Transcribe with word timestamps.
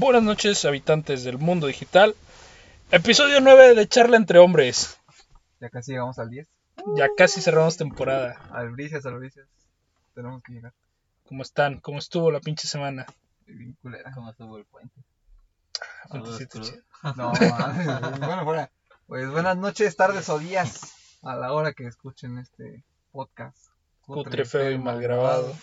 Buenas 0.00 0.22
noches, 0.22 0.64
habitantes 0.64 1.24
del 1.24 1.36
mundo 1.36 1.66
digital. 1.66 2.16
Episodio 2.90 3.42
9 3.42 3.74
de 3.74 3.86
Charla 3.86 4.16
entre 4.16 4.38
Hombres. 4.38 4.98
Ya 5.60 5.68
casi 5.68 5.92
llegamos 5.92 6.18
al 6.18 6.30
10. 6.30 6.48
Ya 6.96 7.08
casi 7.14 7.42
cerramos 7.42 7.76
temporada. 7.76 8.40
Albricias, 8.50 9.04
albricias. 9.04 9.46
Tenemos 10.14 10.42
que 10.42 10.54
llegar. 10.54 10.72
¿Cómo 11.28 11.42
están? 11.42 11.80
¿Cómo 11.80 11.98
estuvo 11.98 12.30
la 12.30 12.40
pinche 12.40 12.66
semana? 12.66 13.04
Bien 13.44 13.76
culera. 13.82 14.10
¿Cómo 14.14 14.30
estuvo 14.30 14.56
el 14.56 14.64
puente? 14.64 15.04
No, 16.08 17.32
bueno, 18.20 18.44
fuera. 18.44 18.70
Pues 19.06 19.30
buenas 19.30 19.58
noches, 19.58 19.96
tardes 19.96 20.30
o 20.30 20.38
días. 20.38 20.94
A 21.20 21.36
la 21.36 21.52
hora 21.52 21.74
que 21.74 21.86
escuchen 21.86 22.38
este 22.38 22.84
podcast. 23.12 23.66
Cutre, 24.06 24.46
feo 24.46 24.70
y 24.70 24.78
mal 24.78 25.02
grabado. 25.02 25.54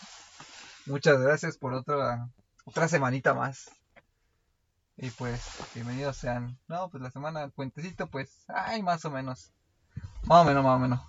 Muchas 0.86 1.20
gracias 1.20 1.58
por 1.58 1.74
otra 1.74 2.30
otra 2.66 2.88
semanita 2.88 3.34
más. 3.34 3.72
Y 4.98 5.10
pues, 5.12 5.42
bienvenidos 5.76 6.18
sean. 6.18 6.58
No, 6.68 6.90
pues 6.90 7.04
la 7.04 7.12
semana 7.12 7.42
del 7.42 7.52
puentecito, 7.52 8.08
pues, 8.08 8.46
ay, 8.48 8.82
más 8.82 9.06
o 9.06 9.12
menos. 9.12 9.52
Más 10.24 10.42
o 10.42 10.46
menos, 10.46 10.64
más 10.64 10.76
o 10.76 10.80
menos. 10.80 11.00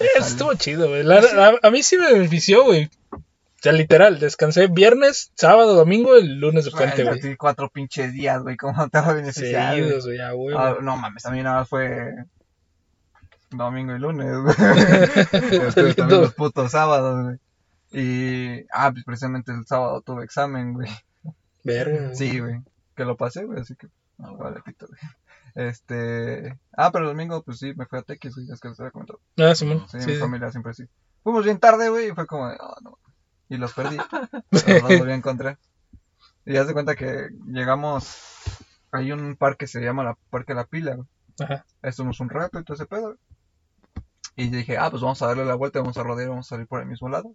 Eh, 0.00 0.06
estuvo 0.18 0.54
chido, 0.54 0.88
güey. 0.88 1.02
La- 1.02 1.18
a, 1.18 1.66
a 1.66 1.70
mí 1.70 1.82
sí 1.82 1.98
me 1.98 2.12
benefició, 2.12 2.64
güey. 2.64 2.90
O 3.12 3.22
sea, 3.60 3.72
literal, 3.72 4.18
descansé 4.18 4.66
viernes, 4.68 5.32
sábado, 5.34 5.74
domingo, 5.74 6.14
el 6.16 6.38
lunes 6.38 6.64
de 6.66 6.70
puente, 6.70 7.04
güey. 7.04 7.20
sí, 7.20 7.36
cuatro 7.36 7.68
pinches 7.70 8.12
días, 8.12 8.42
güey, 8.42 8.56
¿cómo 8.56 8.88
te 8.88 8.98
va 9.00 9.08
a 9.08 9.14
beneficiar? 9.14 9.72
güey? 9.74 9.82
Seguidos, 9.82 10.06
güey, 10.06 10.20
a 10.20 10.34
huevo. 10.34 10.58
Ah, 10.58 10.76
no 10.80 10.96
mames, 10.96 11.22
también 11.22 11.44
nada 11.44 11.60
más 11.60 11.68
fue 11.68 12.14
domingo 13.50 13.94
y 13.94 13.98
lunes, 13.98 14.26
güey. 14.42 14.54
Después 15.60 15.96
también 15.96 16.20
los 16.20 16.34
putos 16.34 16.70
sábados, 16.72 17.24
güey. 17.24 17.38
Y, 17.92 18.66
ah, 18.72 18.90
pues 18.92 19.04
precisamente 19.04 19.52
el 19.52 19.66
sábado 19.66 20.00
tuve 20.02 20.24
examen, 20.24 20.74
güey. 20.74 20.90
Verga. 21.66 22.14
Sí, 22.14 22.38
güey. 22.40 22.62
Que 22.94 23.04
lo 23.04 23.16
pasé, 23.16 23.44
güey, 23.44 23.60
así 23.60 23.74
que, 23.76 23.88
no, 24.18 24.36
vale, 24.36 24.60
pito, 24.64 24.86
güey. 24.86 25.00
Este, 25.54 26.58
ah, 26.76 26.90
pero 26.92 27.04
el 27.06 27.10
domingo, 27.12 27.42
pues 27.42 27.58
sí, 27.58 27.72
me 27.76 27.86
fui 27.86 27.98
a 27.98 28.02
Tequis, 28.02 28.34
güey, 28.34 28.50
es 28.50 28.60
que 28.60 28.68
les 28.68 28.78
había 28.80 28.90
comentado. 28.90 29.20
Ah, 29.38 29.54
Simón. 29.54 29.86
Sí, 29.88 30.00
Sí, 30.00 30.06
mi 30.06 30.14
sí. 30.14 30.20
familia 30.20 30.50
siempre 30.50 30.74
sí. 30.74 30.84
Fuimos 31.22 31.44
bien 31.44 31.58
tarde, 31.58 31.88
güey, 31.88 32.08
y 32.08 32.12
fue 32.12 32.26
como, 32.26 32.48
de, 32.48 32.56
oh, 32.60 32.76
no. 32.82 32.98
Y 33.48 33.56
los 33.56 33.72
perdí. 33.72 33.96
Pero 34.50 34.88
los 34.88 34.98
volví 34.98 35.12
a 35.12 35.16
encontrar. 35.16 35.58
Y 36.44 36.52
ya 36.54 36.64
se 36.64 36.72
cuenta 36.72 36.94
que 36.94 37.28
llegamos, 37.46 38.16
hay 38.92 39.12
un 39.12 39.34
parque 39.36 39.64
que 39.64 39.66
se 39.66 39.80
llama 39.80 40.04
la 40.04 40.16
Parque 40.30 40.54
La 40.54 40.64
Pila, 40.64 40.94
güey. 40.94 41.08
Ajá. 41.40 41.64
Estuvimos 41.82 42.20
un 42.20 42.30
rato 42.30 42.58
y 42.60 42.64
todo 42.64 42.74
ese 42.74 42.86
pedo. 42.86 43.02
güey. 43.02 43.16
Y 44.36 44.48
dije, 44.50 44.76
ah, 44.78 44.90
pues 44.90 45.02
vamos 45.02 45.20
a 45.22 45.26
darle 45.28 45.44
la 45.46 45.54
vuelta, 45.54 45.80
vamos 45.80 45.96
a 45.96 46.02
rodear, 46.02 46.28
vamos 46.28 46.46
a 46.46 46.50
salir 46.50 46.66
por 46.66 46.80
el 46.80 46.86
mismo 46.86 47.08
lado. 47.08 47.34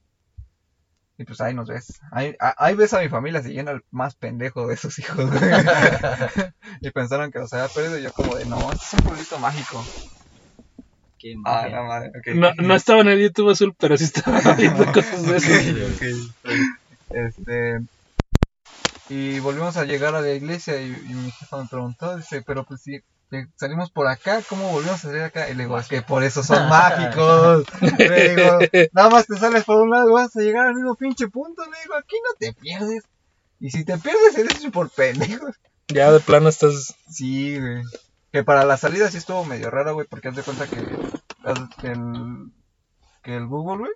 Y 1.22 1.26
pues 1.26 1.40
ahí 1.40 1.54
nos 1.54 1.70
ves. 1.70 2.00
Ahí, 2.12 2.36
a- 2.40 2.56
ahí 2.58 2.74
ves 2.74 2.94
a 2.96 3.00
mi 3.00 3.08
familia, 3.10 3.44
se 3.44 3.50
llena 3.54 3.70
el 3.72 3.82
más 3.92 4.16
pendejo 4.16 4.66
de 4.66 4.76
sus 4.76 4.98
hijos, 4.98 5.18
güey. 5.30 5.30
y 6.82 6.90
pensaron 6.90 7.32
que 7.32 7.38
los 7.38 7.54
había 7.54 7.68
perdido 7.68 8.00
y 8.00 8.04
yo 8.04 8.12
como 8.12 8.36
de, 8.36 8.46
no, 8.48 8.58
este 8.72 8.86
es 8.86 8.94
un 8.94 9.00
pueblito 9.02 9.38
mágico. 9.38 9.86
Qué 11.20 11.36
Ah, 11.46 11.70
madre. 11.70 12.12
No, 12.34 12.52
no 12.58 12.74
estaba 12.74 13.02
en 13.02 13.10
el 13.10 13.22
YouTube 13.22 13.52
azul, 13.52 13.76
pero 13.78 13.96
sí 13.98 14.06
estaba 14.06 14.40
viendo 14.58 14.84
cosas 14.92 15.22
de 15.22 15.38
eso. 15.38 15.52
Este. 17.12 17.80
Y 19.10 19.40
volvimos 19.42 19.78
a 19.78 19.86
llegar 19.86 20.16
a 20.16 20.22
la 20.22 20.32
iglesia 20.32 20.82
y, 20.82 20.88
y 20.88 21.14
mi 21.14 21.30
jefa 21.32 21.58
me 21.62 21.68
preguntó, 21.70 22.18
dice, 22.18 22.42
pero 22.48 22.64
pues 22.64 22.82
si 22.82 23.00
salimos 23.56 23.92
por 23.92 24.08
acá, 24.08 24.42
¿cómo 24.48 24.70
volvimos 24.70 24.96
a 24.96 25.10
salir 25.10 25.22
acá? 25.22 25.50
Y 25.50 25.56
le 25.56 25.64
digo, 25.64 25.80
es 25.80 25.88
que 25.88 26.02
por 26.02 26.24
eso 26.24 26.44
son 26.44 26.68
mágicos. 26.70 27.66
Le 27.98 28.36
digo, 28.36 28.60
nada 28.92 29.10
más 29.10 29.28
te 29.28 29.38
sales 29.38 29.64
por 29.64 29.78
un 29.78 29.90
lado 29.90 30.10
y 30.10 30.14
vas 30.14 30.36
a 30.36 30.42
llegar 30.42 30.68
al 30.68 30.76
mismo 30.76 30.96
pinche 30.96 31.28
punto. 31.28 31.64
Le 31.64 31.82
digo, 31.82 31.96
aquí 31.96 32.16
no 32.24 32.36
te 32.38 32.54
pierdes. 32.54 33.04
Y 33.60 33.72
si 33.72 33.86
te 33.86 33.98
pierdes, 33.98 34.38
eres 34.38 34.66
por 34.72 34.90
pendejo. 34.90 35.48
Ya 35.88 36.12
de 36.12 36.20
plano 36.20 36.50
estás. 36.50 36.96
Sí, 37.10 37.60
güey. 37.60 37.84
Que 38.32 38.44
para 38.44 38.66
la 38.66 38.78
salida 38.78 39.12
sí 39.12 39.18
estuvo 39.18 39.44
medio 39.46 39.70
raro, 39.70 39.94
güey, 39.94 40.08
porque 40.08 40.30
haz 40.30 40.36
de 40.36 40.44
cuenta 40.44 40.68
que, 40.68 40.78
el, 40.78 42.52
que 43.24 43.36
el 43.36 43.46
Google, 43.48 43.90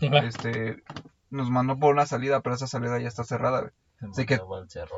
güey, 0.00 0.26
este, 0.26 0.82
nos 1.30 1.50
mandó 1.50 1.78
por 1.78 1.94
una 1.94 2.04
salida, 2.04 2.40
pero 2.40 2.54
esa 2.54 2.66
salida 2.66 2.98
ya 3.00 3.08
está 3.08 3.24
cerrada, 3.24 3.60
güey. 3.60 3.72
Se 4.00 4.06
Sí 4.12 4.26
que- 4.26 4.40
cerro, 4.68 4.96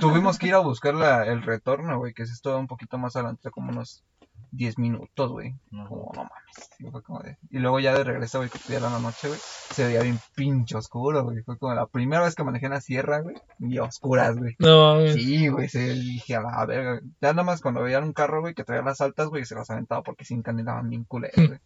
Tuvimos 0.00 0.38
que 0.38 0.48
ir 0.48 0.54
a 0.54 0.58
buscar 0.58 0.94
la, 0.94 1.24
el 1.26 1.42
retorno, 1.42 1.98
güey, 1.98 2.12
que 2.12 2.22
es 2.22 2.30
esto 2.30 2.58
un 2.58 2.66
poquito 2.66 2.98
más 2.98 3.16
adelante, 3.16 3.50
como 3.50 3.70
unos 3.70 4.04
10 4.52 4.78
minutos, 4.78 5.30
güey. 5.30 5.54
no, 5.70 5.88
Como, 5.88 6.10
no 6.14 6.24
mames. 6.24 6.70
Y, 6.80 6.90
fue 6.90 7.02
como 7.02 7.20
de- 7.20 7.38
y 7.50 7.58
luego 7.60 7.78
ya 7.80 7.94
de 7.94 8.02
regreso, 8.04 8.38
güey, 8.38 8.50
que 8.50 8.58
ya 8.68 8.78
era 8.78 8.90
la 8.90 8.98
noche, 8.98 9.28
güey, 9.28 9.38
se 9.70 9.86
veía 9.86 10.02
bien 10.02 10.18
pinche 10.34 10.76
oscuro, 10.76 11.22
güey. 11.24 11.42
Fue 11.44 11.56
como 11.56 11.72
la 11.74 11.86
primera 11.86 12.22
vez 12.22 12.34
que 12.34 12.42
manejé 12.44 12.66
en 12.66 12.72
la 12.72 12.80
sierra, 12.80 13.20
güey, 13.20 13.36
y 13.60 13.78
a 13.78 13.84
oscuras, 13.84 14.36
güey. 14.36 14.54
No, 14.58 14.94
mames. 14.96 15.14
Sí, 15.14 15.48
güey, 15.48 15.68
se 15.68 15.90
dije 15.94 16.34
a 16.36 16.42
la 16.42 16.66
verga. 16.66 17.00
Ya 17.22 17.32
nada 17.32 17.44
más 17.44 17.60
cuando 17.62 17.82
veían 17.82 18.04
un 18.04 18.12
carro, 18.12 18.40
güey, 18.40 18.54
que 18.54 18.64
traía 18.64 18.82
las 18.82 19.00
altas, 19.00 19.28
güey, 19.28 19.44
se 19.44 19.54
las 19.54 19.70
aventaba 19.70 20.02
porque 20.02 20.24
sin 20.24 20.42
canelaban 20.42 20.90
bien 20.90 21.04
culeros, 21.04 21.46
güey. 21.46 21.60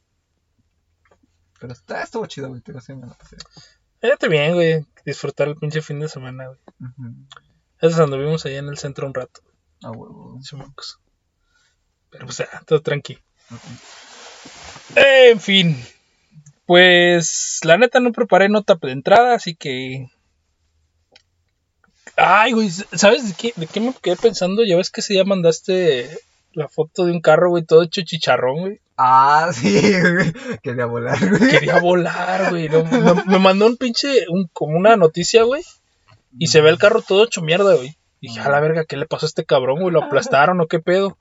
Pero 1.59 1.73
está, 1.73 2.03
estuvo 2.03 2.27
chido, 2.27 2.49
güey, 2.49 2.61
te 2.61 2.73
lo 2.73 2.81
sí 2.81 2.95
me 2.95 3.07
la 3.07 3.15
pasé. 3.15 3.37
Fíjate 4.05 4.29
bien, 4.29 4.53
güey. 4.53 4.85
Disfrutar 5.07 5.49
el 5.49 5.57
pinche 5.57 5.81
fin 5.81 5.99
de 5.99 6.11
semana, 6.11 6.49
güey. 6.49 6.59
Ujú. 6.79 7.15
Eso 7.79 7.89
es 7.89 7.97
cuando 7.97 8.19
vimos 8.19 8.45
allá 8.45 8.59
en 8.59 8.69
el 8.69 8.77
centro 8.77 9.07
un 9.07 9.15
rato. 9.15 9.41
Ah, 9.83 9.93
huevo. 9.93 10.39
Pero 12.11 12.27
pues 12.27 12.37
ya, 12.37 12.63
todo 12.67 12.83
tranqui. 12.83 13.19
En 14.95 15.41
fin. 15.41 15.83
Pues 16.67 17.61
la 17.65 17.79
neta 17.79 17.99
no 17.99 18.13
preparé 18.13 18.51
nota 18.51 18.75
de 18.75 18.93
entrada, 18.93 19.37
así 19.37 19.55
que. 19.55 20.11
Ay, 22.15 22.53
güey, 22.53 22.69
¿sabes 22.69 23.27
de 23.27 23.35
qué, 23.35 23.55
de 23.57 23.67
qué 23.67 23.81
me 23.81 23.95
quedé 24.03 24.17
pensando? 24.17 24.67
Ya 24.67 24.77
ves 24.77 24.91
que 24.91 25.01
se 25.01 25.15
ya 25.15 25.25
mandaste 25.25 26.11
la 26.53 26.69
foto 26.69 27.07
de 27.07 27.13
un 27.13 27.23
carro, 27.23 27.49
güey, 27.49 27.65
todo 27.65 27.83
hecho 27.83 28.03
chicharrón, 28.05 28.61
güey. 28.61 28.81
Ah, 28.97 29.51
sí, 29.55 29.81
güey. 30.01 30.33
Quería 30.63 30.87
volar, 30.87 31.19
güey. 31.29 31.51
Quería 31.51 31.81
volar, 31.81 32.51
güey. 32.51 32.69
no, 32.69 32.85
me, 32.85 33.25
me 33.25 33.39
mandó 33.39 33.67
un 33.67 33.77
pinche, 33.77 34.27
un, 34.29 34.49
como 34.53 34.77
una 34.77 34.97
noticia, 34.97 35.43
güey. 35.43 35.63
Y 36.39 36.49
se 36.49 36.61
ve 36.61 36.71
el 36.71 36.79
carro 36.79 37.03
todo 37.03 37.25
hecho 37.25 37.43
mierda, 37.43 37.75
güey. 37.75 37.97
Dije, 38.21 38.41
a 38.41 38.49
la 38.49 38.61
verga, 38.61 38.85
¿qué 38.85 38.97
le 38.97 39.07
pasó 39.07 39.27
a 39.27 39.29
este 39.29 39.45
cabrón, 39.45 39.81
güey? 39.81 39.93
¿Lo 39.93 40.05
aplastaron 40.05 40.61
o 40.61 40.67
qué 40.67 40.81
pedo? 40.81 41.19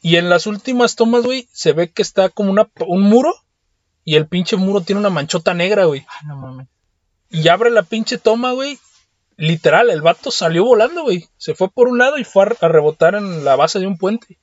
Y 0.00 0.16
en 0.16 0.30
las 0.30 0.46
últimas 0.46 0.96
tomas, 0.96 1.24
güey, 1.24 1.48
se 1.52 1.72
ve 1.72 1.90
que 1.90 2.02
está 2.02 2.28
como 2.28 2.50
una, 2.50 2.68
un 2.86 3.02
muro. 3.02 3.34
Y 4.04 4.16
el 4.16 4.26
pinche 4.26 4.56
muro 4.56 4.80
tiene 4.80 5.00
una 5.00 5.10
manchota 5.10 5.52
negra, 5.52 5.84
güey. 5.84 6.06
Ah, 6.08 6.20
no 6.26 6.36
mames. 6.36 6.68
Y 7.30 7.46
abre 7.48 7.70
la 7.70 7.82
pinche 7.82 8.16
toma, 8.16 8.52
güey. 8.52 8.78
Literal, 9.36 9.90
el 9.90 10.00
vato 10.00 10.30
salió 10.30 10.64
volando, 10.64 11.02
güey. 11.02 11.28
Se 11.36 11.54
fue 11.54 11.68
por 11.68 11.88
un 11.88 11.98
lado 11.98 12.16
y 12.16 12.24
fue 12.24 12.44
a, 12.44 12.66
a 12.66 12.68
rebotar 12.68 13.14
en 13.14 13.44
la 13.44 13.54
base 13.56 13.78
de 13.78 13.86
un 13.86 13.98
puente. 13.98 14.38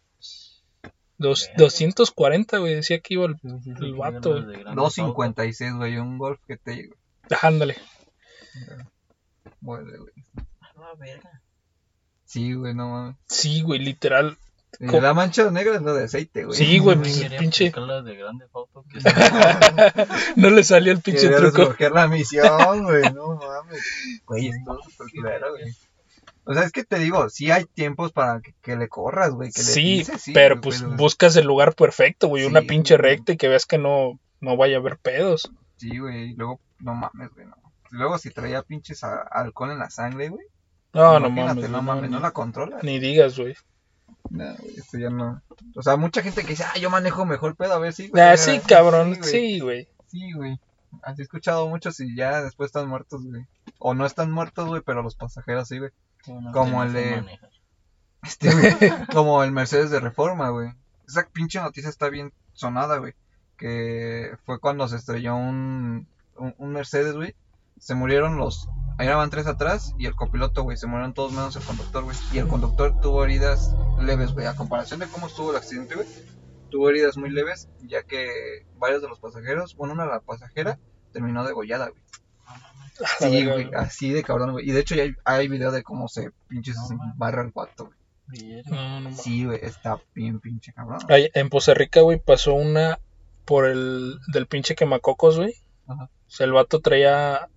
Dos, 1.17 1.49
240, 1.57 2.57
güey. 2.57 2.75
Decía 2.75 2.99
que 2.99 3.13
iba 3.13 3.25
el, 3.25 3.35
el 3.81 3.93
vato, 3.95 4.31
güey. 4.43 4.63
2.56, 4.63 5.77
güey, 5.77 5.97
un 5.97 6.17
golf 6.17 6.39
que 6.47 6.57
te 6.57 6.75
llega. 6.75 6.95
Ándale. 7.41 7.75
Muere, 9.61 9.97
güey. 9.97 10.13
A 10.61 10.79
la 10.79 10.93
verga. 10.97 11.41
Sí, 12.25 12.53
güey, 12.53 12.73
no 12.73 12.89
mames. 12.89 13.15
Sí, 13.27 13.61
güey, 13.61 13.79
literal. 13.79 14.37
Y 14.79 14.87
Co- 14.87 14.99
la 14.99 15.13
mancha 15.13 15.49
negra 15.51 15.75
es 15.77 15.81
lo 15.81 15.93
de 15.93 16.03
aceite, 16.03 16.43
güey. 16.43 16.57
Sí, 16.57 16.79
güey, 16.79 16.97
pues, 16.97 17.17
pinche- 17.39 17.67
aplicar 17.69 17.83
la 17.83 18.01
de 18.01 18.15
grande 18.17 18.45
foto 18.49 18.83
que 18.91 18.99
No 20.35 20.49
le 20.49 20.63
salió 20.65 20.91
el 20.91 20.99
pinche 21.01 21.29
Quería 21.29 21.37
truco. 21.37 21.73
la 21.93 22.07
misión, 22.09 22.83
güey, 22.83 23.03
no 23.13 23.35
mames. 23.37 23.81
Güey, 24.25 24.49
es 24.49 24.55
súper 24.65 25.07
culero, 25.15 25.51
güey. 25.51 25.73
O 26.45 26.53
sea, 26.53 26.63
es 26.63 26.71
que 26.71 26.83
te 26.83 26.99
digo, 26.99 27.29
sí 27.29 27.49
hay 27.51 27.65
tiempos 27.65 28.11
para 28.11 28.39
que, 28.41 28.53
que 28.61 28.75
le 28.75 28.87
corras, 28.87 29.31
güey. 29.31 29.51
que 29.51 29.61
le 29.61 29.65
Sí, 29.67 30.03
pero 30.33 30.61
pues 30.61 30.81
pero- 30.81 30.95
buscas 30.95 31.35
el 31.37 31.45
lugar 31.47 31.73
perfecto, 31.75 32.27
güey. 32.27 32.45
Una 32.45 32.61
Sí, 32.61 32.67
pinche 32.67 32.97
güey. 32.97 33.11
recta 33.11 33.31
y 33.33 33.37
que 33.37 33.47
veas 33.47 33.65
que 33.65 33.77
no, 33.77 34.19
no 34.41 34.55
vaya 34.57 34.77
a 34.77 34.79
haber 34.79 34.97
pedos. 34.97 35.51
Sí, 35.77 35.97
güey, 35.97 36.33
luego, 36.35 36.59
no 36.79 36.93
mames, 36.93 37.31
güey, 37.33 37.47
no. 37.47 37.55
Luego 37.89 38.17
si 38.17 38.29
traía 38.31 38.61
pinches 38.61 39.03
a- 39.03 39.21
alcohol 39.21 39.71
en 39.71 39.79
la 39.79 39.89
sangre, 39.89 40.29
güey. 40.29 40.45
No, 40.93 41.19
no 41.19 41.29
mames. 41.29 41.69
no 41.69 41.81
mames, 41.81 42.11
la 42.11 42.31
controlas. 42.31 42.83
ni 42.83 42.99
digas, 42.99 43.37
güey. 43.37 43.55
No, 44.29 44.45
güey, 44.55 44.75
esto 44.77 44.97
ya 44.97 45.09
no. 45.09 45.41
O 45.75 45.81
sea, 45.81 45.97
mucha 45.97 46.21
gente 46.21 46.41
que 46.43 46.49
dice, 46.49 46.63
ah, 46.63 46.77
yo 46.79 46.89
manejo 46.89 47.25
mejor 47.25 47.55
pedo, 47.55 47.73
a 47.73 47.79
ver 47.79 47.93
si. 47.93 48.07
güey, 48.09 48.23
Ah, 48.23 48.37
sí, 48.37 48.59
cabrón. 48.67 49.17
Sí, 49.23 49.59
güey. 49.59 49.87
Sí, 50.07 50.31
güey. 50.33 50.59
Así 51.03 51.21
he 51.21 51.23
escuchado 51.23 51.67
muchos 51.67 51.99
y 51.99 52.15
ya 52.15 52.41
después 52.41 52.67
están 52.69 52.87
muertos, 52.87 53.23
güey. 53.25 53.45
O 53.79 53.93
no 53.93 54.05
están 54.05 54.31
muertos, 54.31 54.67
güey, 54.67 54.81
pero 54.85 55.01
los 55.03 55.15
pasajeros 55.15 55.67
sí, 55.67 55.79
güey. 55.79 55.91
Como 56.53 56.83
el 56.83 56.93
de- 56.93 57.39
Este, 58.23 58.51
güey, 58.51 58.91
como 59.13 59.43
el 59.43 59.51
Mercedes 59.51 59.91
de 59.91 59.99
Reforma, 59.99 60.49
güey. 60.49 60.71
Esa 61.07 61.27
pinche 61.31 61.59
noticia 61.59 61.89
está 61.89 62.09
bien 62.09 62.33
sonada, 62.53 62.97
güey. 62.97 63.13
Que 63.57 64.35
fue 64.45 64.59
cuando 64.59 64.87
se 64.87 64.95
estrelló 64.97 65.35
un, 65.35 66.07
un, 66.37 66.55
un 66.57 66.71
Mercedes, 66.73 67.13
güey. 67.15 67.35
Se 67.79 67.93
murieron 67.93 68.37
los... 68.37 68.67
Ahí 68.97 69.07
van 69.09 69.29
tres 69.29 69.45
atrás 69.47 69.93
y 69.97 70.05
el 70.07 70.15
copiloto, 70.15 70.63
güey. 70.63 70.77
Se 70.77 70.87
murieron 70.87 71.13
todos 71.13 71.33
menos 71.33 71.55
el 71.55 71.63
conductor, 71.63 72.03
güey. 72.03 72.15
Y 72.33 72.37
el 72.39 72.47
conductor 72.47 72.99
tuvo 73.01 73.23
heridas 73.25 73.75
leves, 73.99 74.33
güey. 74.33 74.47
A 74.47 74.55
comparación 74.55 75.01
de 75.01 75.07
cómo 75.07 75.27
estuvo 75.27 75.51
el 75.51 75.57
accidente, 75.57 75.95
güey. 75.95 76.07
Tuvo 76.71 76.89
heridas 76.89 77.15
muy 77.17 77.29
leves, 77.29 77.69
ya 77.83 78.03
que 78.03 78.65
varios 78.77 79.01
de 79.01 79.07
los 79.09 79.19
pasajeros, 79.19 79.75
bueno, 79.75 79.93
una 79.93 80.05
de 80.05 80.09
la 80.11 80.19
pasajera, 80.21 80.79
terminó 81.13 81.45
degollada, 81.45 81.89
güey. 81.89 82.01
Sí, 83.19 83.45
güey, 83.45 83.69
así 83.75 84.11
de 84.11 84.23
cabrón, 84.23 84.51
güey. 84.53 84.69
Y 84.69 84.71
de 84.71 84.79
hecho 84.79 84.95
ya 84.95 85.03
hay, 85.03 85.15
hay 85.25 85.47
video 85.47 85.71
de 85.71 85.83
cómo 85.83 86.07
se 86.07 86.31
pinches 86.47 86.77
No, 86.77 86.95
man. 86.97 87.13
barra 87.17 87.41
el 87.43 87.51
vato, 87.51 87.85
güey. 88.27 88.63
No, 88.65 88.99
no. 89.01 89.11
Sí, 89.15 89.45
güey, 89.45 89.59
está 89.61 89.99
bien 90.13 90.39
pinche 90.39 90.73
cabrón. 90.73 90.99
Ahí 91.09 91.29
en 91.33 91.49
Poza 91.49 91.73
Rica, 91.73 92.01
güey, 92.01 92.19
pasó 92.19 92.53
una 92.53 92.99
por 93.45 93.65
el 93.65 94.17
del 94.33 94.47
pinche 94.47 94.75
quemacocos, 94.75 95.37
güey. 95.37 95.53
Ajá. 95.87 96.05
O 96.05 96.29
sea, 96.31 96.45
el 96.45 96.53
vato 96.53 96.79
traía. 96.79 97.49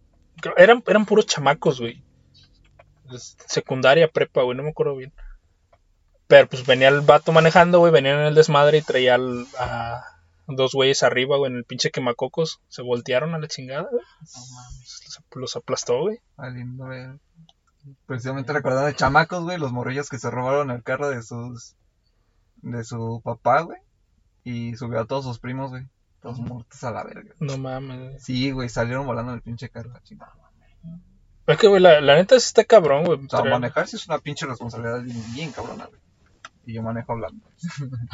Eran, 0.56 0.82
eran 0.86 1.06
puros 1.06 1.26
chamacos, 1.26 1.80
güey. 1.80 2.02
Secundaria, 3.46 4.08
prepa, 4.08 4.42
güey, 4.42 4.56
no 4.56 4.62
me 4.62 4.70
acuerdo 4.70 4.96
bien. 4.96 5.12
Pero 6.26 6.46
pues 6.48 6.66
venía 6.66 6.88
el 6.88 7.00
vato 7.00 7.32
manejando, 7.32 7.78
güey, 7.78 7.90
venían 7.92 8.18
en 8.20 8.26
el 8.26 8.34
desmadre 8.34 8.78
y 8.78 8.82
traía 8.82 9.14
al- 9.14 9.46
a 9.58 10.04
dos 10.56 10.72
güeyes 10.72 11.02
arriba, 11.02 11.36
güey, 11.36 11.50
en 11.50 11.58
el 11.58 11.64
pinche 11.64 11.90
quemacocos. 11.90 12.60
Se 12.68 12.82
voltearon 12.82 13.34
a 13.34 13.38
la 13.38 13.48
chingada, 13.48 13.88
güey. 13.90 14.02
No 14.02 14.40
mames. 14.54 15.00
Los, 15.04 15.22
los 15.34 15.56
aplastó, 15.56 16.00
güey. 16.00 16.18
Valiendo, 16.36 16.86
güey. 16.86 17.06
Precisamente 18.06 18.52
recordando 18.52 18.86
de 18.86 18.94
chamacos, 18.94 19.44
güey, 19.44 19.58
los 19.58 19.72
morrillos 19.72 20.08
que 20.08 20.18
se 20.18 20.30
robaron 20.30 20.70
el 20.70 20.82
carro 20.82 21.08
de 21.08 21.22
sus. 21.22 21.76
de 22.56 22.84
su 22.84 23.20
papá, 23.24 23.62
güey. 23.62 23.78
Y 24.44 24.76
subió 24.76 25.00
a 25.00 25.06
todos 25.06 25.24
sus 25.24 25.38
primos, 25.38 25.70
güey. 25.70 25.86
Todos 26.20 26.38
muertos 26.38 26.82
a 26.82 26.90
la 26.90 27.04
verga. 27.04 27.34
No 27.38 27.58
mames, 27.58 28.00
güey. 28.00 28.18
Sí, 28.18 28.50
güey, 28.50 28.68
salieron 28.68 29.06
volando 29.06 29.32
en 29.32 29.36
el 29.36 29.42
pinche 29.42 29.68
carro, 29.68 29.90
la 29.92 30.02
chingada. 30.02 30.34
Es 31.46 31.56
que, 31.56 31.66
güey, 31.66 31.80
la, 31.80 32.02
la 32.02 32.16
neta 32.16 32.38
sí 32.38 32.46
está 32.46 32.64
cabrón, 32.64 33.04
güey. 33.04 33.24
O 33.24 33.28
sea, 33.28 33.42
manejar 33.42 33.88
sí 33.88 33.96
es 33.96 34.06
una 34.06 34.18
pinche 34.18 34.44
responsabilidad 34.44 35.00
bien, 35.02 35.34
bien 35.34 35.50
cabrona, 35.50 35.86
güey. 35.86 36.00
Y 36.68 36.74
yo 36.74 36.82
manejo 36.82 37.12
hablando. 37.12 37.46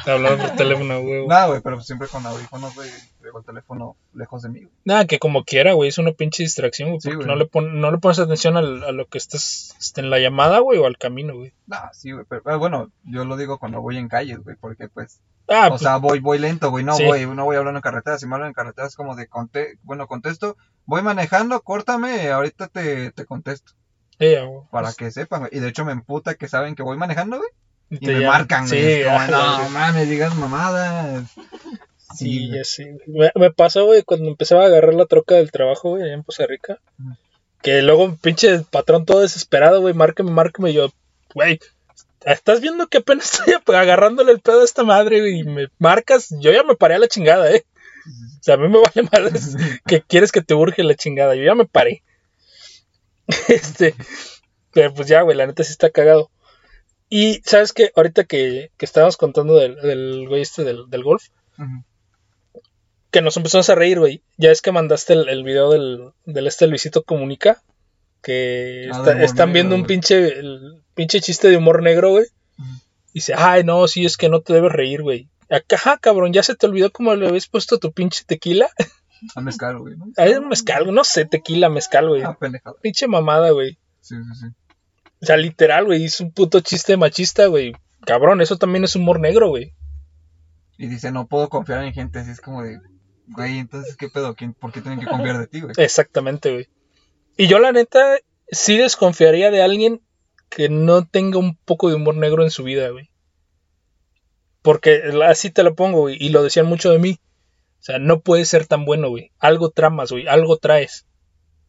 Hablar 0.06 0.39
por 0.39 0.51
teléfono, 0.56 1.01
güey. 1.03 1.27
Nada, 1.27 1.49
güey, 1.49 1.61
pero 1.61 1.81
siempre 1.81 2.06
con 2.06 2.25
audífonos, 2.25 2.73
güey. 2.77 2.89
Dejo 3.21 3.39
el 3.41 3.45
teléfono 3.45 3.97
lejos 4.12 4.43
de 4.43 4.49
mí, 4.49 4.61
güey. 4.61 4.73
Nada, 4.85 5.06
que 5.06 5.19
como 5.19 5.43
quiera, 5.43 5.73
güey, 5.73 5.89
es 5.89 5.99
una 5.99 6.12
pinche 6.12 6.45
distracción, 6.45 6.91
güey. 6.91 7.01
Sí, 7.01 7.11
porque 7.11 7.27
no, 7.27 7.35
le 7.35 7.47
pon- 7.47 7.81
no 7.81 7.91
le 7.91 7.99
pones 7.99 8.21
atención 8.21 8.56
al- 8.56 8.85
a 8.85 8.93
lo 8.93 9.06
que 9.09 9.19
estás 9.19 9.75
este, 9.81 10.03
en 10.03 10.11
la 10.11 10.21
llamada, 10.21 10.61
güey, 10.61 10.79
o 10.79 10.87
al 10.87 10.99
camino, 10.99 11.35
güey. 11.35 11.53
Nah, 11.67 11.91
sí, 11.93 12.12
güey. 12.12 12.25
Pero 12.29 12.43
eh, 12.49 12.56
bueno, 12.56 12.93
yo 13.03 13.25
lo 13.25 13.37
digo 13.37 13.59
cuando 13.59 13.81
voy 13.83 13.99
en 13.99 14.06
calles, 14.09 14.39
güey. 14.45 14.55
Porque 14.55 14.89
pues. 14.89 15.21
Ah, 15.49 15.67
o 15.67 15.71
pues, 15.71 15.81
sea, 15.83 15.97
voy, 15.97 16.21
voy 16.21 16.39
lento, 16.39 16.71
güey. 16.71 16.85
No 16.85 16.95
Sí. 16.95 17.05
voy, 17.05 17.27
no 17.27 17.45
voy 17.45 17.56
hablando 17.56 17.79
en 17.79 17.83
carretera. 17.83 18.19
Si 18.19 18.27
me 18.29 18.37
hablan 18.37 18.51
en 18.51 18.55
carretera 18.55 18.87
es 18.87 18.95
como 18.95 19.17
de 19.17 19.27
conte 19.27 19.79
bueno, 19.83 20.06
contesto. 20.06 20.56
Voy 20.87 21.03
manejando, 21.03 21.61
córtame, 21.62 22.31
ahorita 22.31 22.69
te, 22.69 23.11
te 23.11 23.25
contesto. 23.25 23.73
sí, 24.21 24.27
güey. 24.37 24.61
Para 24.71 24.93
que 24.93 25.11
sepan, 25.11 25.41
güey. 25.41 25.51
Y 25.56 25.59
de 25.59 25.69
hecho 25.71 25.85
me 25.85 25.91
emputa 25.93 26.37
que 26.37 26.47
saben 26.47 26.77
que 26.77 26.85
voy 26.85 26.97
manejando, 26.97 27.39
güey. 27.39 27.51
Y 27.91 27.99
Te 27.99 28.07
me 28.07 28.21
llaman. 28.21 28.39
marcan, 28.39 28.69
Sí, 28.69 28.77
güey. 28.77 29.05
Como, 29.05 29.27
no 29.27 29.69
mames, 29.71 30.09
digas 30.09 30.35
mamadas. 30.37 31.25
Sí, 32.17 32.49
ya 32.51 32.63
güey. 33.07 33.31
Me, 33.35 33.41
me 33.41 33.51
pasó, 33.53 33.87
güey, 33.87 34.03
cuando 34.03 34.29
empezaba 34.29 34.63
a 34.63 34.67
agarrar 34.67 34.95
la 34.95 35.07
troca 35.07 35.35
del 35.37 35.51
trabajo, 35.51 35.91
güey, 35.91 36.05
allá 36.05 36.15
en 36.15 36.23
Poza 36.23 36.47
Rica. 36.47 36.79
Que 37.63 37.83
luego 37.83 38.05
un 38.05 38.17
pinche 38.17 38.61
patrón 38.71 39.05
todo 39.05 39.21
desesperado, 39.21 39.81
güey, 39.81 39.95
márqueme, 39.95 40.31
márqueme. 40.31 40.71
Y 40.71 40.75
yo, 40.75 40.93
güey, 41.35 41.59
estás 42.25 42.61
viendo 42.61 42.87
que 42.89 42.99
apenas 42.99 43.35
estoy 43.35 43.55
agarrándole 43.75 44.33
el 44.33 44.41
pedo 44.41 44.63
a 44.63 44.65
esta 44.65 44.85
madre, 44.85 45.21
güey, 45.21 45.41
y 45.41 45.45
me 45.45 45.69
marcas. 45.79 46.29
Yo 46.41 46.53
ya 46.53 46.63
me 46.63 46.77
paré 46.77 46.95
a 46.95 46.99
la 46.99 47.09
chingada, 47.09 47.51
eh. 47.51 47.65
O 48.07 48.43
sea, 48.43 48.55
a 48.55 48.59
mí 48.59 48.69
me 48.69 48.79
vale 48.81 49.09
más 49.11 49.57
que 49.87 50.03
quieres 50.03 50.31
que 50.31 50.43
te 50.43 50.55
urge 50.55 50.85
la 50.85 50.95
chingada. 50.95 51.35
Yo 51.35 51.43
ya 51.45 51.55
me 51.55 51.67
paré. 51.67 52.03
Este, 53.49 53.95
pero 54.73 54.93
pues 54.93 55.09
ya, 55.09 55.23
güey, 55.23 55.37
la 55.37 55.47
neta 55.47 55.65
sí 55.65 55.71
está 55.73 55.89
cagado. 55.91 56.31
Y, 57.17 57.41
¿sabes 57.45 57.73
qué? 57.73 57.91
Ahorita 57.95 58.25
que, 58.25 58.71
que 58.77 58.85
estábamos 58.85 59.17
contando 59.17 59.55
del, 59.55 59.77
del 59.77 60.27
güey 60.29 60.43
este 60.43 60.65
del, 60.65 60.89
del 60.91 61.05
golf, 61.05 61.25
que 63.11 63.23
nos 63.23 63.37
empezamos 63.37 63.71
a 63.71 63.75
reír, 63.77 63.99
güey. 64.01 64.23
Ya 64.37 64.51
es 64.51 64.61
que 64.61 64.73
mandaste 64.73 65.13
el, 65.13 65.29
el 65.29 65.45
video 65.45 65.71
del, 65.71 66.11
del 66.27 66.47
este 66.49 66.67
Luisito 66.67 67.05
Comunica, 67.05 67.63
que 68.23 68.89
Ah, 68.93 68.99
está- 68.99 69.23
están 69.23 69.49
negro, 69.51 69.53
viendo 69.53 69.75
un 69.77 69.87
pinche, 69.87 70.39
el 70.41 70.83
pinche 70.95 71.21
chiste 71.21 71.49
de 71.49 71.57
humor 71.57 71.83
negro, 71.83 72.11
güey. 72.11 72.25
Ujú. 72.59 72.69
Dice, 73.13 73.35
ay, 73.37 73.63
no, 73.63 73.87
sí, 73.87 74.05
es 74.05 74.17
que 74.17 74.29
no 74.29 74.41
te 74.41 74.53
debes 74.53 74.73
reír, 74.73 75.03
güey. 75.03 75.29
Acá, 75.51 75.77
ajá, 75.77 75.99
cabrón, 75.99 76.33
ya 76.33 76.43
se 76.43 76.57
te 76.57 76.67
olvidó 76.67 76.91
cómo 76.91 77.15
le 77.15 77.29
habías 77.29 77.47
puesto 77.47 77.79
tu 77.79 77.93
pinche 77.93 78.25
tequila. 78.27 78.69
A 79.37 79.41
mezcal, 79.41 79.79
güey, 79.79 79.95
¿no? 79.97 80.07
Un 80.41 80.49
mezcal, 80.49 80.93
no 80.93 81.05
sé, 81.05 81.25
tequila, 81.27 81.69
mezcal, 81.69 82.09
güey. 82.09 82.23
Ah, 82.23 82.37
pendejada. 82.39 82.75
Pinche 82.83 83.07
mamada, 83.07 83.51
güey. 83.53 83.79
Sí, 84.01 84.17
sí, 84.17 84.41
sí. 84.41 84.47
O 85.23 85.27
sea, 85.27 85.37
literal, 85.37 85.87
güey, 85.87 86.05
es 86.05 86.21
un 86.21 86.33
puto 86.33 86.61
chiste 86.61 86.97
machista, 86.97 87.47
güey. 87.47 87.73
Cabrón, 88.05 88.41
eso 88.41 88.57
también 88.57 88.85
es 88.85 88.97
humor 88.97 89.21
negro, 89.21 89.49
güey. 89.49 89.75
Y 90.77 90.89
dice, 90.89 91.13
no 91.13 91.27
puedo 91.27 91.49
confiar 91.49 91.85
en 91.85 91.93
gente. 91.93 92.19
Así 92.19 92.31
es 92.31 92.41
como 92.41 92.63
de, 92.63 92.81
güey, 93.29 93.59
entonces, 93.59 93.97
¿qué 93.97 94.09
pedo? 94.09 94.35
¿Quién, 94.35 94.55
¿Por 94.55 94.73
qué 94.73 94.81
tienen 94.81 95.01
que 95.01 95.07
confiar 95.07 95.39
de 95.39 95.47
ti, 95.47 95.61
güey? 95.61 95.75
Exactamente, 95.79 96.53
güey. 96.53 96.69
Y 97.37 97.47
yo, 97.47 97.59
la 97.59 97.73
neta, 97.73 98.19
sí 98.49 98.77
desconfiaría 98.77 99.51
de 99.51 99.63
alguien 99.63 100.01
que 100.51 100.69
no 100.69 101.07
tenga 101.07 101.39
un 101.39 101.57
poco 101.57 101.89
de 101.89 101.97
humor 101.97 102.17
negro 102.17 102.43
en 102.45 102.51
su 102.51 102.65
vida, 102.65 102.89
güey. 102.91 103.11
Porque 104.63 105.03
así 105.27 105.51
te 105.51 105.63
lo 105.63 105.75
pongo, 105.75 106.01
güey. 106.01 106.17
Y 106.19 106.31
lo 106.31 106.43
decían 106.43 106.67
mucho 106.67 106.91
de 106.91 106.99
mí. 106.99 107.19
O 107.81 107.83
sea, 107.83 107.99
no 107.99 108.21
puedes 108.21 108.49
ser 108.49 108.67
tan 108.67 108.85
bueno, 108.85 109.11
güey. 109.11 109.31
Algo 109.39 109.71
tramas, 109.71 110.11
güey. 110.11 110.27
Algo 110.27 110.57
traes. 110.57 111.07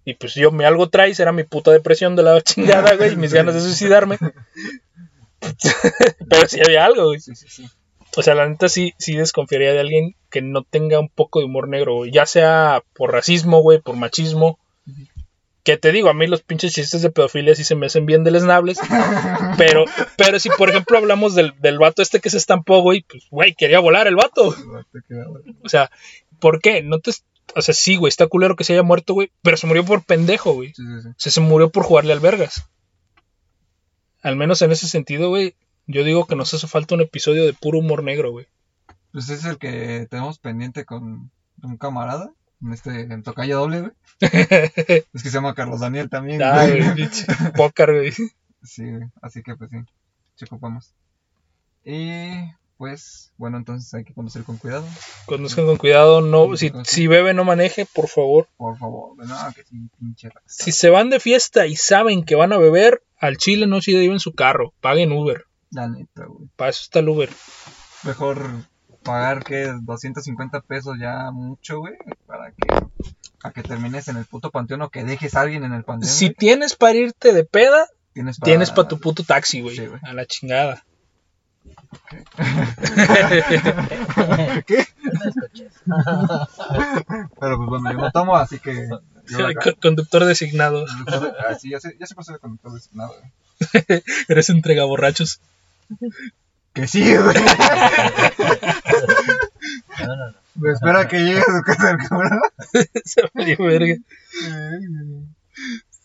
Y 0.05 0.13
pues 0.13 0.35
yo, 0.35 0.51
me 0.51 0.65
algo 0.65 0.87
traes 0.87 1.19
era 1.19 1.31
mi 1.31 1.43
puta 1.43 1.71
depresión 1.71 2.15
de 2.15 2.23
la 2.23 2.39
chingada, 2.41 2.95
güey. 2.95 3.13
Y 3.13 3.17
mis 3.17 3.33
ganas 3.33 3.55
de 3.55 3.61
suicidarme. 3.61 4.17
Pero 6.29 6.47
sí 6.47 6.59
había 6.63 6.85
algo, 6.85 7.07
güey. 7.07 7.19
Sí, 7.19 7.35
sí, 7.35 7.47
sí. 7.49 7.65
O 8.15 8.21
sea, 8.21 8.35
la 8.35 8.47
neta 8.47 8.69
sí, 8.69 8.93
sí 8.97 9.15
desconfiaría 9.15 9.73
de 9.73 9.79
alguien 9.79 10.15
que 10.29 10.41
no 10.41 10.63
tenga 10.63 10.99
un 10.99 11.09
poco 11.09 11.39
de 11.39 11.45
humor 11.45 11.67
negro, 11.67 11.95
güey. 11.95 12.11
Ya 12.11 12.25
sea 12.25 12.83
por 12.93 13.11
racismo, 13.11 13.61
güey, 13.61 13.81
por 13.81 13.97
machismo. 13.97 14.59
Que 15.63 15.77
te 15.77 15.91
digo, 15.91 16.09
a 16.09 16.13
mí 16.13 16.27
los 16.27 16.43
pinches 16.43 16.73
chistes 16.73 17.01
de 17.01 17.09
pedofilia 17.09 17.55
sí 17.55 17.63
se 17.63 17.73
me 17.73 17.87
hacen 17.87 18.05
bien 18.05 18.23
deleznables. 18.23 18.79
pero, 19.57 19.85
pero 20.15 20.39
si 20.39 20.49
por 20.49 20.69
ejemplo 20.69 20.99
hablamos 20.99 21.33
del, 21.33 21.53
del 21.59 21.79
vato 21.79 22.03
este 22.03 22.19
que 22.19 22.29
se 22.29 22.37
estampó, 22.37 22.81
güey, 22.81 23.01
pues, 23.01 23.25
güey, 23.31 23.55
quería 23.55 23.79
volar 23.79 24.07
el 24.07 24.15
vato. 24.15 24.55
O 25.63 25.69
sea, 25.69 25.89
¿por 26.39 26.61
qué? 26.61 26.83
No 26.83 26.99
te... 26.99 27.11
O 27.55 27.61
sea, 27.61 27.73
sí, 27.73 27.95
güey, 27.95 28.09
está 28.09 28.27
culero 28.27 28.57
que 28.57 28.65
se 28.65 28.73
haya 28.73 28.83
muerto, 28.83 29.13
güey. 29.13 29.31
Pero 29.41 29.55
se 29.55 29.65
murió 29.65 29.85
por 29.85 30.03
pendejo, 30.03 30.53
güey. 30.53 30.73
Sí, 30.73 30.83
sí, 30.83 31.01
sí. 31.03 31.07
O 31.09 31.15
sea, 31.17 31.31
se 31.31 31.41
murió 31.41 31.69
por 31.69 31.83
jugarle 31.83 32.11
al 32.11 32.19
vergas. 32.19 32.69
Al 34.21 34.35
menos 34.35 34.61
en 34.61 34.71
ese 34.71 34.87
sentido, 34.89 35.29
güey. 35.29 35.55
Yo 35.87 36.03
digo 36.03 36.25
que 36.25 36.35
nos 36.35 36.53
hace 36.53 36.67
falta 36.67 36.95
un 36.95 37.01
episodio 37.01 37.45
de 37.45 37.53
puro 37.53 37.79
humor 37.79 38.03
negro, 38.03 38.31
güey. 38.31 38.47
Pues 39.13 39.25
ese 39.25 39.35
es 39.35 39.45
el 39.45 39.57
que 39.57 40.07
tenemos 40.09 40.39
pendiente 40.39 40.83
con 40.83 41.31
un 41.63 41.77
camarada. 41.77 42.33
En 42.61 42.73
este, 42.73 43.01
en 43.01 43.23
Tocayo 43.23 43.59
Doble, 43.59 43.81
güey. 43.81 43.91
Es 45.13 45.23
que 45.23 45.29
se 45.29 45.31
llama 45.31 45.53
Carlos 45.55 45.79
Daniel 45.79 46.09
también. 46.09 46.43
Ah, 46.43 46.67
güey. 46.67 46.81
güey, 46.81 47.09
pócar, 47.55 47.93
güey. 47.93 48.11
Sí, 48.63 48.91
güey. 48.91 49.09
Así 49.21 49.43
que 49.43 49.55
pues 49.55 49.69
sí. 49.69 49.77
Se 50.35 50.45
ocupamos. 50.45 50.93
Y 51.85 52.51
pues, 52.77 53.31
bueno, 53.37 53.57
entonces 53.57 53.93
hay 53.93 54.03
que 54.03 54.13
conducir 54.13 54.43
con 54.43 54.57
cuidado. 54.57 54.85
Conduzcan 55.25 55.65
con 55.65 55.77
cuidado, 55.77 56.21
no, 56.21 56.57
si, 56.57 56.71
si 56.83 57.07
bebe 57.07 57.33
no 57.33 57.43
maneje, 57.43 57.85
por 57.85 58.07
favor. 58.07 58.47
Por 58.57 58.77
favor. 58.77 59.17
No, 59.17 59.35
que 59.53 59.63
sí, 59.63 59.89
pinche 59.97 60.29
raza. 60.29 60.45
Si 60.47 60.71
se 60.71 60.89
van 60.89 61.09
de 61.09 61.19
fiesta 61.19 61.67
y 61.67 61.75
saben 61.75 62.23
que 62.23 62.35
van 62.35 62.53
a 62.53 62.57
beber, 62.57 63.03
al 63.17 63.37
chile 63.37 63.67
no 63.67 63.81
se 63.81 63.91
lleven 63.91 64.19
su 64.19 64.33
carro, 64.33 64.73
paguen 64.81 65.11
Uber. 65.11 65.45
La 65.71 65.87
neta, 65.87 66.25
güey. 66.25 66.49
Para 66.55 66.69
eso 66.69 66.81
está 66.83 66.99
el 66.99 67.09
Uber. 67.09 67.29
Mejor 68.03 68.49
pagar 69.03 69.43
que 69.43 69.71
250 69.81 70.61
pesos 70.61 70.97
ya 70.99 71.31
mucho, 71.31 71.79
güey. 71.79 71.93
Para 72.25 72.51
que, 72.51 73.51
que 73.53 73.63
termines 73.63 74.07
en 74.09 74.17
el 74.17 74.25
puto 74.25 74.51
panteón 74.51 74.81
o 74.81 74.89
que 74.89 75.03
dejes 75.03 75.35
a 75.35 75.41
alguien 75.41 75.63
en 75.63 75.73
el 75.73 75.83
panteón. 75.83 76.11
Si 76.11 76.25
güey. 76.27 76.35
tienes 76.35 76.75
para 76.75 76.97
irte 76.97 77.31
de 77.31 77.45
peda, 77.45 77.87
tienes 78.13 78.39
para, 78.39 78.49
tienes 78.49 78.71
para 78.71 78.87
tu 78.87 78.99
puto 78.99 79.23
taxi, 79.23 79.61
güey. 79.61 79.75
Sí, 79.75 79.85
güey. 79.85 80.01
a 80.03 80.13
la 80.13 80.25
chingada. 80.25 80.85
¿Qué? 84.65 84.85
No 85.03 85.29
escuches. 85.29 85.73
Pero 87.39 87.57
pues 87.57 87.69
bueno, 87.69 87.91
yo 87.91 87.97
no 87.97 88.11
tomo, 88.11 88.35
así 88.35 88.59
que. 88.59 88.89
Yo 89.27 89.39
la 89.39 89.53
Co- 89.55 89.75
Conductor 89.81 90.25
designado. 90.25 90.85
Ah, 91.47 91.55
sí, 91.59 91.69
ya 91.71 91.79
sé, 91.79 91.95
ya 91.99 92.05
sé 92.05 92.13
por 92.15 92.25
ser 92.25 92.39
conductor 92.39 92.73
designado. 92.73 93.13
Eres 94.27 94.49
entrega 94.49 94.83
borrachos. 94.85 95.39
Que 96.73 96.87
sí, 96.87 97.15
güey. 97.15 97.35
No, 99.97 100.07
no, 100.15 100.29
no. 100.29 100.37
Me 100.55 100.71
espera 100.73 101.07
que 101.07 101.17
llegue 101.19 101.39
a 101.39 101.43
su 101.43 101.61
casa 101.65 101.91
el 101.91 101.97
cabrón. 101.97 102.39
Se 103.05 103.21
valió 103.33 103.55
verga. 103.59 103.95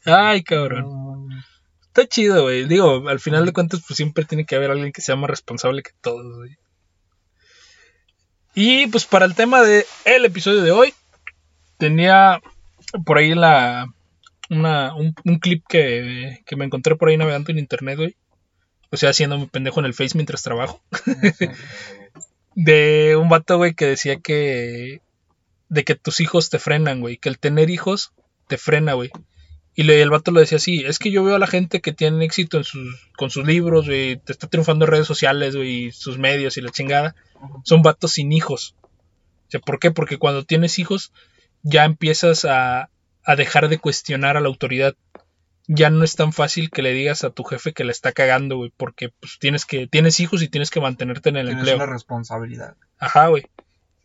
Ay, 0.07 0.43
cabrón. 0.45 1.29
Está 1.91 2.07
chido, 2.07 2.43
güey. 2.43 2.67
Digo, 2.67 3.09
al 3.09 3.19
final 3.19 3.45
de 3.45 3.53
cuentas, 3.53 3.83
pues 3.87 3.97
siempre 3.97 4.25
tiene 4.25 4.47
que 4.47 4.55
haber 4.55 4.71
alguien 4.71 4.93
que 4.93 5.03
sea 5.03 5.17
más 5.17 5.29
responsable 5.29 5.83
que 5.83 5.91
todos, 6.01 6.37
güey. 6.37 6.57
Y 8.55 8.87
pues 8.87 9.07
para 9.07 9.27
el 9.27 9.35
tema 9.35 9.63
de 9.63 9.85
el 10.05 10.25
episodio 10.25 10.63
de 10.63 10.71
hoy, 10.71 10.95
tenía 11.79 12.41
por 13.05 13.19
ahí 13.19 13.35
la 13.35 13.87
un, 14.51 15.15
un 15.25 15.39
clip 15.39 15.65
que, 15.69 16.43
que 16.47 16.57
me 16.57 16.65
encontré 16.65 16.95
por 16.95 17.09
ahí 17.09 17.17
navegando 17.17 17.51
en 17.51 17.59
internet, 17.59 17.97
güey. 17.97 18.17
O 18.91 18.97
sea, 18.97 19.11
haciéndome 19.11 19.47
pendejo 19.47 19.81
en 19.81 19.87
el 19.87 19.95
Face 19.95 20.17
mientras 20.17 20.43
trabajo. 20.43 20.83
De 22.55 23.17
un 23.17 23.29
vato, 23.29 23.57
güey, 23.57 23.75
que 23.75 23.87
decía 23.87 24.21
que. 24.21 25.01
De 25.69 25.85
que 25.85 25.95
tus 25.95 26.21
hijos 26.21 26.51
te 26.51 26.59
frenan, 26.59 27.01
güey. 27.01 27.17
Que 27.17 27.29
el 27.29 27.39
tener 27.39 27.71
hijos 27.71 28.13
te 28.49 28.59
frena, 28.59 28.95
güey. 28.95 29.11
Y 29.81 29.85
le- 29.85 30.03
el 30.03 30.11
vato 30.11 30.31
le 30.31 30.41
decía 30.41 30.57
así, 30.57 30.83
es 30.85 30.99
que 30.99 31.11
yo 31.11 31.25
veo 31.25 31.37
a 31.37 31.39
la 31.39 31.47
gente 31.47 31.81
que 31.81 31.93
tiene 31.93 32.25
éxito 32.25 32.59
en 32.59 32.65
sus, 32.65 33.01
con 33.17 33.31
sus 33.31 33.47
libros, 33.47 33.87
güey, 33.87 34.17
te 34.17 34.33
está 34.33 34.47
triunfando 34.47 34.85
en 34.85 34.91
redes 34.91 35.07
sociales, 35.07 35.57
güey, 35.57 35.87
y 35.87 35.93
sus 35.93 36.19
medios 36.19 36.57
y 36.57 36.61
la 36.61 36.71
chingada. 36.71 37.15
Son 37.65 37.81
vatos 37.83 38.13
sin 38.13 38.33
hijos. 38.33 38.75
O 38.83 39.51
sea, 39.51 39.61
¿por 39.61 39.79
qué? 39.79 39.91
Porque 39.91 40.19
cuando 40.19 40.45
tienes 40.45 40.79
hijos 40.79 41.13
ya 41.63 41.85
empiezas 41.85 42.45
a, 42.45 42.91
a 43.25 43.37
dejar 43.37 43.69
de 43.69 43.79
cuestionar 43.79 44.37
a 44.37 44.41
la 44.41 44.49
autoridad. 44.49 44.95
Ya 45.73 45.89
no 45.89 46.03
es 46.05 46.17
tan 46.17 46.33
fácil 46.33 46.69
que 46.71 46.83
le 46.83 46.93
digas 46.93 47.23
a 47.23 47.31
tu 47.31 47.45
jefe 47.45 47.73
que 47.73 47.85
la 47.85 47.93
está 47.93 48.11
cagando, 48.13 48.57
güey, 48.57 48.73
porque 48.77 49.11
pues 49.21 49.39
tienes 49.39 49.65
que 49.65 49.87
tienes 49.87 50.19
hijos 50.21 50.43
y 50.43 50.49
tienes 50.49 50.71
que 50.71 50.81
mantenerte 50.81 51.29
en 51.29 51.37
el 51.37 51.47
Tienes 51.47 51.61
empleo. 51.63 51.77
una 51.77 51.87
responsabilidad. 51.87 52.75
Ajá, 52.99 53.29
güey. 53.29 53.45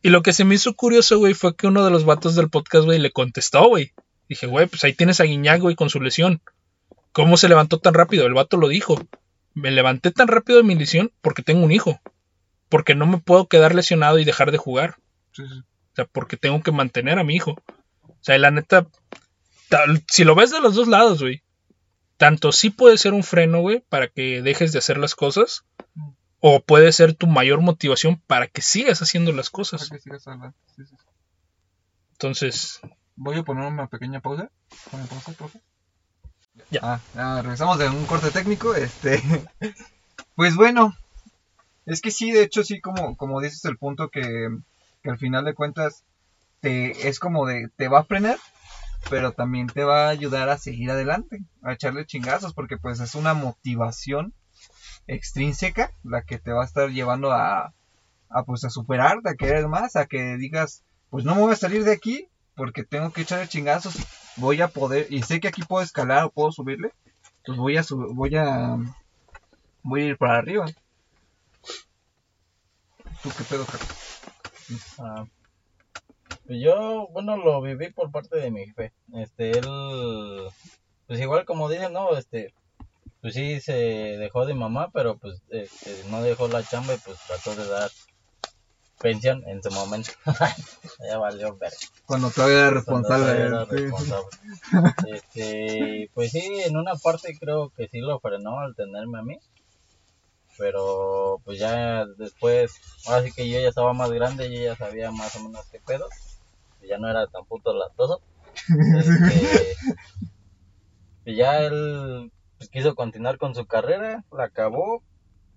Y 0.04 0.10
lo 0.10 0.22
que 0.22 0.32
se 0.34 0.46
me 0.46 0.54
hizo 0.56 0.76
curioso, 0.76 1.18
güey, 1.18 1.34
fue 1.34 1.56
que 1.56 1.66
uno 1.68 1.84
de 1.84 1.90
los 1.92 2.06
vatos 2.06 2.36
del 2.36 2.50
podcast, 2.50 2.86
güey, 2.86 3.00
le 3.00 3.12
contestó, 3.12 3.68
güey. 3.68 3.94
Dije, 4.30 4.48
güey, 4.48 4.66
pues 4.68 4.84
ahí 4.84 4.94
tienes 4.94 5.20
a 5.20 5.24
Guiñac, 5.26 5.62
güey, 5.62 5.76
con 5.76 5.90
su 5.90 6.02
lesión. 6.02 6.42
¿Cómo 7.12 7.38
se 7.38 7.48
levantó 7.50 7.80
tan 7.80 7.94
rápido? 7.94 8.26
El 8.26 8.34
vato 8.34 8.58
lo 8.58 8.68
dijo. 8.68 9.00
Me 9.54 9.72
levanté 9.72 10.12
tan 10.12 10.28
rápido 10.28 10.58
de 10.58 10.64
mi 10.64 10.76
lesión 10.76 11.12
porque 11.22 11.44
tengo 11.44 11.64
un 11.64 11.72
hijo. 11.72 12.02
Porque 12.70 12.96
no 12.96 13.06
me 13.06 13.20
puedo 13.20 13.48
quedar 13.48 13.74
lesionado 13.76 14.20
y 14.20 14.26
dejar 14.26 14.52
de 14.52 14.58
jugar. 14.58 14.96
Sí, 15.32 15.44
sí. 15.48 15.60
O 15.60 15.96
sea, 15.96 16.06
porque 16.06 16.36
tengo 16.38 16.62
que 16.62 16.72
mantener 16.72 17.20
a 17.20 17.24
mi 17.24 17.36
hijo. 17.36 17.52
O 18.02 18.18
sea, 18.22 18.38
la 18.38 18.52
neta, 18.52 18.88
tal- 19.70 20.04
si 20.10 20.24
lo 20.24 20.36
ves 20.36 20.52
de 20.52 20.60
los 20.60 20.76
dos 20.76 20.88
lados, 20.88 21.22
güey. 21.22 21.42
Tanto 22.18 22.52
sí 22.52 22.70
puede 22.70 22.98
ser 22.98 23.14
un 23.14 23.24
freno, 23.24 23.60
güey, 23.62 23.82
para 23.88 24.08
que 24.08 24.42
dejes 24.42 24.72
de 24.74 24.80
hacer 24.80 24.98
las 24.98 25.16
cosas. 25.16 25.64
O 26.40 26.60
puede 26.62 26.92
ser 26.92 27.14
tu 27.14 27.28
mayor 27.28 27.62
motivación 27.62 28.22
para 28.28 28.48
que 28.48 28.62
sigas 28.62 29.02
haciendo 29.02 29.32
las 29.32 29.50
Para 29.50 29.58
cosas. 29.58 29.90
que 29.90 30.00
sigas 30.00 30.24
sí. 30.24 30.84
Entonces, 32.14 32.82
Voy 33.16 33.38
a 33.38 33.44
poner 33.44 33.72
una 33.72 33.88
pequeña 33.88 34.20
pausa. 34.20 34.50
Pone 34.92 35.06
pausa, 35.06 35.34
favor. 35.34 35.52
Ya. 36.70 36.80
Ah, 36.84 37.00
ah, 37.16 37.40
regresamos 37.42 37.78
de 37.78 37.90
un 37.90 38.06
corte 38.06 38.32
técnico. 38.32 38.76
Este. 38.76 39.22
Pues 40.36 40.58
bueno. 40.58 40.94
Es 41.86 42.02
que 42.02 42.12
sí, 42.12 42.32
de 42.32 42.44
hecho, 42.44 42.64
sí, 42.64 42.82
como, 42.82 43.16
como 43.16 43.40
dices 43.40 43.64
el 43.64 43.78
punto 43.78 44.10
que, 44.10 44.50
que 45.02 45.10
al 45.10 45.18
final 45.18 45.46
de 45.46 45.54
cuentas 45.54 46.04
te, 46.60 47.08
es 47.08 47.20
como 47.20 47.46
de, 47.46 47.70
te 47.78 47.88
va 47.88 48.00
a 48.00 48.04
frenar, 48.04 48.38
pero 49.10 49.32
también 49.32 49.68
te 49.68 49.84
va 49.84 50.08
a 50.08 50.10
ayudar 50.10 50.50
a 50.50 50.58
seguir 50.58 50.92
adelante, 50.92 51.44
a 51.62 51.74
echarle 51.74 52.06
chingazos, 52.06 52.54
porque 52.54 52.78
pues 52.78 53.00
es 53.00 53.16
una 53.16 53.34
motivación 53.34 54.34
extrínseca 55.08 55.92
la 56.04 56.24
que 56.24 56.40
te 56.40 56.52
va 56.52 56.64
a 56.64 56.66
estar 56.66 56.90
llevando 56.90 57.32
a, 57.32 57.74
a 58.30 58.44
pues 58.44 58.64
a 58.64 58.70
superarte, 58.70 59.30
a 59.30 59.36
querer 59.36 59.68
más, 59.68 59.96
a 59.96 60.06
que 60.06 60.38
digas, 60.38 60.84
pues 61.10 61.24
no 61.24 61.36
me 61.36 61.42
voy 61.42 61.54
a 61.54 61.58
salir 61.58 61.84
de 61.84 61.94
aquí 61.94 62.28
porque 62.56 62.84
tengo 62.84 63.12
que 63.12 63.22
echarle 63.22 63.48
chingazos, 63.48 64.04
voy 64.36 64.62
a 64.62 64.70
poder, 64.70 65.08
y 65.12 65.24
sé 65.24 65.40
que 65.40 65.48
aquí 65.50 65.64
puedo 65.64 65.84
escalar 65.84 66.26
o 66.26 66.32
puedo 66.32 66.52
subirle, 66.52 66.92
pues 67.46 67.58
voy 67.58 67.78
a 67.78 67.84
sub- 67.84 68.14
voy 68.16 68.36
a 68.38 68.78
voy 69.84 70.02
a 70.02 70.06
ir 70.08 70.18
para 70.18 70.38
arriba. 70.38 70.66
¿Tú 73.22 73.30
qué 73.30 73.44
pedo? 73.46 73.66
Ah, 74.98 75.26
pues 76.46 76.60
yo, 76.62 77.08
bueno, 77.12 77.38
lo 77.38 77.62
viví 77.62 77.92
por 77.92 78.12
parte 78.12 78.38
de 78.40 78.52
mi 78.52 78.66
jefe. 78.68 78.92
Este, 79.14 79.58
él, 79.58 79.66
pues 81.08 81.20
igual 81.20 81.46
como 81.46 81.70
dicen, 81.70 81.94
no, 81.94 82.18
este, 82.18 82.54
pues 83.22 83.34
sí 83.36 83.62
se 83.62 83.74
dejó 83.74 84.46
de 84.46 84.54
mamá, 84.56 84.90
pero 84.94 85.18
pues 85.20 85.42
este, 85.50 86.04
no 86.06 86.22
dejó 86.24 86.48
la 86.50 86.66
chamba 86.66 86.96
y 86.96 87.00
pues 87.00 87.22
trató 87.26 87.56
de 87.56 87.68
dar 87.68 87.92
pensión 89.00 89.44
en 89.48 89.62
su 89.62 89.72
momento. 89.72 90.12
ya 91.08 91.18
valió 91.18 91.58
ver. 91.58 91.74
Cuando 92.06 92.30
todavía 92.30 92.68
era 92.68 92.84
todavía 92.84 93.62
responsable. 93.62 94.42
sí. 95.04 95.12
Este, 95.12 96.10
pues 96.14 96.32
sí, 96.32 96.62
en 96.66 96.78
una 96.78 96.96
parte 96.96 97.38
creo 97.38 97.70
que 97.70 97.88
sí 97.88 98.00
lo 98.00 98.20
frenó 98.20 98.60
al 98.60 98.76
tenerme 98.76 99.20
a 99.20 99.24
mí. 99.24 99.40
Pero 100.58 101.42
pues 101.44 101.60
ya 101.60 102.06
después, 102.18 102.74
ahora 103.08 103.24
sí 103.24 103.32
que 103.34 103.50
yo 103.50 103.60
ya 103.60 103.68
estaba 103.68 103.94
más 103.94 104.12
grande, 104.12 104.50
yo 104.54 104.62
ya 104.64 104.76
sabía 104.76 105.12
más 105.12 105.36
o 105.36 105.44
menos 105.44 105.66
qué 105.70 105.82
pedo. 105.86 106.08
ya 106.88 106.98
no 106.98 107.10
era 107.10 107.28
tan 107.28 107.46
puto 107.46 107.74
latoso. 107.74 108.22
Este, 108.98 109.76
y 111.26 111.36
ya 111.36 111.60
él 111.60 112.32
pues, 112.58 112.70
quiso 112.70 112.96
continuar 112.96 113.38
con 113.38 113.54
su 113.54 113.66
carrera, 113.66 114.24
la 114.32 114.46
acabó. 114.46 115.04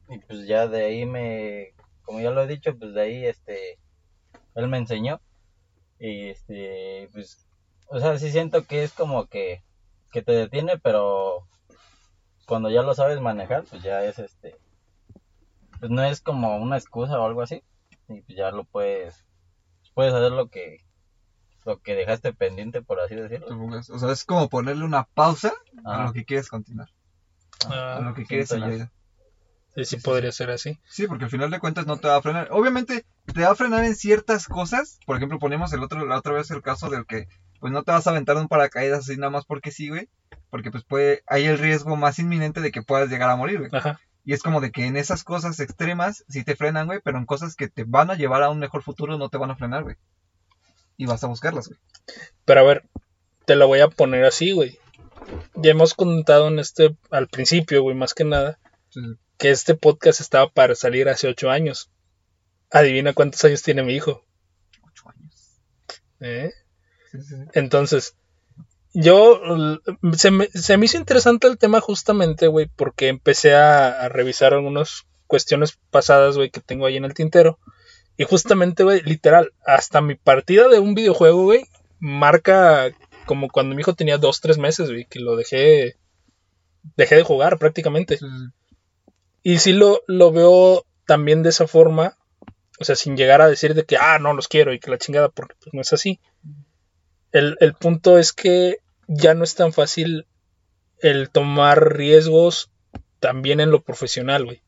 Y 0.08 0.18
pues 0.18 0.46
ya 0.46 0.66
de 0.66 0.86
ahí 0.86 1.04
me, 1.04 1.74
como 2.08 2.20
ya 2.20 2.30
lo 2.30 2.42
he 2.42 2.46
dicho, 2.46 2.74
pues 2.74 2.94
de 2.94 3.02
ahí 3.02 3.26
este, 3.26 3.78
él 4.54 4.66
me 4.68 4.78
enseñó. 4.78 5.20
Y 6.00 6.30
este, 6.30 7.10
pues, 7.12 7.46
o 7.88 8.00
sea, 8.00 8.18
sí 8.18 8.30
siento 8.30 8.64
que 8.64 8.82
es 8.82 8.94
como 8.94 9.26
que, 9.26 9.62
que 10.10 10.22
te 10.22 10.32
detiene, 10.32 10.78
pero 10.78 11.46
cuando 12.46 12.70
ya 12.70 12.80
lo 12.80 12.94
sabes 12.94 13.20
manejar, 13.20 13.64
pues 13.64 13.82
ya 13.82 14.02
es 14.02 14.18
este, 14.18 14.56
pues 15.78 15.90
no 15.90 16.02
es 16.02 16.22
como 16.22 16.56
una 16.56 16.78
excusa 16.78 17.20
o 17.20 17.26
algo 17.26 17.42
así. 17.42 17.62
Y 18.08 18.22
pues 18.22 18.38
ya 18.38 18.52
lo 18.52 18.64
puedes, 18.64 19.26
puedes 19.92 20.14
hacer 20.14 20.32
lo 20.32 20.48
que, 20.48 20.78
lo 21.66 21.82
que 21.82 21.94
dejaste 21.94 22.32
pendiente, 22.32 22.80
por 22.80 23.00
así 23.00 23.16
decirlo. 23.16 23.48
O 23.90 23.98
sea, 23.98 24.12
es 24.12 24.24
como 24.24 24.48
ponerle 24.48 24.86
una 24.86 25.04
pausa 25.04 25.52
a 25.84 26.04
lo 26.04 26.14
que 26.14 26.24
quieres 26.24 26.48
continuar, 26.48 26.88
a 27.68 27.96
ah, 27.96 28.00
lo 28.00 28.14
que 28.14 28.24
quieres 28.24 28.50
en 28.52 28.60
la 28.60 28.74
yo. 28.74 28.84
Vida. 29.80 29.88
sí, 29.88 29.96
sí 29.96 30.02
podría 30.02 30.32
ser 30.32 30.50
así. 30.50 30.78
Sí, 30.88 31.06
porque 31.06 31.24
al 31.24 31.30
final 31.30 31.50
de 31.50 31.60
cuentas 31.60 31.86
no 31.86 31.96
te 31.96 32.08
va 32.08 32.16
a 32.16 32.22
frenar. 32.22 32.48
Obviamente 32.50 33.04
te 33.32 33.42
va 33.42 33.50
a 33.50 33.54
frenar 33.54 33.84
en 33.84 33.96
ciertas 33.96 34.46
cosas. 34.46 34.98
Por 35.06 35.16
ejemplo, 35.16 35.38
ponemos 35.38 35.72
el 35.72 35.82
otro, 35.82 36.04
la 36.06 36.18
otra 36.18 36.32
vez 36.32 36.50
el 36.50 36.62
caso 36.62 36.90
del 36.90 37.06
que 37.06 37.28
pues 37.60 37.72
no 37.72 37.82
te 37.82 37.92
vas 37.92 38.06
a 38.06 38.10
aventar 38.10 38.36
un 38.36 38.48
paracaídas 38.48 39.00
así 39.00 39.16
nada 39.16 39.30
más 39.30 39.44
porque 39.44 39.70
sí, 39.70 39.88
güey. 39.88 40.08
Porque 40.50 40.70
pues 40.70 40.84
puede, 40.84 41.22
hay 41.26 41.46
el 41.46 41.58
riesgo 41.58 41.96
más 41.96 42.18
inminente 42.18 42.60
de 42.60 42.70
que 42.70 42.82
puedas 42.82 43.10
llegar 43.10 43.30
a 43.30 43.36
morir, 43.36 43.58
güey. 43.58 43.70
Ajá. 43.72 44.00
Y 44.24 44.34
es 44.34 44.42
como 44.42 44.60
de 44.60 44.70
que 44.70 44.84
en 44.84 44.96
esas 44.96 45.24
cosas 45.24 45.58
extremas 45.58 46.24
sí 46.28 46.44
te 46.44 46.54
frenan, 46.54 46.86
güey, 46.86 47.00
pero 47.02 47.18
en 47.18 47.24
cosas 47.24 47.56
que 47.56 47.68
te 47.68 47.84
van 47.84 48.10
a 48.10 48.14
llevar 48.14 48.42
a 48.42 48.50
un 48.50 48.58
mejor 48.58 48.82
futuro 48.82 49.16
no 49.16 49.30
te 49.30 49.38
van 49.38 49.50
a 49.50 49.56
frenar, 49.56 49.84
güey. 49.84 49.96
Y 50.98 51.06
vas 51.06 51.24
a 51.24 51.28
buscarlas, 51.28 51.68
güey. 51.68 51.80
Pero 52.44 52.60
a 52.60 52.64
ver, 52.64 52.84
te 53.46 53.56
la 53.56 53.64
voy 53.64 53.80
a 53.80 53.88
poner 53.88 54.24
así, 54.26 54.52
güey. 54.52 54.78
Ya 55.54 55.70
hemos 55.70 55.94
contado 55.94 56.48
en 56.48 56.58
este, 56.58 56.94
al 57.10 57.28
principio, 57.28 57.82
güey, 57.82 57.96
más 57.96 58.12
que 58.12 58.24
nada, 58.24 58.58
sí. 58.90 59.00
Que 59.38 59.50
este 59.50 59.74
podcast 59.74 60.20
estaba 60.20 60.50
para 60.50 60.74
salir 60.74 61.08
hace 61.08 61.28
ocho 61.28 61.50
años. 61.50 61.90
Adivina 62.70 63.14
cuántos 63.14 63.42
años 63.44 63.62
tiene 63.62 63.82
mi 63.82 63.94
hijo. 63.94 64.24
Ocho 64.82 65.08
años. 65.08 65.60
¿eh? 66.20 66.52
Sí, 67.10 67.22
sí, 67.22 67.28
sí. 67.28 67.36
Entonces, 67.54 68.16
yo 68.92 69.40
se 70.16 70.30
me, 70.30 70.48
se 70.48 70.76
me 70.76 70.86
hizo 70.86 70.98
interesante 70.98 71.46
el 71.46 71.56
tema 71.56 71.80
justamente, 71.80 72.48
güey, 72.48 72.66
porque 72.66 73.08
empecé 73.08 73.54
a, 73.54 73.88
a 73.88 74.08
revisar 74.08 74.52
algunas 74.52 75.06
cuestiones 75.26 75.78
pasadas, 75.90 76.36
güey, 76.36 76.50
que 76.50 76.60
tengo 76.60 76.86
ahí 76.86 76.96
en 76.96 77.04
el 77.04 77.14
tintero. 77.14 77.58
Y 78.16 78.24
justamente, 78.24 78.82
güey, 78.82 79.00
literal, 79.02 79.52
hasta 79.64 80.00
mi 80.00 80.16
partida 80.16 80.68
de 80.68 80.80
un 80.80 80.94
videojuego, 80.94 81.44
güey, 81.44 81.64
marca 82.00 82.90
como 83.26 83.48
cuando 83.48 83.76
mi 83.76 83.82
hijo 83.82 83.94
tenía 83.94 84.18
dos, 84.18 84.40
tres 84.40 84.58
meses, 84.58 84.90
güey, 84.90 85.04
que 85.04 85.20
lo 85.20 85.36
dejé, 85.36 85.96
dejé 86.96 87.14
de 87.14 87.22
jugar 87.22 87.58
prácticamente. 87.58 88.16
Sí. 88.16 88.26
Y 89.42 89.58
sí 89.58 89.72
lo, 89.72 90.02
lo 90.06 90.32
veo 90.32 90.84
también 91.06 91.42
de 91.42 91.50
esa 91.50 91.66
forma, 91.66 92.16
o 92.78 92.84
sea, 92.84 92.96
sin 92.96 93.16
llegar 93.16 93.40
a 93.40 93.48
decir 93.48 93.74
de 93.74 93.84
que, 93.84 93.96
ah, 93.96 94.18
no 94.18 94.34
los 94.34 94.48
quiero 94.48 94.72
y 94.72 94.80
que 94.80 94.90
la 94.90 94.98
chingada, 94.98 95.28
porque 95.28 95.54
pues 95.60 95.74
no 95.74 95.80
es 95.80 95.92
así. 95.92 96.20
El, 97.32 97.56
el 97.60 97.74
punto 97.74 98.18
es 98.18 98.32
que 98.32 98.78
ya 99.06 99.34
no 99.34 99.44
es 99.44 99.54
tan 99.54 99.72
fácil 99.72 100.26
el 101.00 101.30
tomar 101.30 101.96
riesgos 101.96 102.70
también 103.20 103.60
en 103.60 103.70
lo 103.70 103.82
profesional, 103.82 104.44
güey. 104.44 104.62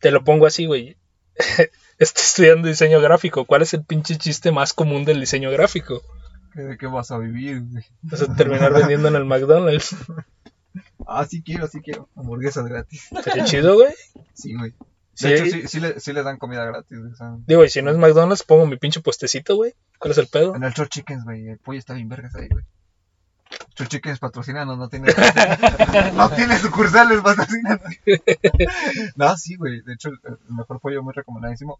Te 0.00 0.10
lo 0.10 0.24
pongo 0.24 0.46
así, 0.46 0.66
güey. 0.66 0.96
Estoy 1.98 2.22
estudiando 2.24 2.68
diseño 2.68 3.00
gráfico. 3.00 3.44
¿Cuál 3.44 3.62
es 3.62 3.74
el 3.74 3.84
pinche 3.84 4.16
chiste 4.16 4.50
más 4.52 4.72
común 4.72 5.04
del 5.04 5.20
diseño 5.20 5.50
gráfico? 5.50 6.02
¿Que 6.52 6.62
¿De 6.62 6.76
qué 6.76 6.86
vas 6.86 7.10
a 7.10 7.18
vivir, 7.18 7.62
güey? 7.62 7.84
O 8.10 8.16
sea, 8.16 8.34
terminar 8.34 8.72
vendiendo 8.72 9.08
en 9.08 9.16
el 9.16 9.24
McDonald's. 9.24 9.96
Ah, 11.06 11.24
sí 11.24 11.42
quiero, 11.42 11.66
sí 11.66 11.80
quiero. 11.80 12.08
Hamburguesas 12.16 12.64
gratis. 12.66 13.08
Sería 13.22 13.44
chido, 13.44 13.74
güey. 13.74 13.92
Sí, 14.34 14.54
güey. 14.54 14.72
Sí, 15.14 15.28
De 15.28 15.34
hecho, 15.34 15.44
sí, 15.44 15.68
sí, 15.68 15.80
le, 15.80 16.00
sí 16.00 16.12
le 16.12 16.22
dan 16.22 16.38
comida 16.38 16.64
gratis, 16.64 16.98
o 16.98 17.14
sea, 17.14 17.36
Digo, 17.46 17.64
y 17.64 17.68
si 17.68 17.82
no 17.82 17.90
es 17.90 17.98
McDonald's, 17.98 18.44
pongo 18.44 18.66
mi 18.66 18.76
pinche 18.76 19.00
puestecito, 19.00 19.56
güey. 19.56 19.74
¿Cuál 19.98 20.12
es 20.12 20.18
el 20.18 20.26
pedo? 20.26 20.56
en 20.56 20.64
el 20.64 20.72
Church 20.72 20.90
Chickens, 20.90 21.24
güey. 21.24 21.48
El 21.48 21.58
pollo 21.58 21.78
está 21.78 21.94
bien 21.94 22.08
vergas 22.08 22.34
ahí, 22.34 22.48
güey. 22.48 22.64
Church 23.74 23.90
Chickens 23.90 24.18
patrocina, 24.18 24.64
no, 24.64 24.88
tiene. 24.88 25.08
no 26.14 26.30
tiene 26.30 26.58
sucursales 26.58 27.20
patrocinadas. 27.20 27.94
no, 29.16 29.36
sí, 29.36 29.56
güey. 29.56 29.82
De 29.82 29.94
hecho, 29.94 30.08
el 30.08 30.38
mejor 30.48 30.80
pollo 30.80 31.02
muy 31.02 31.12
recomendadísimo. 31.12 31.78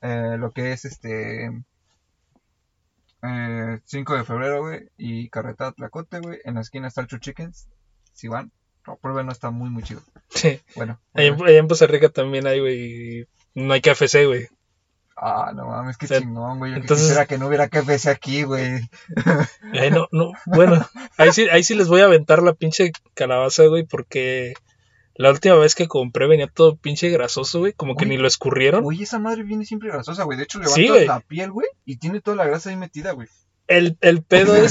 Eh, 0.00 0.36
lo 0.38 0.50
que 0.52 0.72
es 0.72 0.84
este. 0.86 1.50
Eh, 3.22 3.80
5 3.84 4.16
de 4.16 4.24
febrero, 4.24 4.62
güey. 4.62 4.88
Y 4.96 5.28
carreta 5.28 5.72
Tlacote, 5.72 6.20
güey. 6.20 6.40
En 6.44 6.54
la 6.54 6.62
esquina 6.62 6.88
está 6.88 7.02
el 7.02 7.06
Church 7.06 7.22
Chickens. 7.22 7.68
Si 8.12 8.28
van, 8.28 8.50
no, 8.86 8.96
prueben, 8.96 9.28
está 9.30 9.50
muy, 9.50 9.70
muy 9.70 9.82
chido. 9.82 10.02
Sí. 10.28 10.60
Bueno. 10.76 11.00
Ahí 11.14 11.26
en, 11.28 11.68
Costa 11.68 11.86
Rica 11.86 12.08
también 12.08 12.46
hay, 12.46 12.60
güey. 12.60 13.26
No 13.54 13.72
hay 13.72 13.80
KFC, 13.80 14.26
güey. 14.26 14.48
Ah, 15.16 15.52
no 15.54 15.66
mames, 15.66 15.98
qué 15.98 16.06
O 16.06 16.08
sea, 16.08 16.20
chingón, 16.20 16.58
güey. 16.58 16.72
Yo 16.72 16.78
entonces- 16.78 17.06
quisiera 17.08 17.26
que 17.26 17.36
no 17.36 17.48
hubiera 17.48 17.68
KFC 17.68 18.08
aquí, 18.08 18.42
güey. 18.44 18.80
Eh, 19.74 19.90
no, 19.90 20.08
no, 20.12 20.32
bueno, 20.46 20.84
ahí 21.16 21.32
sí, 21.32 21.48
ahí 21.50 21.62
sí 21.62 21.74
les 21.74 21.88
voy 21.88 22.00
a 22.00 22.06
aventar 22.06 22.42
la 22.42 22.54
pinche 22.54 22.90
calabaza, 23.14 23.66
güey, 23.66 23.84
porque 23.84 24.54
la 25.14 25.30
última 25.30 25.54
vez 25.56 25.74
que 25.74 25.86
compré 25.88 26.26
venía 26.26 26.48
todo 26.48 26.76
pinche 26.76 27.08
grasoso, 27.10 27.60
güey, 27.60 27.72
como 27.74 27.94
que 27.96 28.06
ni 28.06 28.16
lo 28.16 28.26
escurrieron. 28.26 28.82
Güey, 28.82 29.02
esa 29.02 29.18
madre 29.18 29.42
viene 29.44 29.64
siempre 29.66 29.90
grasosa, 29.90 30.24
güey. 30.24 30.38
De 30.38 30.44
hecho, 30.44 30.58
Sí, 30.64 30.82
levantas 30.82 30.88
güey. 30.88 31.06
la 31.06 31.20
piel, 31.20 31.50
güey, 31.52 31.68
y 31.84 31.98
tiene 31.98 32.20
toda 32.20 32.36
la 32.36 32.46
grasa 32.46 32.70
ahí 32.70 32.76
metida, 32.76 33.12
güey. 33.12 33.28
El, 33.68 33.96
el 34.00 34.22
pedo 34.24 34.56
es, 34.56 34.70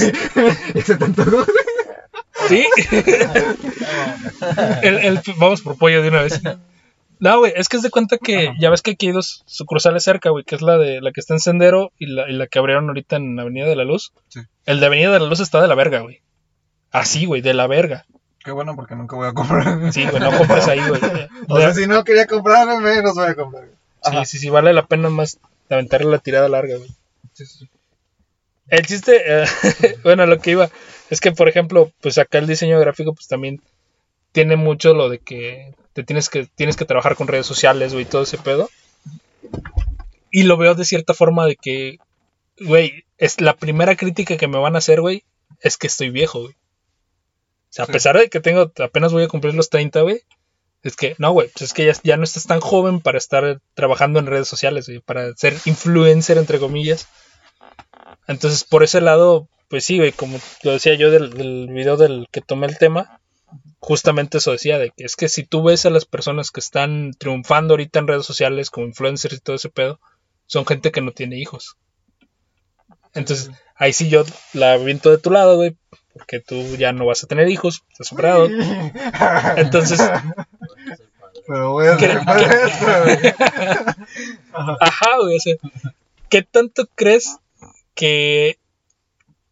¿Se 0.84 0.96
te 0.96 1.04
antojó? 1.04 1.46
Sí, 2.50 2.66
el, 4.82 4.98
el- 4.98 5.20
vamos 5.38 5.62
por 5.62 5.76
pollo 5.78 6.02
de 6.02 6.08
una 6.08 6.22
vez. 6.22 6.40
No, 7.18 7.38
güey, 7.40 7.52
es 7.54 7.68
que 7.68 7.76
es 7.76 7.82
de 7.82 7.90
cuenta 7.90 8.16
que 8.16 8.54
ya 8.58 8.70
ves 8.70 8.80
que 8.82 8.92
aquí 8.92 9.08
hay 9.08 9.12
dos 9.12 9.42
sucursales 9.46 10.02
cerca, 10.04 10.30
güey, 10.30 10.42
que 10.44 10.54
es 10.54 10.62
la 10.62 10.78
de 10.78 11.00
la 11.02 11.12
que 11.12 11.20
está 11.20 11.34
en 11.34 11.40
Sendero 11.40 11.92
y 11.98 12.06
la, 12.06 12.28
y 12.30 12.32
la 12.32 12.46
que 12.46 12.58
abrieron 12.58 12.88
ahorita 12.88 13.16
en 13.16 13.38
Avenida 13.38 13.66
de 13.66 13.76
la 13.76 13.84
Luz. 13.84 14.12
Sí. 14.28 14.40
El 14.64 14.80
de 14.80 14.86
Avenida 14.86 15.12
de 15.12 15.20
la 15.20 15.26
Luz 15.26 15.40
está 15.40 15.60
de 15.60 15.68
la 15.68 15.74
verga, 15.74 16.00
güey. 16.00 16.22
Así, 16.90 17.26
güey, 17.26 17.42
de 17.42 17.52
la 17.52 17.66
verga. 17.66 18.06
Qué 18.42 18.52
bueno, 18.52 18.74
porque 18.74 18.94
nunca 18.96 19.16
voy 19.16 19.28
a 19.28 19.34
comprar. 19.34 19.92
Sí, 19.92 20.06
güey, 20.06 20.18
no 20.22 20.36
compres 20.36 20.66
ahí, 20.66 20.80
güey. 20.88 21.00
O 21.48 21.58
sea, 21.58 21.74
si 21.74 21.86
no 21.86 22.04
quería 22.04 22.26
comprar, 22.26 22.66
menos 22.80 23.14
voy 23.14 23.28
a 23.28 23.34
comprar. 23.34 23.64
Ajá. 24.02 24.24
Sí, 24.24 24.32
sí, 24.32 24.38
sí, 24.38 24.48
vale 24.48 24.72
la 24.72 24.86
pena 24.86 25.10
más 25.10 25.38
aventarle 25.68 26.10
la 26.10 26.18
tirada 26.20 26.48
larga, 26.48 26.78
güey. 26.78 26.88
Sí, 27.34 27.44
sí, 27.44 27.58
sí. 27.58 27.70
El 28.68 28.86
chiste, 28.86 29.20
eh, 29.26 29.44
bueno, 30.04 30.24
lo 30.24 30.38
que 30.38 30.52
iba, 30.52 30.70
es 31.10 31.20
que, 31.20 31.32
por 31.32 31.48
ejemplo, 31.48 31.92
pues 32.00 32.16
acá 32.18 32.38
el 32.38 32.46
diseño 32.46 32.78
gráfico, 32.80 33.12
pues 33.14 33.28
también 33.28 33.60
tiene 34.32 34.56
mucho 34.56 34.94
lo 34.94 35.08
de 35.08 35.18
que 35.18 35.74
te 35.92 36.04
tienes 36.04 36.28
que, 36.28 36.46
tienes 36.46 36.76
que 36.76 36.84
trabajar 36.84 37.16
con 37.16 37.26
redes 37.28 37.46
sociales, 37.46 37.92
güey, 37.92 38.04
todo 38.04 38.22
ese 38.22 38.38
pedo. 38.38 38.70
Y 40.30 40.44
lo 40.44 40.56
veo 40.56 40.74
de 40.74 40.84
cierta 40.84 41.12
forma 41.14 41.46
de 41.46 41.56
que, 41.56 41.98
güey, 42.60 43.04
es 43.18 43.40
la 43.40 43.56
primera 43.56 43.96
crítica 43.96 44.36
que 44.36 44.46
me 44.48 44.58
van 44.58 44.76
a 44.76 44.78
hacer, 44.78 45.00
güey, 45.00 45.24
es 45.60 45.76
que 45.76 45.88
estoy 45.88 46.10
viejo, 46.10 46.42
güey. 46.42 46.52
O 46.54 47.72
sea, 47.72 47.84
a 47.84 47.86
Sí. 47.86 47.92
pesar 47.92 48.16
de 48.18 48.28
que 48.28 48.40
tengo, 48.40 48.72
apenas 48.78 49.12
voy 49.12 49.24
a 49.24 49.28
cumplir 49.28 49.54
los 49.54 49.68
30, 49.70 50.02
güey, 50.02 50.22
es 50.82 50.96
que, 50.96 51.14
no, 51.18 51.32
güey, 51.32 51.48
pues 51.48 51.62
es 51.62 51.72
que 51.74 51.84
ya, 51.84 51.92
ya 52.04 52.16
no 52.16 52.24
estás 52.24 52.46
tan 52.46 52.60
joven 52.60 53.00
para 53.00 53.18
estar 53.18 53.60
trabajando 53.74 54.18
en 54.18 54.26
redes 54.26 54.48
sociales, 54.48 54.86
güey, 54.86 55.00
para 55.00 55.32
ser 55.34 55.56
influencer, 55.64 56.38
entre 56.38 56.58
comillas. 56.60 57.08
Entonces, 58.28 58.64
por 58.64 58.82
ese 58.84 59.00
lado, 59.00 59.48
pues 59.70 59.84
sí, 59.84 59.96
güey, 59.98 60.12
como 60.12 60.38
lo 60.64 60.72
decía 60.72 60.94
yo 60.94 61.10
del, 61.10 61.30
del 61.30 61.68
video 61.68 61.96
del 61.96 62.26
que 62.30 62.42
tomé 62.42 62.66
el 62.66 62.76
tema, 62.76 63.20
justamente 63.78 64.38
eso 64.38 64.52
decía, 64.52 64.78
de 64.78 64.90
que 64.90 65.04
es 65.04 65.16
que 65.16 65.28
si 65.28 65.44
tú 65.44 65.62
ves 65.62 65.86
a 65.86 65.90
las 65.90 66.04
personas 66.04 66.50
que 66.50 66.60
están 66.60 67.12
triunfando 67.16 67.72
ahorita 67.74 68.00
en 68.00 68.08
redes 68.08 68.26
sociales 68.26 68.68
como 68.68 68.86
influencers 68.86 69.36
y 69.36 69.40
todo 69.40 69.56
ese 69.56 69.70
pedo, 69.70 69.98
son 70.46 70.66
gente 70.66 70.90
que 70.90 71.00
no 71.00 71.12
tiene 71.12 71.38
hijos. 71.38 71.76
Entonces, 73.14 73.50
ahí 73.76 73.92
sí 73.92 74.08
yo 74.08 74.24
la 74.52 74.72
aviento 74.74 75.10
de 75.10 75.18
tu 75.18 75.30
lado, 75.30 75.56
güey, 75.56 75.76
porque 76.12 76.40
tú 76.40 76.76
ya 76.76 76.92
no 76.92 77.06
vas 77.06 77.24
a 77.24 77.26
tener 77.26 77.48
hijos, 77.48 77.82
estás 77.90 78.08
superado. 78.08 78.48
Entonces, 79.56 80.00
Pero 81.46 81.72
voy 81.72 81.86
a 81.88 81.96
¿Qué-. 81.96 82.06
Ajá, 84.52 85.16
güey, 85.20 85.36
o 85.36 85.40
sea, 85.40 85.54
¿qué 86.28 86.42
tanto 86.42 86.86
crees 86.94 87.38
que, 87.94 88.58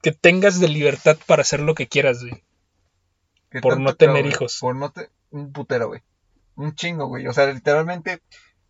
que 0.02 0.12
tengas 0.12 0.60
de 0.60 0.68
libertad 0.68 1.16
para 1.26 1.42
hacer 1.42 1.60
lo 1.60 1.74
que 1.74 1.88
quieras, 1.88 2.20
güey? 2.20 2.44
¿Qué 3.50 3.60
Por 3.60 3.80
no 3.80 3.94
tener 3.94 4.26
hijos. 4.26 4.58
Por 4.60 4.76
no 4.76 4.90
te... 4.90 5.10
Un 5.30 5.52
putero, 5.52 5.88
güey. 5.88 6.02
Un 6.56 6.74
chingo, 6.74 7.06
güey. 7.06 7.26
O 7.26 7.32
sea, 7.32 7.46
literalmente, 7.46 8.22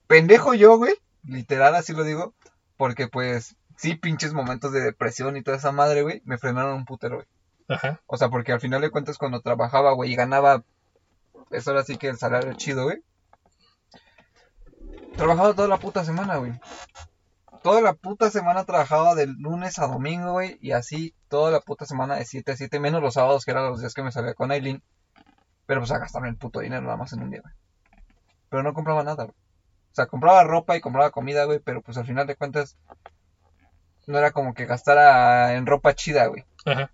pendejo 0.07 0.55
yo, 0.55 0.77
güey. 0.77 0.95
Literal, 1.25 1.75
así 1.75 1.93
lo 1.93 2.05
digo. 2.05 2.35
Porque, 2.77 3.09
pues, 3.09 3.57
sí, 3.77 3.95
pinches 3.95 4.33
momentos 4.33 4.73
de 4.73 4.81
depresión 4.81 5.37
y 5.37 5.43
toda 5.43 5.57
esa 5.57 5.73
madre, 5.73 6.03
güey. 6.03 6.23
Me 6.25 6.39
frenaron 6.39 6.75
un 6.75 6.85
putero, 6.85 7.17
güey. 7.17 7.27
Ajá, 7.69 8.01
O 8.07 8.17
sea, 8.17 8.31
porque 8.31 8.53
al 8.53 8.61
final 8.61 8.81
de 8.81 8.91
cuentas, 8.91 9.19
cuando 9.19 9.41
trabajaba, 9.41 9.93
güey, 9.93 10.13
y 10.13 10.17
ganaba. 10.17 10.65
Eso 11.51 11.71
ahora 11.71 11.85
sí 11.85 11.97
que 11.97 12.09
el 12.09 12.19
salario 12.19 12.53
chido, 12.55 12.85
güey. 12.85 13.03
Trabajaba 15.17 15.55
toda 15.55 15.69
la 15.69 15.79
puta 15.79 16.05
semana, 16.05 16.37
güey. 16.37 16.53
Toda 17.63 17.81
la 17.81 17.93
puta 17.93 18.31
semana 18.31 18.65
trabajaba 18.65 19.15
de 19.15 19.27
lunes 19.27 19.79
a 19.79 19.87
domingo, 19.87 20.33
güey. 20.33 20.59
Y 20.61 20.73
así 20.73 21.15
toda 21.29 21.51
la 21.51 21.61
puta 21.61 21.87
semana 21.87 22.17
de 22.17 22.25
7 22.25 22.53
a 22.53 22.57
7, 22.57 22.81
menos 22.81 23.03
los 23.03 23.15
sábados, 23.15 23.45
que 23.45 23.51
eran 23.51 23.69
los 23.69 23.81
días 23.81 23.95
que 23.95 24.03
me 24.03 24.13
salía 24.13 24.35
con 24.35 24.51
Aileen. 24.51 24.83
Pero 25.67 25.81
pues 25.81 25.91
a 25.93 25.99
gastarme 25.99 26.29
el 26.29 26.37
puto 26.37 26.61
dinero 26.61 26.83
nada 26.83 26.97
más 26.97 27.13
en 27.13 27.23
un 27.23 27.31
día, 27.31 27.41
güey. 27.43 27.55
Pero 28.49 28.63
no 28.63 28.73
compraba 28.73 29.03
nada, 29.03 29.25
güey. 29.25 29.37
O 29.37 29.95
sea, 29.95 30.07
compraba 30.07 30.45
ropa 30.45 30.77
y 30.77 30.81
compraba 30.81 31.11
comida, 31.11 31.45
güey. 31.45 31.59
Pero 31.59 31.83
pues 31.83 31.99
al 31.99 32.07
final 32.07 32.27
de 32.27 32.37
cuentas, 32.37 32.79
no 34.07 34.19
era 34.19 34.31
como 34.31 34.55
que 34.55 34.67
gastara 34.67 35.55
en 35.55 35.67
ropa 35.67 35.95
chida, 35.95 36.27
güey. 36.27 36.45
ajá. 36.65 36.91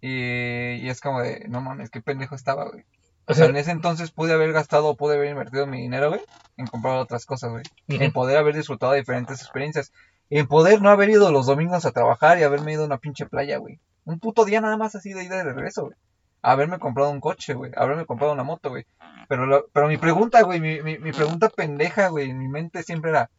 Y, 0.00 0.84
y 0.84 0.88
es 0.88 1.00
como 1.00 1.22
de, 1.22 1.46
no 1.48 1.60
mames, 1.60 1.88
qué 1.88 2.02
pendejo 2.02 2.34
estaba, 2.34 2.68
güey. 2.68 2.84
O 3.32 3.34
sea, 3.34 3.46
en 3.50 3.56
ese 3.56 3.70
entonces 3.72 4.10
pude 4.10 4.32
haber 4.32 4.52
gastado 4.52 4.88
o 4.88 4.96
pude 4.96 5.16
haber 5.16 5.30
invertido 5.30 5.66
mi 5.66 5.80
dinero, 5.80 6.08
güey, 6.10 6.20
en 6.56 6.66
comprar 6.66 6.96
otras 6.98 7.26
cosas, 7.26 7.50
güey. 7.50 7.64
En 7.88 8.12
poder 8.12 8.36
haber 8.38 8.54
disfrutado 8.54 8.92
de 8.92 8.98
diferentes 9.00 9.40
experiencias. 9.40 9.92
En 10.30 10.46
poder 10.46 10.80
no 10.80 10.88
haber 10.90 11.10
ido 11.10 11.30
los 11.32 11.46
domingos 11.46 11.84
a 11.84 11.90
trabajar 11.92 12.38
y 12.38 12.42
haberme 12.44 12.72
ido 12.72 12.82
a 12.84 12.86
una 12.86 12.98
pinche 12.98 13.26
playa, 13.26 13.58
güey. 13.58 13.78
Un 14.04 14.18
puto 14.18 14.44
día 14.44 14.60
nada 14.60 14.76
más 14.76 14.94
así 14.94 15.12
de 15.12 15.24
ida 15.24 15.34
y 15.36 15.44
de 15.44 15.52
regreso, 15.52 15.82
güey. 15.84 15.96
Haberme 16.42 16.78
comprado 16.78 17.10
un 17.10 17.20
coche, 17.20 17.54
güey. 17.54 17.70
Haberme 17.76 18.06
comprado 18.06 18.32
una 18.32 18.42
moto, 18.42 18.70
güey. 18.70 18.86
Pero, 19.28 19.46
lo- 19.46 19.66
pero 19.72 19.88
mi 19.88 19.96
pregunta, 19.96 20.42
güey, 20.42 20.60
mi, 20.60 20.82
mi, 20.82 20.98
mi 20.98 21.12
pregunta 21.12 21.48
pendeja, 21.48 22.08
güey, 22.08 22.30
en 22.30 22.38
mi 22.38 22.48
mente 22.48 22.82
siempre 22.82 23.10
era, 23.10 23.30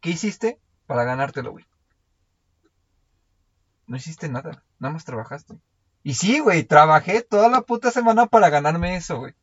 ¿qué 0.00 0.10
hiciste 0.10 0.58
para 0.86 1.04
ganártelo, 1.04 1.52
güey? 1.52 1.64
No 3.86 3.96
hiciste 3.96 4.28
nada, 4.28 4.62
nada 4.78 4.92
más 4.94 5.04
trabajaste. 5.04 5.54
Y 6.02 6.14
sí, 6.14 6.40
güey, 6.40 6.64
trabajé 6.64 7.22
toda 7.22 7.48
la 7.48 7.60
puta 7.62 7.90
semana 7.90 8.26
para 8.26 8.50
ganarme 8.50 8.96
eso, 8.96 9.18
güey. 9.18 9.34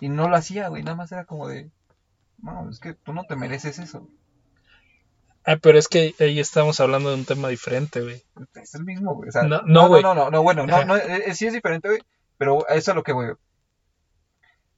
Y 0.00 0.08
no 0.08 0.28
lo 0.28 0.36
hacía, 0.36 0.68
güey, 0.68 0.82
nada 0.82 0.96
más 0.96 1.10
era 1.12 1.24
como 1.24 1.48
de, 1.48 1.70
no, 2.38 2.68
es 2.70 2.78
que 2.78 2.94
tú 2.94 3.12
no 3.12 3.24
te 3.24 3.36
mereces 3.36 3.78
eso. 3.78 4.00
güey. 4.00 4.12
Ah, 5.44 5.56
pero 5.56 5.78
es 5.78 5.88
que 5.88 6.14
ahí 6.20 6.38
estamos 6.38 6.78
hablando 6.80 7.08
de 7.08 7.14
un 7.16 7.24
tema 7.24 7.48
diferente, 7.48 8.02
güey. 8.02 8.22
Es 8.54 8.74
el 8.74 8.84
mismo, 8.84 9.14
güey. 9.14 9.30
O 9.30 9.32
sea, 9.32 9.42
No, 9.44 9.62
no, 9.62 9.62
no, 9.66 9.72
no, 9.82 9.88
güey. 9.88 10.02
no, 10.02 10.14
no, 10.14 10.30
no, 10.30 10.42
bueno, 10.42 10.66
no, 10.66 10.84
no, 10.84 10.96
eh, 10.96 11.24
eh, 11.26 11.34
sí 11.34 11.46
es 11.46 11.54
diferente, 11.54 11.88
güey, 11.88 12.00
pero 12.36 12.68
eso 12.68 12.90
es 12.90 12.94
lo 12.94 13.02
que 13.02 13.12
voy, 13.12 13.26
güey. 13.26 13.36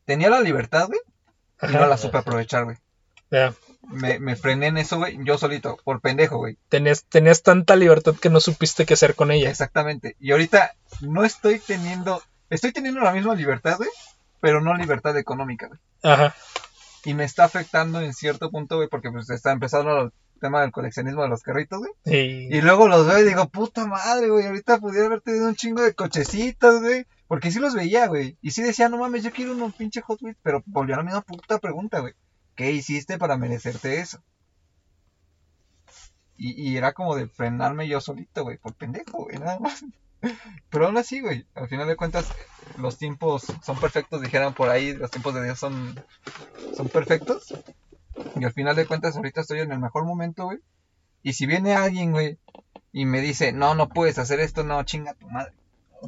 Tenía 0.05 0.31
la 0.31 0.41
libertad, 0.41 0.87
güey, 0.89 1.01
y 1.63 1.73
no 1.75 1.87
la 1.87 1.97
supe 1.97 2.19
aprovechar, 2.19 2.65
güey. 2.65 2.77
Ya, 3.31 3.55
Me, 3.89 4.19
me 4.21 4.37
frené 4.37 4.69
en 4.69 4.79
eso, 4.79 4.99
güey, 4.99 5.19
yo 5.25 5.39
solito, 5.39 5.79
por 5.85 6.01
pendejo, 6.01 6.39
güey. 6.39 6.57
Tenías, 6.69 7.05
tenías 7.05 7.43
tanta 7.43 7.77
libertad 7.77 8.15
que 8.15 8.31
no 8.31 8.41
supiste 8.41 8.87
qué 8.87 8.95
hacer 8.95 9.15
con 9.15 9.31
ella. 9.31 9.51
Exactamente. 9.51 10.17
Y 10.21 10.33
ahorita 10.33 10.75
no 11.01 11.25
estoy 11.25 11.59
teniendo, 11.59 12.23
estoy 12.49 12.73
teniendo 12.73 13.01
la 13.01 13.13
misma 13.13 13.35
libertad, 13.35 13.77
güey, 13.77 13.91
pero 14.41 14.61
no 14.61 14.75
libertad 14.75 15.17
económica, 15.19 15.67
güey. 15.67 15.81
Ajá. 16.03 16.35
Y 17.05 17.15
me 17.15 17.25
está 17.25 17.45
afectando 17.45 18.01
en 18.01 18.15
cierto 18.15 18.51
punto, 18.51 18.77
güey, 18.77 18.89
porque 18.89 19.11
pues 19.11 19.29
está 19.31 19.51
empezando 19.51 20.03
el 20.03 20.13
tema 20.41 20.61
del 20.61 20.73
coleccionismo 20.73 21.23
de 21.23 21.29
los 21.29 21.43
carritos, 21.43 21.81
güey. 21.81 21.93
Y, 22.05 22.57
Y 22.57 22.61
luego 22.61 22.89
los 22.89 23.07
veo 23.07 23.19
y 23.19 23.25
digo, 23.25 23.49
puta 23.49 23.87
madre, 23.87 24.29
güey, 24.29 24.47
ahorita 24.47 24.79
pudiera 24.79 25.07
haber 25.07 25.21
tenido 25.21 25.49
un 25.49 25.57
chingo 25.57 25.83
de 25.83 25.95
cochecitos, 25.95 26.81
güey. 26.81 27.07
Porque 27.27 27.51
sí 27.51 27.61
los 27.61 27.75
veía, 27.75 28.09
güey. 28.09 28.37
Y 28.43 28.51
sí 28.51 28.63
decía, 28.63 28.89
no 28.89 28.99
mames, 28.99 29.23
yo 29.25 29.33
quiero 29.33 29.53
unos 29.53 29.75
pinche 29.75 30.03
Hot 30.03 30.21
Wheels, 30.21 30.39
pero 30.43 30.63
volvió 30.67 30.95
a 30.95 30.99
la 30.99 31.05
misma 31.05 31.23
puta 31.23 31.59
pregunta, 31.59 32.01
güey. 32.01 32.13
¿Qué 32.55 32.73
hiciste 32.73 33.19
para 33.19 33.37
merecerte 33.37 34.01
eso? 34.01 34.23
Y, 36.37 36.71
y 36.71 36.77
era 36.77 36.93
como 36.93 37.15
de 37.15 37.29
frenarme 37.29 37.89
yo 37.89 38.01
solito, 38.01 38.43
güey, 38.45 38.59
por 38.59 38.75
pendejo, 38.75 39.25
güey, 39.25 39.39
nada 39.39 39.59
más. 39.59 39.85
Pero 40.71 40.87
aún 40.87 40.97
así, 40.97 41.21
güey, 41.21 41.47
al 41.55 41.69
final 41.69 41.87
de 41.89 41.97
cuentas, 41.97 42.33
los 42.79 42.99
tiempos 42.99 43.47
son 43.63 43.79
perfectos, 43.79 44.21
dijeran 44.21 44.55
por 44.55 44.69
ahí, 44.69 44.95
los 44.95 45.11
tiempos 45.11 45.35
de 45.35 45.45
Dios 45.45 45.59
son, 45.59 45.95
son 46.77 46.89
perfectos. 46.89 47.55
Y 48.39 48.45
al 48.45 48.53
final 48.53 48.77
de 48.77 48.87
cuentas, 48.87 49.17
ahorita 49.17 49.41
estoy 49.41 49.61
en 49.61 49.73
el 49.73 49.79
mejor 49.79 50.05
momento, 50.05 50.45
güey. 50.45 50.59
Y 51.23 51.35
si 51.35 51.47
viene 51.47 51.75
alguien, 51.75 52.13
güey, 52.13 52.39
y 52.93 53.07
me 53.07 53.21
dice, 53.21 53.53
no, 53.53 53.75
no 53.75 53.89
puedes 53.89 54.19
hacer 54.19 54.41
esto, 54.41 54.65
no, 54.65 54.83
chinga 54.85 55.15
tu 55.15 55.29
madre. 55.29 55.53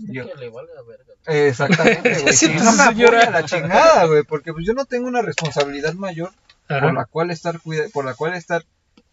Yo- 0.09 0.27
que 0.29 0.35
le 0.37 0.49
vale 0.51 0.69
la 0.75 0.83
verga. 0.83 1.13
Exactamente, 1.27 2.19
güey. 2.23 2.35
Si 2.35 2.49
no 2.49 2.73
me 2.73 2.85
señora. 2.85 3.19
apoya 3.23 3.31
la 3.31 3.45
chingada, 3.45 4.05
güey, 4.07 4.23
porque 4.25 4.53
pues 4.53 4.67
yo 4.67 4.73
no 4.75 4.85
tengo 4.85 5.07
una 5.09 5.23
responsabilidad 5.23 5.95
mayor 5.95 6.33
ajá. 6.69 6.81
por 6.81 6.95
la 6.95 7.05
cual 7.07 7.31
estar 7.31 7.61
cuida- 7.61 7.89
por 7.93 8.05
la 8.05 8.15
cual 8.15 8.35
estar 8.35 8.65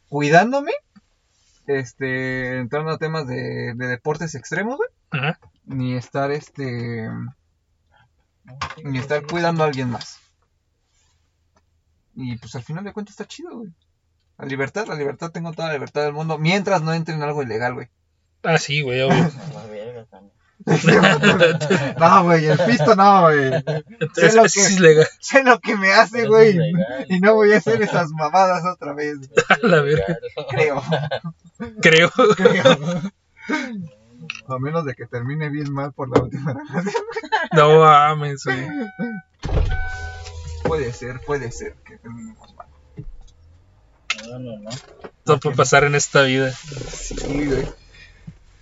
cuidándome 0.10 0.72
este 1.68 2.58
entrando 2.58 2.92
a 2.92 2.98
temas 2.98 3.28
de, 3.28 3.74
de 3.76 3.88
deportes 3.88 4.36
extremos 4.36 4.78
güey 4.78 4.90
Ajá. 5.12 5.40
ni 5.66 5.96
estar 5.96 6.32
este 6.32 7.08
ni 8.84 8.98
estar 9.00 9.26
cuidando 9.26 9.64
a 9.64 9.68
alguien 9.68 9.90
más 9.90 10.20
y 12.16 12.36
pues 12.40 12.56
al 12.56 12.64
final 12.64 12.84
de 12.84 12.92
cuentas 12.92 13.14
está 13.14 13.26
chido 13.26 13.56
güey 13.56 13.72
la 14.38 14.46
libertad 14.48 14.88
la 14.88 14.96
libertad 14.96 15.32
tengo 15.32 15.54
toda 15.54 15.68
la 15.70 15.76
libertad 15.76 16.04
del 16.04 16.14
mundo 16.14 16.38
mientras 16.38 16.82
no 16.82 16.94
entre 16.94 17.14
en 17.16 17.22
algo 17.22 17.44
ilegal 17.44 17.76
güey 17.76 17.88
Ah, 18.44 18.58
sí, 18.58 18.82
güey, 18.82 19.00
obvio. 19.02 19.16
No, 22.00 22.24
güey, 22.24 22.46
el 22.46 22.58
pisto 22.60 22.96
no, 22.96 23.22
güey. 23.24 23.54
Entonces, 24.00 24.36
lo 24.36 24.44
que- 24.44 24.48
es 24.62 24.80
legal. 24.80 25.08
Sé 25.20 25.44
lo 25.44 25.60
que 25.60 25.76
me 25.76 25.92
hace, 25.94 26.28
güey. 26.28 26.58
Y 27.10 27.20
no 27.20 27.36
voy 27.36 27.54
a 27.54 27.58
hacer 27.58 27.82
esas 27.82 28.10
mamadas 28.12 28.64
otra 28.66 28.94
vez, 28.94 29.18
la 29.62 29.82
verga. 29.82 30.18
creo. 30.50 30.82
Creo. 31.82 32.10
creo. 32.36 32.78
A 34.48 34.60
menos 34.60 34.86
de 34.86 34.94
que 34.94 35.06
termine 35.08 35.50
bien 35.50 35.72
mal 35.74 35.94
por 35.94 36.16
la 36.16 36.24
última 36.24 36.54
relación. 36.54 37.04
No 37.54 37.80
mames, 37.80 38.44
güey. 38.46 38.68
Puede 40.64 40.94
ser, 40.94 41.20
puede 41.26 41.52
ser 41.52 41.74
que 41.86 41.98
terminemos 41.98 42.54
mal. 42.56 42.68
No, 44.30 44.40
no, 44.40 44.58
no. 44.60 44.70
Todo 45.24 45.40
puede 45.40 45.56
pasar 45.56 45.84
en 45.86 45.96
esta 45.96 46.22
vida. 46.24 46.52
Sí, 46.52 47.46
güey. 47.48 47.68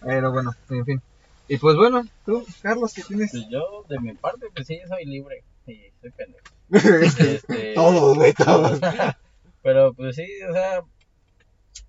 Pero 0.01 0.31
bueno, 0.31 0.53
en 0.69 0.85
fin. 0.85 1.01
Y 1.49 1.57
pues 1.57 1.75
bueno, 1.75 2.05
tú, 2.25 2.45
Carlos, 2.61 2.93
¿qué 2.93 3.01
tienes? 3.03 3.31
Pues 3.31 3.47
yo, 3.49 3.83
de 3.89 3.99
mi 3.99 4.13
parte, 4.13 4.47
pues 4.53 4.67
sí, 4.67 4.79
soy 4.87 5.05
libre. 5.05 5.43
Sí, 5.65 5.91
soy 6.01 6.11
pendejo. 6.11 6.45
Este, 7.35 7.73
Todos, 7.73 8.15
güey, 8.15 8.33
todos. 8.33 8.79
Pero 9.63 9.93
pues 9.93 10.15
sí, 10.15 10.27
o 10.49 10.53
sea, 10.53 10.83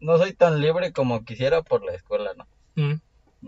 no 0.01 0.17
soy 0.19 0.33
tan 0.33 0.61
libre 0.61 0.93
como 0.93 1.25
quisiera 1.25 1.63
por 1.63 1.85
la 1.85 1.95
escuela, 1.95 2.33
¿no? 2.35 2.47
Mm. 2.75 3.01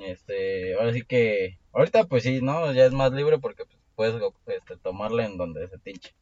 Este, 0.03 0.75
ahora 0.75 0.93
sí 0.93 1.03
que, 1.03 1.59
ahorita 1.73 2.05
pues 2.05 2.23
sí, 2.23 2.41
¿no? 2.43 2.71
Ya 2.73 2.85
es 2.85 2.93
más 2.93 3.13
libre 3.13 3.39
porque 3.39 3.65
pues, 3.65 3.79
puedes 3.95 4.23
este, 4.47 4.77
tomarla 4.77 5.25
en 5.25 5.39
donde 5.39 5.67
se 5.69 5.79
tinche. 5.79 6.15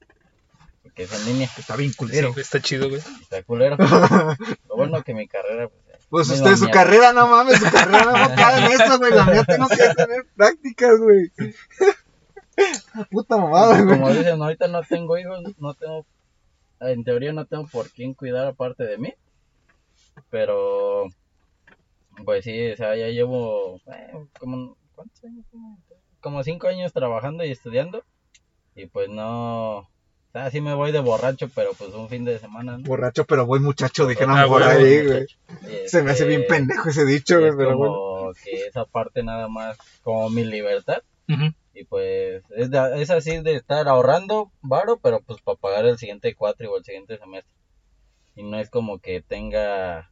Porque 0.82 1.02
es 1.02 1.12
en 1.12 1.32
línea, 1.32 1.48
Está 1.58 1.76
bien 1.76 1.90
Sí, 1.90 1.96
culero. 1.96 2.32
güey, 2.32 2.42
está 2.42 2.60
chido, 2.60 2.88
güey. 2.88 3.00
está 3.20 3.42
culero. 3.42 3.76
Lo 4.68 4.76
bueno 4.76 5.02
que 5.02 5.14
mi 5.14 5.26
carrera, 5.28 5.68
pues, 5.68 5.82
Pues 6.10 6.28
usted, 6.28 6.56
su 6.56 6.68
carrera, 6.70 7.12
no 7.12 7.28
mames, 7.28 7.60
su 7.60 7.70
carrera 7.70 8.04
no 8.04 8.16
enfocada 8.16 8.66
en 8.66 8.72
eso, 8.72 8.98
güey. 8.98 9.12
La 9.12 9.24
mía 9.24 9.44
tengo 9.44 9.68
que 9.68 9.94
tener 9.94 10.26
prácticas, 10.36 10.98
güey. 10.98 11.30
Puta 13.10 13.36
mamada, 13.36 13.80
güey. 13.80 13.96
Como 13.96 14.12
dicen, 14.12 14.42
ahorita 14.42 14.66
no 14.66 14.82
tengo 14.82 15.16
hijos, 15.16 15.40
no 15.58 15.74
tengo, 15.74 16.04
en 16.80 17.04
teoría 17.04 17.32
no 17.32 17.44
tengo 17.46 17.66
por 17.68 17.90
quién 17.90 18.14
cuidar 18.14 18.48
aparte 18.48 18.84
de 18.84 18.98
mí. 18.98 19.14
Pero, 20.30 21.04
pues 22.24 22.44
sí, 22.44 22.72
o 22.72 22.76
sea, 22.76 22.96
ya 22.96 23.06
llevo 23.06 23.76
eh, 23.86 24.26
como, 24.38 24.76
¿cuántos 24.96 25.24
años? 25.24 25.46
Como 26.20 26.42
cinco 26.42 26.66
años 26.66 26.92
trabajando 26.92 27.44
y 27.44 27.52
estudiando. 27.52 28.02
Y 28.74 28.86
pues 28.86 29.08
no, 29.08 29.88
o 30.30 30.32
sea, 30.32 30.50
sí 30.50 30.60
me 30.60 30.74
voy 30.74 30.92
de 30.92 31.00
borracho, 31.00 31.48
pero 31.54 31.72
pues 31.74 31.92
un 31.92 32.08
fin 32.08 32.24
de 32.24 32.38
semana, 32.38 32.78
¿no? 32.78 32.84
Borracho, 32.84 33.24
pero 33.24 33.46
voy 33.46 33.58
muchacho, 33.60 34.06
dijeron 34.06 34.38
Ah, 34.38 34.46
por 34.46 34.62
ahí, 34.62 35.04
güey. 35.06 35.26
Se 35.86 36.02
me 36.02 36.12
hace 36.12 36.24
bien 36.24 36.42
este, 36.42 36.54
pendejo 36.54 36.88
ese 36.88 37.04
dicho, 37.04 37.38
güey, 37.38 37.50
es 37.50 37.56
pero 37.56 37.76
bueno. 37.76 37.92
como 37.94 38.32
que 38.34 38.66
esa 38.66 38.84
parte 38.84 39.22
nada 39.24 39.48
más 39.48 39.76
como 40.02 40.30
mi 40.30 40.44
libertad. 40.44 41.02
Y 41.72 41.84
pues 41.84 42.42
es, 42.56 42.70
de- 42.70 43.00
es 43.02 43.10
así 43.10 43.40
de 43.42 43.54
estar 43.54 43.86
ahorrando 43.88 44.50
varo, 44.60 44.98
pero 45.00 45.20
pues 45.20 45.40
para 45.40 45.56
pagar 45.56 45.86
el 45.86 45.98
siguiente 45.98 46.34
cuatri 46.34 46.66
o 46.66 46.76
el 46.76 46.84
siguiente 46.84 47.16
semestre. 47.18 47.52
Y 48.36 48.42
no 48.42 48.58
es 48.58 48.68
como 48.70 48.98
que 48.98 49.22
tenga... 49.22 50.10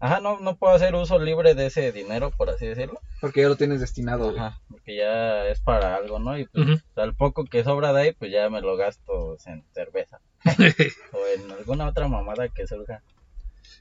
Ajá, 0.00 0.20
no, 0.20 0.40
no 0.40 0.56
puedo 0.56 0.74
hacer 0.74 0.94
uso 0.94 1.18
libre 1.18 1.54
de 1.54 1.66
ese 1.66 1.92
dinero, 1.92 2.30
por 2.30 2.48
así 2.48 2.66
decirlo. 2.66 3.00
Porque 3.20 3.42
ya 3.42 3.48
lo 3.48 3.56
tienes 3.56 3.80
destinado, 3.80 4.30
güey. 4.30 4.38
Ajá, 4.38 4.60
porque 4.70 4.96
ya 4.96 5.46
es 5.46 5.60
para 5.60 5.94
algo, 5.94 6.18
¿no? 6.18 6.38
Y 6.38 6.46
pues 6.46 6.82
al 6.96 7.14
poco 7.14 7.44
que 7.44 7.62
sobra 7.62 7.92
de 7.92 8.00
ahí, 8.00 8.12
pues 8.12 8.32
ya 8.32 8.48
me 8.48 8.62
lo 8.62 8.78
gasto 8.78 9.36
en 9.44 9.62
cerveza. 9.74 10.20
o 11.12 11.26
en 11.26 11.50
alguna 11.52 11.86
otra 11.86 12.08
mamada 12.08 12.48
que 12.48 12.66
surja. 12.66 13.02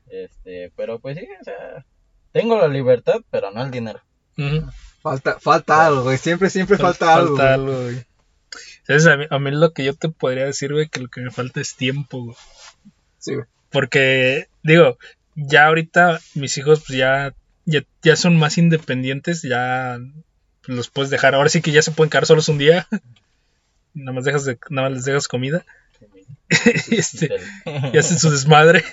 Este, 0.10 0.74
pero 0.76 1.00
pues 1.00 1.18
sí, 1.18 1.26
o 1.40 1.44
sea, 1.44 1.86
tengo 2.34 2.58
la 2.58 2.68
libertad, 2.68 3.22
pero 3.32 3.52
no 3.52 3.64
el 3.64 3.72
dinero. 3.72 4.02
Falta, 5.02 5.40
falta 5.40 5.86
algo, 5.86 6.04
güey. 6.04 6.18
Siempre, 6.18 6.50
siempre 6.50 6.78
falta, 6.78 7.16
algo. 7.16 7.38
Falta 7.38 7.54
algo, 7.54 7.82
güey. 7.82 8.06
¿Sabes? 8.84 9.08
A 9.08 9.18
mí, 9.18 9.26
a 9.30 9.40
mí 9.40 9.52
lo 9.52 9.72
que 9.72 9.86
yo 9.86 9.94
te 9.94 10.10
podría 10.10 10.46
decir, 10.46 10.74
güey, 10.74 10.90
que 10.90 11.00
lo 11.00 11.08
que 11.08 11.22
me 11.22 11.32
falta 11.32 11.62
es 11.62 11.76
tiempo, 11.76 12.26
güey. 12.26 12.38
Sí, 13.20 13.36
güey. 13.36 13.46
Porque, 13.70 14.48
digo, 14.64 14.98
ya 15.48 15.68
ahorita 15.68 16.20
mis 16.36 16.58
hijos 16.58 16.84
pues 16.86 16.98
ya, 16.98 17.34
ya, 17.66 17.84
ya 18.02 18.16
son 18.16 18.38
más 18.38 18.58
independientes, 18.58 19.42
ya 19.42 20.00
pues, 20.66 20.78
los 20.78 20.90
puedes 20.90 21.10
dejar. 21.10 21.36
Ahora 21.36 21.50
sí 21.50 21.62
que 21.62 21.72
ya 21.72 21.82
se 21.82 21.92
pueden 21.92 22.10
quedar 22.10 22.26
solos 22.26 22.50
un 22.50 22.58
día. 22.58 22.88
nada 23.94 24.14
más 24.14 24.26
dejas 24.26 24.46
de, 24.46 24.58
nada 24.70 24.90
más 24.90 24.98
les 24.98 25.06
dejas 25.06 25.28
comida. 25.28 25.66
este, 26.50 27.30
y 27.94 27.98
hacen 27.98 28.20
su 28.20 28.32
desmadre. 28.32 28.84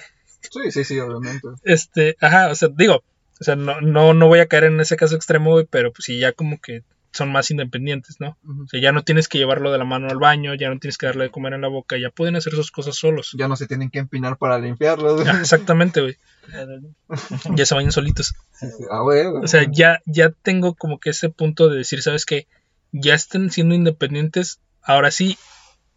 Sí, 0.41 0.71
sí, 0.71 0.85
sí, 0.85 1.01
obviamente. 1.01 1.49
Este, 1.65 2.17
ajá, 2.21 2.51
o 2.51 2.55
sea, 2.55 2.69
digo, 2.69 3.03
o 3.41 3.45
sea, 3.45 3.57
no, 3.57 3.81
no, 3.81 4.15
no 4.15 4.29
voy 4.29 4.41
a 4.41 4.47
caer 4.47 4.65
en 4.65 4.81
ese 4.81 4.97
caso 4.97 5.17
extremo, 5.17 5.53
güey, 5.53 5.67
pero 5.69 5.93
pues 5.93 6.05
sí, 6.05 6.19
ya 6.19 6.33
como 6.33 6.61
que 6.61 6.83
son 7.17 7.33
más 7.33 7.51
independientes, 7.51 8.17
¿no? 8.21 8.37
O 8.47 8.69
sea, 8.69 8.81
ya 8.81 8.93
no 8.93 9.03
tienes 9.03 9.29
que 9.29 9.39
llevarlo 9.39 9.73
de 9.73 9.79
la 9.79 9.85
mano 9.85 10.09
al 10.09 10.19
baño, 10.19 10.55
ya 10.55 10.69
no 10.69 10.79
tienes 10.79 10.99
que 10.99 11.07
darle 11.07 11.25
de 11.25 11.31
comer 11.31 11.55
en 11.55 11.63
la 11.63 11.69
boca, 11.69 11.97
ya 11.99 12.11
pueden 12.11 12.37
hacer 12.37 12.53
sus 12.53 12.71
cosas 12.71 12.97
solos. 12.97 13.35
Ya 13.37 13.49
no 13.49 13.57
se 13.57 13.67
tienen 13.67 13.91
que 13.91 13.99
empinar 13.99 14.37
para 14.39 14.59
limpiarlo. 14.59 15.19
Ah, 15.27 15.39
exactamente, 15.41 16.01
güey. 16.01 16.17
Ya 17.57 17.67
se 17.67 17.75
vayan 17.75 17.93
solitos. 17.93 18.35
Sí, 18.53 18.67
sí. 18.67 18.85
Ah. 18.91 19.03
O 19.03 19.49
sea, 19.49 19.67
ya, 19.71 20.01
ya 20.07 20.31
tengo 20.31 20.75
como 20.75 21.01
que 21.01 21.11
ese 21.11 21.29
punto 21.29 21.69
de 21.69 21.79
decir, 21.79 22.03
¿sabes 22.03 22.25
qué? 22.25 22.47
Ya 22.93 23.15
estén 23.15 23.51
siendo 23.51 23.75
independientes. 23.75 24.61
Ahora 24.83 25.11
sí, 25.11 25.37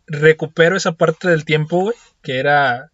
recupero 0.08 0.76
esa 0.76 0.94
parte 0.94 1.30
del 1.30 1.46
tiempo, 1.46 1.82
güey, 1.82 1.96
que 2.22 2.40
era 2.40 2.92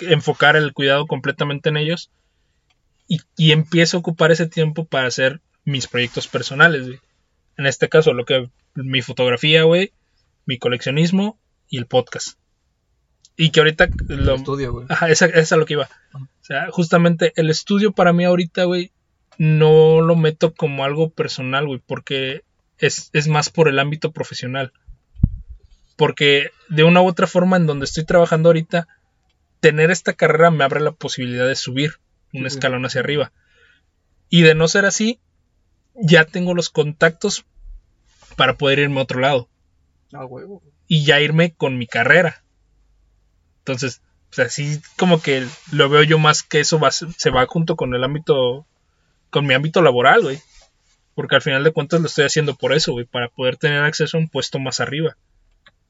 enfocar 0.00 0.56
el 0.56 0.72
cuidado 0.72 1.06
completamente 1.06 1.68
en 1.68 1.76
ellos. 1.76 2.10
Y, 3.06 3.20
y 3.36 3.52
empiezo 3.52 3.96
a 3.96 4.00
ocupar 4.00 4.32
ese 4.32 4.46
tiempo 4.46 4.84
para 4.84 5.08
hacer 5.08 5.40
mis 5.64 5.86
proyectos 5.86 6.28
personales, 6.28 6.86
güey. 6.86 7.00
En 7.60 7.66
este 7.66 7.90
caso, 7.90 8.14
lo 8.14 8.24
que 8.24 8.48
mi 8.74 9.02
fotografía, 9.02 9.64
güey, 9.64 9.92
mi 10.46 10.56
coleccionismo 10.56 11.38
y 11.68 11.76
el 11.76 11.84
podcast. 11.84 12.38
Y 13.36 13.50
que 13.50 13.60
ahorita 13.60 13.90
El 14.08 14.24
lo, 14.24 14.36
estudio, 14.36 14.72
güey. 14.72 14.86
Ajá, 14.88 15.10
esa, 15.10 15.26
esa 15.26 15.40
es 15.40 15.52
a 15.52 15.58
lo 15.58 15.66
que 15.66 15.74
iba. 15.74 15.86
O 16.14 16.26
sea, 16.40 16.70
justamente 16.70 17.34
el 17.36 17.50
estudio 17.50 17.92
para 17.92 18.14
mí 18.14 18.24
ahorita, 18.24 18.64
güey, 18.64 18.92
no 19.36 20.00
lo 20.00 20.16
meto 20.16 20.54
como 20.54 20.86
algo 20.86 21.10
personal, 21.10 21.66
güey, 21.66 21.82
porque 21.86 22.44
es, 22.78 23.10
es 23.12 23.28
más 23.28 23.50
por 23.50 23.68
el 23.68 23.78
ámbito 23.78 24.10
profesional. 24.10 24.72
Porque 25.98 26.52
de 26.70 26.84
una 26.84 27.02
u 27.02 27.08
otra 27.08 27.26
forma 27.26 27.58
en 27.58 27.66
donde 27.66 27.84
estoy 27.84 28.06
trabajando 28.06 28.48
ahorita, 28.48 28.88
tener 29.60 29.90
esta 29.90 30.14
carrera 30.14 30.50
me 30.50 30.64
abre 30.64 30.80
la 30.80 30.92
posibilidad 30.92 31.46
de 31.46 31.56
subir 31.56 32.00
un 32.32 32.46
escalón 32.46 32.86
hacia 32.86 33.02
arriba. 33.02 33.32
Y 34.30 34.40
de 34.40 34.54
no 34.54 34.66
ser 34.66 34.86
así, 34.86 35.20
ya 35.94 36.24
tengo 36.24 36.54
los 36.54 36.70
contactos 36.70 37.44
para 38.36 38.56
poder 38.56 38.78
irme 38.78 39.00
a 39.00 39.04
otro 39.04 39.20
lado 39.20 39.48
Ah, 40.12 40.24
huevo. 40.24 40.62
y 40.86 41.04
ya 41.04 41.20
irme 41.20 41.52
con 41.54 41.78
mi 41.78 41.86
carrera. 41.86 42.42
Entonces, 43.58 44.00
o 44.30 44.34
sea, 44.34 44.48
sí 44.48 44.80
como 44.96 45.20
que 45.20 45.46
lo 45.72 45.88
veo 45.88 46.02
yo 46.02 46.18
más 46.18 46.42
que 46.42 46.60
eso 46.60 46.78
va, 46.78 46.90
se 46.90 47.30
va 47.30 47.46
junto 47.46 47.76
con 47.76 47.94
el 47.94 48.02
ámbito, 48.04 48.66
con 49.30 49.46
mi 49.46 49.54
ámbito 49.54 49.82
laboral, 49.82 50.22
güey. 50.22 50.40
Porque 51.14 51.34
al 51.34 51.42
final 51.42 51.64
de 51.64 51.72
cuentas 51.72 52.00
lo 52.00 52.06
estoy 52.06 52.24
haciendo 52.24 52.54
por 52.54 52.72
eso, 52.72 52.92
güey, 52.92 53.04
para 53.04 53.28
poder 53.28 53.56
tener 53.56 53.82
acceso 53.82 54.16
a 54.16 54.20
un 54.20 54.28
puesto 54.28 54.58
más 54.58 54.80
arriba. 54.80 55.16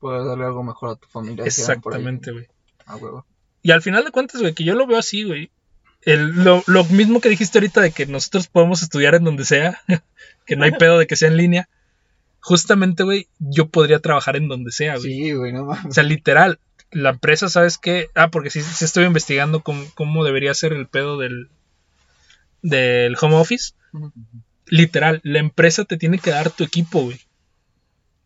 Poder 0.01 0.25
darle 0.27 0.45
algo 0.47 0.63
mejor 0.63 0.91
a 0.91 0.97
tu 0.97 1.07
familia. 1.09 1.45
Exactamente, 1.45 2.33
güey. 2.33 2.47
Ah, 2.87 2.97
huevo. 2.97 3.27
Y 3.63 3.71
al 3.71 3.83
final 3.83 4.05
de 4.05 4.11
cuentas, 4.11 4.41
güey, 4.41 4.55
que 4.55 4.65
yo 4.65 4.75
lo 4.75 4.87
veo 4.87 4.99
así, 4.99 5.23
güey. 5.25 5.51
El, 6.03 6.45
lo, 6.45 6.63
lo 6.67 6.85
mismo 6.85 7.21
que 7.21 7.29
dijiste 7.29 7.59
ahorita 7.59 7.81
de 7.81 7.91
que 7.91 8.07
nosotros 8.07 8.47
podemos 8.47 8.83
estudiar 8.83 9.15
en 9.15 9.25
donde 9.25 9.45
sea, 9.45 9.81
que 10.47 10.57
no 10.57 10.65
hay 10.65 10.73
pedo 10.73 10.99
de 10.99 11.07
que 11.07 11.17
sea 11.17 11.29
en 11.29 11.37
línea. 11.37 11.69
Justamente, 12.41 13.03
güey, 13.03 13.29
yo 13.39 13.69
podría 13.69 13.99
trabajar 13.99 14.37
en 14.37 14.49
donde 14.49 14.73
sea, 14.73 14.97
güey. 14.97 15.13
Sí, 15.13 15.33
güey, 15.33 15.53
no 15.53 15.67
mames. 15.67 15.85
O 15.87 15.93
sea, 15.93 16.05
literal, 16.05 16.59
la 16.91 17.11
empresa, 17.11 17.49
¿sabes 17.49 17.79
qué? 17.79 18.09
Ah, 18.15 18.31
porque 18.31 18.51
sí, 18.51 18.63
sí 18.63 18.85
estoy 18.85 19.05
investigando 19.05 19.61
cómo, 19.63 19.85
cómo 19.95 20.25
debería 20.25 20.55
ser 20.55 20.73
el 20.73 20.87
pedo 20.87 21.19
del, 21.19 21.49
del 22.63 23.17
home 23.21 23.37
office. 23.37 23.75
Literal, 24.67 25.21
la 25.23 25.39
empresa 25.39 25.85
te 25.85 25.97
tiene 25.97 26.19
que 26.19 26.31
dar 26.31 26.51
tu 26.51 26.65
equipo, 26.65 27.03
güey. 27.03 27.21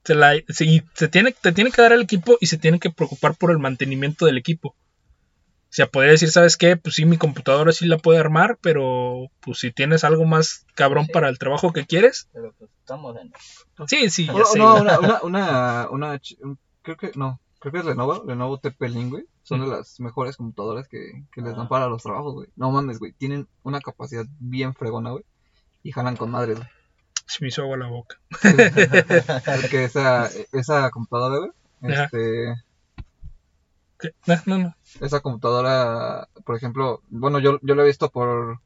Se, 0.04 0.14
la, 0.14 0.34
se, 0.48 0.64
y 0.64 0.82
se 0.94 1.08
tiene, 1.08 1.32
te 1.32 1.52
tiene 1.52 1.70
que 1.70 1.82
dar 1.82 1.92
el 1.92 2.02
equipo 2.02 2.36
y 2.40 2.46
se 2.46 2.58
tiene 2.58 2.78
que 2.78 2.90
preocupar 2.90 3.34
por 3.34 3.50
el 3.50 3.58
mantenimiento 3.58 4.26
del 4.26 4.38
equipo. 4.38 4.76
O 5.74 5.76
sea, 5.76 5.88
podría 5.88 6.12
decir, 6.12 6.30
¿sabes 6.30 6.56
qué? 6.56 6.76
Pues 6.76 6.94
sí, 6.94 7.04
mi 7.04 7.16
computadora 7.18 7.72
sí 7.72 7.86
la 7.86 7.98
puede 7.98 8.20
armar, 8.20 8.58
pero 8.60 9.26
pues 9.40 9.58
si 9.58 9.72
tienes 9.72 10.04
algo 10.04 10.24
más 10.24 10.66
cabrón 10.76 11.06
Sí. 11.06 11.12
para 11.12 11.28
el 11.28 11.38
trabajo 11.40 11.72
que 11.72 11.84
quieres, 11.84 12.28
Pero 12.32 12.54
pues 12.56 12.70
estamos 12.78 13.16
en... 13.16 13.32
sí, 13.88 14.08
sí, 14.08 14.26
ya 14.26 14.32
No, 14.34 14.44
sé. 14.44 14.58
no, 14.60 14.74
una, 14.76 14.98
una, 15.00 15.20
una, 15.22 15.88
una 15.90 16.20
creo 16.82 16.96
que, 16.96 17.10
no, 17.16 17.40
creo 17.58 17.72
que 17.72 17.78
es 17.80 17.84
Lenovo, 17.86 18.22
Lenovo 18.24 18.58
TP-Link, 18.60 19.10
güey. 19.10 19.24
Son 19.42 19.60
de 19.62 19.66
las 19.66 19.98
mejores 19.98 20.36
computadoras 20.36 20.86
que, 20.86 21.24
que 21.32 21.40
les 21.42 21.56
dan 21.56 21.66
Ah. 21.66 21.68
para 21.68 21.88
los 21.88 22.04
trabajos, 22.04 22.34
güey. 22.34 22.48
No 22.54 22.70
mames, 22.70 23.00
güey. 23.00 23.10
Tienen 23.12 23.48
una 23.64 23.80
capacidad 23.80 24.24
bien 24.38 24.74
fregona, 24.74 25.10
güey. 25.10 25.24
Y 25.82 25.90
jalan 25.90 26.16
con 26.16 26.30
madres, 26.30 26.56
güey. 26.58 26.68
Se 27.26 27.38
me 27.42 27.48
hizo 27.48 27.62
agua 27.62 27.76
la 27.78 27.88
boca. 27.88 28.16
Porque 29.60 29.84
esa, 29.84 30.30
esa 30.52 30.90
computadora, 30.90 31.38
güey. 31.38 31.92
Ajá. 31.92 32.04
Este, 32.04 32.54
¿Qué? 33.98 34.10
No, 34.26 34.36
no, 34.46 34.58
no. 34.58 34.74
esa 35.00 35.20
computadora, 35.20 36.28
por 36.44 36.56
ejemplo, 36.56 37.02
bueno, 37.08 37.38
yo, 37.38 37.58
yo 37.62 37.74
lo 37.74 37.82
he 37.82 37.86
visto 37.86 38.10
por 38.10 38.60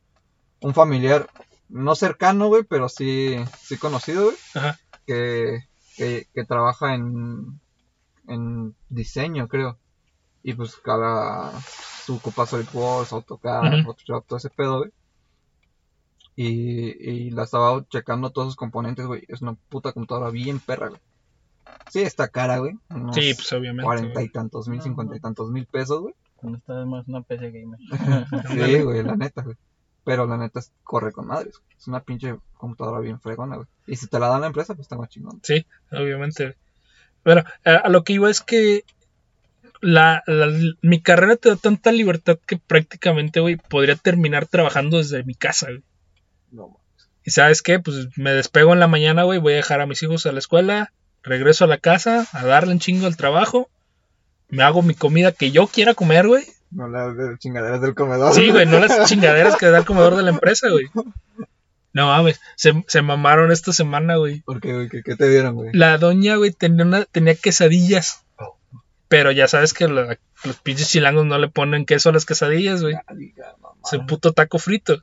un 0.60 0.74
familiar 0.74 1.28
no 1.68 1.94
cercano, 1.94 2.48
güey, 2.48 2.64
pero 2.64 2.88
sí, 2.88 3.36
sí 3.60 3.76
conocido, 3.76 4.24
güey, 4.24 4.36
Ajá. 4.54 4.78
que, 5.06 5.60
que, 5.96 6.26
que 6.32 6.44
trabaja 6.44 6.94
en, 6.94 7.60
en 8.26 8.74
diseño, 8.88 9.48
creo. 9.48 9.78
Y 10.42 10.54
pues 10.54 10.76
cada 10.76 11.52
su 11.60 12.16
ocupa 12.16 12.46
SolidWorks, 12.46 13.12
AutoCAD, 13.12 13.74
Ujú. 13.80 13.84
Photoshop, 13.84 14.26
todo 14.26 14.38
ese 14.38 14.50
pedo, 14.50 14.78
güey. 14.78 14.90
Y, 16.36 17.10
y 17.10 17.30
la 17.30 17.42
estaba 17.42 17.84
checando 17.90 18.30
todos 18.30 18.48
sus 18.48 18.56
componentes, 18.56 19.06
güey. 19.06 19.24
Es 19.28 19.42
una 19.42 19.54
puta 19.68 19.92
computadora 19.92 20.30
bien 20.30 20.60
perra, 20.60 20.88
güey. 20.88 21.00
Sí, 21.90 22.00
está 22.00 22.28
cara, 22.28 22.58
güey. 22.58 22.74
unos 22.90 23.14
Sí, 23.14 23.32
pues 23.34 23.52
obviamente. 23.52 23.84
Cuarenta 23.84 24.22
y 24.22 24.28
tantos 24.28 24.68
mil, 24.68 24.82
cincuenta 24.82 25.16
y 25.16 25.20
tantos 25.20 25.50
mil 25.50 25.66
pesos, 25.66 26.00
güey. 26.00 26.14
No 26.42 26.56
está 26.56 26.84
más 26.84 27.06
una 27.08 27.22
PC 27.22 27.50
gamer. 27.50 27.78
Sí, 28.52 28.82
güey, 28.82 29.02
la 29.02 29.16
neta, 29.16 29.42
güey. 29.42 29.56
Pero 30.04 30.26
la 30.26 30.36
neta 30.36 30.60
es- 30.60 30.72
corre 30.84 31.12
con 31.12 31.26
madres. 31.26 31.54
güey. 31.58 31.76
Es 31.78 31.88
una 31.88 32.00
pinche 32.00 32.36
computadora 32.56 33.00
bien 33.00 33.20
fregona, 33.20 33.56
güey. 33.56 33.68
Y 33.86 33.96
si 33.96 34.06
te 34.06 34.18
la 34.18 34.28
dan 34.28 34.42
la 34.42 34.46
empresa, 34.48 34.74
pues 34.74 34.84
está 34.86 34.96
más 34.96 35.08
chingón. 35.08 35.40
Sí, 35.42 35.66
obviamente. 35.90 36.56
Bueno, 37.24 37.42
a, 37.64 37.70
a 37.76 37.88
lo 37.88 38.04
que 38.04 38.12
iba 38.14 38.30
es 38.30 38.40
que 38.40 38.84
la, 39.80 40.22
la- 40.26 40.52
mi 40.82 41.00
carrera 41.00 41.36
te 41.36 41.48
da 41.50 41.56
tanta 41.56 41.92
libertad 41.92 42.38
que 42.46 42.56
prácticamente, 42.58 43.40
güey, 43.40 43.56
podría 43.56 43.96
terminar 43.96 44.46
trabajando 44.46 44.96
desde 44.98 45.24
mi 45.24 45.34
casa, 45.34 45.66
güey. 45.68 45.82
No, 46.50 46.68
mames. 46.68 47.08
Y 47.24 47.30
sabes 47.30 47.62
qué, 47.62 47.78
pues 47.78 48.08
me 48.16 48.32
despego 48.32 48.72
en 48.72 48.80
la 48.80 48.88
mañana, 48.88 49.22
güey, 49.24 49.38
voy 49.38 49.52
a 49.52 49.56
dejar 49.56 49.80
a 49.80 49.86
mis 49.86 50.02
hijos 50.02 50.24
a 50.26 50.32
la 50.32 50.38
escuela, 50.38 50.92
regreso 51.22 51.64
a 51.64 51.68
la 51.68 51.78
casa 51.78 52.26
a 52.32 52.44
darle 52.44 52.72
un 52.72 52.78
chingo 52.80 53.06
al 53.06 53.16
trabajo, 53.16 53.68
me 54.48 54.62
hago 54.62 54.82
mi 54.82 54.94
comida 54.94 55.32
que 55.32 55.50
yo 55.50 55.66
quiera 55.66 55.94
comer, 55.94 56.26
güey. 56.26 56.44
No 56.70 56.86
las 56.88 57.16
de 57.16 57.36
chingaderas 57.38 57.80
del 57.80 57.94
comedor. 57.94 58.34
Sí, 58.34 58.50
güey, 58.50 58.66
no 58.66 58.78
las 58.78 59.04
chingaderas 59.08 59.56
que 59.56 59.66
da 59.66 59.78
el 59.78 59.84
comedor 59.84 60.16
de 60.16 60.22
la 60.22 60.30
empresa, 60.30 60.68
güey. 60.70 60.86
No 61.94 62.06
mames, 62.08 62.40
se, 62.56 62.84
se 62.86 63.02
mamaron 63.02 63.50
esta 63.50 63.72
semana, 63.72 64.16
güey. 64.16 64.40
¿Por 64.40 64.60
qué, 64.60 64.72
güey? 64.74 64.88
¿Qué, 64.88 65.02
qué 65.02 65.16
te 65.16 65.28
dieron, 65.28 65.54
güey? 65.54 65.70
La 65.72 65.96
doña, 65.98 66.36
güey, 66.36 66.52
tenía, 66.52 66.84
una, 66.84 67.04
tenía 67.06 67.34
quesadillas. 67.34 68.22
Pero 69.08 69.32
ya 69.32 69.48
sabes 69.48 69.72
que 69.72 69.88
la- 69.88 70.18
los 70.44 70.56
pinches 70.60 70.90
chilangos 70.90 71.24
no 71.24 71.38
le 71.38 71.48
ponen 71.48 71.86
queso 71.86 72.10
a 72.10 72.12
las 72.12 72.26
quesadillas, 72.26 72.82
güey. 72.82 72.94
Es 73.84 73.92
un 73.98 74.06
puto 74.06 74.32
taco 74.34 74.58
frito. 74.58 75.02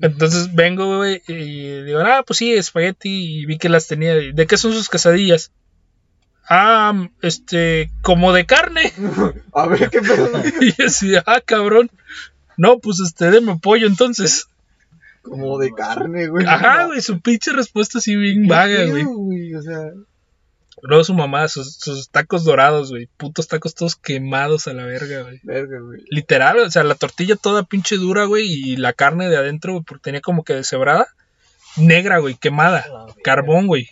Entonces 0.00 0.54
vengo, 0.54 0.98
güey, 0.98 1.22
y 1.26 1.82
digo, 1.82 2.00
ah, 2.00 2.22
pues 2.26 2.38
sí, 2.38 2.52
espagueti, 2.52 3.40
y 3.40 3.46
vi 3.46 3.58
que 3.58 3.68
las 3.68 3.86
tenía. 3.86 4.14
¿De 4.14 4.46
qué 4.46 4.56
son 4.56 4.72
sus 4.72 4.88
quesadillas? 4.88 5.52
Ah, 6.48 7.08
este, 7.22 7.90
como 8.02 8.32
de 8.32 8.46
carne. 8.46 8.92
A 9.54 9.66
ver, 9.66 9.90
¿qué 9.90 10.00
pedo? 10.00 10.30
Y 10.60 10.72
yo 10.72 10.86
así, 10.86 11.14
ah, 11.16 11.40
cabrón. 11.44 11.90
No, 12.56 12.78
pues 12.78 13.00
este, 13.00 13.30
deme 13.30 13.58
pollo 13.60 13.86
entonces. 13.86 14.48
Como 15.22 15.58
de 15.58 15.72
carne, 15.72 16.28
güey. 16.28 16.46
Ajá, 16.46 16.84
güey, 16.84 17.00
su 17.00 17.20
pinche 17.20 17.52
respuesta 17.52 17.98
así 17.98 18.14
bien 18.14 18.46
vaga, 18.46 18.84
güey. 18.84 19.54
O 19.54 19.62
sea, 19.62 19.90
Luego 20.82 21.04
su 21.04 21.14
mamá, 21.14 21.46
sus, 21.48 21.76
sus 21.76 22.10
tacos 22.10 22.44
dorados, 22.44 22.90
güey. 22.90 23.08
Putos 23.16 23.48
tacos 23.48 23.74
todos 23.74 23.96
quemados 23.96 24.66
a 24.66 24.74
la 24.74 24.84
verga, 24.84 25.22
güey. 25.22 25.40
verga, 25.44 25.78
güey. 25.80 26.02
Literal, 26.10 26.58
o 26.58 26.70
sea, 26.70 26.82
la 26.84 26.94
tortilla 26.94 27.36
toda 27.36 27.62
pinche 27.62 27.96
dura, 27.96 28.24
güey. 28.24 28.46
Y 28.46 28.76
la 28.76 28.92
carne 28.92 29.28
de 29.28 29.36
adentro, 29.36 29.72
güey, 29.72 29.84
porque 29.84 30.02
tenía 30.02 30.20
como 30.20 30.44
que 30.44 30.54
deshebrada. 30.54 31.06
Negra, 31.76 32.18
güey, 32.18 32.34
quemada. 32.34 32.84
La 32.88 33.04
verga. 33.06 33.20
Carbón, 33.22 33.66
güey. 33.66 33.88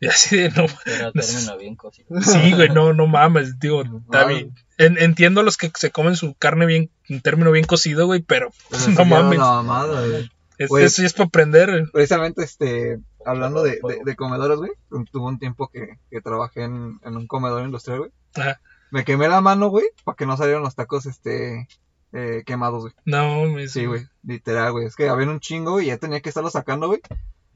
Y 0.00 0.06
así 0.06 0.36
de, 0.36 0.50
no. 0.50 0.66
Era 0.86 1.10
término 1.12 1.58
bien 1.58 1.74
cocido. 1.74 2.08
Sí, 2.22 2.52
güey, 2.52 2.68
no, 2.68 2.92
no 2.94 3.06
mames, 3.08 3.58
digo, 3.58 3.82
está 3.82 4.20
Ah, 4.20 4.24
bien. 4.26 4.54
En- 4.76 4.96
entiendo 4.96 5.40
a 5.40 5.44
los 5.44 5.56
que 5.56 5.72
se 5.74 5.90
comen 5.90 6.14
su 6.14 6.34
carne 6.34 6.66
bien, 6.66 6.90
en 7.08 7.20
término 7.20 7.50
bien 7.50 7.64
cocido, 7.64 8.06
güey, 8.06 8.22
pero 8.22 8.52
Pues 8.70 8.86
no 8.88 9.04
mames. 9.04 9.38
mamada, 9.40 10.06
güey. 10.06 10.30
Es- 10.56 10.68
Güey. 10.68 10.84
Eso 10.84 11.02
ya 11.02 11.06
es 11.06 11.12
para 11.14 11.26
aprender. 11.26 11.84
Precisamente, 11.92 12.42
este, 12.44 12.98
hablando 13.28 13.62
de, 13.62 13.78
de, 13.82 14.00
de 14.04 14.16
comedores, 14.16 14.58
güey. 14.58 14.70
Tuve 15.10 15.24
un 15.26 15.38
tiempo 15.38 15.68
que, 15.68 15.98
que 16.10 16.20
trabajé 16.20 16.62
en, 16.64 16.98
en 17.04 17.16
un 17.16 17.26
comedor 17.26 17.64
industrial, 17.64 17.98
güey. 18.00 18.10
Ajá. 18.36 18.60
Me 18.90 19.04
quemé 19.04 19.28
la 19.28 19.40
mano, 19.40 19.68
güey, 19.68 19.86
para 20.04 20.16
que 20.16 20.26
no 20.26 20.36
salieran 20.36 20.62
los 20.62 20.74
tacos, 20.74 21.04
este, 21.06 21.68
eh, 22.12 22.42
quemados, 22.46 22.82
güey. 22.82 22.94
No, 23.04 23.44
mames. 23.44 23.72
Sí, 23.72 23.84
güey, 23.86 24.06
literal, 24.22 24.72
güey. 24.72 24.86
Es 24.86 24.96
que 24.96 25.08
había 25.08 25.28
un 25.28 25.40
chingo 25.40 25.80
y 25.80 25.86
ya 25.86 25.98
tenía 25.98 26.20
que 26.20 26.30
estarlo 26.30 26.50
sacando, 26.50 26.86
güey. 26.88 27.00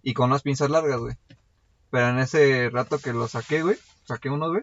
Y 0.02 0.14
con 0.14 0.30
unas 0.30 0.42
pinzas 0.42 0.68
largas, 0.70 1.00
güey. 1.00 1.16
Pero 1.90 2.08
en 2.08 2.18
ese 2.18 2.68
rato 2.70 2.98
que 2.98 3.12
lo 3.12 3.28
saqué, 3.28 3.62
güey, 3.62 3.76
saqué 4.04 4.28
unos, 4.30 4.50
güey. 4.50 4.62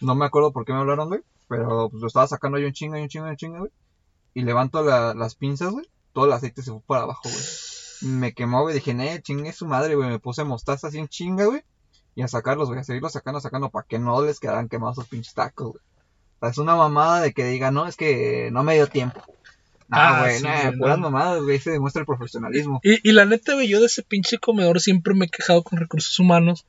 No 0.00 0.14
me 0.14 0.24
acuerdo 0.26 0.52
por 0.52 0.64
qué 0.64 0.72
me 0.72 0.78
hablaron, 0.78 1.08
güey. 1.08 1.20
Pero 1.48 1.88
pues 1.90 2.00
lo 2.00 2.06
estaba 2.06 2.26
sacando 2.26 2.58
yo 2.58 2.66
un 2.66 2.72
chingo, 2.72 2.96
y 2.96 3.02
un 3.02 3.08
chingo, 3.08 3.26
y 3.26 3.30
un 3.30 3.36
chingo, 3.36 3.58
güey. 3.58 3.70
Y 4.34 4.42
levanto 4.42 4.82
la- 4.82 5.14
las 5.14 5.34
pinzas, 5.34 5.72
güey. 5.72 5.86
Todo 6.12 6.26
el 6.26 6.32
aceite 6.32 6.62
se 6.62 6.70
fue 6.70 6.80
para 6.86 7.02
abajo, 7.02 7.22
güey. 7.24 7.36
Me 8.02 8.32
quemó, 8.32 8.62
güey. 8.62 8.74
Dije, 8.74 8.92
eh, 8.92 9.20
chingue 9.22 9.52
su 9.52 9.66
madre, 9.66 9.94
güey. 9.94 10.08
Me 10.08 10.18
puse 10.18 10.44
mostaza 10.44 10.88
así 10.88 10.98
en 10.98 11.08
chinga, 11.08 11.46
güey. 11.46 11.62
Y 12.14 12.22
a 12.22 12.28
sacarlos, 12.28 12.68
güey. 12.68 12.80
A 12.80 12.84
seguirlos 12.84 13.12
sacando, 13.12 13.40
sacando. 13.40 13.70
Para 13.70 13.86
que 13.86 13.98
no 13.98 14.22
les 14.24 14.40
quedaran 14.40 14.68
quemados 14.68 14.98
esos 14.98 15.08
pinches 15.08 15.34
tacos, 15.34 15.72
güey. 15.72 15.82
O 16.36 16.40
sea, 16.40 16.50
es 16.50 16.58
una 16.58 16.76
mamada 16.76 17.20
de 17.20 17.32
que 17.32 17.44
diga, 17.44 17.70
no, 17.70 17.86
es 17.86 17.96
que 17.96 18.50
no 18.52 18.62
me 18.62 18.74
dio 18.74 18.86
tiempo. 18.86 19.22
Ah, 19.90 20.20
güey, 20.20 20.38
sí, 20.38 20.44
no, 20.44 20.78
puras 20.78 20.98
no. 20.98 21.10
mamadas, 21.10 21.42
güey. 21.42 21.58
Se 21.58 21.70
demuestra 21.70 22.00
el 22.00 22.06
profesionalismo. 22.06 22.80
Y, 22.82 23.08
y 23.08 23.12
la 23.12 23.24
neta, 23.24 23.54
güey, 23.54 23.68
yo 23.68 23.80
de 23.80 23.86
ese 23.86 24.02
pinche 24.02 24.38
comedor 24.38 24.80
siempre 24.80 25.14
me 25.14 25.26
he 25.26 25.28
quejado 25.28 25.62
con 25.62 25.78
recursos 25.78 26.18
humanos. 26.18 26.66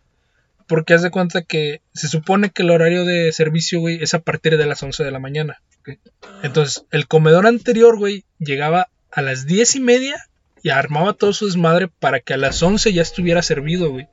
Porque 0.68 0.94
haz 0.94 1.02
de 1.02 1.10
cuenta 1.10 1.42
que 1.42 1.82
se 1.94 2.08
supone 2.08 2.52
que 2.52 2.62
el 2.62 2.70
horario 2.70 3.04
de 3.04 3.32
servicio, 3.32 3.80
güey, 3.80 4.04
es 4.04 4.14
a 4.14 4.20
partir 4.20 4.56
de 4.56 4.68
las 4.68 4.84
11 4.84 5.04
de 5.04 5.12
la 5.12 5.20
mañana. 5.20 5.62
Entonces, 6.44 6.86
el 6.92 7.08
comedor 7.08 7.48
anterior, 7.48 7.98
güey, 7.98 8.24
llegaba 8.38 8.90
a 9.12 9.22
las 9.24 9.48
10 9.48 9.76
y 9.76 9.80
media 9.80 10.30
y 10.64 10.70
armaba 10.70 11.14
todo 11.14 11.34
su 11.34 11.46
desmadre 11.46 11.88
para 11.88 12.20
que 12.20 12.34
a 12.34 12.38
las 12.38 12.62
11 12.62 12.94
ya 12.94 13.02
estuviera 13.02 13.42
servido, 13.42 13.90
güey. 13.92 14.08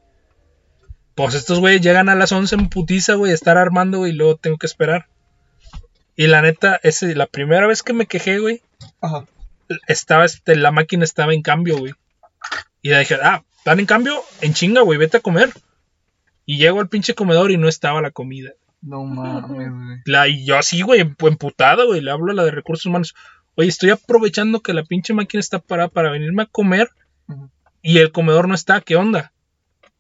Pues 1.15 1.35
estos 1.35 1.61
güeyes 1.61 1.81
llegan 1.81 2.09
a 2.09 2.15
las 2.15 2.33
11 2.33 2.55
en 2.57 2.69
putiza, 2.69 3.15
güey, 3.15 3.33
a 3.33 3.35
estar 3.35 3.57
armando, 3.57 3.99
güey, 3.99 4.13
y 4.13 4.15
luego 4.15 4.37
tengo 4.37 4.59
que 4.59 4.67
esperar. 4.67 5.07
Y 6.15 6.27
la 6.27 6.43
neta, 6.43 6.79
ese, 6.83 7.15
la 7.15 7.27
primera 7.27 7.67
vez 7.67 7.83
que 7.83 7.93
me 7.93 8.07
quejé, 8.07 8.39
güey, 8.39 8.63
Ajá. 9.01 9.25
estaba, 9.89 10.25
este, 10.25 10.57
la 10.57 10.73
máquina 10.73 11.05
estaba 11.05 11.33
en 11.35 11.43
cambio, 11.43 11.79
güey. 11.79 11.93
Y 12.83 12.91
le 12.91 12.99
dije, 13.01 13.17
ah, 13.23 13.43
¿están 13.59 13.81
en 13.81 13.87
cambio? 13.87 14.23
En 14.41 14.53
chinga, 14.55 14.83
güey, 14.83 14.99
vete 14.99 15.17
a 15.17 15.21
comer. 15.21 15.51
Y 16.45 16.59
llego 16.59 16.81
al 16.81 16.89
pinche 16.89 17.15
comedor 17.15 17.51
y 17.51 17.57
no 17.57 17.69
estaba 17.69 18.01
la 18.03 18.11
comida. 18.13 18.51
No 18.83 19.03
mames, 19.05 19.49
güey. 19.51 19.67
La, 20.05 20.29
y 20.29 20.45
yo 20.47 20.57
así, 20.59 20.83
güey, 20.83 21.01
emp- 21.01 21.27
emputada, 21.29 21.85
güey, 21.85 22.01
le 22.03 22.11
hablo 22.11 22.31
a 22.33 22.35
la 22.35 22.45
de 22.45 22.51
recursos 22.53 22.87
humanos. 22.87 23.15
Oye, 23.57 23.69
estoy 23.69 23.91
aprovechando 23.91 24.61
que 24.61 24.75
la 24.75 24.85
pinche 24.85 25.15
máquina 25.15 25.41
está 25.41 25.59
parada 25.59 25.89
para 25.89 26.11
venirme 26.11 26.43
a 26.43 26.47
comer 26.47 26.91
y 27.83 27.99
el 27.99 28.13
comedor 28.13 28.49
no 28.49 28.55
está, 28.55 28.81
¿qué 28.83 28.97
onda? 28.97 29.33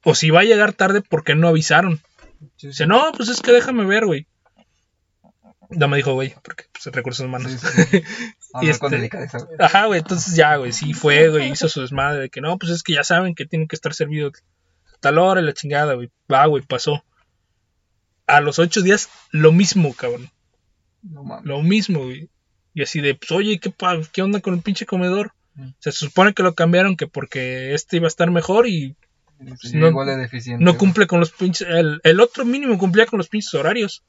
O 0.04 0.14
si 0.14 0.30
va 0.30 0.40
a 0.40 0.44
llegar 0.44 0.74
tarde, 0.74 1.00
¿por 1.00 1.24
qué 1.24 1.34
no 1.34 1.48
avisaron? 1.48 2.00
Sí, 2.56 2.68
Dice, 2.68 2.86
no, 2.86 3.10
pues 3.16 3.30
es 3.30 3.40
que 3.40 3.52
déjame 3.52 3.86
ver, 3.86 4.04
güey. 4.04 4.26
No 5.70 5.88
me 5.88 5.96
dijo, 5.96 6.12
güey, 6.12 6.34
porque 6.42 6.64
pues, 6.70 6.94
recursos 6.94 7.24
humanos. 7.24 7.50
Sí, 7.50 7.58
sí, 7.58 7.84
sí. 8.38 8.68
Y 8.68 8.78
con 8.78 8.94
este-. 8.94 9.28
Ajá, 9.58 9.86
güey, 9.86 10.00
entonces 10.00 10.36
ya, 10.36 10.56
güey, 10.56 10.72
sí 10.72 10.92
fue, 10.92 11.28
güey, 11.28 11.50
hizo 11.50 11.68
su 11.68 11.80
desmadre 11.80 12.20
de 12.20 12.30
que 12.30 12.40
no, 12.40 12.58
pues 12.58 12.70
es 12.70 12.82
que 12.82 12.92
ya 12.92 13.04
saben 13.04 13.34
que 13.34 13.46
tienen 13.46 13.68
que 13.68 13.76
estar 13.76 13.94
servidos 13.94 14.34
a 14.94 14.98
tal 15.00 15.18
hora 15.18 15.40
y 15.40 15.44
la 15.44 15.54
chingada, 15.54 15.94
güey. 15.94 16.10
Va, 16.32 16.44
güey, 16.46 16.62
pasó. 16.62 17.04
A 18.26 18.40
los 18.40 18.58
ocho 18.58 18.82
días, 18.82 19.08
lo 19.30 19.50
mismo, 19.50 19.94
cabrón. 19.94 20.30
No. 21.02 21.40
Lo 21.42 21.62
mismo, 21.62 22.04
güey. 22.04 22.28
Y 22.76 22.82
así 22.82 23.00
de, 23.00 23.14
pues, 23.14 23.30
oye, 23.32 23.58
¿qué, 23.58 23.70
pa- 23.70 23.98
¿qué 24.12 24.20
onda 24.20 24.40
con 24.40 24.52
el 24.52 24.60
pinche 24.60 24.84
comedor? 24.84 25.32
Mm. 25.54 25.70
Se 25.78 25.92
supone 25.92 26.34
que 26.34 26.42
lo 26.42 26.54
cambiaron 26.54 26.94
que 26.94 27.06
porque 27.06 27.72
este 27.72 27.96
iba 27.96 28.06
a 28.06 28.08
estar 28.08 28.30
mejor 28.30 28.68
y 28.68 28.94
Sí, 29.62 29.76
no- 29.78 29.88
igual 29.88 30.06
de 30.08 30.16
deficiente. 30.18 30.62
no 30.62 30.76
cumple 30.76 31.06
con 31.06 31.18
los 31.20 31.30
pinches. 31.32 31.66
El, 31.68 32.00
el 32.04 32.20
otro 32.20 32.44
mínimo 32.44 32.76
cumplía 32.76 33.06
con 33.06 33.16
los 33.16 33.28
pinches 33.30 33.54
horarios. 33.54 34.04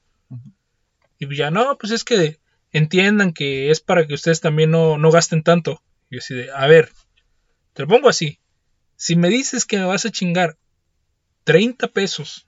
Y 1.17 1.27
pues 1.27 1.37
ya, 1.37 1.49
no, 1.49 1.77
pues 1.77 1.93
es 1.93 2.03
que 2.03 2.39
entiendan 2.73 3.31
que 3.31 3.71
es 3.71 3.79
para 3.79 4.05
que 4.05 4.13
ustedes 4.13 4.41
también 4.41 4.69
no, 4.71 4.97
no 4.97 5.11
gasten 5.11 5.43
tanto. 5.43 5.81
Y 6.09 6.17
así 6.17 6.35
de, 6.35 6.51
a 6.51 6.67
ver, 6.67 6.91
te 7.71 7.83
lo 7.83 7.87
pongo 7.87 8.09
así. 8.09 8.39
Si 8.97 9.15
me 9.15 9.29
dices 9.29 9.63
que 9.65 9.77
me 9.77 9.85
vas 9.85 10.05
a 10.05 10.11
chingar 10.11 10.57
30 11.45 11.87
pesos, 11.87 12.45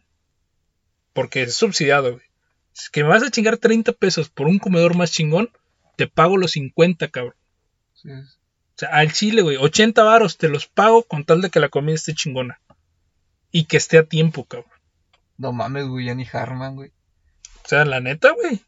porque 1.14 1.44
es 1.44 1.54
subsidiado, 1.56 2.12
güey. 2.14 2.26
Si 2.74 2.84
es 2.84 2.90
que 2.90 3.04
me 3.04 3.10
vas 3.10 3.24
a 3.24 3.32
chingar 3.32 3.58
30 3.58 3.94
pesos 3.94 4.30
por 4.30 4.48
un 4.48 4.60
comedor 4.60 4.96
más 4.96 5.12
chingón, 5.12 5.50
te 6.00 6.08
pago 6.08 6.38
los 6.38 6.52
50, 6.52 7.10
cabrón. 7.10 7.36
Sí, 7.94 8.10
O 8.10 8.24
sea, 8.78 8.88
al 8.88 9.12
chile, 9.12 9.42
güey, 9.42 9.58
80 9.58 10.02
varos 10.02 10.38
te 10.38 10.48
los 10.48 10.66
pago 10.66 11.04
con 11.04 11.26
tal 11.26 11.42
de 11.42 11.50
que 11.50 11.60
la 11.60 11.68
comida 11.68 11.96
esté 11.96 12.14
chingona. 12.14 12.62
Y 13.52 13.66
que 13.66 13.76
esté 13.76 13.98
a 13.98 14.06
tiempo, 14.06 14.46
cabrón. 14.46 14.72
No 15.36 15.52
mames, 15.52 15.88
güey, 15.88 16.06
ya 16.06 16.16
ni 16.16 16.26
Harman, 16.32 16.76
güey. 16.76 16.94
O 17.66 17.68
sea, 17.68 17.84
la 17.84 18.00
neta, 18.00 18.32
güey. 18.32 18.64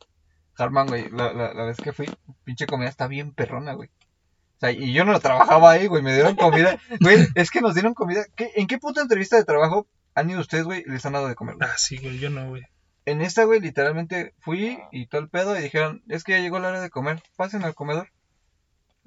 Harman, 0.57 0.87
güey, 0.87 1.09
la, 1.09 1.31
la, 1.31 1.53
la 1.53 1.63
vez 1.63 1.77
que 1.77 1.93
fui, 1.93 2.09
pinche 2.43 2.67
comida 2.67 2.89
está 2.89 3.07
bien 3.07 3.31
perrona, 3.31 3.75
güey. 3.75 3.87
O 3.87 4.59
sea, 4.59 4.71
y 4.73 4.91
yo 4.91 5.05
no 5.05 5.17
trabajaba 5.21 5.71
ahí, 5.71 5.87
güey, 5.87 6.03
me 6.03 6.13
dieron 6.13 6.35
comida. 6.35 6.79
Güey, 6.99 7.29
es 7.35 7.49
que 7.49 7.61
nos 7.61 7.75
dieron 7.75 7.93
comida. 7.93 8.25
¿Qué, 8.35 8.51
¿En 8.57 8.67
qué 8.67 8.77
puta 8.77 8.99
entrevista 8.99 9.37
de 9.37 9.45
trabajo 9.45 9.87
han 10.15 10.29
ido 10.29 10.41
ustedes, 10.41 10.65
güey, 10.65 10.83
y 10.85 10.89
les 10.91 11.05
han 11.05 11.13
dado 11.13 11.29
de 11.29 11.35
comer? 11.35 11.55
güey? 11.55 11.69
Ah, 11.69 11.77
sí, 11.77 11.95
güey, 11.95 12.19
yo 12.19 12.29
no, 12.29 12.49
güey. 12.49 12.63
En 13.05 13.21
esta, 13.21 13.43
güey, 13.45 13.59
literalmente 13.59 14.33
fui 14.39 14.79
y 14.91 15.07
todo 15.07 15.21
el 15.21 15.29
pedo 15.29 15.57
y 15.57 15.61
dijeron, 15.61 16.03
es 16.07 16.23
que 16.23 16.33
ya 16.33 16.39
llegó 16.39 16.59
la 16.59 16.67
hora 16.69 16.81
de 16.81 16.89
comer, 16.89 17.21
pasen 17.35 17.63
al 17.63 17.73
comedor. 17.75 18.09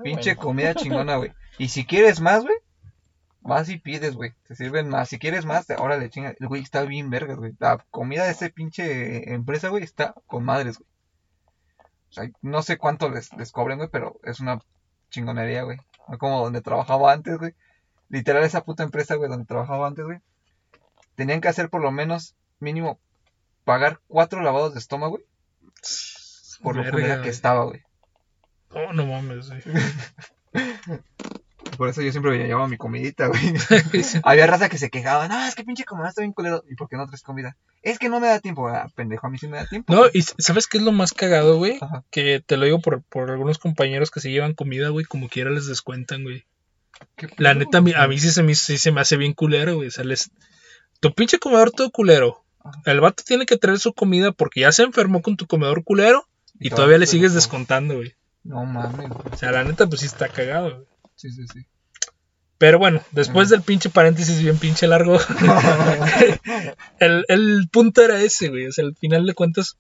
Pinche 0.03 0.35
comida 0.37 0.75
chingona, 0.75 1.17
güey. 1.17 1.33
Y 1.59 1.69
si 1.69 1.85
quieres 1.87 2.21
más, 2.21 2.43
güey, 2.43 2.57
vas 3.43 3.69
y 3.69 3.79
pides, 3.79 4.15
güey. 4.17 4.33
Te 4.49 4.57
sirven 4.57 4.89
más. 4.89 5.09
Si 5.09 5.19
quieres 5.21 5.45
más, 5.47 5.67
te- 5.67 5.77
órale, 5.77 6.11
chinga. 6.11 6.35
El 6.41 6.49
güey 6.49 6.63
está 6.63 6.83
bien 6.83 7.11
vergas, 7.11 7.37
güey. 7.37 7.53
La 7.61 7.79
comida 7.91 8.25
de 8.25 8.33
ese 8.33 8.51
pinche 8.51 9.33
empresa, 9.33 9.69
güey, 9.69 9.85
está 9.85 10.15
con 10.27 10.45
madres, 10.45 10.79
güey. 10.79 10.89
O 12.11 12.13
sea, 12.15 12.31
no 12.43 12.63
sé 12.63 12.77
cuánto 12.79 13.09
les, 13.09 13.33
les 13.35 13.53
cobren, 13.53 13.79
güey, 13.79 13.89
pero 13.91 14.19
es 14.25 14.41
una 14.41 14.59
chingonería, 15.11 15.63
güey. 15.63 15.79
No 16.09 16.19
como 16.19 16.43
donde 16.43 16.61
trabajaba 16.61 17.13
antes, 17.13 17.39
güey. 17.39 17.55
Literal, 18.09 18.43
esa 18.43 18.65
puta 18.65 18.83
empresa, 18.83 19.15
güey, 19.15 19.31
donde 19.31 19.47
trabajaba 19.47 19.87
antes, 19.87 20.05
güey. 20.05 20.19
Tenían 21.15 21.41
que 21.41 21.49
hacer 21.49 21.71
por 21.71 21.81
lo 21.83 21.93
menos, 21.93 22.35
mínimo, 22.59 22.99
pagar 23.65 24.01
cuatro 24.09 24.41
lavados 24.43 24.75
de 24.75 24.81
estómago, 24.81 25.13
güey. 25.19 25.25
Por 26.63 26.77
lo 26.77 26.91
culera 26.91 27.23
que 27.23 27.29
estaba, 27.29 27.65
güey. 27.65 27.83
Oh, 28.71 28.93
no 28.93 29.07
mames, 29.07 29.49
güey. 29.49 29.63
Por 31.77 31.89
eso 31.89 32.03
yo 32.03 32.13
siempre 32.13 32.31
me 32.39 32.47
llevaba 32.47 32.69
mi 32.69 32.77
comidita, 32.77 33.27
güey. 33.27 33.41
Había 34.23 34.47
raza 34.47 34.69
que 34.69 34.79
se 34.79 34.91
quejaba, 34.91 35.27
no, 35.29 35.45
es 35.47 35.55
que 35.57 35.65
pinche 35.65 35.85
comida 35.85 36.09
está 36.09 36.21
bien 36.21 36.33
culero. 36.33 36.63
¿Y 36.71 36.77
por 36.77 36.89
qué 36.89 36.97
no 36.97 37.07
traes 37.07 37.23
comida? 37.23 37.57
Es 37.83 37.99
que 37.99 38.09
no 38.09 38.21
me 38.21 38.29
da 38.29 38.39
tiempo, 38.39 38.69
ah, 38.69 38.89
pendejo, 38.95 39.27
a 39.27 39.31
mí 39.31 39.39
sí 39.39 39.49
me 39.49 39.57
da 39.57 39.67
tiempo. 39.67 39.93
No, 39.93 40.05
y 40.13 40.23
¿sabes 40.23 40.69
qué 40.69 40.79
es 40.79 40.85
lo 40.85 40.93
más 40.93 41.13
cagado, 41.13 41.57
güey? 41.57 41.79
Ajá. 41.81 42.05
Que 42.11 42.41
te 42.45 42.57
lo 42.57 42.65
digo 42.67 42.81
por, 42.81 43.03
por 43.03 43.31
algunos 43.31 43.59
compañeros 43.59 44.11
que 44.11 44.21
se 44.21 44.31
llevan 44.31 44.55
comida, 44.55 44.91
güey, 44.91 45.05
como 45.05 45.29
quiera 45.29 45.51
les 45.51 45.67
descuentan, 45.67 46.23
güey. 46.23 46.45
¿Qué 47.17 47.29
La 47.39 47.55
neta, 47.55 47.79
a 47.79 47.81
mí, 47.81 47.93
a 47.97 48.07
mí 48.07 48.19
sí, 48.21 48.31
se 48.31 48.43
me, 48.45 48.55
sí 48.55 48.79
se 48.79 48.93
me 48.93 49.01
hace 49.01 49.17
bien 49.17 49.33
culero, 49.33 49.75
güey. 49.77 49.89
O 49.89 49.91
sea, 49.91 50.05
les- 50.05 50.31
Tu 51.01 51.13
pinche 51.13 51.39
comedor 51.41 51.73
todo 51.73 51.91
culero. 51.91 52.45
El 52.87 53.01
vato 53.01 53.23
tiene 53.27 53.47
que 53.47 53.57
traer 53.59 53.79
su 53.79 53.93
comida 53.93 54.33
porque 54.33 54.61
ya 54.61 54.73
se 54.73 54.83
enfermó 54.85 55.21
con 55.23 55.37
tu 55.37 55.47
comedor 55.47 55.85
culero 55.85 56.27
y 56.59 56.71
todavía 56.71 56.99
le 56.99 57.07
sigues 57.07 57.35
descontando, 57.35 57.97
güey. 57.97 58.15
No 58.43 58.65
mames. 58.65 59.11
O 59.33 59.37
sea, 59.37 59.51
la 59.53 59.65
neta, 59.65 59.87
pues 59.87 60.01
sí 60.01 60.07
está 60.07 60.29
cagado, 60.29 60.71
güey. 60.77 60.87
Sí, 61.17 61.31
sí, 61.31 61.47
sí. 61.53 61.67
Pero 62.59 62.79
bueno, 62.79 63.03
después 63.11 63.49
Ajá. 63.49 63.57
del 63.57 63.63
pinche 63.63 63.91
paréntesis 63.91 64.41
bien 64.41 64.57
pinche 64.59 64.87
largo, 64.87 65.19
el, 67.01 67.25
el 67.29 67.69
punto 67.71 68.03
era 68.03 68.21
ese, 68.21 68.49
güey. 68.49 68.67
O 68.67 68.73
sea, 68.73 68.85
al 68.85 68.97
final 68.97 69.27
de 69.27 69.35
cuentas, 69.35 69.77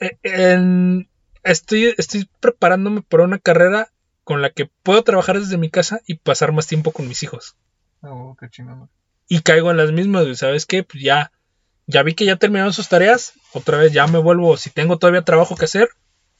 eh, 0.00 0.16
en- 0.22 1.08
estoy, 1.42 1.94
estoy 1.98 2.28
preparándome 2.40 3.02
para 3.02 3.24
una 3.24 3.38
carrera 3.38 3.90
con 4.24 4.42
la 4.42 4.50
que 4.50 4.70
puedo 4.82 5.02
trabajar 5.02 5.38
desde 5.38 5.56
mi 5.58 5.70
casa 5.70 6.00
y 6.06 6.14
pasar 6.16 6.52
más 6.52 6.66
tiempo 6.66 6.92
con 6.92 7.08
mis 7.08 7.22
hijos. 7.22 7.56
Oh, 8.02 8.36
qué 8.38 8.48
chingón, 8.50 8.78
güey. 8.78 8.90
Y 9.28 9.40
caigo 9.40 9.70
en 9.70 9.76
las 9.76 9.92
mismas, 9.92 10.22
güey. 10.24 10.36
¿Sabes 10.36 10.66
qué? 10.66 10.82
Pues 10.84 11.02
ya, 11.02 11.32
ya 11.86 12.02
vi 12.02 12.14
que 12.14 12.24
ya 12.24 12.36
terminaron 12.36 12.72
sus 12.72 12.88
tareas. 12.88 13.34
Otra 13.52 13.78
vez 13.78 13.92
ya 13.92 14.06
me 14.06 14.18
vuelvo, 14.18 14.56
si 14.56 14.70
tengo 14.70 14.98
todavía 14.98 15.22
trabajo 15.22 15.56
que 15.56 15.66
hacer, 15.66 15.88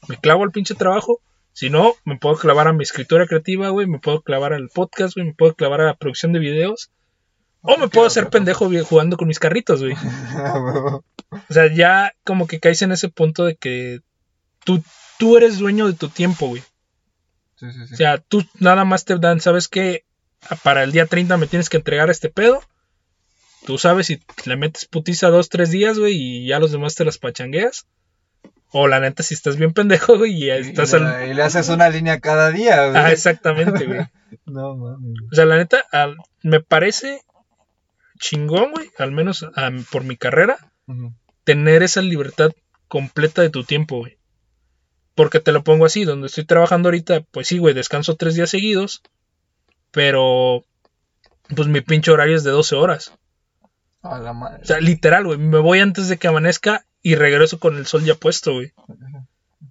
me 0.07 0.17
clavo 0.17 0.43
al 0.43 0.51
pinche 0.51 0.75
trabajo. 0.75 1.21
Si 1.53 1.69
no, 1.69 1.95
me 2.05 2.17
puedo 2.17 2.35
clavar 2.35 2.67
a 2.67 2.73
mi 2.73 2.83
escritura 2.83 3.25
creativa, 3.25 3.69
güey. 3.69 3.87
Me 3.87 3.97
puedo 3.99 4.21
clavar 4.21 4.53
al 4.53 4.69
podcast, 4.69 5.15
güey. 5.15 5.27
Me 5.27 5.33
puedo 5.33 5.55
clavar 5.55 5.81
a 5.81 5.85
la 5.85 5.95
producción 5.95 6.31
de 6.31 6.39
videos. 6.39 6.91
O 7.61 7.77
me 7.77 7.87
puedo 7.87 8.05
hacer 8.05 8.29
pendejo 8.29 8.69
jugando 8.85 9.17
con 9.17 9.27
mis 9.27 9.39
carritos, 9.39 9.81
güey. 9.81 9.95
O 11.49 11.53
sea, 11.53 11.67
ya 11.73 12.13
como 12.23 12.47
que 12.47 12.61
caes 12.61 12.81
en 12.83 12.93
ese 12.93 13.09
punto 13.09 13.43
de 13.43 13.55
que 13.57 13.99
tú, 14.63 14.81
tú 15.19 15.35
eres 15.35 15.57
dueño 15.57 15.85
de 15.87 15.93
tu 15.93 16.07
tiempo, 16.07 16.47
güey. 16.47 16.63
Sí, 17.57 17.69
sí, 17.71 17.87
sí. 17.87 17.93
O 17.95 17.97
sea, 17.97 18.17
tú 18.19 18.45
nada 18.59 18.85
más 18.85 19.03
te 19.03 19.17
dan, 19.17 19.41
¿sabes 19.41 19.67
qué? 19.67 20.05
Para 20.63 20.83
el 20.83 20.93
día 20.93 21.05
30 21.05 21.35
me 21.35 21.47
tienes 21.47 21.67
que 21.67 21.77
entregar 21.77 22.09
este 22.09 22.29
pedo. 22.29 22.61
Tú 23.67 23.77
sabes 23.77 24.07
si 24.07 24.21
le 24.45 24.55
metes 24.55 24.85
putiza 24.85 25.27
dos, 25.27 25.49
tres 25.49 25.71
días, 25.71 25.99
güey, 25.99 26.15
y 26.15 26.47
ya 26.47 26.57
los 26.57 26.71
demás 26.71 26.95
te 26.95 27.03
las 27.03 27.17
pachangueas. 27.17 27.85
O 28.71 28.87
la 28.87 29.01
neta, 29.01 29.23
si 29.23 29.33
estás 29.33 29.57
bien 29.57 29.73
pendejo, 29.73 30.17
güey, 30.17 30.41
y 30.41 30.45
ya 30.45 30.55
estás 30.55 30.93
y, 30.93 30.95
al... 30.95 31.03
le, 31.03 31.27
y 31.27 31.33
le 31.33 31.43
haces 31.43 31.67
una 31.67 31.89
línea 31.89 32.21
cada 32.21 32.49
día, 32.49 32.87
güey. 32.87 32.97
Ah, 32.97 33.11
exactamente, 33.11 33.85
güey. 33.85 33.99
No 34.45 34.73
mames. 34.77 35.19
O 35.29 35.35
sea, 35.35 35.43
la 35.43 35.57
neta, 35.57 35.83
al- 35.91 36.15
me 36.43 36.61
parece 36.61 37.19
chingón, 38.19 38.71
güey, 38.71 38.89
al 38.97 39.11
menos 39.11 39.45
por 39.91 40.05
mi 40.05 40.15
carrera, 40.15 40.57
tener 41.43 41.83
esa 41.83 42.01
libertad 42.01 42.51
completa 42.87 43.41
de 43.41 43.49
tu 43.49 43.65
tiempo, 43.65 43.97
güey. 43.97 44.17
Porque 45.13 45.41
te 45.41 45.51
lo 45.51 45.65
pongo 45.65 45.85
así, 45.85 46.05
donde 46.05 46.27
estoy 46.27 46.45
trabajando 46.45 46.87
ahorita, 46.87 47.21
pues 47.31 47.49
sí, 47.49 47.57
güey, 47.57 47.73
descanso 47.73 48.15
tres 48.15 48.35
días 48.35 48.49
seguidos, 48.49 49.01
pero 49.91 50.63
pues 51.53 51.67
mi 51.67 51.81
pinche 51.81 52.11
horario 52.11 52.37
es 52.37 52.45
de 52.45 52.51
12 52.51 52.75
horas. 52.77 53.11
A 54.01 54.19
la 54.19 54.33
madre. 54.33 54.61
O 54.63 54.65
sea, 54.65 54.79
literal, 54.79 55.25
güey, 55.25 55.37
me 55.37 55.59
voy 55.59 55.79
antes 55.79 56.07
de 56.07 56.17
que 56.17 56.27
amanezca 56.27 56.85
y 57.01 57.15
regreso 57.15 57.59
con 57.59 57.77
el 57.77 57.85
sol 57.85 58.03
ya 58.03 58.15
puesto, 58.15 58.53
güey. 58.53 58.73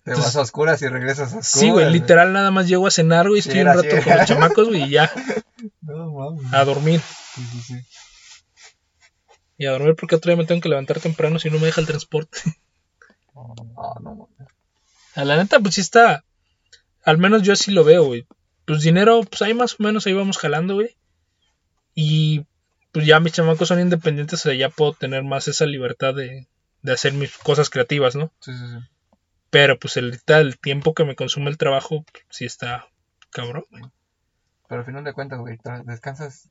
Te 0.04 0.12
vas 0.12 0.36
a 0.36 0.40
oscuras 0.40 0.82
y 0.82 0.88
regresas 0.88 1.32
a 1.34 1.38
oscuras. 1.38 1.46
Sí, 1.48 1.70
güey, 1.70 1.90
literal, 1.90 2.32
nada 2.32 2.50
más 2.50 2.68
llego 2.68 2.86
a 2.86 2.90
cenar, 2.90 3.28
güey, 3.28 3.40
estoy 3.40 3.60
un 3.60 3.66
rato 3.66 3.82
con 3.88 4.16
los 4.16 4.26
chamacos, 4.26 4.68
güey, 4.68 4.84
y 4.84 4.90
ya, 4.90 5.10
No 5.80 6.12
mames. 6.12 6.52
a 6.52 6.64
dormir. 6.64 7.00
Sí, 7.34 7.42
sí, 7.44 7.60
sí. 7.62 7.74
Y 9.58 9.66
a 9.66 9.72
dormir 9.72 9.94
porque 9.98 10.16
otro 10.16 10.30
día 10.30 10.36
me 10.36 10.46
tengo 10.46 10.60
que 10.60 10.68
levantar 10.68 11.00
temprano 11.00 11.38
si 11.38 11.50
no 11.50 11.58
me 11.58 11.66
deja 11.66 11.80
el 11.80 11.86
transporte. 11.86 12.38
Ah, 13.38 14.00
no 14.02 14.14
mames. 14.14 14.48
A 15.14 15.24
la 15.26 15.36
neta, 15.36 15.60
pues 15.60 15.74
sí 15.74 15.82
está. 15.82 16.24
Al 17.04 17.18
menos 17.18 17.42
yo 17.42 17.52
así 17.52 17.70
lo 17.70 17.84
veo, 17.84 18.04
güey. 18.04 18.26
Pues 18.64 18.80
dinero, 18.82 19.20
pues 19.22 19.42
ahí 19.42 19.52
más 19.52 19.74
o 19.78 19.82
menos 19.82 20.06
ahí 20.06 20.14
vamos 20.14 20.38
jalando, 20.38 20.74
güey. 20.74 20.96
Y 21.94 22.46
pues 22.96 23.04
ya 23.04 23.20
mis 23.20 23.34
chamacos 23.34 23.68
son 23.68 23.78
independientes, 23.78 24.40
o 24.40 24.42
sea, 24.48 24.54
ya 24.54 24.70
puedo 24.70 24.94
tener 24.94 25.22
más 25.22 25.48
esa 25.48 25.66
libertad 25.66 26.14
de, 26.14 26.46
de 26.80 26.92
hacer 26.92 27.12
mis 27.12 27.36
cosas 27.36 27.68
creativas, 27.68 28.16
¿no? 28.16 28.32
Sí, 28.40 28.54
sí, 28.54 28.64
sí. 28.66 28.88
Pero 29.50 29.78
pues 29.78 29.98
el, 29.98 30.18
el 30.26 30.58
tiempo 30.58 30.94
que 30.94 31.04
me 31.04 31.14
consume 31.14 31.50
el 31.50 31.58
trabajo, 31.58 32.06
sí 32.30 32.46
está 32.46 32.86
cabrón, 33.28 33.66
güey. 33.70 33.82
Pero 34.66 34.80
al 34.80 34.86
final 34.86 35.04
de 35.04 35.12
cuentas, 35.12 35.38
güey, 35.40 35.58
descansas 35.84 36.48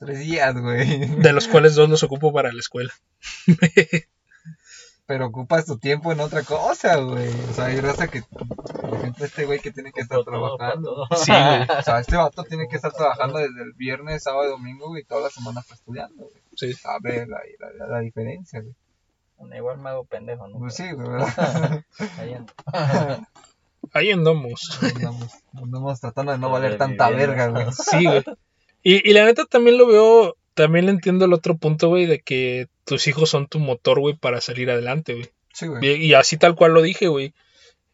tres 0.00 0.18
días, 0.18 0.52
güey. 0.56 1.14
De 1.14 1.32
los 1.32 1.46
cuales 1.48 1.76
dos 1.76 1.88
los 1.88 2.02
ocupo 2.02 2.32
para 2.32 2.52
la 2.52 2.58
escuela. 2.58 2.92
Pero 5.06 5.26
ocupas 5.26 5.66
tu 5.66 5.78
tiempo 5.78 6.10
en 6.10 6.20
otra 6.20 6.42
cosa, 6.42 6.96
güey. 6.96 7.28
O 7.28 7.52
sea, 7.54 7.66
hay 7.66 7.80
raza 7.80 8.08
que, 8.08 8.22
por 8.22 8.98
ejemplo, 8.98 9.24
este 9.24 9.44
güey 9.44 9.60
que 9.60 9.70
tiene 9.70 9.92
que 9.92 10.00
estar 10.00 10.22
trabajando. 10.24 11.06
Sí, 11.16 11.30
güey. 11.30 11.78
O 11.78 11.82
sea, 11.82 12.00
este 12.00 12.16
vato 12.16 12.42
tiene 12.42 12.66
que 12.68 12.76
estar 12.76 12.92
trabajando 12.92 13.38
desde 13.38 13.62
el 13.62 13.72
viernes, 13.74 14.24
sábado 14.24 14.48
y 14.48 14.50
domingo, 14.50 14.88
güey, 14.88 15.02
y 15.02 15.04
toda 15.04 15.22
la 15.22 15.30
semana 15.30 15.60
está 15.60 15.74
estudiando, 15.74 16.24
güey. 16.24 16.42
Sí. 16.56 16.72
Sabe 16.72 17.26
la, 17.26 17.38
la, 17.78 17.86
la 17.86 18.00
diferencia, 18.00 18.60
güey. 18.60 18.74
Bueno, 19.38 19.56
igual 19.56 19.78
me 19.78 19.90
hago 19.90 20.04
pendejo, 20.04 20.48
¿no? 20.48 20.58
Pues 20.58 20.74
sí, 20.74 20.90
güey, 20.90 21.08
¿verdad? 21.08 21.84
Ahí 22.18 22.34
ando. 22.34 22.52
Ahí 23.92 24.10
andamos. 24.10 24.78
andamos, 24.82 25.32
andamos 25.54 26.00
tratando 26.00 26.32
de 26.32 26.38
no 26.38 26.50
valer 26.50 26.78
tanta 26.78 27.10
verga, 27.10 27.48
güey. 27.48 27.66
Sí, 27.72 28.04
güey. 28.04 28.24
Y, 28.82 29.08
y 29.08 29.12
la 29.12 29.24
neta 29.24 29.44
también 29.44 29.78
lo 29.78 29.86
veo, 29.86 30.36
también 30.56 30.86
le 30.86 30.92
entiendo 30.92 31.26
el 31.26 31.34
otro 31.34 31.58
punto, 31.58 31.88
güey, 31.88 32.06
de 32.06 32.20
que 32.20 32.68
tus 32.84 33.06
hijos 33.06 33.28
son 33.28 33.46
tu 33.46 33.58
motor, 33.58 34.00
güey, 34.00 34.16
para 34.16 34.40
salir 34.40 34.70
adelante, 34.70 35.12
güey. 35.12 35.28
Sí, 35.52 35.66
güey. 35.66 36.02
Y, 36.02 36.06
y 36.06 36.14
así 36.14 36.38
tal 36.38 36.56
cual 36.56 36.72
lo 36.72 36.80
dije, 36.80 37.08
güey. 37.08 37.34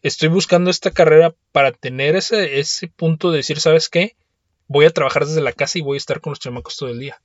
Estoy 0.01 0.29
buscando 0.29 0.71
esta 0.71 0.93
carrera 0.93 1.35
para 1.51 1.73
tener 1.73 2.15
ese, 2.15 2.61
ese 2.61 2.87
punto 2.87 3.31
de 3.31 3.39
decir, 3.39 3.59
¿sabes 3.59 3.89
qué? 3.89 4.15
Voy 4.69 4.87
a 4.87 4.91
trabajar 4.91 5.27
desde 5.27 5.41
la 5.41 5.53
casa 5.53 5.79
y 5.79 5.83
voy 5.83 5.97
a 5.97 5.99
estar 5.99 6.21
con 6.21 6.31
los 6.31 6.39
chamacos 6.39 6.77
todo 6.77 6.89
el 6.89 7.01
día. 7.01 7.21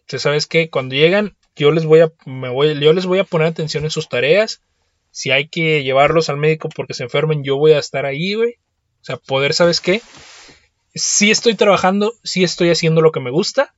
O 0.00 0.04
sea, 0.06 0.20
¿sabes 0.20 0.46
qué? 0.46 0.70
Cuando 0.70 0.94
llegan, 0.94 1.36
yo 1.56 1.72
les 1.72 1.84
voy 1.84 2.00
a, 2.00 2.12
me 2.26 2.48
voy, 2.48 2.78
yo 2.78 2.92
les 2.92 3.06
voy 3.06 3.18
a 3.18 3.24
poner 3.24 3.48
atención 3.48 3.82
en 3.82 3.90
sus 3.90 4.08
tareas. 4.08 4.62
Si 5.10 5.32
hay 5.32 5.48
que 5.48 5.82
llevarlos 5.82 6.28
al 6.28 6.36
médico 6.36 6.68
porque 6.68 6.94
se 6.94 7.02
enfermen, 7.02 7.42
yo 7.42 7.56
voy 7.56 7.72
a 7.72 7.80
estar 7.80 8.06
ahí, 8.06 8.34
güey. 8.34 8.52
O 9.00 9.04
sea, 9.04 9.16
poder, 9.16 9.52
¿sabes 9.52 9.80
qué? 9.80 10.00
Sí 10.94 11.32
estoy 11.32 11.56
trabajando, 11.56 12.14
sí 12.22 12.44
estoy 12.44 12.70
haciendo 12.70 13.00
lo 13.00 13.10
que 13.10 13.20
me 13.20 13.30
gusta, 13.30 13.74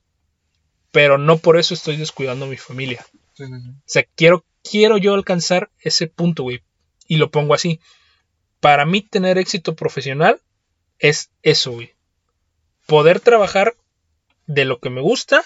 pero 0.91 1.17
no 1.17 1.37
por 1.37 1.57
eso 1.57 1.73
estoy 1.73 1.97
descuidando 1.97 2.45
a 2.45 2.49
mi 2.49 2.57
familia. 2.57 3.05
Sí, 3.33 3.45
sí, 3.45 3.53
sí. 3.61 3.69
O 3.69 3.81
sea, 3.85 4.03
quiero, 4.15 4.45
quiero 4.63 4.97
yo 4.97 5.13
alcanzar 5.13 5.69
ese 5.79 6.07
punto, 6.07 6.43
güey. 6.43 6.61
Y 7.07 7.17
lo 7.17 7.31
pongo 7.31 7.53
así. 7.53 7.79
Para 8.59 8.85
mí 8.85 9.01
tener 9.01 9.37
éxito 9.37 9.75
profesional 9.75 10.41
es 10.99 11.31
eso, 11.43 11.71
güey. 11.71 11.93
Poder 12.85 13.19
trabajar 13.19 13.75
de 14.47 14.65
lo 14.65 14.79
que 14.79 14.89
me 14.89 15.01
gusta, 15.01 15.43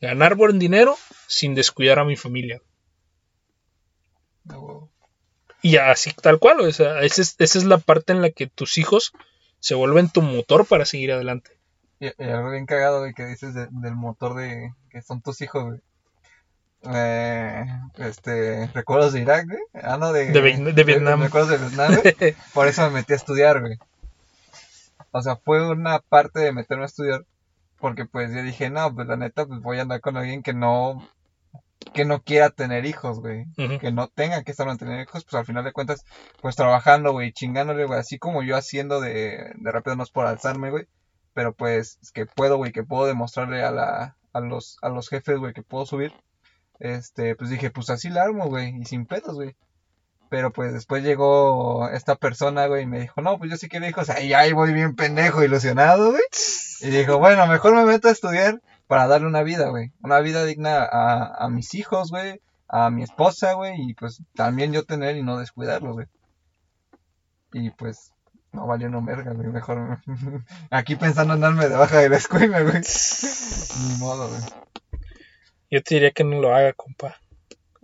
ganar 0.00 0.34
buen 0.36 0.58
dinero 0.58 0.96
sin 1.26 1.54
descuidar 1.54 1.98
a 1.98 2.04
mi 2.04 2.16
familia. 2.16 2.62
Y 5.62 5.76
así 5.78 6.12
tal 6.12 6.38
cual, 6.38 6.60
o 6.60 6.70
sea, 6.72 7.00
esa 7.00 7.22
es, 7.22 7.36
esa 7.38 7.58
es 7.58 7.64
la 7.64 7.78
parte 7.78 8.12
en 8.12 8.20
la 8.20 8.30
que 8.30 8.46
tus 8.46 8.76
hijos 8.76 9.12
se 9.60 9.74
vuelven 9.74 10.10
tu 10.10 10.20
motor 10.20 10.66
para 10.66 10.84
seguir 10.84 11.12
adelante. 11.12 11.58
Y, 12.00 12.06
y 12.06 12.28
algo 12.30 12.50
bien 12.50 12.66
cagado, 12.66 13.00
güey, 13.00 13.14
que 13.14 13.24
dices 13.24 13.54
de- 13.54 13.68
del 13.70 13.94
motor 13.94 14.34
de 14.34 14.74
que 14.94 15.02
son 15.02 15.20
tus 15.20 15.40
hijos, 15.42 15.64
güey. 15.64 15.80
Eh, 16.94 17.64
este, 17.96 18.66
recuerdos 18.74 19.12
de 19.14 19.20
Irak, 19.20 19.46
güey. 19.46 19.58
Ah, 19.82 19.96
no, 19.98 20.12
de, 20.12 20.26
De 20.26 20.40
Vietn- 20.40 20.72
de 20.74 20.84
Vietnam. 20.84 21.22
recuerdos 21.22 21.50
de 21.50 21.58
Vietnam, 21.58 21.94
güey. 22.00 22.36
Por 22.54 22.68
eso 22.68 22.82
me 22.82 22.90
metí 22.90 23.12
a 23.12 23.16
estudiar, 23.16 23.60
güey. 23.60 23.78
O 25.10 25.20
sea, 25.22 25.36
fue 25.36 25.68
una 25.68 25.98
parte 26.00 26.40
de 26.40 26.52
meterme 26.52 26.84
a 26.84 26.86
estudiar. 26.86 27.24
Porque 27.80 28.04
pues 28.06 28.32
yo 28.32 28.42
dije, 28.42 28.70
no, 28.70 28.94
pues 28.94 29.06
la 29.08 29.16
neta, 29.16 29.46
pues 29.46 29.60
voy 29.60 29.78
a 29.78 29.82
andar 29.82 30.00
con 30.00 30.16
alguien 30.16 30.42
que 30.42 30.54
no 30.54 31.06
que 31.92 32.04
no 32.06 32.22
quiera 32.22 32.48
tener 32.50 32.86
hijos, 32.86 33.20
güey. 33.20 33.44
Que 33.78 33.92
no 33.92 34.08
tenga 34.08 34.42
que 34.42 34.52
estar 34.52 34.66
manteniendo 34.66 35.02
hijos, 35.02 35.24
pues 35.24 35.34
al 35.34 35.44
final 35.44 35.64
de 35.64 35.72
cuentas, 35.72 36.04
pues 36.40 36.56
trabajando, 36.56 37.12
güey, 37.12 37.32
chingándole, 37.32 37.84
güey. 37.84 37.98
Así 38.00 38.18
como 38.18 38.42
yo 38.42 38.56
haciendo 38.56 39.00
de, 39.00 39.52
de 39.56 39.70
rápido, 39.72 39.96
no 39.96 40.02
es 40.04 40.10
por 40.10 40.26
alzarme, 40.26 40.70
güey. 40.70 40.86
Pero 41.34 41.52
pues, 41.52 41.98
es 42.00 42.10
que 42.10 42.24
puedo, 42.26 42.56
güey, 42.56 42.72
que 42.72 42.84
puedo 42.84 43.06
demostrarle 43.06 43.62
a, 43.64 43.70
la, 43.70 44.16
a, 44.34 44.40
los, 44.40 44.76
a 44.82 44.90
los 44.90 45.08
jefes, 45.08 45.38
güey, 45.38 45.54
que 45.54 45.62
puedo 45.62 45.86
subir. 45.86 46.12
Este, 46.80 47.36
pues 47.36 47.48
dije, 47.50 47.70
pues 47.70 47.88
así 47.88 48.10
la 48.10 48.24
armo, 48.24 48.46
güey, 48.48 48.76
y 48.76 48.84
sin 48.84 49.06
pedos, 49.06 49.34
güey. 49.34 49.56
Pero 50.28 50.52
pues 50.52 50.72
después 50.72 51.04
llegó 51.04 51.88
esta 51.90 52.16
persona, 52.16 52.66
güey, 52.66 52.82
y 52.82 52.86
me 52.86 53.00
dijo, 53.00 53.22
no, 53.22 53.38
pues 53.38 53.50
yo 53.50 53.56
sí 53.56 53.68
quiero 53.68 53.86
hijos. 53.86 54.10
Ahí, 54.10 54.32
ahí 54.32 54.52
voy 54.52 54.72
bien 54.72 54.96
pendejo, 54.96 55.44
ilusionado, 55.44 56.10
güey. 56.10 56.22
Y 56.80 56.90
dijo, 56.90 57.18
bueno, 57.18 57.46
mejor 57.46 57.74
me 57.74 57.84
meto 57.84 58.08
a 58.08 58.12
estudiar 58.12 58.60
para 58.88 59.06
darle 59.06 59.28
una 59.28 59.42
vida, 59.42 59.68
güey. 59.68 59.92
Una 60.02 60.20
vida 60.20 60.44
digna 60.44 60.82
a, 60.84 61.44
a 61.44 61.48
mis 61.48 61.74
hijos, 61.74 62.10
güey. 62.10 62.40
A 62.68 62.90
mi 62.90 63.04
esposa, 63.04 63.52
güey. 63.52 63.74
Y 63.78 63.94
pues 63.94 64.22
también 64.34 64.72
yo 64.72 64.84
tener 64.84 65.16
y 65.16 65.22
no 65.22 65.38
descuidarlos, 65.38 65.94
güey. 65.94 66.06
Y 67.52 67.70
pues 67.70 68.13
no 68.54 68.66
valió 68.66 68.88
no 68.88 69.00
merga, 69.00 69.32
güey. 69.32 69.48
Mejor 69.48 69.98
aquí 70.70 70.96
pensando 70.96 71.34
en 71.34 71.40
darme 71.40 71.68
de 71.68 71.76
baja 71.76 71.98
de 71.98 72.08
la 72.08 72.16
escuela, 72.16 72.62
güey. 72.62 72.74
Ni 72.74 73.98
modo, 73.98 74.28
güey. 74.28 74.40
Yo 75.70 75.82
te 75.82 75.96
diría 75.96 76.12
que 76.12 76.24
no 76.24 76.40
lo 76.40 76.54
haga, 76.54 76.72
compa. 76.72 77.16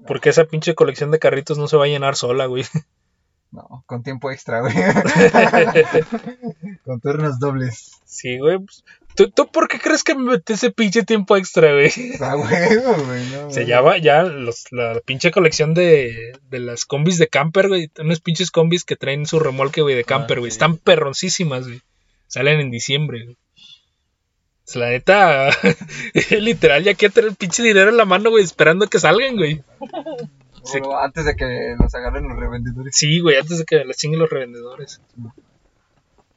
Porque 0.06 0.30
esa 0.30 0.44
pinche 0.44 0.74
colección 0.74 1.10
de 1.10 1.18
carritos 1.18 1.58
no 1.58 1.68
se 1.68 1.76
va 1.76 1.84
a 1.84 1.88
llenar 1.88 2.16
sola, 2.16 2.46
güey. 2.46 2.64
No, 3.52 3.82
con 3.84 4.04
tiempo 4.04 4.30
extra, 4.30 4.60
güey. 4.60 4.72
con 6.84 7.00
turnos 7.00 7.40
dobles. 7.40 8.00
Sí, 8.04 8.38
güey. 8.38 8.60
Pues, 8.60 8.84
¿Tú, 9.14 9.30
¿Tú, 9.30 9.50
por 9.50 9.68
qué 9.68 9.78
crees 9.78 10.04
que 10.04 10.14
me 10.14 10.32
metí 10.32 10.52
ese 10.52 10.70
pinche 10.70 11.02
tiempo 11.02 11.36
extra, 11.36 11.72
güey? 11.72 11.90
Ah, 12.20 12.36
huevo, 12.36 13.04
güey. 13.04 13.26
No, 13.30 13.50
Se 13.50 13.66
llama 13.66 13.98
ya 13.98 14.22
los, 14.22 14.70
la 14.70 15.00
pinche 15.04 15.30
colección 15.30 15.74
de, 15.74 16.32
de 16.48 16.58
las 16.58 16.84
combis 16.84 17.18
de 17.18 17.28
camper, 17.28 17.68
güey. 17.68 17.90
Unas 17.98 18.20
pinches 18.20 18.50
combis 18.50 18.84
que 18.84 18.96
traen 18.96 19.26
su 19.26 19.38
remolque, 19.38 19.82
güey, 19.82 19.94
de 19.94 20.04
camper, 20.04 20.38
güey. 20.40 20.50
Están 20.50 20.78
perroncísimas, 20.78 21.66
güey. 21.66 21.80
Salen 22.28 22.60
en 22.60 22.70
diciembre, 22.70 23.24
güey. 23.24 23.36
La 24.74 24.90
neta, 24.90 25.50
literal, 26.30 26.84
ya 26.84 26.94
quiero 26.94 27.12
tener 27.12 27.30
el 27.30 27.36
pinche 27.36 27.62
dinero 27.62 27.90
en 27.90 27.96
la 27.96 28.04
mano, 28.04 28.30
güey, 28.30 28.44
esperando 28.44 28.86
que 28.86 29.00
salgan, 29.00 29.36
güey. 29.36 29.62
Sí. 30.64 30.78
antes 31.02 31.24
de 31.24 31.34
que 31.34 31.74
los 31.78 31.92
agarren 31.94 32.28
los 32.28 32.38
revendedores. 32.38 32.94
Sí, 32.94 33.18
güey, 33.20 33.36
antes 33.36 33.58
de 33.58 33.64
que 33.64 33.84
las 33.84 33.96
chinguen 33.96 34.20
los 34.20 34.30
revendedores. 34.30 35.00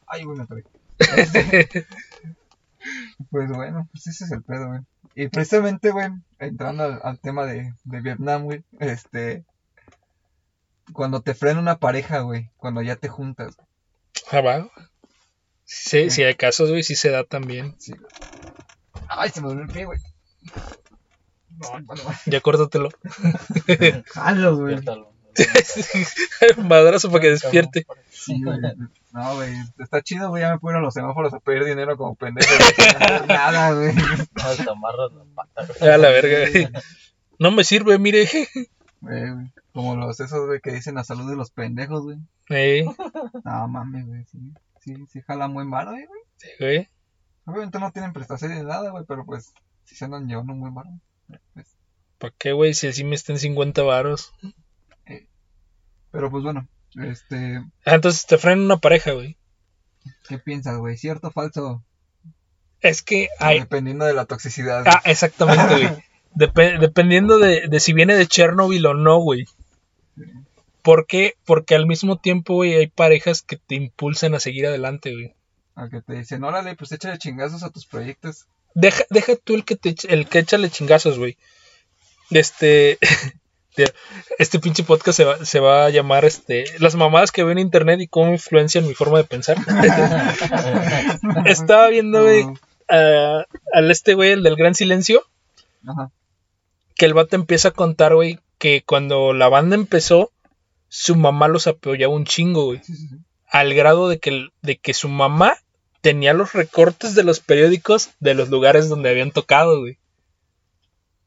Ay, 0.07 0.23
güey, 0.23 0.39
me. 0.49 0.63
Pues 3.29 3.49
bueno, 3.49 3.87
pues 3.91 4.07
ese 4.07 4.25
es 4.25 4.31
el 4.31 4.43
pedo, 4.43 4.67
güey. 4.67 4.81
Y 5.15 5.27
precisamente, 5.27 5.91
güey, 5.91 6.09
entrando 6.39 6.83
al, 6.83 6.99
al 7.03 7.19
tema 7.19 7.45
de, 7.45 7.73
de, 7.83 8.01
Vietnam, 8.01 8.43
güey, 8.43 8.63
este... 8.79 9.43
Cuando 10.91 11.21
te 11.21 11.33
frena 11.33 11.59
una 11.59 11.77
pareja, 11.77 12.19
güey, 12.19 12.49
cuando 12.57 12.81
ya 12.81 12.97
te 12.97 13.07
juntas. 13.07 13.55
Ah, 14.31 14.41
va. 14.41 14.69
Sí, 15.65 16.03
sí, 16.03 16.09
sí, 16.09 16.23
hay 16.23 16.35
casos, 16.35 16.69
güey, 16.69 16.83
sí 16.83 16.95
se 16.95 17.09
da 17.09 17.23
también. 17.23 17.75
Sí. 17.79 17.93
Ay, 19.07 19.29
se 19.29 19.41
me 19.41 19.47
dolió 19.47 19.63
el 19.63 19.69
pie, 19.69 19.85
güey. 19.85 19.99
Ya 22.25 22.41
córtatelo. 22.41 22.89
Jalo, 24.13 24.57
güey. 24.57 24.77
Madrazo 26.57 27.09
para 27.09 27.21
que 27.21 27.29
despierte. 27.29 27.85
Sí, 28.09 28.41
güey. 28.43 28.59
No, 29.13 29.35
güey, 29.35 29.53
está 29.77 30.01
chido, 30.01 30.29
güey. 30.29 30.41
Ya 30.41 30.53
me 30.53 30.59
fueron 30.59 30.81
los 30.81 30.95
semáforos 30.95 31.31
a 31.35 31.39
pedir 31.39 31.63
dinero 31.65 31.95
como 31.97 32.15
pendejo. 32.15 32.51
Nada, 33.27 33.71
güey. 33.73 33.93
No, 33.93 34.63
te 34.63 34.69
amarras 34.69 35.11
la 35.13 35.23
pata. 35.35 35.93
A 35.93 35.97
la 35.97 36.09
verga, 36.09 36.49
güey. 36.49 36.67
No 37.37 37.51
me 37.51 37.63
sirve, 37.63 37.97
mire. 37.99 38.27
Güey, 39.01 39.31
güey. 39.31 39.51
Como 39.73 39.97
los 39.97 40.17
esos, 40.21 40.45
güey, 40.47 40.61
que 40.61 40.71
dicen 40.71 40.95
la 40.95 41.03
salud 41.03 41.29
de 41.29 41.35
los 41.35 41.51
pendejos, 41.51 42.03
güey. 42.03 42.17
Eh. 42.49 42.85
No 43.43 43.67
mames, 43.67 44.07
güey. 44.07 44.23
Sí, 44.23 44.53
sí, 44.79 44.95
sí, 45.11 45.21
jalan 45.27 45.53
buen 45.53 45.69
varo, 45.69 45.91
güey. 45.91 46.07
Sí, 46.37 46.47
güey. 46.57 46.87
Obviamente 47.43 47.79
no 47.79 47.91
tienen 47.91 48.13
prestación 48.13 48.55
ni 48.55 48.63
nada, 48.63 48.91
güey, 48.91 49.03
pero 49.05 49.25
pues 49.25 49.53
sí 49.83 49.95
se 49.95 50.05
andan 50.05 50.25
llevando 50.25 50.53
un 50.53 50.61
buen 50.61 50.73
varo. 50.73 50.89
Pues. 51.53 51.75
¿Para 52.17 52.33
qué, 52.37 52.53
güey? 52.53 52.73
Si 52.73 52.87
así 52.87 53.03
me 53.03 53.15
están 53.15 53.37
50 53.37 53.83
varos. 53.83 54.31
Eh. 55.05 55.27
Pero 56.11 56.31
pues 56.31 56.45
bueno, 56.45 56.65
este. 56.95 57.57
Ah, 57.85 57.95
entonces 57.95 58.25
te 58.25 58.37
frenan 58.37 58.65
una 58.65 58.77
pareja, 58.77 59.11
güey. 59.11 59.37
¿Qué 60.27 60.37
piensas, 60.37 60.77
güey? 60.77 60.97
¿Cierto 60.97 61.29
o 61.29 61.31
falso? 61.31 61.83
Es 62.81 63.01
que 63.01 63.29
hay. 63.39 63.61
Dependiendo 63.61 64.05
de 64.05 64.13
la 64.13 64.25
toxicidad. 64.25 64.83
Ah, 64.85 65.01
exactamente, 65.05 65.75
güey. 65.75 66.03
Dep 66.35 66.55
dependiendo 66.79 67.37
de, 67.37 67.67
de, 67.67 67.79
si 67.79 67.93
viene 67.93 68.15
de 68.15 68.25
Chernobyl 68.25 68.85
o 68.87 68.95
no, 68.95 69.19
güey. 69.19 69.45
¿Por 70.81 71.05
qué? 71.05 71.35
Porque 71.45 71.75
al 71.75 71.85
mismo 71.85 72.17
tiempo, 72.17 72.55
güey, 72.55 72.73
hay 72.73 72.87
parejas 72.87 73.43
que 73.43 73.57
te 73.57 73.75
impulsan 73.75 74.33
a 74.33 74.39
seguir 74.39 74.65
adelante, 74.65 75.13
güey. 75.13 75.35
A 75.75 75.89
que 75.89 76.01
te 76.01 76.13
dicen, 76.13 76.43
órale, 76.43 76.75
pues 76.75 76.91
échale 76.91 77.19
chingazos 77.19 77.63
a 77.63 77.69
tus 77.69 77.85
proyectos. 77.85 78.47
Deja, 78.73 79.03
deja 79.11 79.35
tú 79.35 79.53
el 79.53 79.63
que 79.63 79.75
te 79.75 79.95
el 80.09 80.27
que 80.27 80.39
échale 80.39 80.69
chingazos, 80.69 81.19
güey. 81.19 81.37
Este. 82.31 82.97
Este 84.37 84.59
pinche 84.59 84.83
podcast 84.83 85.17
se 85.17 85.23
va, 85.23 85.45
se 85.45 85.59
va, 85.59 85.85
a 85.85 85.89
llamar 85.89 86.25
este 86.25 86.65
Las 86.79 86.95
mamadas 86.95 87.31
que 87.31 87.43
veo 87.43 87.51
en 87.51 87.59
internet 87.59 87.99
y 88.01 88.07
cómo 88.07 88.31
influencian 88.31 88.87
mi 88.87 88.93
forma 88.93 89.17
de 89.17 89.23
pensar. 89.23 89.57
Estaba 91.45 91.87
viendo, 91.87 92.23
güey, 92.23 92.43
uh, 92.43 93.43
al 93.73 93.91
este 93.91 94.13
güey, 94.13 94.31
el 94.31 94.43
del 94.43 94.55
gran 94.55 94.75
silencio. 94.75 95.23
Ajá. 95.87 96.11
Que 96.95 97.05
el 97.05 97.13
vato 97.13 97.35
empieza 97.35 97.69
a 97.69 97.71
contar, 97.71 98.13
güey, 98.13 98.39
que 98.59 98.83
cuando 98.85 99.33
la 99.33 99.49
banda 99.49 99.75
empezó, 99.75 100.31
su 100.87 101.15
mamá 101.15 101.47
los 101.47 101.65
apoyaba 101.67 102.13
un 102.13 102.25
chingo, 102.25 102.65
güey. 102.65 102.79
Sí, 102.83 102.95
sí, 102.95 103.07
sí. 103.07 103.17
Al 103.47 103.73
grado 103.73 104.09
de 104.09 104.19
que, 104.19 104.49
de 104.61 104.77
que 104.77 104.93
su 104.93 105.09
mamá 105.09 105.57
tenía 106.01 106.33
los 106.33 106.53
recortes 106.53 107.15
de 107.15 107.23
los 107.23 107.39
periódicos 107.39 108.11
de 108.19 108.33
los 108.33 108.49
lugares 108.49 108.89
donde 108.89 109.09
habían 109.09 109.31
tocado, 109.31 109.79
güey. 109.79 109.93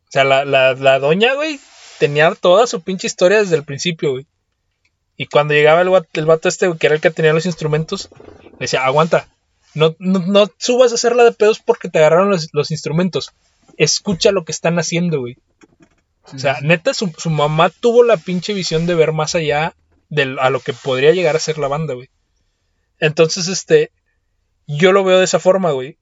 O 0.09 0.11
sea, 0.11 0.23
la, 0.23 0.45
la, 0.45 0.75
la 0.75 0.99
doña, 0.99 1.35
güey, 1.35 1.59
tenía 1.99 2.35
toda 2.35 2.67
su 2.67 2.81
pinche 2.83 3.07
historia 3.07 3.39
desde 3.39 3.57
el 3.57 3.65
principio, 3.65 4.13
güey. 4.13 4.27
Y 5.17 5.27
cuando 5.27 5.55
llegaba 5.55 5.81
el 5.81 5.89
vato, 5.89 6.09
el 6.15 6.27
vato 6.27 6.49
este, 6.49 6.67
güey, 6.67 6.79
que 6.79 6.87
era 6.87 6.97
el 6.97 7.01
que 7.01 7.11
tenía 7.11 7.33
los 7.33 7.47
instrumentos, 7.47 8.11
le 8.43 8.59
decía, 8.61 8.85
aguanta, 8.85 9.29
no, 9.75 9.95
no, 9.99 10.19
no 10.21 10.51
subas 10.59 10.93
a 10.93 10.97
hacerla 10.97 11.25
de 11.25 11.33
pedos 11.33 11.59
porque 11.59 11.89
te 11.89 11.99
agarraron 11.99 12.31
los, 12.31 12.49
los 12.53 12.71
instrumentos. 12.71 13.33
Escucha 13.77 14.33
lo 14.33 14.45
que 14.45 14.53
están 14.53 14.79
haciendo, 14.79 15.21
güey. 15.21 15.37
Sí, 16.27 16.37
O 16.37 16.39
sea, 16.39 16.57
sí. 16.57 16.67
neta, 16.67 16.93
su, 16.93 17.13
su, 17.17 17.31
mamá 17.31 17.71
tuvo 17.71 18.03
la 18.03 18.17
pinche 18.17 18.53
visión 18.53 18.87
de 18.87 18.95
ver 18.95 19.13
más 19.13 19.35
allá 19.35 19.75
de 20.09 20.37
a 20.41 20.51
lo 20.51 20.61
que 20.61 20.73
podría 20.73 21.13
llegar 21.13 21.37
a 21.37 21.41
ser 21.41 21.59
la 21.59 21.69
banda, 21.69 21.95
güey. 21.95 22.09
Entonces, 23.01 23.49
este, 23.49 23.91
yo 24.67 24.93
lo 24.93 25.05
veo 25.05 25.19
de 25.19 25.25
esa 25.25 25.39
forma, 25.39 25.71
güey. 25.73 25.99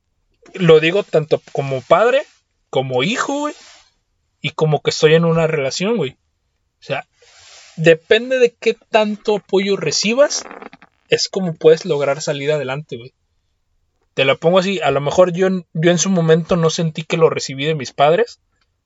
Lo 0.55 0.81
digo 0.81 1.03
tanto 1.03 1.43
como 1.53 1.81
padre, 1.83 2.23
como 2.71 3.03
hijo, 3.03 3.41
güey, 3.41 3.55
y 4.45 4.51
como 4.51 4.83
que 4.83 4.91
estoy 4.91 5.15
en 5.15 5.25
una 5.25 5.47
relación, 5.47 5.97
güey. 5.97 6.19
O 6.79 6.83
sea, 6.83 7.07
depende 7.77 8.39
de 8.39 8.53
qué 8.53 8.75
tanto 8.75 9.37
apoyo 9.37 9.75
recibas, 9.79 10.45
es 11.09 11.31
como 11.31 11.55
puedes 11.55 11.87
lograr 11.87 12.21
salir 12.21 12.53
adelante, 12.53 12.99
güey. 12.99 13.15
Te 14.13 14.27
lo 14.27 14.37
pongo 14.39 14.59
así, 14.59 14.83
a 14.83 14.91
lo 14.91 15.01
mejor 15.01 15.33
yo, 15.33 15.49
yo 15.73 15.91
en 15.91 15.97
su 15.97 16.11
momento 16.11 16.57
no 16.57 16.69
sentí 16.69 17.05
que 17.05 17.17
lo 17.17 17.31
recibí 17.31 17.65
de 17.65 17.75
mis 17.75 17.95
padres. 17.95 18.39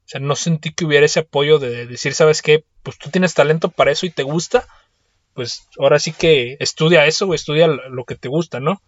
O 0.07 0.09
sea, 0.09 0.21
no 0.21 0.37
sentí 0.37 0.73
que 0.73 0.85
hubiera 0.85 1.07
ese 1.07 1.21
apoyo 1.21 1.59
de 1.59 1.87
decir, 1.87 2.15
¿sabes 2.15 2.41
qué? 2.41 2.63
Pues 2.85 2.97
tú 2.97 3.11
tienes 3.11 3.35
talento 3.35 3.69
para 3.69 3.91
eso 3.91 4.07
y 4.07 4.11
te 4.11 4.23
gusta. 4.23 4.65
Pues 5.35 5.67
ahora 5.81 5.99
sí 5.99 6.13
que 6.13 6.57
estudia 6.61 7.05
eso, 7.07 7.27
güey, 7.27 7.35
estudia 7.35 7.67
lo 7.67 8.05
que 8.05 8.15
te 8.15 8.29
gusta, 8.29 8.61
¿no? 8.61 8.81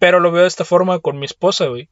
Pero 0.00 0.18
lo 0.18 0.32
veo 0.32 0.42
de 0.42 0.48
esta 0.48 0.64
forma 0.64 0.98
con 0.98 1.20
mi 1.20 1.26
esposa, 1.26 1.66
güey. 1.66 1.88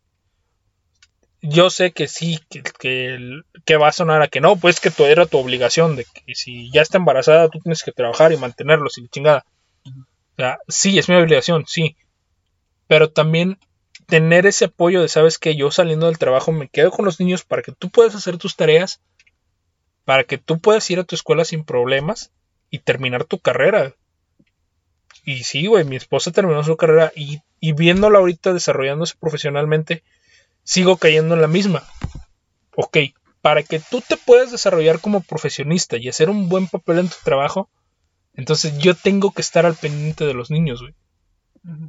Yo 1.47 1.69
sé 1.69 1.93
que 1.93 2.09
sí, 2.09 2.39
que, 2.49 2.63
que, 2.63 3.43
que, 3.67 3.77
va 3.77 3.89
a 3.89 3.93
sonar 3.93 4.23
a 4.23 4.29
que 4.29 4.41
no, 4.41 4.57
pues 4.57 4.81
que 4.81 4.91
tú 4.91 5.05
era 5.05 5.27
tu 5.27 5.37
obligación, 5.37 5.95
de 5.95 6.07
que 6.07 6.35
si 6.35 6.71
ya 6.73 6.81
está 6.81 6.97
embarazada 6.97 7.51
tú 7.51 7.59
tienes 7.61 7.83
que 7.83 7.93
trabajar 7.93 8.33
y 8.33 8.39
mantenerlos 8.39 8.97
y 8.97 9.03
la 9.03 9.09
chingada. 9.09 9.47
O 9.85 10.37
sea, 10.37 10.59
sí, 10.69 10.99
es 10.99 11.11
mi 11.11 11.17
obligación, 11.17 11.65
sí. 11.67 11.97
Pero 12.89 13.11
también 13.11 13.59
tener 14.07 14.47
ese 14.47 14.65
apoyo 14.67 15.03
de, 15.03 15.09
sabes 15.09 15.39
que 15.39 15.55
yo 15.55 15.71
saliendo 15.71 16.07
del 16.07 16.17
trabajo 16.17 16.51
me 16.51 16.69
quedo 16.69 16.91
con 16.91 17.05
los 17.05 17.21
niños 17.21 17.45
para 17.45 17.61
que 17.61 17.73
tú 17.73 17.91
puedas 17.91 18.15
hacer 18.15 18.39
tus 18.39 18.57
tareas, 18.57 19.03
para 20.07 20.25
que 20.25 20.39
tú 20.39 20.61
puedas 20.61 20.91
ir 20.91 20.99
a 20.99 21.05
tu 21.05 21.15
escuela 21.15 21.45
sin 21.45 21.65
problemas 21.67 22.33
y 22.71 22.79
terminar 22.79 23.25
tu 23.25 23.39
carrera. 23.39 23.95
Y 25.27 25.45
sí, 25.45 25.67
güey, 25.67 25.85
mi 25.85 25.97
esposa 25.97 26.33
terminó 26.33 26.65
su 26.65 26.79
carrera 26.79 27.13
y, 27.15 27.41
y 27.61 27.75
viéndola 27.75 28.19
ahorita 28.19 28.55
desarrollándose 28.55 29.15
profesionalmente, 29.21 30.03
sigo 30.65 30.97
cayendo 30.97 31.35
en 31.35 31.41
la 31.41 31.49
misma. 31.49 31.85
Ok, 32.77 32.99
para 33.41 33.63
que 33.63 33.79
tú 33.79 34.01
te 34.01 34.17
puedas 34.17 34.51
desarrollar 34.51 35.01
como 35.01 35.21
profesionista 35.21 35.97
y 35.97 36.09
hacer 36.09 36.31
un 36.31 36.49
buen 36.49 36.67
papel 36.67 36.99
en 36.99 37.09
tu 37.09 37.17
trabajo, 37.23 37.71
entonces 38.35 38.77
yo 38.79 38.95
tengo 38.95 39.33
que 39.33 39.43
estar 39.43 39.67
al 39.67 39.75
pendiente 39.77 40.27
de 40.27 40.35
los 40.35 40.51
niños, 40.51 40.81
güey. 40.81 40.95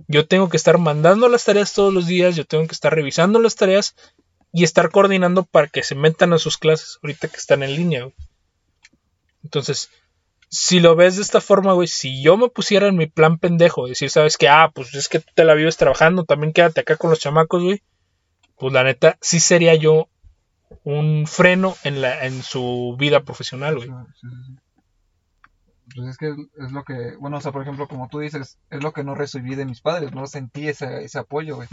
Yo 0.08 0.28
tengo 0.28 0.48
que 0.50 0.58
estar 0.58 0.78
mandando 0.78 1.28
las 1.28 1.44
tareas 1.44 1.74
todos 1.74 1.94
los 1.94 2.08
días, 2.08 2.36
yo 2.36 2.46
tengo 2.46 2.66
que 2.68 2.74
estar 2.74 2.94
revisando 2.94 3.40
las 3.40 3.56
tareas 3.56 3.96
y 4.54 4.64
estar 4.64 4.90
coordinando 4.90 5.44
para 5.44 5.68
que 5.68 5.84
se 5.84 5.96
metan 5.96 6.32
a 6.34 6.38
sus 6.38 6.58
clases 6.58 7.00
ahorita 7.02 7.28
que 7.28 7.38
están 7.38 7.64
en 7.64 7.76
línea, 7.76 8.04
güey. 8.04 8.16
Entonces, 9.44 9.90
si 10.50 10.80
lo 10.80 10.96
ves 10.96 11.18
de 11.18 11.22
esta 11.24 11.42
forma, 11.42 11.74
güey, 11.74 11.88
si 11.88 12.22
yo 12.22 12.38
me 12.38 12.50
pusiera 12.50 12.88
en 12.88 12.96
mi 12.96 13.08
plan 13.08 13.38
pendejo, 13.38 13.88
decir, 13.88 14.10
sabes 14.10 14.38
que, 14.38 14.48
ah, 14.48 14.72
pues 14.74 14.94
es 14.96 15.10
que 15.10 15.20
tú 15.20 15.32
te 15.36 15.44
la 15.44 15.54
vives 15.54 15.78
trabajando, 15.78 16.24
también 16.24 16.54
quédate 16.54 16.82
acá 16.82 16.96
con 16.96 17.10
los 17.10 17.20
chamacos, 17.20 17.64
güey, 17.64 17.82
pues 18.58 18.74
la 18.74 18.84
neta, 18.84 19.18
sí 19.22 19.40
sería 19.40 19.76
yo 19.76 20.10
un 20.84 21.26
freno 21.28 21.76
en, 21.84 22.02
la, 22.02 22.26
en 22.26 22.42
su 22.42 22.96
vida 23.00 23.24
profesional, 23.24 23.76
güey. 23.76 23.90
Sí, 23.90 24.28
sí, 24.30 24.36
sí. 24.48 24.56
Pues 25.94 26.10
es 26.10 26.18
que 26.18 26.30
es 26.30 26.72
lo 26.72 26.84
que, 26.84 27.16
bueno, 27.20 27.38
o 27.38 27.42
sea, 27.42 27.52
por 27.52 27.62
ejemplo, 27.62 27.88
como 27.88 28.10
tú 28.10 28.20
dices, 28.20 28.58
es 28.72 28.84
lo 28.84 28.92
que 28.92 29.04
no 29.04 29.14
recibí 29.14 29.54
de 29.54 29.66
mis 29.66 29.82
padres, 29.82 30.14
no 30.14 30.26
sentí 30.26 30.68
ese, 30.68 31.04
ese 31.04 31.20
apoyo, 31.20 31.58
güey. 31.58 31.68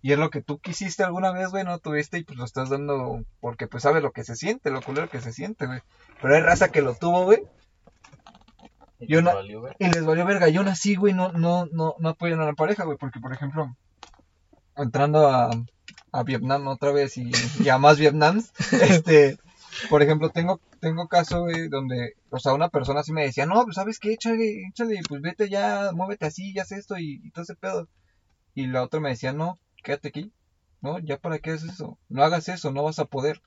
Y 0.00 0.12
es 0.12 0.18
lo 0.18 0.30
que 0.30 0.42
tú 0.42 0.58
quisiste 0.58 1.04
alguna 1.04 1.32
vez, 1.32 1.50
güey, 1.50 1.64
no 1.64 1.78
tuviste 1.78 2.18
y 2.18 2.24
pues 2.24 2.38
lo 2.38 2.44
estás 2.44 2.70
dando 2.70 3.22
porque 3.40 3.66
pues 3.66 3.82
sabes 3.82 4.02
lo 4.02 4.12
que 4.12 4.24
se 4.24 4.36
siente, 4.36 4.70
lo 4.70 4.80
culero 4.80 5.10
que 5.10 5.20
se 5.20 5.32
siente, 5.32 5.66
güey. 5.66 5.80
Pero 6.20 6.34
hay 6.34 6.40
raza 6.40 6.70
que 6.70 6.80
lo 6.80 6.94
tuvo, 6.94 7.24
güey. 7.24 7.42
Y, 9.00 9.14
les 9.14 9.24
valió 10.04 10.26
verga. 10.26 10.48
Y 10.48 10.56
aún 10.56 10.68
así, 10.68 10.96
güey, 10.96 11.12
no, 11.12 11.30
no, 11.32 11.66
no, 11.70 11.94
no 11.98 12.08
apoyan 12.08 12.40
a 12.40 12.46
la 12.46 12.54
pareja, 12.54 12.84
güey. 12.84 12.98
Porque, 12.98 13.20
por 13.20 13.32
ejemplo, 13.32 13.76
entrando 14.76 15.28
a, 15.28 15.50
a 16.12 16.22
Vietnam 16.22 16.66
otra 16.68 16.92
vez 16.92 17.16
y, 17.16 17.30
y 17.60 17.68
a 17.68 17.78
más 17.78 17.98
Vietnam, 17.98 18.42
este, 18.72 19.38
por 19.88 20.02
ejemplo, 20.02 20.30
tengo, 20.30 20.60
tengo 20.80 21.08
caso, 21.08 21.42
güey, 21.42 21.68
donde, 21.68 22.14
o 22.30 22.38
sea, 22.38 22.52
una 22.52 22.68
persona 22.68 23.00
así 23.00 23.12
me 23.12 23.22
decía, 23.22 23.46
no, 23.46 23.62
pues, 23.64 23.76
¿sabes 23.76 23.98
qué? 23.98 24.12
Échale, 24.12 24.66
échale, 24.68 25.00
pues 25.08 25.22
vete 25.22 25.48
ya, 25.48 25.90
muévete 25.94 26.26
así, 26.26 26.52
ya 26.52 26.62
haz 26.62 26.72
esto 26.72 26.98
y, 26.98 27.30
todo 27.30 27.42
ese 27.42 27.54
pedo. 27.54 27.88
Y 28.54 28.66
la 28.66 28.82
otra 28.82 29.00
me 29.00 29.10
decía, 29.10 29.32
no, 29.32 29.58
quédate 29.82 30.08
aquí, 30.08 30.32
¿no? 30.80 30.98
¿Ya 30.98 31.18
para 31.18 31.38
qué 31.38 31.52
es 31.52 31.62
eso? 31.62 31.98
No 32.08 32.24
hagas 32.24 32.48
eso, 32.48 32.72
no 32.72 32.82
vas 32.82 32.98
a 32.98 33.04
poder. 33.04 33.40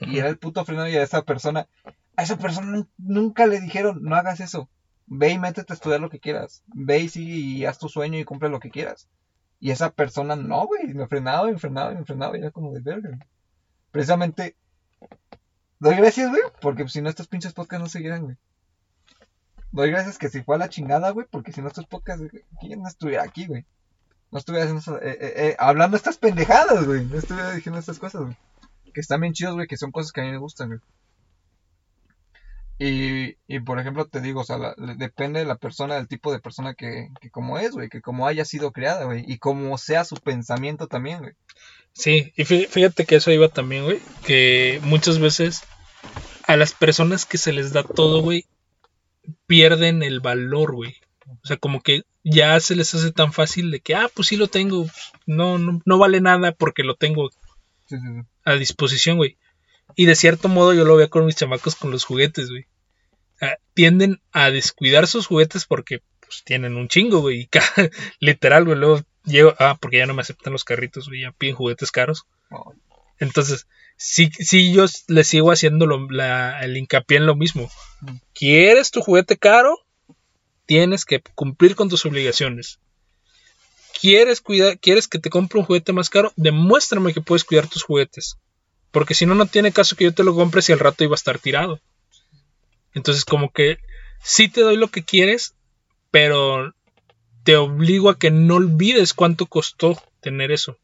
Y 0.00 0.18
era 0.18 0.28
el 0.28 0.38
puto 0.38 0.64
freno 0.64 0.88
y 0.88 0.96
a 0.96 1.02
esa 1.02 1.22
persona, 1.22 1.68
a 2.16 2.22
esa 2.22 2.38
persona 2.38 2.86
nunca 2.98 3.46
le 3.46 3.60
dijeron, 3.60 4.02
no 4.02 4.16
hagas 4.16 4.40
eso. 4.40 4.68
Ve 5.06 5.30
y 5.30 5.38
métete 5.38 5.72
a 5.72 5.74
estudiar 5.74 6.00
lo 6.00 6.10
que 6.10 6.20
quieras. 6.20 6.62
Ve 6.66 7.00
y 7.00 7.08
sigue 7.08 7.34
y 7.34 7.64
haz 7.64 7.78
tu 7.78 7.88
sueño 7.88 8.18
y 8.18 8.24
cumple 8.24 8.50
lo 8.50 8.60
que 8.60 8.70
quieras. 8.70 9.08
Y 9.60 9.70
esa 9.70 9.90
persona, 9.90 10.36
no, 10.36 10.66
güey, 10.66 10.94
me 10.94 11.06
frenaba, 11.06 11.46
me 11.50 11.58
frenaba, 11.58 11.92
me 11.92 12.04
frenaba, 12.04 12.36
y 12.36 12.40
era 12.40 12.50
como 12.50 12.72
de 12.72 12.80
verga. 12.80 13.18
Precisamente 13.90 14.56
Doy 15.80 15.94
gracias, 15.94 16.30
güey, 16.30 16.42
porque 16.60 16.88
si 16.88 17.00
no 17.00 17.08
estos 17.08 17.28
pinches 17.28 17.52
podcasts 17.52 17.82
no 17.82 17.88
seguirán, 17.88 18.24
güey. 18.24 18.36
Doy 19.70 19.90
gracias 19.90 20.18
que 20.18 20.28
si 20.28 20.42
fue 20.42 20.56
a 20.56 20.58
la 20.58 20.68
chingada, 20.68 21.10
güey, 21.10 21.26
porque 21.30 21.52
si 21.52 21.60
no 21.60 21.68
estos 21.68 21.86
podcasts, 21.86 22.24
¿quién 22.60 22.82
no 22.82 22.88
estuviera 22.88 23.22
aquí, 23.22 23.46
güey? 23.46 23.64
No 24.32 24.38
estuviera 24.38 24.64
haciendo, 24.64 25.00
eh, 25.00 25.16
eh, 25.20 25.32
eh, 25.36 25.56
hablando 25.58 25.96
estas 25.96 26.18
pendejadas, 26.18 26.84
güey. 26.84 27.04
No 27.04 27.16
estuviera 27.16 27.52
diciendo 27.52 27.78
estas 27.78 27.98
cosas, 27.98 28.22
güey. 28.22 28.36
Que 28.92 29.00
están 29.00 29.20
bien 29.20 29.34
chidos, 29.34 29.54
güey, 29.54 29.68
que 29.68 29.76
son 29.76 29.92
cosas 29.92 30.10
que 30.10 30.20
a 30.20 30.24
mí 30.24 30.32
me 30.32 30.38
gustan, 30.38 30.68
güey. 30.68 30.80
Y, 32.78 33.36
y 33.48 33.60
por 33.60 33.80
ejemplo, 33.80 34.06
te 34.06 34.20
digo, 34.20 34.42
o 34.42 34.44
sea, 34.44 34.74
depende 34.96 35.40
de 35.40 35.46
la 35.46 35.56
persona, 35.56 35.96
del 35.96 36.06
tipo 36.06 36.30
de 36.32 36.38
persona 36.38 36.74
que, 36.74 37.08
que 37.20 37.30
como 37.30 37.58
es, 37.58 37.72
güey, 37.72 37.88
que 37.88 38.00
como 38.00 38.26
haya 38.26 38.44
sido 38.44 38.70
creada, 38.70 39.04
güey, 39.04 39.24
y 39.26 39.38
como 39.38 39.76
sea 39.78 40.04
su 40.04 40.14
pensamiento 40.16 40.86
también, 40.86 41.18
güey. 41.18 41.32
Sí, 41.92 42.32
y 42.36 42.44
fíjate 42.44 43.04
que 43.04 43.16
eso 43.16 43.32
iba 43.32 43.48
también, 43.48 43.84
güey. 43.84 43.98
Que 44.24 44.80
muchas 44.84 45.18
veces 45.18 45.64
a 46.46 46.56
las 46.56 46.72
personas 46.72 47.26
que 47.26 47.38
se 47.38 47.52
les 47.52 47.72
da 47.72 47.82
todo, 47.82 48.22
güey, 48.22 48.46
pierden 49.46 50.04
el 50.04 50.20
valor, 50.20 50.74
güey. 50.74 50.94
O 51.26 51.46
sea, 51.46 51.56
como 51.56 51.80
que 51.80 52.02
ya 52.22 52.58
se 52.60 52.76
les 52.76 52.94
hace 52.94 53.10
tan 53.10 53.32
fácil 53.32 53.72
de 53.72 53.80
que, 53.80 53.96
ah, 53.96 54.08
pues 54.14 54.28
sí 54.28 54.36
lo 54.36 54.46
tengo. 54.46 54.86
No, 55.26 55.58
no, 55.58 55.80
no 55.84 55.98
vale 55.98 56.20
nada 56.20 56.52
porque 56.52 56.84
lo 56.84 56.94
tengo 56.94 57.30
a 58.44 58.54
disposición, 58.54 59.16
güey. 59.16 59.36
Y 59.96 60.06
de 60.06 60.16
cierto 60.16 60.48
modo 60.48 60.74
yo 60.74 60.84
lo 60.84 60.96
veo 60.96 61.10
con 61.10 61.26
mis 61.26 61.36
chamacos 61.36 61.74
con 61.76 61.90
los 61.90 62.04
juguetes, 62.04 62.50
güey. 62.50 62.66
tienden 63.74 64.20
a 64.32 64.50
descuidar 64.50 65.06
sus 65.06 65.26
juguetes 65.26 65.64
porque 65.64 66.02
pues 66.20 66.42
tienen 66.44 66.76
un 66.76 66.88
chingo, 66.88 67.20
güey. 67.20 67.48
Literal, 68.20 68.64
güey. 68.64 68.78
Luego 68.78 69.02
llego, 69.24 69.54
ah, 69.58 69.78
porque 69.80 69.98
ya 69.98 70.06
no 70.06 70.14
me 70.14 70.22
aceptan 70.22 70.52
los 70.52 70.64
carritos, 70.64 71.08
güey, 71.08 71.22
ya 71.22 71.32
piden 71.32 71.54
juguetes 71.54 71.90
caros. 71.90 72.26
Entonces, 73.18 73.66
sí, 73.96 74.30
sí 74.38 74.72
yo 74.72 74.86
le 75.08 75.24
sigo 75.24 75.52
haciendo 75.52 75.86
el 75.86 76.76
hincapié 76.76 77.18
en 77.18 77.26
lo 77.26 77.36
mismo. 77.36 77.70
¿Quieres 78.34 78.90
tu 78.90 79.00
juguete 79.00 79.36
caro? 79.36 79.76
Tienes 80.66 81.04
que 81.04 81.20
cumplir 81.34 81.74
con 81.74 81.88
tus 81.88 82.04
obligaciones. 82.04 82.78
¿Quieres, 84.00 84.40
cuidar, 84.40 84.78
¿Quieres 84.78 85.08
que 85.08 85.18
te 85.18 85.30
compre 85.30 85.58
un 85.58 85.64
juguete 85.64 85.92
más 85.92 86.10
caro? 86.10 86.32
Demuéstrame 86.36 87.12
que 87.12 87.20
puedes 87.20 87.44
cuidar 87.44 87.66
tus 87.66 87.82
juguetes. 87.82 88.36
Porque 88.90 89.14
si 89.14 89.26
no, 89.26 89.34
no 89.34 89.46
tiene 89.46 89.72
caso 89.72 89.96
que 89.96 90.04
yo 90.04 90.14
te 90.14 90.24
lo 90.24 90.34
compre 90.34 90.62
si 90.62 90.72
al 90.72 90.78
rato 90.78 91.04
iba 91.04 91.14
a 91.14 91.16
estar 91.16 91.38
tirado. 91.38 91.80
Entonces, 92.94 93.24
como 93.24 93.52
que 93.52 93.78
sí 94.22 94.48
te 94.48 94.62
doy 94.62 94.76
lo 94.76 94.88
que 94.88 95.04
quieres, 95.04 95.54
pero 96.10 96.74
te 97.44 97.56
obligo 97.56 98.10
a 98.10 98.18
que 98.18 98.30
no 98.30 98.56
olvides 98.56 99.14
cuánto 99.14 99.46
costó 99.46 100.00
tener 100.20 100.50
eso. 100.52 100.76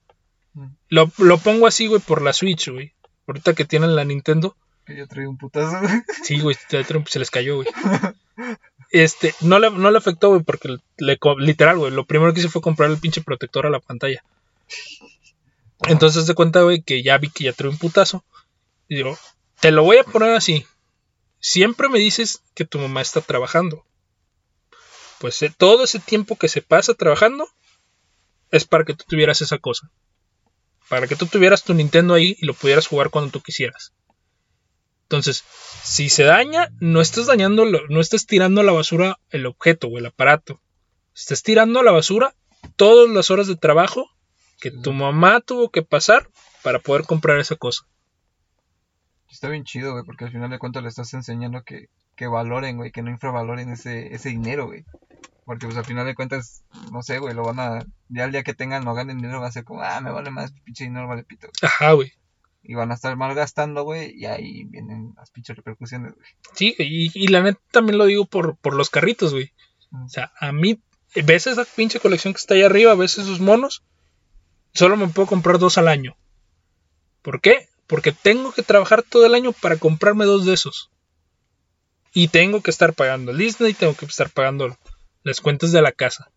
Mm. 0.55 0.67
Lo, 0.89 1.39
pongo 1.39 1.67
así, 1.67 1.87
güey, 1.87 2.01
por 2.01 2.23
la 2.23 2.33
Switch, 2.33 2.69
güey. 2.69 2.93
Ahorita 3.27 3.55
que 3.55 3.65
tienen 3.65 3.97
la 3.97 4.05
Nintendo. 4.05 4.57
Que 4.87 4.97
ya 4.97 5.07
trae 5.07 5.27
un 5.27 5.39
putazo, 5.39 5.81
güey. 5.81 6.03
Sí, 6.23 6.41
güey, 6.41 6.57
se 7.09 7.19
les 7.19 7.31
cayó, 7.31 7.57
güey. 7.57 7.69
Este, 8.91 9.35
no 9.41 9.59
le, 9.59 9.71
no 9.71 9.91
le 9.91 9.99
afectó, 9.99 10.29
güey, 10.29 10.43
porque 10.43 10.77
le, 10.99 11.19
literal, 11.39 11.79
güey, 11.79 11.91
lo 11.91 12.05
primero 12.05 12.33
que 12.33 12.39
hice 12.39 12.49
fue 12.49 12.63
comprar 12.63 12.91
el 12.91 12.99
pinche 12.99 13.23
protector 13.23 13.67
a 13.67 13.71
la 13.71 13.81
pantalla. 13.81 14.23
Entonces 15.89 16.27
de 16.27 16.35
cuenta, 16.35 16.63
güey, 16.63 16.83
que 16.83 17.03
ya 17.03 17.19
vi 17.19 17.31
que 17.31 17.45
ya 17.45 17.53
trae 17.53 17.71
un 17.71 17.79
putazo. 17.79 18.25
Y 18.89 18.97
digo, 18.97 19.19
te 19.61 19.71
lo 19.71 19.83
voy 19.83 19.99
a 19.99 20.05
poner 20.05 20.35
así. 20.35 20.67
Siempre 21.41 21.89
me 21.89 21.99
dices 21.99 22.43
que 22.55 22.65
tu 22.65 22.79
mamá 22.79 23.01
está 23.01 23.21
trabajando 23.21 23.85
pues 25.25 25.41
eh, 25.41 25.51
todo 25.57 25.85
ese 25.85 26.01
tiempo 26.01 26.37
que 26.37 26.49
se 26.49 26.61
pasa 26.61 26.93
trabajando 26.93 27.49
es 28.51 28.67
para 28.67 28.85
que 28.85 28.93
tú 28.93 29.05
tuvieras 29.09 29.41
esa 29.41 29.57
cosa. 29.57 29.91
Para 30.91 31.07
que 31.07 31.17
tú 31.17 31.25
tuvieras 31.25 31.65
tu 31.65 31.73
Nintendo 31.73 32.13
ahí 32.13 32.37
y 32.39 32.45
lo 32.45 32.53
pudieras 32.53 32.87
jugar 32.87 33.09
cuando 33.09 33.31
tú 33.31 33.41
quisieras. 33.41 33.95
Entonces, 35.05 35.43
si 35.83 36.11
se 36.11 36.25
daña, 36.25 36.69
no 36.79 37.01
estás 37.01 37.25
dañando, 37.25 37.65
no 37.65 38.01
estás 38.03 38.27
tirando 38.27 38.61
a 38.61 38.65
la 38.65 38.73
basura 38.73 39.19
el 39.31 39.47
objeto 39.47 39.87
o 39.89 39.97
el 39.97 40.05
aparato. 40.05 40.61
Estás 41.15 41.43
tirando 41.43 41.81
a 41.81 41.85
la 41.85 41.93
basura 41.93 42.35
todas 42.77 43.09
las 43.09 43.31
horas 43.31 43.47
de 43.47 43.57
trabajo 43.57 44.11
que 44.61 44.71
tu 44.71 44.93
mamá 44.93 45.41
tuvo 45.41 45.71
que 45.71 45.83
pasar 45.83 46.29
para 46.63 46.79
poder 46.79 47.05
comprar 47.05 47.39
esa 47.39 47.57
cosa. 47.57 47.87
Está 49.31 49.49
bien 49.49 49.65
chido, 49.65 49.93
güey, 49.93 50.05
porque 50.05 50.25
al 50.25 50.33
final 50.33 50.51
de 50.51 50.59
cuentas 50.59 50.83
le 50.83 50.89
estás 50.89 51.13
enseñando 51.15 51.63
que, 51.65 51.89
que 52.17 52.27
valoren, 52.27 52.77
güey, 52.77 52.93
que 52.93 53.03
no 53.03 53.11
infravaloren 53.11 53.71
ese, 53.71 54.15
ese 54.15 54.29
dinero, 54.29 54.67
güey. 54.67 54.85
Porque 55.45 55.67
pues 55.67 55.77
al 55.77 55.85
final 55.85 56.07
de 56.07 56.15
cuentas, 56.15 56.65
no 56.93 57.03
sé, 57.03 57.19
güey, 57.19 57.35
lo 57.35 57.43
van 57.43 57.61
a... 57.61 57.85
Ya 58.09 58.25
el 58.25 58.33
día 58.33 58.45
que 58.45 58.55
tengan, 58.55 58.85
no 58.85 58.95
ganen 58.95 59.19
dinero, 59.19 59.41
va 59.41 59.49
a 59.49 59.53
ser 59.53 59.65
como, 59.65 59.83
ah, 59.83 60.01
me 60.01 60.11
vale 60.11 60.31
más, 60.31 60.53
pinche 60.65 60.85
dinero 60.85 61.09
vale 61.09 61.25
pito. 61.25 61.49
Ajá, 61.63 61.93
güey. 61.93 62.13
Y 62.63 62.75
van 62.75 62.93
a 62.93 62.95
estar 62.95 63.15
mal 63.17 63.35
gastando, 63.35 63.83
güey, 63.83 64.15
y 64.17 64.25
ahí 64.25 64.65
vienen 64.65 65.13
las 65.17 65.31
pinches 65.31 65.57
repercusiones, 65.57 66.15
güey. 66.15 66.27
Sí, 66.55 66.75
y, 66.79 67.11
y 67.13 67.29
la 67.29 67.43
neta 67.43 67.61
también 67.73 67.99
lo 67.99 68.07
digo 68.07 68.25
por, 68.25 68.57
por 68.57 68.75
los 68.75 68.89
carritos, 68.89 69.33
güey. 69.33 69.53
O 70.03 70.09
sea, 70.09 70.33
a 70.41 70.51
mí, 70.53 70.81
ves 71.15 71.47
esa 71.47 71.65
pinche 71.65 72.01
colección 72.01 72.33
que 72.33 72.39
está 72.39 72.55
ahí 72.55 72.63
arriba, 72.63 72.95
ves 72.95 73.19
esos 73.19 73.41
monos, 73.41 73.85
solo 74.75 74.97
me 74.97 75.09
puedo 75.09 75.27
comprar 75.27 75.59
dos 75.59 75.79
al 75.79 75.89
año. 75.89 76.17
¿Por 77.23 77.41
qué? 77.41 77.69
Porque 77.87 78.13
tengo 78.13 78.53
que 78.53 78.63
trabajar 78.63 79.03
todo 79.03 79.25
el 79.25 79.35
año 79.35 79.53
para 79.53 79.77
comprarme 79.77 80.25
dos 80.25 80.45
de 80.45 80.55
esos. 80.55 80.91
Y 82.13 82.29
tengo 82.29 82.63
que 82.63 82.71
estar 82.71 82.93
pagando 82.93 83.33
el 83.33 83.39
Disney, 83.39 83.75
tengo 83.75 83.95
que 83.95 84.07
estar 84.07 84.31
pagando 84.31 84.77
las 85.23 85.41
cuentas 85.41 85.73
de 85.73 85.83
la 85.83 85.93
casa. 85.93 86.31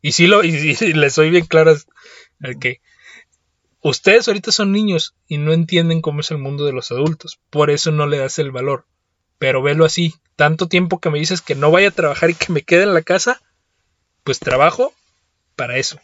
Y 0.00 0.12
sí, 0.12 0.26
lo, 0.26 0.42
les 0.42 1.12
soy 1.12 1.30
bien 1.30 1.46
claras 1.46 1.86
que 2.60 2.80
ustedes 3.80 4.28
ahorita 4.28 4.52
son 4.52 4.72
niños 4.72 5.14
y 5.26 5.38
no 5.38 5.52
entienden 5.52 6.00
cómo 6.00 6.20
es 6.20 6.30
el 6.30 6.38
mundo 6.38 6.64
de 6.64 6.72
los 6.72 6.90
adultos. 6.90 7.40
Por 7.50 7.70
eso 7.70 7.90
no 7.90 8.06
le 8.06 8.18
das 8.18 8.38
el 8.38 8.52
valor. 8.52 8.86
Pero 9.38 9.62
velo 9.62 9.84
así. 9.84 10.14
Tanto 10.36 10.68
tiempo 10.68 11.00
que 11.00 11.10
me 11.10 11.18
dices 11.18 11.42
que 11.42 11.54
no 11.54 11.70
vaya 11.70 11.88
a 11.88 11.92
trabajar 11.92 12.30
y 12.30 12.34
que 12.34 12.52
me 12.52 12.62
quede 12.62 12.84
en 12.84 12.94
la 12.94 13.02
casa, 13.02 13.40
pues 14.22 14.38
trabajo 14.38 14.94
para 15.56 15.78
eso. 15.78 15.98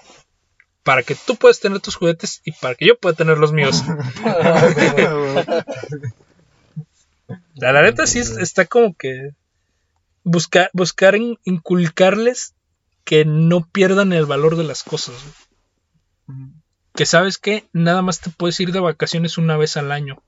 Para 0.85 1.03
que 1.03 1.17
tú 1.17 1.35
puedas 1.37 1.59
tener 1.61 1.81
tus 1.81 1.97
juguetes 1.97 2.41
y 2.45 2.53
para 2.53 2.77
que 2.77 2.87
yo 2.87 2.97
pueda 2.97 3.17
tener 3.17 3.39
los 3.39 3.53
míos. 3.53 3.83
la, 7.55 7.73
la 7.73 7.83
neta 7.83 8.07
sí 8.07 8.21
está 8.21 8.67
como 8.67 8.95
que 8.95 9.35
buscar, 10.25 10.71
buscar 10.73 11.17
inculcarles 11.17 12.55
que 13.05 13.25
no 13.25 13.67
pierdan 13.67 14.13
el 14.13 14.27
valor 14.27 14.57
de 14.57 14.65
las 14.65 14.83
cosas. 14.83 15.15
Que 16.95 17.07
sabes 17.07 17.39
que 17.39 17.69
nada 17.73 18.03
más 18.03 18.21
te 18.21 18.31
puedes 18.31 18.59
ir 18.61 18.73
de 18.73 18.81
vacaciones 18.81 19.39
una 19.39 19.57
vez 19.57 19.77
al 19.77 19.93
año. 19.93 20.23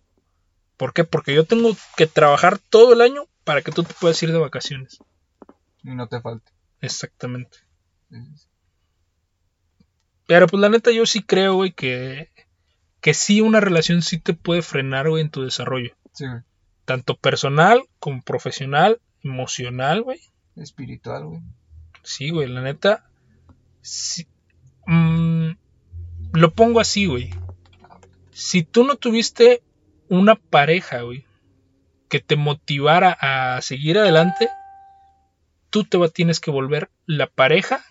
¿Por 0.77 0.93
qué? 0.93 1.05
Porque 1.05 1.35
yo 1.35 1.45
tengo 1.45 1.75
que 1.97 2.07
trabajar 2.07 2.59
todo 2.59 2.93
el 2.93 3.01
año 3.01 3.27
para 3.45 3.63
que 3.63 3.73
tú 3.73 3.83
te 3.83 3.95
puedas 3.95 4.23
ir 4.23 4.33
de 4.33 4.39
vacaciones. 4.39 4.99
Y 5.83 5.95
no 5.95 6.07
te 6.07 6.21
falte. 6.21 6.53
Exactamente. 6.81 7.59
Pero 10.27 10.47
pues 10.47 10.61
la 10.61 10.69
neta 10.69 10.91
yo 10.91 11.07
sí 11.07 11.23
creo, 11.23 11.55
güey, 11.55 11.73
que, 11.73 12.31
que 13.01 13.15
sí 13.15 13.41
una 13.41 13.61
relación 13.61 14.03
sí 14.03 14.19
te 14.19 14.35
puede 14.35 14.63
frenar, 14.63 15.09
güey, 15.09 15.23
en 15.23 15.31
tu 15.31 15.43
desarrollo. 15.43 15.95
Sí, 16.13 16.27
güey. 16.27 16.41
Tanto 16.85 17.17
personal 17.17 17.83
como 17.99 18.23
profesional, 18.23 19.01
emocional, 19.23 20.03
güey. 20.03 20.21
Espiritual, 20.57 21.27
güey. 21.27 21.41
Sí, 22.03 22.31
güey, 22.31 22.49
la 22.49 22.61
neta. 22.61 23.05
sí, 23.83 24.27
mm, 24.87 25.51
lo 26.33 26.53
pongo 26.55 26.81
así, 26.81 27.07
güey. 27.07 27.31
Si 28.33 28.63
tú 28.63 28.85
no 28.85 28.97
tuviste 28.97 29.63
una 30.09 30.37
pareja, 30.37 31.03
güey, 31.03 31.25
que 32.09 32.21
te 32.21 32.37
motivara 32.37 33.17
a 33.21 33.61
seguir 33.63 33.99
adelante, 33.99 34.49
tú 35.71 35.85
te 35.85 35.99
tienes 36.11 36.41
que 36.41 36.51
volver 36.51 36.91
la 37.07 37.27
pareja 37.27 37.85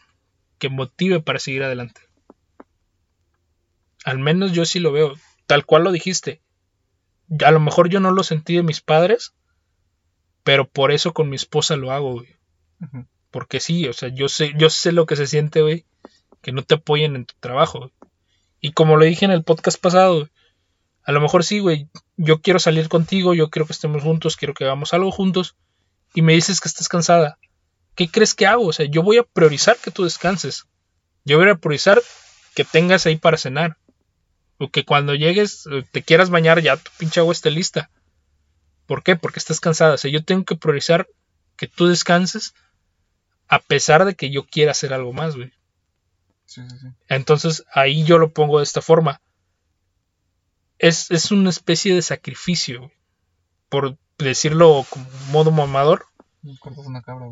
que 0.58 0.70
motive 0.70 1.20
para 1.20 1.40
seguir 1.40 1.64
adelante. 1.64 2.02
Al 4.06 4.20
menos 4.20 4.52
yo 4.52 4.66
sí 4.66 4.80
lo 4.80 4.92
veo, 4.92 5.16
tal 5.48 5.66
cual 5.66 5.84
lo 5.84 5.92
dijiste. 5.92 6.42
A 7.44 7.50
lo 7.50 7.60
mejor 7.60 7.90
yo 7.90 8.00
no 8.00 8.12
lo 8.12 8.24
sentí 8.24 8.56
de 8.56 8.62
mis 8.62 8.80
padres, 8.80 9.34
pero 10.44 10.70
por 10.70 10.92
eso 10.92 11.12
con 11.12 11.28
mi 11.28 11.36
esposa 11.36 11.76
lo 11.76 11.92
hago, 11.92 12.14
güey. 12.14 12.28
Porque 13.32 13.60
sí, 13.60 13.88
o 13.88 13.94
sea, 13.94 14.10
yo 14.10 14.30
sé, 14.30 14.54
yo 14.58 14.70
sé 14.70 14.92
lo 14.92 15.08
que 15.08 15.16
se 15.16 15.26
siente, 15.26 15.64
güey, 15.64 15.86
que 16.44 16.52
no 16.52 16.62
te 16.62 16.76
apoyen 16.76 17.16
en 17.16 17.26
tu 17.26 17.34
trabajo. 17.40 17.80
güey. 17.80 17.92
Y 18.62 18.74
como 18.74 18.96
lo 18.96 19.06
dije 19.06 19.26
en 19.26 19.32
el 19.32 19.44
podcast 19.44 19.82
pasado, 19.82 20.18
güey, 20.20 20.30
a 21.04 21.12
lo 21.12 21.20
mejor 21.20 21.44
sí, 21.44 21.58
güey, 21.58 21.90
yo 22.16 22.42
quiero 22.42 22.60
salir 22.60 22.90
contigo, 22.90 23.34
yo 23.34 23.50
quiero 23.50 23.66
que 23.66 23.74
estemos 23.74 24.04
juntos, 24.04 24.38
quiero 24.38 24.54
que 24.54 24.66
hagamos 24.66 24.94
algo 24.94 25.12
juntos, 25.12 25.56
y 26.14 26.22
me 26.22 26.34
dices 26.34 26.62
que 26.62 26.70
estás 26.70 26.88
cansada. 26.90 27.40
¿Qué 27.96 28.08
crees 28.08 28.36
que 28.36 28.46
hago? 28.46 28.68
O 28.68 28.74
sea, 28.74 28.86
yo 28.86 29.02
voy 29.02 29.18
a 29.18 29.24
priorizar 29.24 29.78
que 29.78 29.90
tú 29.90 30.04
descanses. 30.04 30.68
Yo 31.24 31.40
voy 31.40 31.50
a 31.50 31.56
priorizar 31.56 32.02
que 32.54 32.64
tengas 32.64 33.08
ahí 33.08 33.18
para 33.18 33.38
cenar. 33.38 33.78
O 34.58 34.70
que 34.70 34.86
cuando 34.86 35.16
llegues 35.16 35.68
eh, 35.72 35.84
te 35.92 36.02
quieras 36.02 36.30
bañar, 36.30 36.62
ya 36.62 36.78
tu 36.78 36.92
pinche 36.98 37.20
agua 37.20 37.34
esté 37.34 37.52
lista. 37.52 37.90
¿Por 38.86 39.04
qué? 39.04 39.16
Porque 39.16 39.40
estás 39.40 39.60
cansada. 39.60 39.96
O 39.96 39.98
sea, 39.98 40.12
yo 40.12 40.24
tengo 40.24 40.46
que 40.46 40.56
priorizar 40.56 41.08
que 41.58 41.68
tú 41.68 41.88
descanses 41.88 42.54
a 43.48 43.60
pesar 43.60 44.06
de 44.06 44.16
que 44.16 44.32
yo 44.32 44.46
quiera 44.46 44.72
hacer 44.72 44.94
algo 44.94 45.14
más, 45.14 45.36
güey. 45.36 45.52
Sí, 46.46 46.62
sí, 46.70 46.78
sí. 46.80 46.88
Entonces 47.08 47.66
ahí 47.74 48.04
yo 48.04 48.18
lo 48.18 48.32
pongo 48.32 48.60
de 48.60 48.64
esta 48.64 48.82
forma. 48.82 49.22
Es, 50.78 51.10
es 51.12 51.32
una 51.32 51.50
especie 51.50 51.96
de 51.96 52.02
sacrificio, 52.02 52.80
güey. 52.80 52.92
por 53.70 53.98
decirlo 54.18 54.86
como 54.90 55.06
modo 55.32 55.52
mamador. 55.52 56.08
Cortas 56.60 56.86
una 56.86 57.02
cabra. 57.02 57.26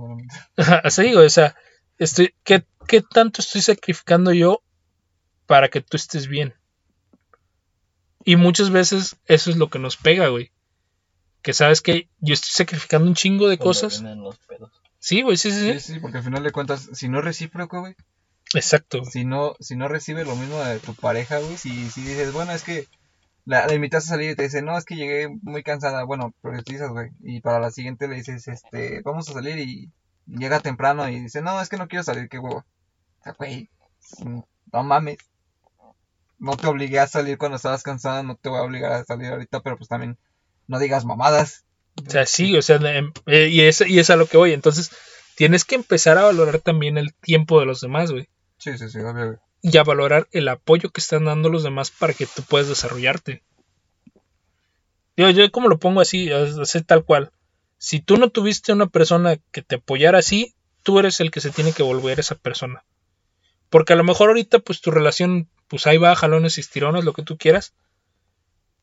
Así 0.83 1.03
digo, 1.03 1.21
o 1.21 1.29
sea, 1.29 1.55
estoy, 1.97 2.33
¿qué, 2.43 2.65
¿qué 2.87 3.01
tanto 3.01 3.41
estoy 3.41 3.61
sacrificando 3.61 4.33
yo 4.33 4.63
para 5.45 5.69
que 5.69 5.81
tú 5.81 5.97
estés 5.97 6.27
bien? 6.27 6.53
Y 8.25 8.35
muchas 8.35 8.69
veces 8.69 9.17
eso 9.25 9.49
es 9.51 9.57
lo 9.57 9.69
que 9.69 9.79
nos 9.79 9.97
pega, 9.97 10.27
güey. 10.29 10.51
Que 11.41 11.53
sabes 11.53 11.81
que 11.81 12.07
yo 12.19 12.33
estoy 12.33 12.51
sacrificando 12.51 13.07
un 13.07 13.15
chingo 13.15 13.49
de 13.49 13.57
Cuando 13.57 13.69
cosas. 13.69 14.01
vienen 14.01 14.23
los 14.23 14.37
pedos. 14.39 14.71
Sí, 14.99 15.21
güey, 15.21 15.35
sí, 15.35 15.51
sí, 15.51 15.59
sí. 15.73 15.79
Sí, 15.79 15.93
sí, 15.95 15.99
porque 15.99 16.19
al 16.19 16.23
final 16.23 16.43
de 16.43 16.51
cuentas, 16.51 16.89
si 16.93 17.09
no 17.09 17.19
es 17.19 17.25
recíproco, 17.25 17.81
güey, 17.81 17.95
Exacto. 18.53 19.03
si 19.03 19.25
no, 19.25 19.55
si 19.59 19.75
no 19.75 19.87
recibe 19.89 20.23
lo 20.23 20.35
mismo 20.37 20.57
de 20.63 20.79
tu 20.79 20.95
pareja, 20.95 21.39
güey, 21.39 21.57
si, 21.57 21.89
si 21.89 22.01
dices, 22.01 22.31
bueno, 22.31 22.53
es 22.53 22.63
que 22.63 22.87
la, 23.45 23.67
la 23.67 23.73
invitas 23.73 24.05
a 24.05 24.09
salir 24.09 24.31
y 24.31 24.35
te 24.35 24.43
dice, 24.43 24.61
no, 24.61 24.77
es 24.77 24.85
que 24.85 24.95
llegué 24.95 25.27
muy 25.41 25.63
cansada, 25.63 26.05
bueno, 26.05 26.33
priorizas, 26.41 26.89
güey, 26.91 27.09
y 27.21 27.41
para 27.41 27.59
la 27.59 27.71
siguiente 27.71 28.07
le 28.07 28.15
dices, 28.15 28.47
este, 28.47 29.01
vamos 29.01 29.27
a 29.27 29.33
salir 29.33 29.57
y 29.57 29.91
llega 30.27 30.61
temprano 30.61 31.09
y 31.09 31.19
dice, 31.19 31.41
no, 31.41 31.61
es 31.61 31.67
que 31.67 31.75
no 31.77 31.89
quiero 31.89 32.03
salir, 32.03 32.29
qué 32.29 32.39
huevo. 32.39 32.59
O 33.19 33.23
sea, 33.23 33.33
güey, 33.33 33.69
no 34.71 34.83
mames. 34.83 35.17
No 36.43 36.57
te 36.57 36.67
obligué 36.67 36.99
a 36.99 37.07
salir 37.07 37.37
cuando 37.37 37.55
estabas 37.55 37.83
cansada, 37.83 38.21
no 38.21 38.35
te 38.35 38.49
voy 38.49 38.59
a 38.59 38.63
obligar 38.63 38.91
a 38.91 39.05
salir 39.05 39.27
ahorita, 39.31 39.61
pero 39.61 39.77
pues 39.77 39.87
también 39.87 40.17
no 40.67 40.77
digas 40.77 41.05
mamadas. 41.05 41.63
O 42.05 42.09
sea, 42.09 42.25
sí, 42.25 42.57
o 42.57 42.61
sea, 42.61 42.75
em- 42.75 43.13
eh, 43.27 43.47
y, 43.47 43.61
es, 43.61 43.79
y 43.79 43.97
es 43.97 44.09
a 44.09 44.17
lo 44.17 44.25
que 44.25 44.35
voy. 44.35 44.51
Entonces, 44.51 44.91
tienes 45.35 45.63
que 45.63 45.75
empezar 45.75 46.17
a 46.17 46.23
valorar 46.23 46.59
también 46.59 46.97
el 46.97 47.13
tiempo 47.13 47.61
de 47.61 47.65
los 47.65 47.79
demás, 47.79 48.11
güey. 48.11 48.27
Sí, 48.57 48.77
sí, 48.77 48.89
sí, 48.89 48.99
obvio, 48.99 49.25
güey. 49.27 49.37
Y 49.61 49.77
a 49.77 49.83
valorar 49.83 50.27
el 50.33 50.49
apoyo 50.49 50.89
que 50.89 50.99
están 50.99 51.23
dando 51.23 51.47
los 51.47 51.63
demás 51.63 51.91
para 51.91 52.13
que 52.13 52.25
tú 52.25 52.41
puedas 52.43 52.67
desarrollarte. 52.67 53.41
Yo, 55.15 55.29
yo 55.29 55.49
como 55.49 55.69
lo 55.69 55.79
pongo 55.79 56.01
así, 56.01 56.29
es 56.29 56.85
tal 56.85 57.05
cual. 57.05 57.31
Si 57.77 58.01
tú 58.01 58.17
no 58.17 58.31
tuviste 58.31 58.73
una 58.73 58.87
persona 58.87 59.37
que 59.53 59.61
te 59.61 59.75
apoyara 59.75 60.19
así, 60.19 60.55
tú 60.83 60.99
eres 60.99 61.21
el 61.21 61.31
que 61.31 61.39
se 61.39 61.51
tiene 61.51 61.71
que 61.71 61.83
volver 61.83 62.19
esa 62.19 62.35
persona. 62.35 62.83
Porque 63.69 63.93
a 63.93 63.95
lo 63.95 64.03
mejor 64.03 64.27
ahorita, 64.27 64.59
pues 64.59 64.81
tu 64.81 64.91
relación, 64.91 65.47
pues 65.73 65.87
ahí 65.87 65.97
va, 65.97 66.15
jalones 66.15 66.59
y 66.59 66.61
estirones, 66.61 67.03
lo 67.03 67.13
que 67.13 67.23
tú 67.23 67.35
quieras. 67.35 67.73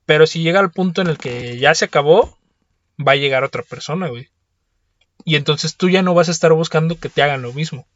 Pero 0.07 0.27
si 0.27 0.43
llega 0.43 0.59
al 0.59 0.73
punto 0.73 1.01
en 1.03 1.07
el 1.07 1.19
que 1.19 1.57
ya 1.57 1.73
se 1.77 1.85
acabó, 1.85 2.37
va 2.99 3.13
a 3.13 3.17
llegar 3.17 3.45
otra 3.45 3.63
persona, 3.63 4.09
güey. 4.09 4.29
Y 5.25 5.37
entonces 5.37 5.77
tú 5.77 5.89
ya 5.89 6.03
no 6.03 6.15
vas 6.15 6.27
a 6.27 6.33
estar 6.33 6.53
buscando 6.53 6.99
que 6.99 7.09
te 7.09 7.23
hagan 7.23 7.43
lo 7.43 7.53
mismo. 7.53 7.87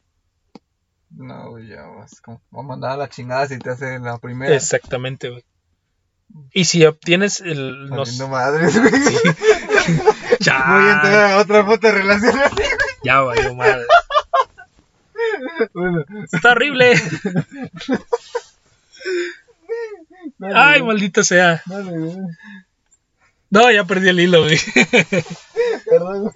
No, 1.10 1.50
güey, 1.50 1.66
ya 1.66 1.82
vas 1.82 2.20
como, 2.20 2.40
a 2.52 2.62
mandar 2.62 2.92
a 2.92 2.96
la 2.96 3.08
chingada 3.08 3.48
si 3.48 3.58
te 3.58 3.70
hace 3.70 3.98
la 3.98 4.18
primera. 4.18 4.54
Exactamente, 4.54 5.30
güey. 5.30 5.44
Y 6.52 6.66
si 6.66 6.84
obtienes 6.86 7.40
el... 7.40 7.86
nos- 7.88 7.96
Valiendo 8.16 8.28
madres, 8.28 8.78
güey. 8.80 8.92
Ya, 10.38 10.64
Voy 10.68 10.84
a 10.88 10.92
entrar 10.92 11.32
a 11.32 11.38
otra 11.38 11.64
foto 11.64 11.84
de 11.88 11.92
relación 11.94 12.38
así. 12.38 12.62
ya 13.02 13.20
valió 13.22 13.54
madre. 13.56 13.86
Bueno, 15.72 16.04
Está 16.32 16.52
horrible. 16.52 16.94
dale, 20.38 20.54
Ay, 20.56 20.80
güey, 20.80 20.94
maldita 20.94 21.22
sea. 21.24 21.62
dale, 21.66 21.90
güey. 21.98 22.16
No, 23.50 23.70
ya 23.70 23.84
perdí 23.84 24.08
el 24.08 24.18
hilo, 24.20 24.42
güey. 24.42 24.58
Perdón. 25.88 26.32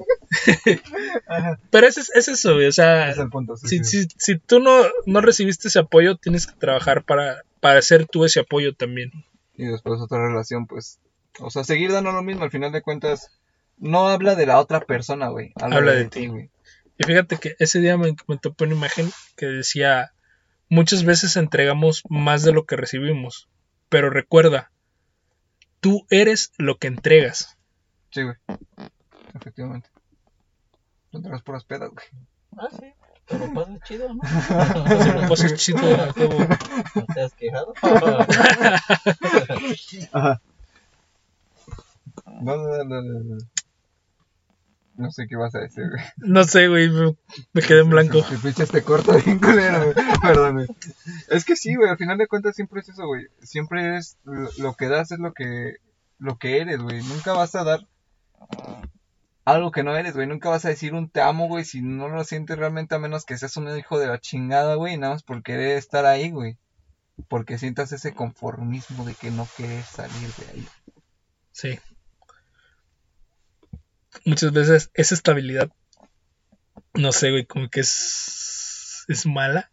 Pero 1.70 1.86
es, 1.86 1.98
es 1.98 2.28
eso, 2.28 2.54
güey. 2.54 2.66
O 2.66 2.72
sea, 2.72 3.10
Es 3.10 3.18
el 3.18 3.28
punto, 3.28 3.56
sí, 3.56 3.66
si, 3.68 3.84
sí. 3.84 4.02
si, 4.02 4.08
si 4.18 4.38
tú 4.38 4.60
no, 4.60 4.82
no 5.06 5.20
recibiste 5.20 5.68
ese 5.68 5.80
apoyo, 5.80 6.16
tienes 6.16 6.46
que 6.46 6.54
trabajar 6.58 7.02
para, 7.04 7.42
para 7.60 7.78
hacer 7.80 8.06
tú 8.06 8.24
ese 8.24 8.40
apoyo 8.40 8.74
también. 8.74 9.10
Y 9.56 9.66
después 9.66 10.00
otra 10.00 10.18
relación, 10.28 10.66
pues. 10.66 11.00
O 11.40 11.50
sea, 11.50 11.64
seguir 11.64 11.90
dando 11.92 12.12
lo 12.12 12.22
mismo, 12.22 12.44
al 12.44 12.50
final 12.50 12.70
de 12.72 12.82
cuentas. 12.82 13.30
No 13.78 14.08
habla 14.08 14.34
de 14.34 14.46
la 14.46 14.58
otra 14.60 14.80
persona, 14.80 15.28
güey. 15.28 15.52
Habla, 15.56 15.76
Habla 15.76 15.92
de, 15.92 16.04
ti. 16.06 16.26
güey. 16.26 16.50
Y 16.98 17.04
fíjate 17.04 17.36
que 17.38 17.54
ese 17.58 17.80
día 17.80 17.96
me, 17.96 18.14
me 18.26 18.38
topé 18.38 18.64
una 18.64 18.74
imagen 18.74 19.10
que 19.36 19.46
decía, 19.46 20.12
muchas 20.68 21.04
veces 21.04 21.36
entregamos 21.36 22.02
más 22.08 22.42
de 22.42 22.52
lo 22.52 22.66
que 22.66 22.76
recibimos, 22.76 23.48
pero 23.88 24.10
recuerda, 24.10 24.70
tú 25.80 26.06
eres 26.10 26.52
lo 26.58 26.78
que 26.78 26.88
entregas. 26.88 27.56
Sí, 28.10 28.22
güey. 28.22 28.36
Efectivamente. 29.34 29.90
No 31.12 31.22
te 31.22 31.30
puras 31.42 31.64
pedas, 31.64 31.90
güey. 31.90 32.06
Ah, 32.56 32.68
sí. 32.70 32.92
Te 33.26 33.38
lo 33.38 33.52
pasas 33.52 33.80
chido, 33.82 34.14
¿no? 34.14 34.22
Se 35.04 35.12
lo 35.12 35.28
pasas 35.28 35.54
chido. 35.54 35.80
No 36.94 37.06
te 37.14 37.20
has 37.20 37.34
quejado. 37.34 37.74
No, 42.40 42.56
no, 42.56 42.84
no, 42.84 43.02
no, 43.02 43.20
no. 43.20 43.38
No 44.98 45.12
sé 45.12 45.28
qué 45.28 45.36
vas 45.36 45.54
a 45.54 45.60
decir, 45.60 45.88
güey. 45.88 46.02
No 46.16 46.42
sé, 46.42 46.66
güey, 46.66 46.90
me, 46.90 47.16
me 47.52 47.62
quedé 47.62 47.82
en 47.82 47.88
blanco. 47.88 48.20
Te 48.28 48.36
pinche 48.36 48.64
este 48.64 48.82
corto 48.82 49.12
bien 49.24 49.38
culero, 49.38 49.92
güey. 49.92 49.94
Perdón. 50.20 50.66
Es 51.28 51.44
que 51.44 51.54
sí, 51.54 51.76
güey, 51.76 51.88
al 51.88 51.96
final 51.96 52.18
de 52.18 52.26
cuentas 52.26 52.56
siempre 52.56 52.80
es 52.80 52.88
eso, 52.88 53.06
güey. 53.06 53.28
Siempre 53.40 53.96
es 53.96 54.18
lo, 54.24 54.50
lo 54.58 54.74
que 54.74 54.88
das 54.88 55.12
es 55.12 55.20
lo 55.20 55.32
que 55.32 55.76
lo 56.18 56.36
que 56.36 56.60
eres, 56.60 56.80
güey. 56.80 57.00
Nunca 57.04 57.32
vas 57.32 57.54
a 57.54 57.62
dar 57.62 57.86
algo 59.44 59.70
que 59.70 59.84
no 59.84 59.96
eres, 59.96 60.14
güey. 60.14 60.26
Nunca 60.26 60.48
vas 60.48 60.64
a 60.64 60.70
decir 60.70 60.94
un 60.94 61.08
te 61.08 61.20
amo, 61.20 61.46
güey, 61.46 61.64
si 61.64 61.80
no 61.80 62.08
lo 62.08 62.24
sientes 62.24 62.58
realmente 62.58 62.96
a 62.96 62.98
menos 62.98 63.24
que 63.24 63.38
seas 63.38 63.56
un 63.56 63.68
hijo 63.78 64.00
de 64.00 64.08
la 64.08 64.18
chingada, 64.18 64.74
güey, 64.74 64.98
nada 64.98 65.12
más 65.12 65.22
por 65.22 65.44
querer 65.44 65.78
estar 65.78 66.06
ahí, 66.06 66.32
güey. 66.32 66.58
Porque 67.28 67.56
sientas 67.56 67.92
ese 67.92 68.14
conformismo 68.14 69.04
de 69.04 69.14
que 69.14 69.30
no 69.30 69.46
quieres 69.56 69.86
salir 69.86 70.28
de 70.34 70.52
ahí. 70.52 70.68
Sí. 71.52 71.78
Muchas 74.24 74.52
veces 74.52 74.90
esa 74.94 75.14
estabilidad, 75.14 75.70
no 76.94 77.12
sé, 77.12 77.30
güey, 77.30 77.46
como 77.46 77.68
que 77.68 77.80
es, 77.80 79.04
es 79.08 79.26
mala. 79.26 79.70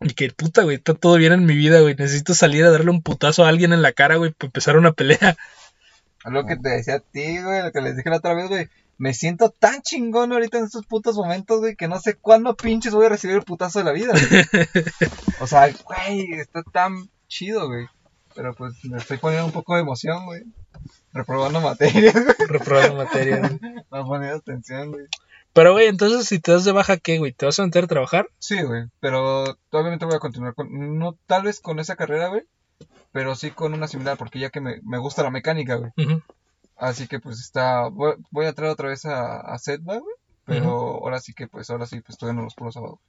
Y 0.00 0.14
que 0.14 0.30
puta, 0.30 0.62
güey, 0.62 0.76
está 0.76 0.94
todo 0.94 1.16
bien 1.16 1.32
en 1.32 1.44
mi 1.44 1.56
vida, 1.56 1.80
güey. 1.80 1.94
Necesito 1.96 2.34
salir 2.34 2.64
a 2.64 2.70
darle 2.70 2.90
un 2.90 3.02
putazo 3.02 3.44
a 3.44 3.48
alguien 3.48 3.72
en 3.72 3.82
la 3.82 3.92
cara, 3.92 4.16
güey, 4.16 4.32
para 4.32 4.48
empezar 4.48 4.76
una 4.76 4.92
pelea. 4.92 5.36
Lo 6.24 6.46
que 6.46 6.56
te 6.56 6.68
decía 6.68 6.96
a 6.96 7.00
ti, 7.00 7.40
güey, 7.42 7.62
lo 7.62 7.72
que 7.72 7.80
les 7.80 7.96
dije 7.96 8.10
la 8.10 8.16
otra 8.16 8.34
vez, 8.34 8.48
güey. 8.48 8.68
Me 8.98 9.14
siento 9.14 9.50
tan 9.50 9.80
chingón 9.80 10.32
ahorita 10.32 10.58
en 10.58 10.64
estos 10.64 10.84
putos 10.84 11.16
momentos, 11.16 11.60
güey, 11.60 11.76
que 11.76 11.88
no 11.88 12.00
sé 12.00 12.16
cuándo 12.16 12.56
pinches 12.56 12.92
voy 12.92 13.06
a 13.06 13.10
recibir 13.10 13.36
el 13.36 13.44
putazo 13.44 13.78
de 13.78 13.84
la 13.84 13.92
vida, 13.92 14.12
güey. 14.12 14.44
O 15.40 15.46
sea, 15.46 15.70
güey, 15.84 16.32
está 16.32 16.62
tan 16.64 17.08
chido, 17.28 17.68
güey. 17.68 17.86
Pero 18.34 18.54
pues 18.54 18.84
me 18.84 18.98
estoy 18.98 19.16
poniendo 19.18 19.46
un 19.46 19.52
poco 19.52 19.74
de 19.74 19.82
emoción, 19.82 20.26
güey. 20.26 20.42
Reprobando 21.18 21.60
materias. 21.60 22.14
Reprobando 22.48 22.94
materia, 22.94 23.40
güey. 23.40 23.58
No 23.90 24.06
poniendo 24.06 24.36
atención, 24.36 24.92
güey. 24.92 25.06
Pero, 25.52 25.72
güey, 25.72 25.86
entonces 25.86 26.28
si 26.28 26.38
te 26.38 26.52
das 26.52 26.64
de 26.64 26.70
baja, 26.70 26.96
¿qué, 26.96 27.18
güey? 27.18 27.32
¿Te 27.32 27.44
vas 27.46 27.58
a 27.58 27.64
meter 27.64 27.84
a 27.84 27.88
trabajar? 27.88 28.28
Sí, 28.38 28.62
güey. 28.62 28.84
Pero 29.00 29.56
obviamente 29.70 30.04
voy 30.04 30.14
a 30.14 30.20
continuar 30.20 30.54
con. 30.54 30.68
No, 30.98 31.16
tal 31.26 31.42
vez 31.42 31.60
con 31.60 31.80
esa 31.80 31.96
carrera, 31.96 32.28
güey. 32.28 32.44
pero 33.10 33.34
sí 33.34 33.50
con 33.50 33.74
una 33.74 33.88
similar, 33.88 34.16
porque 34.16 34.38
ya 34.38 34.50
que 34.50 34.60
me, 34.60 34.80
me 34.84 34.98
gusta 34.98 35.24
la 35.24 35.30
mecánica, 35.30 35.74
güey. 35.74 35.90
Así 36.76 37.08
que 37.08 37.18
pues 37.18 37.40
está, 37.40 37.88
voy, 37.88 38.14
voy 38.30 38.46
a 38.46 38.52
traer 38.52 38.70
otra 38.70 38.90
vez 38.90 39.04
a, 39.04 39.40
a 39.40 39.58
Setba, 39.58 39.98
güey. 39.98 40.14
Pero 40.44 40.70
ahora 40.70 41.18
sí 41.20 41.34
que 41.34 41.48
pues, 41.48 41.68
ahora 41.68 41.86
sí, 41.86 42.00
pues 42.00 42.10
estudiando 42.10 42.42
los 42.42 42.54
puros 42.54 42.74
sábados. 42.74 43.00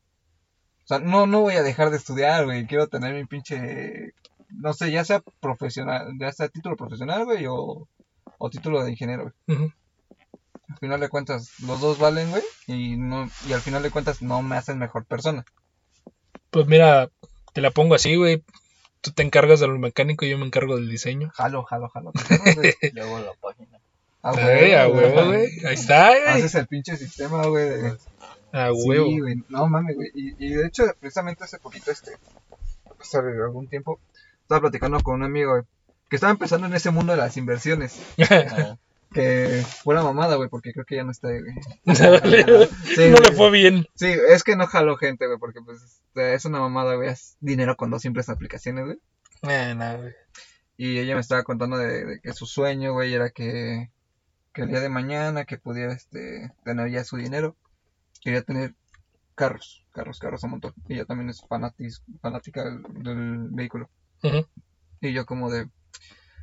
O 0.84 0.88
sea, 0.88 0.97
no, 0.97 1.28
no 1.28 1.41
voy 1.41 1.53
a 1.53 1.64
dejar 1.64 1.91
de 1.91 1.97
estudiar, 1.97 2.45
güey. 2.45 2.66
Quiero 2.66 2.88
tener 2.88 3.14
mi 3.14 3.26
pinche, 3.26 4.14
no 4.49 4.74
sé, 4.74 4.89
ya 4.91 5.05
sea 5.05 5.22
profesional, 5.39 6.14
ya 6.20 6.32
sea 6.32 6.49
título 6.49 6.76
profesional, 6.76 7.26
güey, 7.26 7.45
o, 7.47 7.88
o 8.38 8.49
título 8.49 8.84
de 8.84 8.91
ingeniero, 8.91 9.34
güey. 9.47 9.73
Al 10.69 10.77
final 10.77 10.99
de 10.99 11.09
cuentas, 11.09 11.51
los 11.65 11.82
dos 11.82 11.97
valen, 11.97 12.30
güey, 12.30 12.43
y 12.67 12.95
no, 12.97 13.30
y 13.47 13.53
al 13.53 13.61
final 13.61 13.82
de 13.82 13.89
cuentas 13.91 14.21
no 14.21 14.41
me 14.43 14.55
hacen 14.55 14.77
mejor 14.77 15.03
persona. 15.05 15.43
Pues 16.51 16.67
mira, 16.67 17.09
te 17.53 17.61
la 17.61 17.71
pongo 17.71 17.95
así, 17.95 18.15
güey. 18.15 18.43
Tú 19.01 19.11
te 19.11 19.23
encargas 19.23 19.59
de 19.61 19.67
lo 19.67 19.80
mecánico 19.80 20.25
y 20.25 20.30
yo 20.30 20.38
me 20.38 20.45
encargo 20.45 20.75
del 20.75 20.89
diseño. 20.89 21.32
Jalo, 21.34 21.63
jalo, 21.63 21.89
jalo. 21.89 22.11
Luego 22.93 23.19
la 23.19 23.32
página. 23.41 23.80
A 24.21 24.34
huevo, 24.34 25.25
güey. 25.27 25.47
Ahí 25.65 25.73
está, 25.73 26.09
güey. 26.09 26.27
Haces 26.27 26.55
el 26.55 26.67
pinche 26.67 26.97
sistema, 26.97 27.45
güey. 27.47 27.69
de- 27.69 27.97
A 28.51 28.71
huevo. 28.73 29.05
Sí, 29.07 29.19
güey. 29.19 29.43
No 29.47 29.67
mames, 29.67 29.95
güey. 29.95 30.09
Y, 30.13 30.36
y 30.45 30.53
de 30.53 30.67
hecho, 30.67 30.84
precisamente 30.99 31.45
hace 31.45 31.57
poquito, 31.59 31.89
este, 31.91 32.11
hace 32.99 33.17
algún 33.19 33.67
tiempo, 33.67 33.99
estaba 34.41 34.61
platicando 34.61 34.99
con 35.01 35.15
un 35.15 35.23
amigo, 35.23 35.51
güey, 35.51 35.63
que 36.10 36.16
estaba 36.16 36.32
empezando 36.32 36.68
en 36.68 36.74
ese 36.74 36.91
mundo 36.91 37.14
de 37.14 37.18
las 37.18 37.38
inversiones. 37.38 38.01
Que 39.12 39.66
fue 39.84 39.95
una 39.95 40.03
mamada, 40.03 40.36
güey, 40.36 40.49
porque 40.49 40.72
creo 40.72 40.86
que 40.86 40.97
ya 40.97 41.03
no 41.03 41.10
está 41.10 41.30
ahí, 41.30 41.41
güey. 41.41 41.55
Sí, 42.95 43.10
no 43.10 43.18
le 43.18 43.32
fue 43.36 43.49
bien. 43.49 43.88
Sí, 43.95 44.05
es 44.05 44.43
que 44.43 44.55
no 44.55 44.68
jaló 44.68 44.97
gente, 44.97 45.26
güey, 45.26 45.39
porque 45.39 45.62
pues 45.62 46.03
es 46.14 46.45
una 46.45 46.60
mamada, 46.60 46.93
güey. 46.93 47.10
Es 47.10 47.36
dinero 47.39 47.76
con 47.76 47.89
dos 47.89 48.03
simples 48.03 48.30
aplicaciones, 48.30 48.86
güey. 48.86 48.99
Eh, 49.41 49.74
no, 49.76 49.97
güey. 49.97 50.14
Y 50.78 50.99
ella 50.99 51.16
me 51.16 51.22
estaba 51.22 51.43
contando 51.43 51.76
de, 51.76 52.05
de 52.05 52.20
que 52.22 52.34
su 52.34 52.45
sueño, 52.45 52.93
güey, 52.93 53.12
era 53.12 53.32
que, 53.32 53.89
que 54.53 54.62
el 54.62 54.70
día 54.70 54.80
de 54.80 54.89
mañana, 54.89 55.43
que 55.43 55.57
pudiera 55.57 55.91
este, 55.91 56.53
tener 56.64 56.91
ya 56.91 57.03
su 57.03 57.18
dinero, 57.18 57.55
quería 58.22 58.43
tener 58.43 58.76
carros, 59.34 59.88
carros, 59.91 60.20
carros 60.20 60.43
a 60.43 60.47
montón. 60.47 60.74
Y 60.88 60.93
ella 60.93 61.05
también 61.05 61.30
es 61.32 61.41
fanatis, 61.41 62.03
fanática 62.22 62.64
del, 62.64 62.84
del 63.01 63.47
vehículo. 63.49 63.89
Y 65.01 65.14
yo 65.14 65.26
como 65.26 65.49
de, 65.49 65.68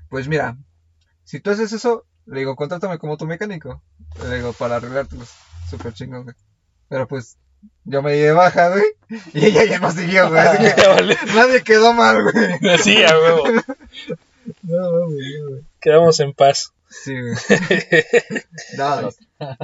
pues 0.09 0.29
mira, 0.29 0.57
si 1.25 1.41
tú 1.41 1.51
haces 1.51 1.73
eso, 1.73 2.05
le 2.27 2.41
digo, 2.41 2.57
contrátame 2.57 2.99
como 2.99 3.17
tu 3.17 3.27
mecánico. 3.27 3.83
Le 4.29 4.37
digo, 4.37 4.53
para 4.53 4.77
arreglártelos. 4.77 5.31
Súper 5.71 5.93
chingón, 5.93 6.25
güey. 6.25 6.37
Pero 6.89 7.09
pues, 7.09 7.37
yo 7.85 8.03
me 8.03 8.13
di 8.13 8.21
de 8.21 8.33
baja, 8.33 8.71
güey. 8.71 8.85
Y 9.33 9.47
ella 9.47 9.65
ya 9.65 9.79
no 9.81 9.91
siguió, 9.91 10.29
güey. 10.29 10.41
Así 10.41 10.59
que 10.59 10.75
Ya 10.83 10.89
vale. 10.89 11.17
nadie 11.35 11.63
quedó 11.63 11.93
mal, 11.93 12.23
güey. 12.23 12.75
Así, 12.75 13.03
a 13.03 13.19
huevo. 13.19 13.45
No, 14.63 14.93
no, 14.93 15.07
güey. 15.07 15.65
Quedamos 15.81 16.21
en 16.21 16.33
paz. 16.33 16.73
Sí, 16.89 17.13
güey. 17.21 17.35
No, 18.79 19.11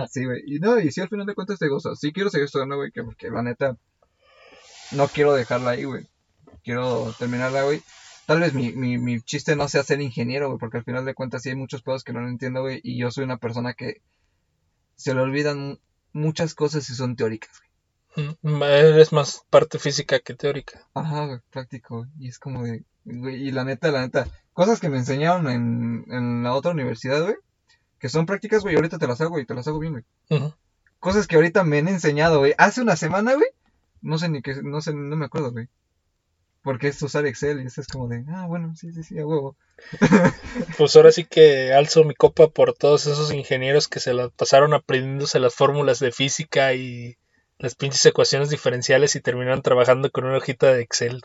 sí, 0.09 0.25
güey. 0.25 0.43
Y 0.47 0.59
no, 0.59 0.81
y 0.81 0.91
sí, 0.91 1.01
al 1.01 1.09
final 1.09 1.25
de 1.25 1.37
cuentas 1.37 1.61
te 1.61 1.67
digo, 1.67 1.77
o 1.77 1.81
sea, 1.81 1.95
sí 1.95 2.13
quiero 2.13 2.31
seguir 2.31 2.47
estudiando, 2.47 2.75
güey, 2.77 2.91
que 2.91 3.05
porque 3.05 3.31
la 3.31 3.43
neta 3.43 3.77
no 4.91 5.07
quiero 5.07 5.35
dejarla 5.35 5.71
ahí, 5.71 5.85
güey. 5.85 6.05
Quiero 6.65 7.15
terminarla, 7.17 7.63
güey. 7.63 7.81
Tal 8.27 8.41
vez 8.41 8.55
mi, 8.55 8.73
mi, 8.73 8.99
mi 8.99 9.21
chiste 9.21 9.57
no 9.57 9.69
sea 9.69 9.83
ser 9.83 10.01
ingeniero, 10.01 10.49
güey, 10.49 10.59
porque 10.59 10.79
al 10.79 10.85
final 10.85 11.05
de 11.05 11.15
cuentas 11.15 11.43
sí 11.43 11.49
hay 11.51 11.57
muchos 11.57 11.83
pedos 11.83 12.05
que 12.05 12.13
no 12.13 12.21
lo 12.21 12.29
entiendo, 12.29 12.61
güey, 12.63 12.81
y 12.83 12.99
yo 12.99 13.11
soy 13.11 13.25
una 13.25 13.39
persona 13.39 13.75
que 13.75 14.01
se 14.97 15.15
le 15.15 15.21
olvidan 15.21 15.79
muchas 16.13 16.55
cosas 16.55 16.89
y 16.89 16.95
son 16.95 17.17
teóricas, 17.17 17.51
güey. 18.15 18.35
Mm, 18.43 18.63
Eres 18.63 19.13
más 19.13 19.43
parte 19.51 19.79
física 19.79 20.21
que 20.21 20.35
teórica. 20.35 20.87
Ajá, 20.95 21.27
güey, 21.27 21.39
práctico. 21.51 22.07
Y 22.19 22.29
es 22.29 22.39
como 22.39 22.63
de, 22.63 22.85
güey, 23.05 23.49
y 23.49 23.51
la 23.51 23.65
neta, 23.65 23.91
la 23.91 24.03
neta, 24.03 24.29
cosas 24.53 24.81
que 24.81 24.89
me 24.89 24.99
enseñaron 24.99 25.49
en, 25.49 26.05
en 26.09 26.43
la 26.43 26.55
otra 26.55 26.73
universidad, 26.73 27.23
güey, 27.23 27.37
que 27.99 28.09
son 28.09 28.27
prácticas, 28.27 28.63
güey, 28.63 28.75
y 28.75 28.77
ahorita 28.77 28.99
te 28.99 29.07
las 29.07 29.21
hago 29.21 29.39
y 29.39 29.47
te 29.47 29.55
las 29.55 29.67
hago 29.67 29.79
bien, 29.79 29.93
güey. 29.95 30.05
Cosas 31.01 31.27
que 31.27 31.37
ahorita 31.37 31.65
me 31.65 31.79
han 31.79 31.89
enseñado, 31.89 32.39
güey. 32.39 32.55
Hace 32.59 32.81
una 32.83 32.95
semana, 32.97 33.35
güey. 33.35 33.49
No 34.03 34.19
sé 34.19 34.29
ni 34.29 34.43
qué, 34.43 34.63
no 34.63 34.81
sé, 34.81 34.95
no 34.95 35.17
me 35.17 35.25
acuerdo, 35.25 35.51
güey. 35.53 35.69
Porque 36.63 36.89
es 36.89 37.03
usar 37.03 37.27
Excel 37.27 37.61
y 37.61 37.67
eso 37.67 37.81
es 37.81 37.89
como 37.89 38.07
de, 38.09 38.25
ah, 38.29 38.47
bueno, 38.47 38.75
sí, 38.77 38.93
sí, 38.93 39.03
sí, 39.03 39.19
a 39.19 39.27
huevo. 39.27 39.57
Pues 40.79 40.95
ahora 40.97 41.11
sí 41.13 41.25
que 41.25 41.73
alzo 41.73 42.05
mi 42.05 42.15
copa 42.15 42.49
por 42.49 42.73
todos 42.75 43.07
esos 43.07 43.33
ingenieros 43.33 43.89
que 43.89 44.01
se 44.01 44.15
las 44.15 44.31
pasaron 44.31 44.73
aprendiéndose 44.75 45.41
las 45.41 45.55
fórmulas 45.55 45.99
de 45.99 46.13
física 46.13 46.73
y 46.75 47.17
las 47.59 47.75
pinches 47.75 48.05
ecuaciones 48.07 48.51
diferenciales 48.51 49.17
y 49.17 49.21
terminaron 49.21 49.63
trabajando 49.63 50.11
con 50.11 50.25
una 50.25 50.37
hojita 50.39 50.73
de 50.73 50.83
Excel. 50.83 51.21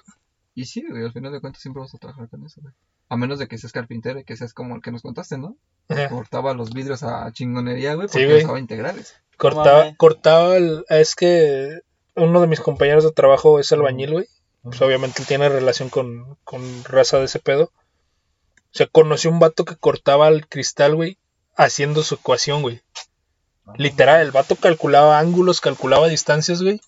Y 0.56 0.66
sí, 0.66 0.84
güey, 0.90 1.04
al 1.04 1.14
final 1.14 1.32
de 1.32 1.40
cuentas 1.40 1.62
siempre 1.62 1.82
vas 1.82 1.94
a 1.94 2.00
trabajar 2.00 2.30
con 2.30 2.44
eso, 2.46 2.62
güey. 2.62 2.74
A 3.10 3.16
menos 3.16 3.38
de 3.40 3.48
que 3.48 3.58
seas 3.58 3.72
carpintero 3.72 4.20
y 4.20 4.24
que 4.24 4.36
seas 4.36 4.54
como 4.54 4.76
el 4.76 4.82
que 4.82 4.92
nos 4.92 5.02
contaste, 5.04 5.38
¿no? 5.38 5.56
Ajá. 5.88 6.10
Cortaba 6.10 6.54
los 6.56 6.72
vidrios 6.72 7.04
a 7.04 7.32
chingonería, 7.32 7.94
güey, 7.94 8.08
Sí, 8.08 8.14
porque 8.14 8.26
güey. 8.26 8.44
usaba 8.44 8.60
integrales. 8.60 9.16
Cortaba, 9.38 9.94
cortaba 9.98 10.58
el, 10.58 10.84
es 10.90 11.16
que 11.16 11.82
uno 12.16 12.42
de 12.42 12.48
mis 12.48 12.60
compañeros 12.60 13.04
de 13.04 13.12
trabajo 13.12 13.60
es 13.60 13.72
albañil, 13.72 14.12
güey. 14.14 14.28
Pues 14.70 14.82
obviamente 14.82 15.22
él 15.22 15.28
tiene 15.28 15.50
relación 15.50 15.90
con, 15.90 16.38
con 16.44 16.84
raza 16.84 17.20
de 17.20 17.26
ese 17.26 17.40
pedo. 17.40 17.72
O 18.74 18.78
sea, 18.78 18.88
conoció 18.88 19.32
un 19.32 19.40
vato 19.40 19.66
que 19.66 19.76
cortaba 19.76 20.28
el 20.28 20.48
cristal, 20.48 20.96
güey, 20.96 21.18
haciendo 21.56 22.04
su 22.04 22.16
ecuación, 22.16 22.62
güey. 22.62 22.82
Literal, 23.76 24.22
el 24.22 24.32
vato 24.32 24.56
calculaba 24.56 25.20
ángulos, 25.20 25.62
calculaba 25.62 26.08
distancias, 26.08 26.62
güey. 26.62 26.80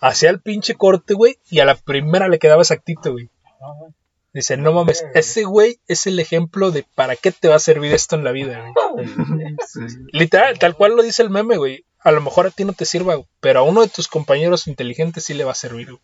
Hacía 0.00 0.30
el 0.30 0.40
pinche 0.40 0.74
corte, 0.74 1.14
güey, 1.14 1.38
y 1.50 1.60
a 1.60 1.64
la 1.64 1.76
primera 1.76 2.28
le 2.28 2.38
quedaba 2.38 2.62
exactito, 2.62 3.12
güey. 3.12 3.30
Ah. 3.60 3.88
Dice, 4.32 4.56
no 4.56 4.72
mames, 4.72 5.04
ese 5.14 5.44
güey 5.44 5.78
es 5.86 6.08
el 6.08 6.18
ejemplo 6.18 6.72
de 6.72 6.84
para 6.96 7.14
qué 7.14 7.30
te 7.30 7.46
va 7.46 7.54
a 7.54 7.60
servir 7.60 7.92
esto 7.94 8.16
en 8.16 8.24
la 8.24 8.32
vida, 8.32 8.60
güey. 8.60 9.06
Sí, 9.68 9.80
Literal, 10.12 10.58
tal 10.58 10.76
cual 10.76 10.96
lo 10.96 11.02
dice 11.02 11.22
el 11.22 11.30
meme, 11.30 11.56
güey. 11.56 11.84
A 12.00 12.10
lo 12.10 12.20
mejor 12.20 12.46
a 12.46 12.50
ti 12.50 12.64
no 12.64 12.72
te 12.72 12.84
sirva, 12.84 13.14
güey, 13.14 13.28
pero 13.40 13.60
a 13.60 13.62
uno 13.62 13.82
de 13.82 13.88
tus 13.88 14.08
compañeros 14.08 14.66
inteligentes 14.66 15.24
sí 15.24 15.34
le 15.34 15.44
va 15.44 15.52
a 15.52 15.56
servir, 15.56 15.92
güey. 15.92 16.02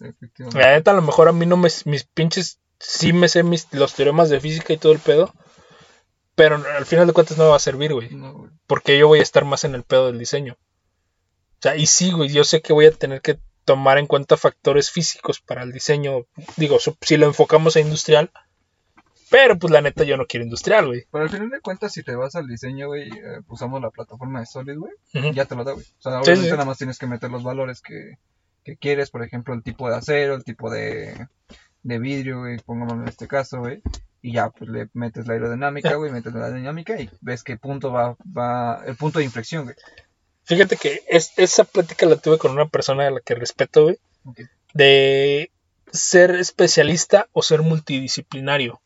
Efectivamente. 0.00 0.58
La 0.60 0.72
neta, 0.72 0.90
a 0.90 0.94
lo 0.94 1.02
mejor 1.02 1.28
a 1.28 1.32
mí 1.32 1.46
no 1.46 1.56
me. 1.56 1.68
Mis 1.84 2.04
pinches. 2.04 2.60
Sí 2.78 3.12
me 3.14 3.28
sé 3.28 3.42
mis, 3.42 3.72
los 3.72 3.94
teoremas 3.94 4.28
de 4.28 4.38
física 4.40 4.72
y 4.72 4.76
todo 4.76 4.92
el 4.92 4.98
pedo. 4.98 5.32
Pero 6.34 6.62
al 6.76 6.84
final 6.84 7.06
de 7.06 7.14
cuentas 7.14 7.38
no 7.38 7.44
me 7.44 7.50
va 7.50 7.56
a 7.56 7.60
servir, 7.60 7.94
güey. 7.94 8.10
No, 8.14 8.34
güey. 8.34 8.50
Porque 8.66 8.98
yo 8.98 9.08
voy 9.08 9.20
a 9.20 9.22
estar 9.22 9.44
más 9.46 9.64
en 9.64 9.74
el 9.74 9.82
pedo 9.82 10.08
del 10.08 10.18
diseño. 10.18 10.54
O 10.54 11.62
sea, 11.62 11.76
y 11.76 11.86
sí, 11.86 12.12
güey. 12.12 12.28
Yo 12.28 12.44
sé 12.44 12.60
que 12.60 12.74
voy 12.74 12.84
a 12.86 12.90
tener 12.90 13.22
que 13.22 13.38
tomar 13.64 13.96
en 13.96 14.06
cuenta 14.06 14.36
factores 14.36 14.90
físicos 14.90 15.40
para 15.40 15.62
el 15.62 15.72
diseño. 15.72 16.26
Digo, 16.56 16.76
si 17.00 17.16
lo 17.16 17.26
enfocamos 17.26 17.76
a 17.76 17.80
industrial. 17.80 18.30
Pero 19.28 19.58
pues 19.58 19.72
la 19.72 19.80
neta, 19.80 20.04
yo 20.04 20.16
no 20.16 20.26
quiero 20.26 20.44
industrial, 20.44 20.86
güey. 20.86 21.04
Pero 21.10 21.24
al 21.24 21.30
final 21.30 21.50
de 21.50 21.60
cuentas, 21.60 21.92
si 21.92 22.04
te 22.04 22.14
vas 22.14 22.36
al 22.36 22.46
diseño, 22.46 22.86
güey, 22.86 23.08
eh, 23.08 23.40
usamos 23.48 23.80
la 23.80 23.90
plataforma 23.90 24.38
de 24.38 24.46
Solid, 24.46 24.78
güey, 24.78 24.92
ya 25.34 25.46
te 25.46 25.56
lo 25.56 25.64
da, 25.64 25.72
güey. 25.72 25.84
O 25.84 26.02
sea, 26.02 26.12
Sí, 26.12 26.18
obviamente 26.30 26.44
sí. 26.44 26.52
nada 26.52 26.64
más 26.64 26.78
tienes 26.78 26.96
que 26.96 27.08
meter 27.08 27.30
los 27.32 27.42
valores 27.42 27.80
que, 27.82 28.18
que 28.66 28.76
quieres, 28.76 29.10
por 29.10 29.22
ejemplo, 29.22 29.54
el 29.54 29.62
tipo 29.62 29.88
de 29.88 29.94
acero, 29.94 30.34
el 30.34 30.42
tipo 30.42 30.68
de, 30.68 31.28
de 31.84 31.98
vidrio, 32.00 32.40
güey, 32.40 32.58
pongámoslo 32.58 33.02
en 33.02 33.08
este 33.08 33.28
caso, 33.28 33.60
güey. 33.60 33.80
Y 34.20 34.32
ya, 34.32 34.50
pues 34.50 34.68
le 34.68 34.88
metes 34.92 35.28
la 35.28 35.34
aerodinámica, 35.34 35.94
güey, 35.94 36.10
metes 36.10 36.34
la 36.34 36.50
dinámica 36.50 37.00
y 37.00 37.08
ves 37.20 37.44
qué 37.44 37.56
punto 37.56 37.92
va, 37.92 38.16
va, 38.36 38.82
el 38.84 38.96
punto 38.96 39.20
de 39.20 39.24
inflexión, 39.24 39.66
güey. 39.66 39.76
Fíjate 40.42 40.76
que 40.76 41.00
es, 41.08 41.32
esa 41.36 41.62
plática 41.62 42.06
la 42.06 42.16
tuve 42.16 42.38
con 42.38 42.50
una 42.50 42.66
persona 42.66 43.06
a 43.06 43.10
la 43.12 43.20
que 43.20 43.36
respeto, 43.36 43.84
güey. 43.84 43.98
De 44.74 45.52
ser 45.92 46.32
especialista 46.32 47.28
o 47.32 47.42
ser 47.42 47.62
multidisciplinario. 47.62 48.82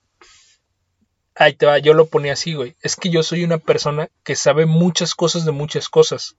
Ahí 1.34 1.54
te 1.54 1.64
va, 1.64 1.78
yo 1.78 1.94
lo 1.94 2.04
ponía 2.04 2.34
así, 2.34 2.52
güey. 2.52 2.76
Es 2.82 2.96
que 2.96 3.08
yo 3.08 3.22
soy 3.22 3.44
una 3.44 3.56
persona 3.56 4.10
que 4.24 4.36
sabe 4.36 4.66
muchas 4.66 5.14
cosas 5.14 5.46
de 5.46 5.52
muchas 5.52 5.88
cosas. 5.88 6.36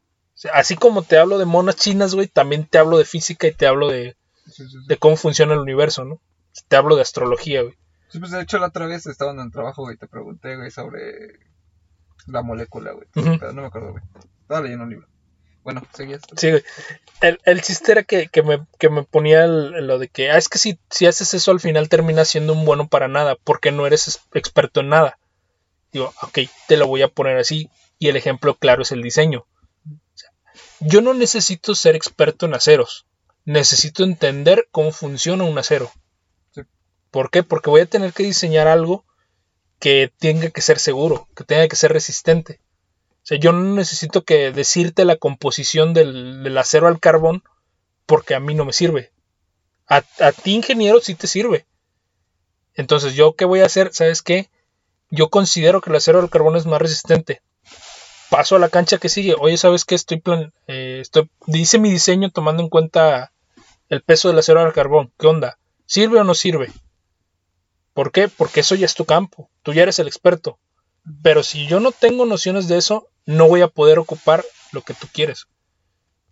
Así 0.54 0.76
como 0.76 1.04
te 1.04 1.18
hablo 1.18 1.38
de 1.38 1.46
monas 1.46 1.76
chinas, 1.76 2.16
güey, 2.16 2.28
también 2.28 2.66
te 2.66 2.78
hablo 2.78 2.98
de 2.98 3.06
física 3.06 3.48
y 3.48 3.54
te 3.54 3.68
hablo 3.68 3.90
de, 3.90 4.16
Sí, 4.46 4.64
sí, 4.64 4.70
sí. 4.70 4.78
de 4.88 4.98
cómo 4.98 5.16
funciona 5.18 5.54
el 5.54 5.60
universo, 5.60 6.04
¿no? 6.06 6.20
Te 6.68 6.76
hablo 6.76 6.96
de 6.96 7.04
astrología, 7.04 7.62
güey. 7.62 7.76
Sí, 8.10 8.20
pues 8.20 8.32
de 8.32 8.42
hecho 8.42 8.58
la 8.60 8.68
otra 8.68 8.88
vez 8.88 9.06
estaba 9.06 9.32
en 9.32 9.40
el 9.40 9.52
trabajo, 9.52 9.84
güey, 9.84 9.98
te 9.98 10.08
pregunté, 10.08 10.58
güey, 10.58 10.72
sobre 10.72 11.40
la 12.28 12.42
molécula, 12.42 12.92
güey. 12.92 13.08
Pero 13.14 13.54
no 13.54 13.62
me 13.62 13.68
acuerdo, 13.68 13.92
güey. 13.92 14.04
Estaba 14.42 14.62
leyendo 14.62 14.84
un 14.86 14.90
libro. 14.90 15.08
Bueno, 15.64 15.84
seguías. 15.94 16.22
Sí, 16.36 16.50
güey. 16.50 16.64
El, 17.22 17.40
el 17.46 17.62
chiste 17.62 17.92
era 17.92 18.04
que, 18.04 18.28
que 18.30 18.42
me, 18.42 18.66
que 18.80 18.90
me 18.90 19.04
ponía 19.04 19.44
el- 19.46 19.86
lo 19.86 20.00
de 20.00 20.08
que, 20.10 20.32
ah, 20.32 20.38
es 20.38 20.50
que 20.50 20.58
si, 20.58 20.80
si 20.90 21.06
haces 21.06 21.34
eso 21.36 21.52
al 21.52 21.60
final 21.60 21.88
terminas 21.88 22.28
siendo 22.30 22.54
un 22.54 22.66
bueno 22.66 22.88
para 22.88 23.08
nada, 23.08 23.36
porque 23.44 23.72
no 23.72 23.86
eres 23.86 24.08
es- 24.08 24.22
experto 24.34 24.80
en 24.80 24.90
nada. 24.90 25.20
Digo, 25.94 26.14
ok, 26.24 26.40
te 26.68 26.78
lo 26.78 26.88
voy 26.88 27.04
a 27.04 27.10
poner 27.10 27.38
así, 27.38 27.70
y 28.00 28.08
el 28.10 28.16
ejemplo 28.16 28.56
claro 28.56 28.82
es 28.82 28.92
el 28.92 29.04
diseño. 29.04 29.46
Yo 30.82 31.02
no 31.02 31.14
necesito 31.14 31.76
ser 31.76 31.96
experto 31.96 32.46
en 32.46 32.56
aceros, 32.56 33.06
necesito 33.46 34.04
entender 34.04 34.68
cómo 34.72 34.92
funciona 34.92 35.44
un 35.44 35.58
acero. 35.58 35.92
Sí. 36.54 36.62
¿Por 37.12 37.30
qué? 37.30 37.44
Porque 37.44 37.70
voy 37.70 37.82
a 37.82 37.86
tener 37.86 38.14
que 38.14 38.24
diseñar 38.24 38.68
algo 38.68 39.06
que 39.80 40.12
tenga 40.18 40.50
que 40.50 40.62
ser 40.62 40.80
seguro, 40.80 41.28
que 41.36 41.44
tenga 41.44 41.68
que 41.68 41.76
ser 41.76 41.94
resistente. 41.94 42.60
O 43.18 43.26
sea, 43.26 43.38
yo 43.38 43.52
no 43.52 43.76
necesito 43.76 44.24
que 44.24 44.52
decirte 44.52 45.06
la 45.06 45.18
composición 45.18 45.94
del, 45.94 46.44
del 46.44 46.58
acero 46.58 46.88
al 46.88 47.00
carbón 47.00 47.44
porque 48.08 48.34
a 48.34 48.40
mí 48.40 48.56
no 48.56 48.66
me 48.66 48.74
sirve. 48.74 49.12
A, 49.88 50.04
a 50.20 50.32
ti, 50.32 50.56
ingeniero, 50.56 51.00
sí 51.00 51.14
te 51.14 51.28
sirve. 51.28 51.68
Entonces, 52.74 53.14
¿yo 53.14 53.36
qué 53.36 53.46
voy 53.46 53.62
a 53.62 53.68
hacer? 53.68 53.94
¿Sabes 53.94 54.24
qué? 54.24 54.50
Yo 55.12 55.30
considero 55.30 55.82
que 55.82 55.92
el 55.92 55.96
acero 55.98 56.20
al 56.20 56.30
carbón 56.30 56.56
es 56.56 56.66
más 56.66 56.82
resistente. 56.82 57.42
Paso 58.32 58.56
a 58.56 58.60
la 58.60 58.70
cancha 58.70 58.98
que 58.98 59.10
sigue. 59.10 59.36
Oye, 59.38 59.58
¿sabes 59.58 59.84
qué? 59.84 59.94
Estoy 59.94 60.22
plan 60.22 60.54
eh, 60.66 61.00
estoy, 61.02 61.30
dice 61.48 61.80
mi 61.80 61.92
diseño 61.92 62.32
tomando 62.32 62.64
en 62.64 62.70
cuenta 62.70 63.34
el 63.90 64.04
peso 64.04 64.30
del 64.30 64.40
acero 64.40 64.62
al 64.62 64.72
carbón. 64.72 65.12
¿Qué 65.20 65.28
onda? 65.28 65.60
¿Sirve 65.86 66.18
o 66.18 66.24
no 66.24 66.34
sirve? 66.34 66.72
¿Por 67.94 68.14
qué? 68.14 68.30
Porque 68.30 68.62
eso 68.62 68.76
ya 68.76 68.86
es 68.86 68.96
tu 68.96 69.04
campo. 69.04 69.50
Tú 69.64 69.74
ya 69.74 69.84
eres 69.84 70.00
el 70.00 70.08
experto. 70.08 70.60
Pero 71.22 71.44
si 71.44 71.68
yo 71.68 71.82
no 71.82 71.92
tengo 71.92 72.26
nociones 72.26 72.70
de 72.70 72.78
eso, 72.78 73.10
no 73.26 73.50
voy 73.50 73.64
a 73.64 73.68
poder 73.68 74.00
ocupar 74.00 74.46
lo 74.72 74.82
que 74.82 74.94
tú 74.94 75.08
quieres. 75.12 75.48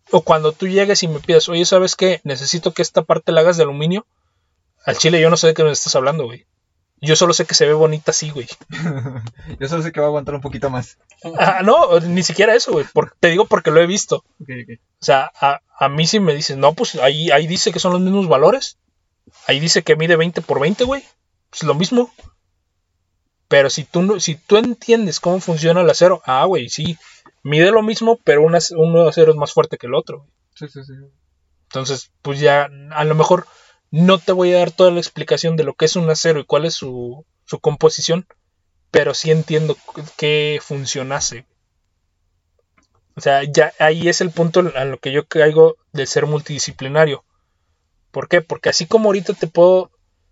O 0.09 0.21
cuando 0.21 0.53
tú 0.53 0.69
llegues 0.69 1.03
y 1.03 1.09
me 1.09 1.19
pidas, 1.19 1.49
oye, 1.49 1.65
¿sabes 1.65 1.97
qué? 1.97 2.21
Necesito 2.23 2.73
que 2.73 2.81
esta 2.81 3.01
parte 3.01 3.33
la 3.33 3.41
hagas 3.41 3.57
de 3.57 3.63
aluminio. 3.63 4.07
Al 4.85 4.97
chile 4.97 5.19
yo 5.19 5.29
no 5.29 5.35
sé 5.35 5.47
de 5.47 5.53
qué 5.53 5.65
me 5.65 5.71
estás 5.71 5.97
hablando, 5.97 6.23
güey. 6.23 6.47
Yo 7.01 7.15
solo 7.15 7.33
sé 7.33 7.45
que 7.45 7.55
se 7.55 7.65
ve 7.65 7.73
bonita 7.73 8.11
así, 8.11 8.29
güey. 8.29 8.47
yo 9.59 9.67
solo 9.67 9.83
sé 9.83 9.91
que 9.91 9.99
va 9.99 10.07
a 10.07 10.09
aguantar 10.09 10.35
un 10.35 10.41
poquito 10.41 10.69
más. 10.69 10.97
Ah, 11.37 11.61
no, 11.63 11.99
ni 12.01 12.23
siquiera 12.23 12.55
eso, 12.55 12.71
güey. 12.71 12.85
te 13.19 13.29
digo 13.29 13.45
porque 13.45 13.71
lo 13.71 13.81
he 13.81 13.87
visto. 13.87 14.25
O 14.39 14.45
sea, 14.99 15.31
a, 15.39 15.61
a, 15.77 15.89
mí 15.89 16.05
sí 16.07 16.19
me 16.19 16.35
dices, 16.35 16.57
no, 16.57 16.73
pues 16.73 16.95
ahí, 16.95 17.31
ahí 17.31 17.47
dice 17.47 17.71
que 17.71 17.79
son 17.79 17.93
los 17.93 18.01
mismos 18.01 18.27
valores. 18.27 18.77
Ahí 19.47 19.59
dice 19.59 19.83
que 19.83 19.95
mide 19.95 20.17
20 20.17 20.41
por 20.41 20.59
20, 20.59 20.83
güey. 20.83 21.03
Pues 21.49 21.63
lo 21.63 21.73
mismo. 21.73 22.11
Pero 23.47 23.69
si 23.69 23.83
tú, 23.83 24.01
no, 24.01 24.19
si 24.19 24.35
tú 24.35 24.57
entiendes 24.57 25.19
cómo 25.19 25.39
funciona 25.39 25.81
el 25.81 25.89
acero, 25.89 26.21
ah, 26.25 26.45
güey, 26.45 26.69
sí, 26.69 26.97
mide 27.43 27.71
lo 27.71 27.81
mismo, 27.81 28.19
pero 28.23 28.43
un 28.43 28.55
acero 28.55 29.31
es 29.31 29.37
más 29.37 29.53
fuerte 29.53 29.77
que 29.77 29.87
el 29.87 29.95
otro. 29.95 30.27
Sí, 30.53 30.67
sí, 30.67 30.83
sí. 30.83 30.93
Entonces, 31.69 32.11
pues 32.21 32.39
ya, 32.39 32.69
a 32.91 33.03
lo 33.05 33.15
mejor 33.15 33.45
no 33.91 34.17
te 34.19 34.31
voy 34.31 34.53
a 34.53 34.59
dar 34.59 34.71
toda 34.71 34.91
la 34.91 34.99
explicación 34.99 35.55
de 35.55 35.63
lo 35.63 35.73
que 35.73 35.85
es 35.85 35.95
un 35.95 36.09
acero 36.09 36.39
y 36.39 36.45
cuál 36.45 36.65
es 36.65 36.75
su, 36.75 37.25
su 37.45 37.59
composición, 37.59 38.27
pero 38.91 39.13
sí 39.13 39.31
entiendo 39.31 39.77
qué 40.17 40.59
funcionase. 40.61 41.45
O 43.15 43.21
sea, 43.21 43.43
ya 43.43 43.73
ahí 43.79 44.07
es 44.07 44.21
el 44.21 44.31
punto 44.31 44.71
a 44.75 44.85
lo 44.85 44.97
que 44.97 45.11
yo 45.11 45.27
caigo 45.27 45.75
de 45.91 46.05
ser 46.05 46.25
multidisciplinario. 46.25 47.25
¿Por 48.11 48.27
qué? 48.27 48.41
Porque 48.41 48.69
así 48.69 48.85
como 48.85 49.09
ahorita 49.09 49.33
te 49.33 49.47
puedo 49.47 49.91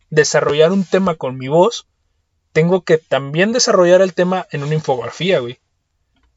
desarrollar 0.10 0.72
un 0.72 0.86
tema 0.86 1.16
con 1.16 1.38
mi 1.38 1.48
voz, 1.48 1.88
tengo 2.54 2.84
que 2.84 2.98
también 2.98 3.52
desarrollar 3.52 4.02
el 4.02 4.14
tema 4.14 4.48
en 4.52 4.64
una 4.64 4.76
infografía, 4.76 5.40
güey. 5.40 5.60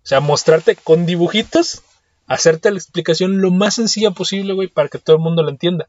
O 0.03 0.07
sea, 0.07 0.21
mostrarte 0.21 0.77
con 0.77 1.07
dibujitos, 1.07 1.83
hacerte 2.27 2.71
la 2.71 2.79
explicación 2.79 3.41
lo 3.41 3.51
más 3.51 3.75
sencilla 3.75 4.11
posible, 4.11 4.53
güey, 4.53 4.69
para 4.69 4.89
que 4.89 4.99
todo 4.99 5.17
el 5.17 5.23
mundo 5.23 5.43
lo 5.43 5.51
entienda. 5.51 5.89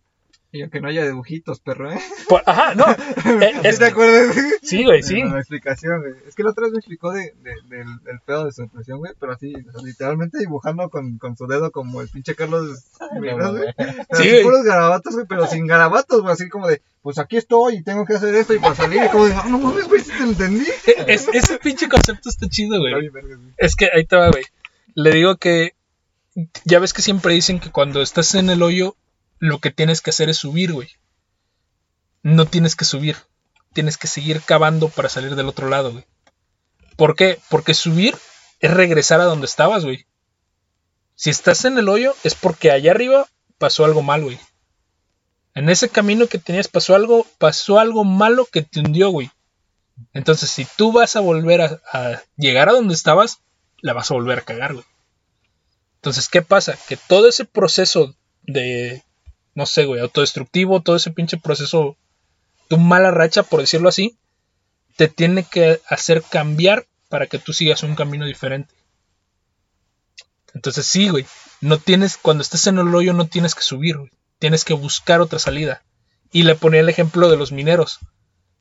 Y 0.54 0.62
aunque 0.62 0.82
no 0.82 0.90
haya 0.90 1.06
dibujitos, 1.06 1.62
perro, 1.62 1.92
¿eh? 1.92 2.00
ajá, 2.46 2.76
no. 2.76 2.86
Eh, 3.42 3.74
¿Te 3.78 3.86
acuerdas? 3.86 4.36
Sí, 4.62 4.84
güey, 4.84 5.02
sí. 5.04 5.24
La, 5.24 5.40
explicación, 5.40 6.02
güey. 6.02 6.14
Es 6.28 6.36
que 6.36 6.44
la 6.44 6.52
otra 6.52 6.64
vez 6.64 6.74
me 6.74 6.80
explicó 6.80 7.12
de, 7.12 7.34
del, 7.42 8.04
del 8.04 8.20
pedo 8.26 8.46
de 8.46 8.52
su 8.52 8.64
impresión, 8.64 9.00
güey, 9.00 9.14
pero 9.20 9.32
así, 9.32 9.54
literalmente 9.84 10.40
dibujando 10.40 10.90
con, 10.90 11.18
con 11.18 11.38
su 11.38 11.48
dedo 11.48 11.72
como 11.72 12.02
el 12.02 12.10
pinche 12.10 12.36
Carlos 12.36 12.84
güey. 13.18 13.32
Sí, 14.12 14.30
así 14.30 14.44
puros 14.44 14.64
garabatos, 14.64 15.14
güey, 15.14 15.26
pero 15.28 15.48
sin 15.48 15.68
garabatos, 15.68 16.22
güey, 16.22 16.34
así 16.34 16.50
como 16.50 16.68
de, 16.68 16.82
pues 17.02 17.18
aquí 17.18 17.38
estoy 17.38 17.78
y 17.78 17.84
tengo 17.84 18.06
que 18.06 18.16
hacer 18.16 18.36
esto 18.36 18.54
y 18.54 18.60
para 18.60 18.76
salir, 18.76 19.04
y 19.04 19.10
como 19.10 19.28
de, 19.28 19.34
ah, 19.34 19.46
no 19.48 19.58
mames, 19.58 19.88
güey, 19.88 20.02
si 20.02 20.12
te 20.12 20.24
entendí. 20.24 20.68
Es, 21.08 21.30
ese 21.32 21.60
pinche 21.60 21.88
concepto 21.88 22.30
está 22.30 22.48
chido, 22.50 22.78
güey. 22.80 23.10
Es 23.58 23.76
que 23.76 23.90
ahí 23.94 24.06
te 24.06 24.18
va, 24.18 24.30
güey. 24.30 24.44
Le 24.96 25.12
digo 25.12 25.38
que, 25.38 25.76
ya 26.66 26.80
ves 26.80 26.94
que 26.94 27.02
siempre 27.02 27.34
dicen 27.34 27.60
que 27.60 27.72
cuando 27.72 28.02
estás 28.02 28.36
en 28.36 28.50
el 28.50 28.62
hoyo 28.64 28.96
lo 29.42 29.60
que 29.60 29.72
tienes 29.72 30.02
que 30.02 30.12
hacer 30.12 30.30
es 30.30 30.38
subir, 30.38 30.72
güey. 30.72 30.88
No 32.22 32.46
tienes 32.46 32.76
que 32.76 32.86
subir. 32.86 33.18
Tienes 33.74 33.98
que 33.98 34.08
seguir 34.08 34.42
cavando 34.42 34.88
para 34.88 35.10
salir 35.10 35.36
del 35.36 35.48
otro 35.48 35.68
lado, 35.68 35.92
güey. 35.92 36.06
¿Por 36.96 37.16
qué? 37.16 37.40
Porque 37.50 37.74
subir 37.74 38.16
es 38.60 38.72
regresar 38.72 39.20
a 39.20 39.26
donde 39.26 39.48
estabas, 39.48 39.84
güey. 39.84 40.06
Si 41.16 41.32
estás 41.32 41.66
en 41.66 41.80
el 41.80 41.90
hoyo 41.90 42.14
es 42.24 42.36
porque 42.36 42.70
allá 42.70 42.92
arriba 42.92 43.28
pasó 43.58 43.84
algo 43.84 44.04
mal, 44.04 44.24
güey. 44.24 44.40
En 45.56 45.70
ese 45.70 45.90
camino 45.90 46.28
que 46.28 46.38
tenías 46.38 46.68
pasó 46.68 46.94
algo, 46.94 47.26
pasó 47.40 47.80
algo 47.80 48.04
malo 48.04 48.46
que 48.46 48.62
te 48.62 48.80
hundió, 48.80 49.10
güey. 49.10 49.32
Entonces, 50.14 50.52
si 50.52 50.66
tú 50.78 50.92
vas 50.92 51.16
a 51.16 51.20
volver 51.20 51.62
a, 51.62 51.82
a, 51.92 52.22
llegar 52.38 52.70
a 52.70 52.74
donde 52.74 52.94
estabas, 52.94 53.40
la 53.82 53.94
vas 53.94 54.12
a 54.12 54.14
volver 54.14 54.38
a 54.38 54.44
cagar, 54.44 54.74
güey. 54.74 54.86
Entonces, 55.96 56.30
¿qué 56.30 56.44
pasa? 56.44 56.78
Que 56.88 56.96
todo 56.96 57.28
ese 57.28 57.46
proceso 57.46 58.16
de 58.44 59.04
no 59.56 59.66
sé, 59.66 59.86
güey, 59.86 60.02
autodestructivo, 60.02 60.82
todo 60.82 60.96
ese 60.96 61.12
pinche 61.12 61.38
proceso, 61.38 61.98
tu 62.70 62.78
mala 62.78 63.12
racha, 63.12 63.44
por 63.44 63.60
decirlo 63.60 63.90
así, 63.90 64.18
te 64.96 65.08
tiene 65.08 65.44
que 65.44 65.82
hacer 65.88 66.24
cambiar 66.24 66.86
para 67.10 67.28
que 67.28 67.40
tú 67.40 67.54
sigas 67.54 67.84
un 67.84 67.96
camino 67.96 68.26
diferente. 68.26 68.74
Entonces 70.54 70.86
sí, 70.86 71.10
güey, 71.10 71.26
no 71.60 71.78
tienes, 71.78 72.18
cuando 72.18 72.42
estés 72.42 72.68
en 72.68 72.78
el 72.78 72.94
hoyo 72.94 73.14
no 73.14 73.28
tienes 73.28 73.56
que 73.56 73.64
subir, 73.64 73.98
güey, 73.98 74.12
tienes 74.40 74.66
que 74.66 74.74
buscar 74.74 75.22
otra 75.22 75.40
salida. 75.40 75.84
Y 76.32 76.44
le 76.44 76.56
ponía 76.56 76.80
el 76.80 76.90
ejemplo 76.90 77.30
de 77.30 77.38
los 77.38 77.52
mineros. 77.52 78.00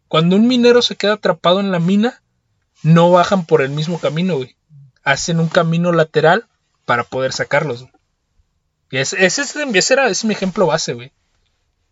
Cuando 0.08 0.34
un 0.34 0.48
minero 0.48 0.82
se 0.82 0.96
queda 0.96 1.14
atrapado 1.14 1.60
en 1.60 1.70
la 1.70 1.78
mina, 1.78 2.22
no 2.82 3.10
bajan 3.10 3.46
por 3.46 3.62
el 3.62 3.70
mismo 3.70 4.00
camino, 4.00 4.36
güey. 4.36 4.56
Hacen 5.04 5.38
un 5.38 5.48
camino 5.48 5.92
lateral 5.92 6.46
para 6.84 7.04
poder 7.04 7.32
sacarlos. 7.32 7.82
Güey. 7.82 7.92
Ese, 8.90 9.24
ese, 9.24 9.42
ese, 9.42 9.92
era, 9.92 10.08
mi 10.24 10.32
ejemplo 10.32 10.66
base, 10.66 10.94
güey. 10.94 11.12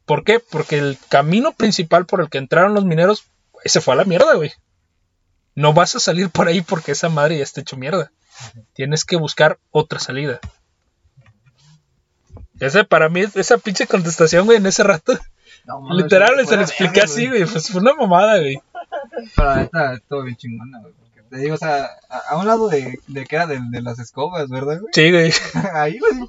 ¿Por 0.05 0.25
qué? 0.25 0.41
Porque 0.41 0.79
el 0.79 0.99
camino 1.09 1.53
principal 1.53 2.07
por 2.07 2.21
el 2.21 2.31
que 2.31 2.39
entraron 2.39 2.75
los 2.75 2.85
mineros, 2.85 3.25
se 3.65 3.81
fue 3.81 3.95
a 3.95 3.99
la 3.99 4.05
mierda, 4.05 4.35
güey. 4.35 4.53
No 5.55 5.73
vas 5.73 5.95
a 5.97 6.01
salir 6.01 6.31
por 6.31 6.49
ahí 6.49 6.61
porque 6.61 6.93
esa 6.93 7.09
madre 7.09 7.39
ya 7.39 7.43
está 7.43 7.61
hecho 7.61 7.77
mierda. 7.77 8.11
Tienes 8.75 9.05
que 9.05 9.17
buscar 9.17 9.59
otra 9.71 10.01
salida. 10.01 10.41
Ese 12.61 12.85
para 12.85 13.09
mí, 13.09 13.25
esa 13.35 13.59
pinche 13.59 13.87
contestación, 13.87 14.47
güey, 14.47 14.59
en 14.59 14.67
ese 14.67 14.83
rato. 14.83 15.13
literal, 15.93 16.35
se 16.47 16.57
lo 16.57 16.63
expliqué 16.63 17.03
así, 17.03 17.29
güey. 17.29 17.45
Pues 17.45 17.69
fue 17.69 17.81
una 17.81 17.95
mamada, 17.95 18.39
güey. 18.39 18.61
Pero 19.37 20.01
todo 20.09 20.23
bien 20.25 20.37
chingona, 20.37 20.81
güey. 20.81 20.95
Te 21.31 21.39
digo, 21.39 21.55
o 21.55 21.59
sea, 21.59 21.91
a, 22.09 22.37
un 22.37 22.47
lado 22.47 22.69
de, 22.69 22.99
de 23.07 23.27
qué 23.27 23.37
era 23.37 23.47
de, 23.47 23.61
de, 23.71 23.83
las 23.83 23.99
escobas, 23.99 24.49
¿verdad, 24.49 24.81
güey? 24.81 24.93
Sí, 24.93 25.11
güey. 25.11 25.33
Ahí 25.75 25.99
lo 25.99 26.09
dijo. 26.15 26.29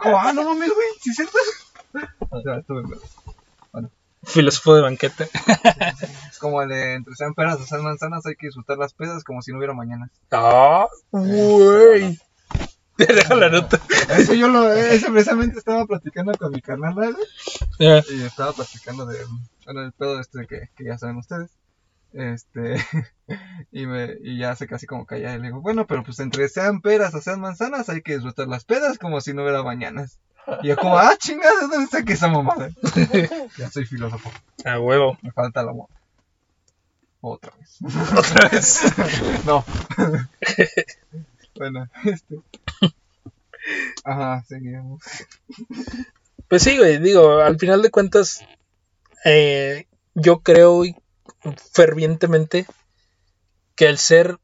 como, 0.00 0.18
ah, 0.18 0.32
no 0.32 0.44
mames, 0.44 0.70
güey, 0.74 0.88
sí 1.00 1.10
es 1.10 1.16
cierto. 1.16 1.38
O 2.32 2.40
sea, 2.42 2.58
estuve, 2.58 2.82
bueno. 3.72 3.90
Filósofo 4.22 4.76
de 4.76 4.82
banqueta. 4.82 5.26
Es 6.30 6.38
como 6.38 6.62
el 6.62 6.68
de 6.68 6.94
entre 6.94 7.14
sean 7.16 7.34
peras 7.34 7.60
o 7.60 7.66
sean 7.66 7.82
manzanas, 7.82 8.24
hay 8.26 8.36
que 8.36 8.46
disfrutar 8.46 8.78
las 8.78 8.94
pedas 8.94 9.24
como 9.24 9.42
si 9.42 9.50
no 9.50 9.58
hubiera 9.58 9.74
mañana. 9.74 10.08
Ah, 10.30 10.86
güey. 11.10 12.18
Te 12.96 13.12
dejo 13.12 13.34
la 13.34 13.48
nota. 13.48 13.80
Eso 14.10 14.34
yo 14.34 14.48
lo, 14.48 14.72
eso 14.72 15.10
precisamente 15.10 15.58
estaba 15.58 15.86
platicando 15.86 16.32
con 16.38 16.52
mi 16.52 16.60
carnal, 16.60 16.94
güey. 16.94 17.14
Yeah. 17.78 18.04
Y 18.10 18.22
estaba 18.22 18.52
platicando 18.52 19.06
de, 19.06 19.18
bueno, 19.64 19.82
el 19.82 19.92
pedo 19.92 20.20
este 20.20 20.46
que, 20.46 20.68
que 20.76 20.84
ya 20.84 20.98
saben 20.98 21.16
ustedes. 21.16 21.50
Este, 22.12 22.76
y, 23.72 23.86
me, 23.86 24.16
y 24.22 24.38
ya 24.38 24.56
se 24.56 24.66
casi 24.66 24.86
como 24.86 25.06
calla. 25.06 25.34
Y 25.34 25.38
le 25.38 25.48
digo, 25.48 25.60
bueno, 25.60 25.86
pero 25.86 26.02
pues 26.02 26.18
entre 26.20 26.48
sean 26.48 26.80
peras 26.80 27.14
o 27.14 27.20
sean 27.20 27.40
manzanas, 27.40 27.88
hay 27.88 28.02
que 28.02 28.14
disfrutar 28.14 28.48
las 28.48 28.64
pedas 28.64 28.98
como 28.98 29.20
si 29.20 29.34
no 29.34 29.42
hubiera 29.42 29.62
mañanas. 29.62 30.18
Y 30.62 30.68
yo 30.68 30.76
como, 30.76 30.98
ah, 30.98 31.14
chingada, 31.18 31.60
¿dónde 31.62 31.84
está 31.84 32.02
que 32.02 32.14
esa 32.14 32.28
mamada? 32.28 32.70
ya 33.58 33.70
soy 33.70 33.84
filósofo. 33.84 34.30
A 34.64 34.80
huevo. 34.80 35.16
Me 35.22 35.30
falta 35.32 35.62
la 35.62 35.70
amor. 35.70 35.88
Otra 37.20 37.52
vez. 37.58 37.78
Otra 38.16 38.48
vez. 38.48 38.82
no. 39.44 39.64
bueno, 41.56 41.88
este. 42.04 42.40
Ajá, 44.04 44.42
seguimos. 44.48 45.02
Pues 46.48 46.62
sí, 46.62 46.76
güey, 46.78 46.98
digo, 46.98 47.40
al 47.40 47.58
final 47.58 47.82
de 47.82 47.90
cuentas, 47.90 48.44
eh, 49.24 49.86
yo 50.14 50.40
creo 50.40 50.82
fervientemente 51.72 52.66
que 53.74 53.86
el 53.86 53.98
ser, 53.98 54.38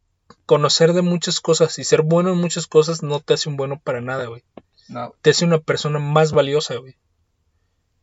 conocer 0.46 0.92
de 0.92 1.02
muchas 1.02 1.40
cosas 1.40 1.78
y 1.78 1.84
ser 1.84 2.02
bueno 2.02 2.32
en 2.32 2.38
muchas 2.38 2.66
cosas 2.66 3.02
no 3.02 3.20
te 3.20 3.34
hace 3.34 3.48
un 3.48 3.56
bueno 3.56 3.80
para 3.82 4.00
nada, 4.00 4.26
güey. 4.26 4.42
No. 4.88 5.14
Te 5.20 5.30
hace 5.30 5.44
una 5.44 5.58
persona 5.58 5.98
más 5.98 6.32
valiosa, 6.32 6.76
güey. 6.76 6.96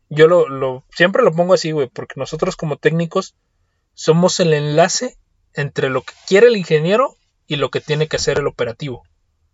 Yo 0.09 0.27
lo, 0.27 0.47
lo, 0.47 0.83
siempre 0.95 1.23
lo 1.23 1.33
pongo 1.33 1.53
así, 1.53 1.71
güey, 1.71 1.87
porque 1.87 2.15
nosotros 2.17 2.55
como 2.55 2.77
técnicos 2.77 3.35
somos 3.93 4.39
el 4.39 4.53
enlace 4.53 5.17
entre 5.53 5.89
lo 5.89 6.01
que 6.01 6.13
quiere 6.27 6.47
el 6.47 6.57
ingeniero 6.57 7.17
y 7.47 7.55
lo 7.55 7.71
que 7.71 7.81
tiene 7.81 8.07
que 8.07 8.17
hacer 8.17 8.39
el 8.39 8.47
operativo. 8.47 9.03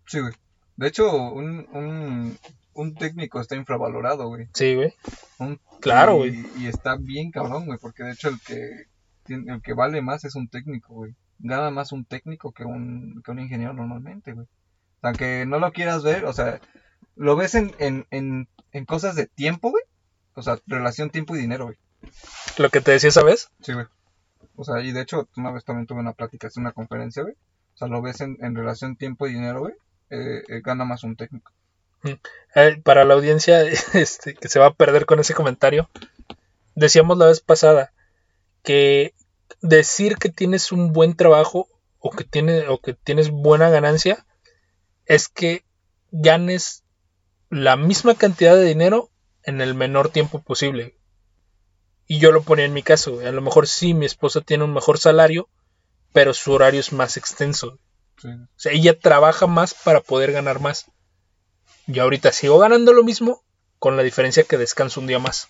Sí, 0.06 0.20
güey. 0.20 0.34
De 0.76 0.88
hecho, 0.88 1.10
un, 1.12 1.66
un, 1.72 2.38
un 2.74 2.94
técnico 2.94 3.40
está 3.40 3.56
infravalorado, 3.56 4.28
güey. 4.28 4.48
Sí, 4.54 4.74
güey. 4.74 4.94
claro, 5.80 6.16
güey. 6.16 6.46
Y, 6.56 6.64
y, 6.64 6.66
está 6.68 6.96
bien 6.96 7.30
cabrón, 7.30 7.66
güey, 7.66 7.78
porque 7.78 8.02
de 8.02 8.12
hecho 8.12 8.28
el 8.28 8.40
que 8.40 8.86
el 9.34 9.62
que 9.62 9.74
vale 9.74 10.02
más 10.02 10.24
es 10.24 10.34
un 10.34 10.48
técnico, 10.48 10.94
güey. 10.94 11.14
Gana 11.38 11.70
más 11.70 11.92
un 11.92 12.04
técnico 12.04 12.52
que 12.52 12.64
un, 12.64 13.22
que 13.24 13.30
un 13.30 13.40
ingeniero 13.40 13.72
normalmente, 13.72 14.32
güey. 14.32 14.46
Aunque 15.02 15.46
no 15.46 15.58
lo 15.58 15.72
quieras 15.72 16.02
ver, 16.02 16.24
o 16.26 16.32
sea, 16.32 16.60
lo 17.16 17.36
ves 17.36 17.54
en, 17.54 17.74
en, 17.78 18.06
en, 18.10 18.48
en 18.72 18.84
cosas 18.84 19.14
de 19.14 19.26
tiempo, 19.26 19.70
güey. 19.70 19.84
O 20.34 20.42
sea, 20.42 20.58
relación 20.66 21.10
tiempo 21.10 21.34
y 21.34 21.40
dinero, 21.40 21.66
güey. 21.66 21.78
Lo 22.58 22.70
que 22.70 22.80
te 22.80 22.92
decía 22.92 23.08
esa 23.08 23.22
vez. 23.22 23.50
Sí, 23.60 23.72
güey. 23.72 23.86
O 24.56 24.64
sea, 24.64 24.80
y 24.82 24.92
de 24.92 25.00
hecho, 25.00 25.28
una 25.36 25.50
vez 25.50 25.64
también 25.64 25.86
tuve 25.86 26.00
una 26.00 26.12
plática, 26.12 26.46
es 26.46 26.56
una 26.56 26.72
conferencia, 26.72 27.22
güey. 27.22 27.34
O 27.74 27.76
sea, 27.76 27.88
lo 27.88 28.02
ves 28.02 28.20
en, 28.20 28.36
en 28.40 28.54
relación 28.54 28.96
tiempo 28.96 29.26
y 29.26 29.32
dinero, 29.32 29.60
güey. 29.60 29.74
Eh, 30.10 30.42
eh, 30.48 30.60
gana 30.62 30.84
más 30.84 31.04
un 31.04 31.16
técnico. 31.16 31.52
Eh, 32.54 32.80
para 32.82 33.04
la 33.04 33.14
audiencia 33.14 33.62
este, 33.94 34.34
que 34.34 34.48
se 34.48 34.58
va 34.58 34.66
a 34.66 34.74
perder 34.74 35.06
con 35.06 35.20
ese 35.20 35.34
comentario, 35.34 35.88
decíamos 36.74 37.16
la 37.18 37.26
vez 37.26 37.40
pasada 37.40 37.92
que 38.62 39.14
decir 39.60 40.16
que 40.16 40.28
tienes 40.28 40.72
un 40.72 40.92
buen 40.92 41.16
trabajo 41.16 41.68
o 41.98 42.10
que, 42.10 42.24
tiene, 42.24 42.68
o 42.68 42.78
que 42.78 42.94
tienes 42.94 43.30
buena 43.30 43.70
ganancia 43.70 44.26
es 45.06 45.28
que 45.28 45.64
ganes 46.10 46.84
la 47.50 47.76
misma 47.76 48.14
cantidad 48.14 48.54
de 48.54 48.64
dinero 48.64 49.10
en 49.42 49.60
el 49.60 49.74
menor 49.74 50.10
tiempo 50.10 50.40
posible. 50.40 50.96
Y 52.06 52.18
yo 52.18 52.32
lo 52.32 52.42
ponía 52.42 52.64
en 52.64 52.72
mi 52.72 52.82
caso. 52.82 53.20
A 53.20 53.30
lo 53.30 53.40
mejor 53.40 53.68
sí, 53.68 53.94
mi 53.94 54.06
esposa 54.06 54.40
tiene 54.40 54.64
un 54.64 54.72
mejor 54.72 54.98
salario, 54.98 55.48
pero 56.12 56.34
su 56.34 56.52
horario 56.52 56.80
es 56.80 56.92
más 56.92 57.16
extenso. 57.16 57.78
Sí. 58.20 58.28
O 58.28 58.48
sea, 58.58 58.72
ella 58.72 58.98
trabaja 58.98 59.46
más 59.46 59.74
para 59.74 60.00
poder 60.00 60.32
ganar 60.32 60.60
más. 60.60 60.86
Yo 61.86 62.02
ahorita 62.02 62.32
sigo 62.32 62.58
ganando 62.58 62.92
lo 62.92 63.02
mismo, 63.02 63.42
con 63.78 63.96
la 63.96 64.02
diferencia 64.02 64.44
que 64.44 64.58
descanso 64.58 65.00
un 65.00 65.06
día 65.06 65.18
más. 65.18 65.48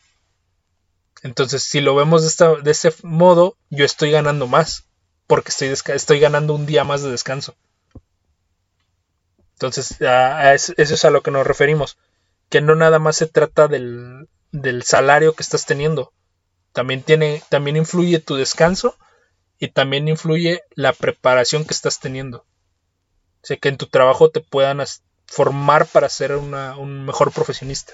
Entonces, 1.22 1.62
si 1.62 1.80
lo 1.80 1.94
vemos 1.94 2.22
de, 2.22 2.28
esta, 2.28 2.56
modo, 3.02 3.56
yo 3.70 3.86
estoy 3.86 4.10
ganando 4.10 4.46
más, 4.46 4.84
porque 5.26 5.50
estoy, 5.50 5.68
ganando 6.20 6.54
un 6.54 6.66
día 6.66 6.84
más 6.84 7.02
de 7.02 7.10
descanso. 7.10 7.56
Entonces, 9.54 10.00
a- 10.02 10.38
a 10.38 10.54
es- 10.54 10.74
eso 10.76 10.94
es 10.94 11.04
a 11.04 11.10
lo 11.10 11.22
que 11.22 11.30
nos 11.30 11.46
referimos. 11.46 11.98
Que 12.48 12.60
no 12.60 12.74
nada 12.74 12.98
más 12.98 13.16
se 13.16 13.26
trata 13.26 13.68
del, 13.68 14.28
del 14.52 14.82
salario 14.82 15.34
que 15.34 15.42
estás 15.42 15.66
teniendo. 15.66 16.12
También, 16.72 17.02
tiene, 17.02 17.42
también 17.50 17.76
influye 17.76 18.20
tu 18.20 18.36
descanso 18.36 18.96
y 19.58 19.68
también 19.70 20.08
influye 20.08 20.62
la 20.74 20.92
preparación 20.94 21.64
que 21.66 21.74
estás 21.74 22.00
teniendo. 22.00 22.38
O 23.42 23.46
sea, 23.46 23.58
que 23.58 23.68
en 23.68 23.78
tu 23.78 23.86
trabajo 23.86 24.30
te 24.30 24.40
puedan 24.40 24.80
formar 25.26 25.86
para 25.86 26.08
ser 26.08 26.36
un 26.36 27.04
mejor 27.04 27.32
profesionista. 27.32 27.92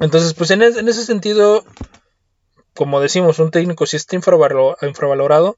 Entonces, 0.00 0.34
pues 0.34 0.50
en, 0.50 0.62
es- 0.62 0.76
en 0.76 0.88
ese 0.88 1.04
sentido, 1.04 1.64
como 2.74 3.00
decimos, 3.00 3.38
un 3.38 3.50
técnico 3.50 3.86
sí 3.86 3.96
está 3.96 4.16
infravalo- 4.16 4.76
infravalorado 4.82 5.56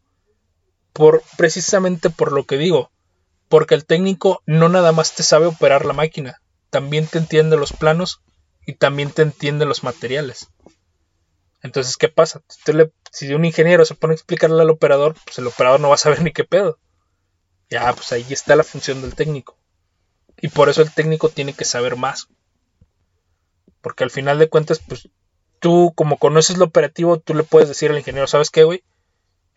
por 0.93 1.23
precisamente 1.37 2.11
por 2.11 2.33
lo 2.33 2.45
que 2.47 2.59
digo, 2.59 2.91
porque 3.49 3.75
el 3.75 3.87
técnico 3.87 4.43
no 4.47 4.69
nada 4.69 4.93
más 4.93 5.15
te 5.15 5.23
sabe 5.25 5.47
operar 5.47 5.85
la 5.87 5.95
máquina, 5.95 6.41
también 6.71 7.07
te 7.07 7.19
entiende 7.19 7.57
los 7.57 7.73
planos 7.73 8.21
y 8.67 8.75
también 8.75 9.11
te 9.13 9.23
entiende 9.23 9.67
los 9.67 9.85
materiales. 9.85 10.49
Entonces, 11.63 11.97
¿qué 11.97 12.09
pasa? 12.09 12.43
Si 13.11 13.35
un 13.35 13.45
ingeniero 13.45 13.85
se 13.85 13.95
pone 13.95 14.13
a 14.13 14.15
explicarle 14.17 14.63
al 14.63 14.71
operador, 14.71 15.17
pues 15.25 15.39
el 15.39 15.47
operador 15.47 15.81
no 15.81 15.89
va 15.89 15.95
a 15.97 15.99
saber 15.99 16.23
ni 16.23 16.33
qué 16.33 16.45
pedo. 16.45 16.79
Ya, 17.71 17.93
pues 17.95 18.13
ahí 18.13 18.27
está 18.31 18.57
la 18.57 18.65
función 18.65 19.03
del 19.03 19.15
técnico. 19.15 19.59
Y 20.41 20.49
por 20.49 20.69
eso 20.69 20.83
el 20.83 20.93
técnico 20.93 21.31
tiene 21.31 21.55
que 21.55 21.65
saber 21.65 21.97
más. 21.97 22.29
Porque 23.87 24.03
al 24.03 24.11
final 24.11 24.41
de 24.41 24.49
cuentas, 24.49 24.81
pues 24.81 25.09
tú 25.61 25.93
como 25.95 26.17
conoces 26.19 26.57
lo 26.59 26.65
operativo, 26.65 27.21
tú 27.21 27.35
le 27.35 27.45
puedes 27.45 27.69
decir 27.69 27.89
al 27.93 27.97
ingeniero, 27.99 28.27
¿sabes 28.27 28.51
qué, 28.51 28.65
güey? 28.65 28.83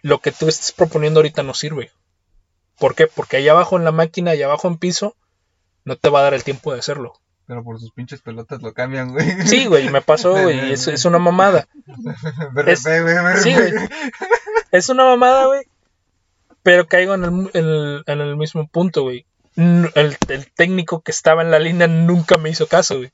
Lo 0.03 0.19
que 0.19 0.31
tú 0.31 0.47
estás 0.47 0.71
proponiendo 0.71 1.19
ahorita 1.19 1.41
no 1.41 1.55
sirve. 1.55 1.91
¿Por 2.77 2.93
qué? 2.93 3.07
Porque 3.07 3.37
allá 3.37 3.53
abajo 3.53 3.75
en 3.75 3.85
la 3.85 3.91
máquina, 3.91 4.29
allá 4.29 4.45
abajo 4.45 4.67
en 4.67 4.77
piso, 4.77 5.15
no 5.83 5.95
te 5.97 6.09
va 6.09 6.19
a 6.19 6.21
dar 6.21 6.35
el 6.35 6.43
tiempo 6.43 6.71
de 6.71 6.77
hacerlo. 6.77 7.13
Pero 7.47 7.63
por 7.63 7.79
sus 7.79 7.91
pinches 7.91 8.21
pelotas 8.21 8.61
lo 8.61 8.71
cambian, 8.75 9.13
güey. 9.13 9.47
Sí, 9.47 9.65
güey, 9.65 9.89
me 9.89 10.01
pasó, 10.01 10.33
güey, 10.43 10.69
y 10.69 10.73
es, 10.73 10.87
es 10.87 11.05
una 11.05 11.17
mamada. 11.17 11.67
Es- 12.73 12.83
sí, 13.41 13.53
güey. 13.55 13.71
Es 14.71 14.89
una 14.89 15.05
mamada, 15.05 15.47
güey. 15.47 15.61
Pero 16.61 16.87
caigo 16.87 17.15
en 17.15 17.23
el, 17.23 17.31
en 17.55 17.65
el, 17.65 18.03
en 18.05 18.21
el 18.21 18.35
mismo 18.37 18.67
punto, 18.67 19.01
güey. 19.01 19.25
El, 19.55 20.15
el 20.27 20.51
técnico 20.53 21.01
que 21.01 21.09
estaba 21.11 21.41
en 21.41 21.49
la 21.49 21.57
línea 21.57 21.87
nunca 21.87 22.37
me 22.37 22.51
hizo 22.51 22.67
caso, 22.67 22.97
güey. 22.97 23.11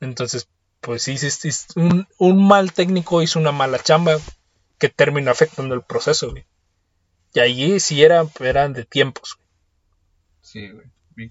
Entonces, 0.00 0.48
pues 0.80 1.02
sí, 1.02 1.16
sí, 1.18 1.30
sí, 1.30 1.50
un, 1.76 2.06
un 2.18 2.46
mal 2.46 2.72
técnico 2.72 3.22
hizo 3.22 3.38
una 3.38 3.52
mala 3.52 3.78
chamba 3.78 4.18
que 4.78 4.88
terminó 4.88 5.30
afectando 5.30 5.74
el 5.74 5.82
proceso, 5.82 6.30
güey. 6.30 6.46
Y 7.32 7.40
allí 7.40 7.80
sí 7.80 8.02
era, 8.02 8.26
eran 8.40 8.72
de 8.72 8.84
tiempos. 8.84 9.36
güey. 9.36 9.48
Sí, 10.42 10.68
güey. 10.70 10.86
Bien. 11.16 11.30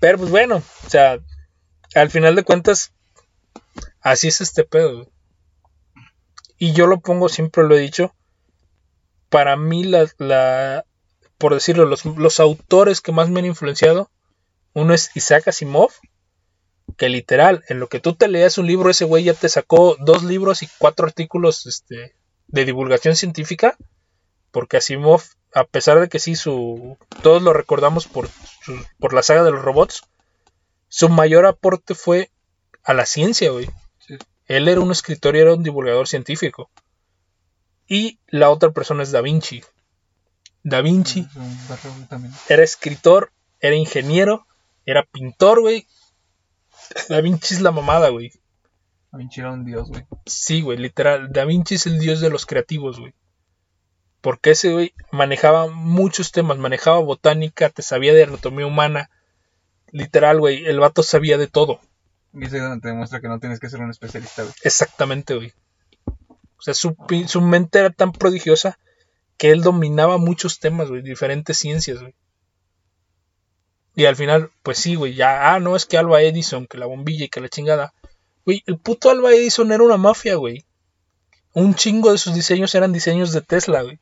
Pero 0.00 0.18
pues 0.18 0.30
bueno, 0.30 0.62
o 0.86 0.90
sea, 0.90 1.18
al 1.94 2.10
final 2.10 2.36
de 2.36 2.44
cuentas, 2.44 2.92
así 4.00 4.28
es 4.28 4.40
este 4.40 4.64
pedo, 4.64 4.94
güey. 4.94 5.08
Y 6.58 6.72
yo 6.72 6.86
lo 6.86 7.00
pongo, 7.00 7.28
siempre 7.28 7.64
lo 7.64 7.76
he 7.76 7.80
dicho, 7.80 8.14
para 9.28 9.56
mí 9.56 9.84
la, 9.84 10.10
la 10.18 10.84
por 11.38 11.54
decirlo, 11.54 11.84
los, 11.86 12.04
los 12.04 12.40
autores 12.40 13.00
que 13.00 13.12
más 13.12 13.30
me 13.30 13.40
han 13.40 13.46
influenciado, 13.46 14.10
uno 14.74 14.92
es 14.92 15.14
Isaac 15.14 15.48
Asimov, 15.48 15.92
que 16.98 17.08
literal, 17.08 17.64
en 17.68 17.80
lo 17.80 17.88
que 17.88 18.00
tú 18.00 18.14
te 18.14 18.28
leas 18.28 18.58
un 18.58 18.66
libro, 18.66 18.90
ese 18.90 19.04
güey 19.06 19.24
ya 19.24 19.32
te 19.34 19.48
sacó 19.48 19.96
dos 20.00 20.22
libros 20.24 20.62
y 20.62 20.68
cuatro 20.78 21.06
artículos 21.06 21.66
este, 21.66 22.14
de 22.48 22.64
divulgación 22.66 23.16
científica, 23.16 23.76
porque 24.50 24.76
Asimov, 24.78 25.22
a 25.54 25.64
pesar 25.64 26.00
de 26.00 26.08
que 26.08 26.18
sí, 26.18 26.34
su, 26.36 26.98
todos 27.22 27.40
lo 27.42 27.52
recordamos 27.54 28.06
por, 28.06 28.28
su- 28.62 28.84
por 28.98 29.14
la 29.14 29.22
saga 29.22 29.44
de 29.44 29.52
los 29.52 29.62
robots, 29.62 30.02
su 30.88 31.08
mayor 31.08 31.46
aporte 31.46 31.94
fue 31.94 32.30
a 32.82 32.92
la 32.94 33.06
ciencia, 33.06 33.50
güey. 33.50 33.70
Sí. 33.98 34.16
Él 34.46 34.66
era 34.68 34.80
un 34.80 34.90
escritor 34.90 35.36
y 35.36 35.40
era 35.40 35.54
un 35.54 35.62
divulgador 35.62 36.08
científico. 36.08 36.70
Y 37.86 38.18
la 38.26 38.50
otra 38.50 38.70
persona 38.72 39.02
es 39.02 39.12
Da 39.12 39.20
Vinci. 39.20 39.62
Da 40.62 40.80
Vinci 40.80 41.26
era 42.48 42.62
escritor, 42.62 43.32
era 43.60 43.76
ingeniero, 43.76 44.46
era 44.84 45.04
pintor, 45.04 45.60
güey. 45.60 45.86
Da 47.08 47.20
Vinci 47.20 47.54
es 47.54 47.60
la 47.60 47.72
mamada, 47.72 48.08
güey. 48.08 48.32
A 49.10 49.16
Vinci 49.16 49.40
era 49.40 49.52
un 49.52 49.64
dios, 49.64 49.88
güey. 49.88 50.04
Sí, 50.26 50.60
güey, 50.60 50.78
literal. 50.78 51.32
Da 51.32 51.44
Vinci 51.44 51.76
es 51.76 51.86
el 51.86 51.98
dios 51.98 52.20
de 52.20 52.30
los 52.30 52.46
creativos, 52.46 53.00
güey. 53.00 53.14
Porque 54.20 54.50
ese 54.50 54.72
güey 54.72 54.94
manejaba 55.12 55.68
muchos 55.68 56.32
temas, 56.32 56.58
manejaba 56.58 56.98
botánica, 56.98 57.70
te 57.70 57.82
sabía 57.82 58.12
de 58.12 58.24
anatomía 58.24 58.66
humana. 58.66 59.10
Literal, 59.90 60.40
güey, 60.40 60.66
el 60.66 60.80
vato 60.80 61.02
sabía 61.02 61.38
de 61.38 61.46
todo. 61.46 61.80
Y 62.34 62.44
eso 62.44 62.56
es 62.56 62.62
donde 62.62 62.80
te 62.80 62.88
demuestra 62.88 63.20
que 63.20 63.28
no 63.28 63.38
tienes 63.38 63.60
que 63.60 63.70
ser 63.70 63.80
un 63.80 63.90
especialista, 63.90 64.42
güey. 64.42 64.54
Exactamente, 64.62 65.34
güey. 65.34 65.52
O 66.58 66.62
sea, 66.62 66.74
su, 66.74 66.96
su 67.26 67.40
mente 67.40 67.78
era 67.78 67.90
tan 67.90 68.12
prodigiosa 68.12 68.78
que 69.36 69.50
él 69.50 69.62
dominaba 69.62 70.18
muchos 70.18 70.58
temas, 70.58 70.88
güey, 70.88 71.02
diferentes 71.02 71.56
ciencias, 71.56 72.00
güey. 72.00 72.14
Y 73.98 74.06
al 74.06 74.14
final, 74.14 74.52
pues 74.62 74.78
sí, 74.78 74.94
güey, 74.94 75.14
ya, 75.14 75.52
ah, 75.52 75.58
no, 75.58 75.74
es 75.74 75.84
que 75.84 75.98
Alba 75.98 76.22
Edison, 76.22 76.68
que 76.68 76.78
la 76.78 76.86
bombilla 76.86 77.24
y 77.24 77.28
que 77.28 77.40
la 77.40 77.48
chingada. 77.48 77.92
Güey, 78.44 78.62
el 78.66 78.78
puto 78.78 79.10
Alba 79.10 79.32
Edison 79.32 79.72
era 79.72 79.82
una 79.82 79.96
mafia, 79.96 80.36
güey. 80.36 80.64
Un 81.52 81.74
chingo 81.74 82.12
de 82.12 82.18
sus 82.18 82.32
diseños 82.32 82.72
eran 82.76 82.92
diseños 82.92 83.32
de 83.32 83.40
Tesla, 83.40 83.82
güey. 83.82 83.98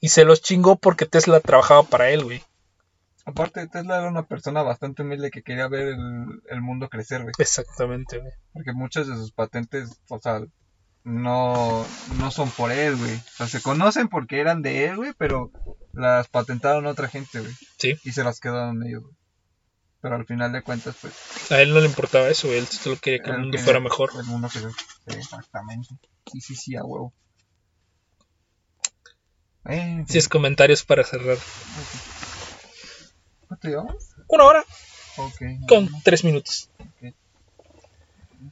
Y 0.00 0.08
se 0.08 0.24
los 0.24 0.40
chingó 0.40 0.76
porque 0.76 1.04
Tesla 1.04 1.40
trabajaba 1.40 1.82
para 1.82 2.08
él, 2.08 2.24
güey. 2.24 2.42
Aparte, 3.26 3.68
Tesla 3.68 3.98
era 3.98 4.08
una 4.08 4.24
persona 4.24 4.62
bastante 4.62 5.02
humilde 5.02 5.30
que 5.30 5.42
quería 5.42 5.68
ver 5.68 5.88
el, 5.88 6.40
el 6.48 6.60
mundo 6.62 6.88
crecer, 6.88 7.20
güey. 7.20 7.34
Exactamente, 7.36 8.16
güey. 8.16 8.32
Porque 8.54 8.72
muchas 8.72 9.06
de 9.06 9.14
sus 9.14 9.30
patentes, 9.30 10.00
o 10.08 10.18
sea, 10.20 10.40
no, 11.04 11.86
no 12.18 12.30
son 12.30 12.50
por 12.50 12.72
él, 12.72 12.96
güey. 12.96 13.14
O 13.16 13.36
sea, 13.36 13.48
se 13.48 13.62
conocen 13.62 14.08
porque 14.08 14.40
eran 14.40 14.62
de 14.62 14.84
él, 14.86 14.96
güey, 14.96 15.12
pero 15.16 15.50
las 15.92 16.28
patentaron 16.28 16.86
otra 16.86 17.08
gente, 17.08 17.40
güey. 17.40 17.52
Sí. 17.78 17.94
Y 18.04 18.12
se 18.12 18.24
las 18.24 18.40
quedaron 18.40 18.82
ellos, 18.86 19.02
güey. 19.02 19.14
Pero 20.02 20.16
al 20.16 20.24
final 20.24 20.52
de 20.52 20.62
cuentas, 20.62 20.96
pues... 21.00 21.12
A 21.52 21.60
él 21.60 21.74
no 21.74 21.80
le 21.80 21.86
importaba 21.86 22.28
eso, 22.28 22.48
güey. 22.48 22.58
Él 22.60 22.66
solo 22.66 22.96
quería 22.96 23.22
que 23.22 23.30
el 23.30 23.38
mundo 23.38 23.58
fuera 23.58 23.80
mejor. 23.80 24.10
El 24.18 24.24
mundo. 24.24 24.48
Sí, 24.48 24.60
exactamente. 25.06 25.88
Sí, 26.32 26.40
sí, 26.40 26.54
sí, 26.56 26.76
a 26.76 26.82
huevo. 26.84 27.12
Eh, 29.66 30.04
Si 30.08 30.16
es 30.18 30.28
comentarios 30.28 30.84
para 30.84 31.04
cerrar. 31.04 31.36
¿Cuánto 33.46 33.68
llevamos? 33.68 34.08
Una 34.28 34.44
hora 34.44 34.64
Ok. 35.18 35.42
con 35.68 35.88
tres 36.02 36.24
minutos. 36.24 36.70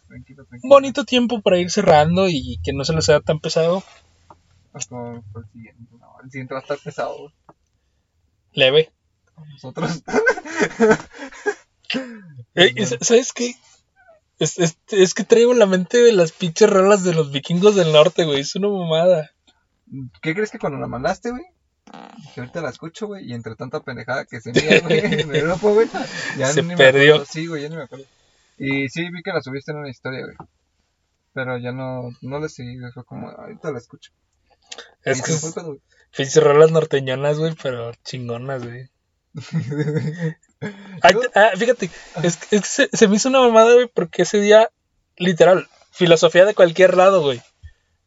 Tranquilo, 0.09 0.45
tranquilo. 0.47 0.69
bonito 0.75 1.05
tiempo 1.05 1.41
para 1.43 1.59
ir 1.59 1.71
cerrando 1.71 2.29
y 2.29 2.59
que 2.65 2.73
no 2.73 2.85
se 2.85 2.95
les 2.95 3.09
haga 3.09 3.21
tan 3.21 3.39
pesado. 3.41 3.83
Por 4.73 5.45
el 5.45 5.51
siguiente, 5.53 5.83
no, 5.99 6.15
el 6.25 6.31
siguiente 6.31 6.55
va 6.55 6.61
a 6.61 6.63
estar 6.63 6.79
pesado. 6.79 7.33
Leve. 8.53 8.91
Nosotros. 9.53 10.03
Eh, 12.55 12.87
¿Sabes 13.01 13.33
qué? 13.33 13.55
Es, 14.39 14.59
es- 14.59 14.79
es 14.91 15.15
que 15.15 15.25
traigo 15.25 15.53
en 15.53 15.59
la 15.59 15.67
mente 15.67 15.99
de 15.99 16.13
las 16.13 16.33
pinches 16.33 16.69
rolas 16.69 17.03
de 17.05 17.15
los 17.15 17.33
vikingos 17.33 17.75
del 17.77 17.93
norte, 17.93 18.25
güey. 18.25 18.41
Es 18.41 18.55
una 18.57 18.69
mamada. 18.69 19.31
¿Qué 20.21 20.35
crees 20.35 20.51
que 20.51 20.59
cuando 20.59 20.79
la 20.79 20.87
mandaste, 20.87 21.31
güey? 21.31 21.45
Que 22.35 22.41
ahorita 22.41 22.61
la 22.61 22.69
escucho, 22.69 23.07
güey, 23.07 23.27
y 23.31 23.33
entre 23.33 23.55
tanta 23.57 23.81
pendejada 23.81 24.27
que 24.27 24.41
se 24.41 24.53
mira, 24.53 24.81
güey, 24.83 24.99
el 25.01 25.43
grupo, 25.47 25.73
güey, 25.73 25.89
ya 26.37 26.49
Se 26.53 26.61
ni 26.63 26.69
me 26.69 26.77
perdió. 26.77 27.15
acuerdo. 27.15 27.33
Sí, 27.33 27.47
güey, 27.47 27.63
ya 27.63 27.69
ni 27.71 27.77
me 27.77 27.83
acuerdo. 27.85 28.05
Y 28.59 28.89
sí, 28.89 29.09
vi 29.11 29.23
que 29.23 29.33
la 29.33 29.41
subiste 29.41 29.73
en 29.73 29.79
una 29.79 29.91
historia, 29.91 30.25
güey. 30.25 30.37
Pero 31.33 31.59
ya 31.59 31.73
no, 31.73 32.11
no 32.23 32.41
le 32.41 32.49
seguí, 32.49 32.79
güey, 32.79 32.93
fue 32.93 33.05
como, 33.05 33.29
ahorita 33.29 33.71
la 33.71 33.79
escucho. 33.79 34.13
Es 35.05 35.19
Y 35.19 35.23
que 35.23 36.41
rolas 36.41 36.73
norteñonas, 36.73 37.39
güey, 37.39 37.55
pero 37.63 37.93
chingonas, 38.05 38.65
güey. 38.65 38.89
Ay, 41.03 41.15
ah, 41.35 41.51
fíjate, 41.57 41.91
es, 42.23 42.39
es 42.51 42.61
que 42.61 42.67
se, 42.67 42.89
se 42.93 43.09
me 43.09 43.17
hizo 43.17 43.29
una 43.29 43.41
mamada, 43.41 43.75
güey, 43.75 43.87
porque 43.87 44.23
ese 44.23 44.41
día, 44.41 44.71
literal, 45.17 45.69
filosofía 45.93 46.45
de 46.45 46.55
cualquier 46.55 46.97
lado, 46.97 47.23
güey. 47.23 47.41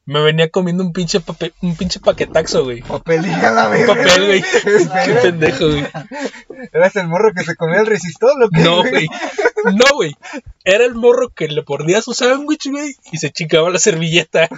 Me 0.05 0.19
venía 0.21 0.49
comiendo 0.49 0.83
un 0.83 0.93
pinche, 0.93 1.19
pape- 1.21 1.53
un 1.61 1.75
pinche 1.75 1.99
paquetaxo, 1.99 2.63
güey. 2.63 2.81
Papelilla 2.81 3.51
la 3.51 3.67
verga. 3.67 3.93
papel, 3.95 4.25
güey. 4.25 4.43
Qué 5.05 5.13
pendejo, 5.21 5.67
güey. 5.67 5.85
¿Eras 6.73 6.95
el 6.95 7.07
morro 7.07 7.31
que 7.33 7.43
se 7.43 7.55
comía 7.55 7.79
el 7.81 7.85
resistol 7.85 8.41
o 8.43 8.49
qué? 8.49 8.61
No, 8.61 8.79
güey. 8.83 9.07
No, 9.65 9.85
güey. 9.95 10.15
Era 10.65 10.85
el 10.85 10.95
morro 10.95 11.29
que 11.29 11.47
le 11.47 11.61
ponía 11.63 12.01
su 12.01 12.13
sándwich, 12.13 12.67
güey, 12.71 12.95
y 13.11 13.17
se 13.17 13.29
chingaba 13.31 13.69
la 13.69 13.77
servilleta. 13.79 14.49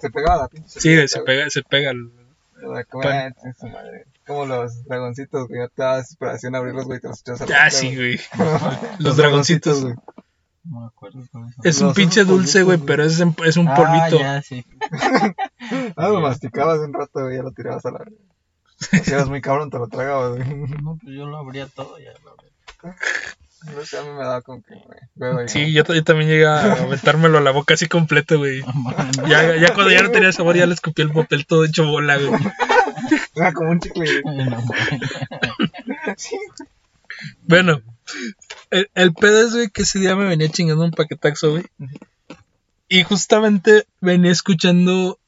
Se- 0.00 0.10
pegaba 0.10 0.36
la 0.42 0.48
pinche. 0.48 0.80
Sí, 0.80 1.08
se 1.08 1.20
pega, 1.20 1.48
se 1.50 1.62
pega. 1.62 1.90
el-. 1.90 2.10
Como 4.26 4.46
los 4.46 4.84
dragoncitos, 4.84 5.48
güey. 5.48 5.60
Ya 5.60 5.68
te 5.68 5.82
daba 5.82 5.96
desesperación 5.98 6.54
abrirlos, 6.54 6.86
güey. 6.86 6.98
Te 7.00 7.08
los 7.08 7.20
echabas 7.20 7.42
a 7.42 7.46
la 7.46 7.64
Ah, 7.64 7.70
sí, 7.70 7.94
güey. 7.94 8.18
Los 8.98 9.16
dragoncitos. 9.16 9.82
güey. 9.82 9.94
No 10.64 10.80
me 10.80 10.86
acuerdo 10.86 11.20
con 11.30 11.46
eso. 11.48 11.60
Es 11.62 11.80
un 11.80 11.88
Los 11.88 11.96
pinche 11.96 12.24
dulce, 12.24 12.62
güey, 12.62 12.78
pero 12.78 13.04
es, 13.04 13.20
en- 13.20 13.36
es 13.44 13.56
un 13.58 13.68
Ah, 13.68 13.74
polvito. 13.74 14.18
ya, 14.18 14.40
sí. 14.42 14.64
Ah, 15.96 16.08
lo 16.08 16.20
masticabas 16.20 16.78
un 16.80 16.92
rato, 16.94 17.20
güey. 17.22 17.36
Ya 17.36 17.42
lo 17.42 17.52
tirabas 17.52 17.84
a 17.86 17.90
la. 17.90 18.04
Si 18.78 19.10
eras 19.12 19.28
muy 19.28 19.40
cabrón, 19.40 19.70
te 19.70 19.78
lo 19.78 19.88
tragabas, 19.88 20.36
güey. 20.36 20.48
No, 20.82 20.98
pues 21.02 21.14
yo 21.16 21.26
lo 21.26 21.36
abría 21.38 21.66
todo 21.66 21.98
ya. 21.98 22.12
Lo 22.24 22.30
abría. 22.32 22.96
No 23.74 23.82
sé, 23.84 23.96
a 23.98 24.02
mí 24.02 24.08
me 24.10 24.18
daba 24.24 24.42
como 24.42 24.62
que, 24.62 24.74
güey. 24.74 25.32
güey, 25.34 25.48
Sí, 25.48 25.72
yo, 25.72 25.84
yo 25.84 26.04
también 26.04 26.28
llegué 26.28 26.46
a 26.46 26.72
aventármelo 26.82 27.38
a 27.38 27.40
la 27.40 27.50
boca 27.50 27.74
así 27.74 27.86
completo, 27.88 28.36
güey. 28.38 28.62
Ya, 29.26 29.56
ya 29.56 29.72
cuando 29.74 29.90
ya 29.90 30.02
no 30.02 30.10
tenía 30.10 30.32
sabor, 30.32 30.56
ya 30.56 30.66
le 30.66 30.74
escupí 30.74 31.00
el 31.02 31.12
papel 31.12 31.46
todo 31.46 31.64
hecho 31.64 31.86
bola, 31.86 32.18
güey. 32.18 32.40
Era 33.34 33.52
como 33.54 33.70
un 33.70 33.80
chicle. 33.80 34.20
güey. 34.22 34.36
No, 34.50 34.50
mames. 34.50 35.00
Sí. 36.18 36.36
Bueno, 37.46 37.80
el, 38.70 38.90
el 38.94 39.14
pedo 39.14 39.46
es, 39.46 39.54
güey, 39.54 39.68
que 39.70 39.82
ese 39.82 39.98
día 39.98 40.16
me 40.16 40.26
venía 40.26 40.48
chingando 40.48 40.84
un 40.84 40.90
paquetaxo, 40.90 41.52
güey. 41.52 41.64
Y 42.88 43.02
justamente 43.02 43.86
venía 44.00 44.30
escuchando 44.30 45.18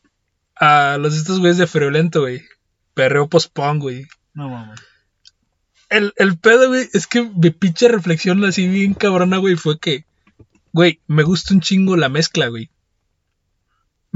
a 0.54 0.98
los 0.98 1.16
estos 1.16 1.40
güeyes 1.40 1.58
de 1.58 1.66
Friolento, 1.66 2.20
güey. 2.20 2.42
Perreo 2.94 3.28
post-punk, 3.28 3.82
güey. 3.82 4.06
no 4.34 4.48
mames. 4.48 4.80
El, 5.88 6.12
el 6.16 6.36
pedo, 6.36 6.68
güey, 6.68 6.88
es 6.92 7.06
que 7.06 7.22
mi 7.22 7.50
pinche 7.50 7.88
reflexión 7.88 8.44
así 8.44 8.66
bien 8.66 8.94
cabrona, 8.94 9.36
güey, 9.36 9.54
fue 9.54 9.78
que, 9.78 10.04
güey, 10.72 11.00
me 11.06 11.22
gusta 11.22 11.54
un 11.54 11.60
chingo 11.60 11.96
la 11.96 12.08
mezcla, 12.08 12.48
güey. 12.48 12.70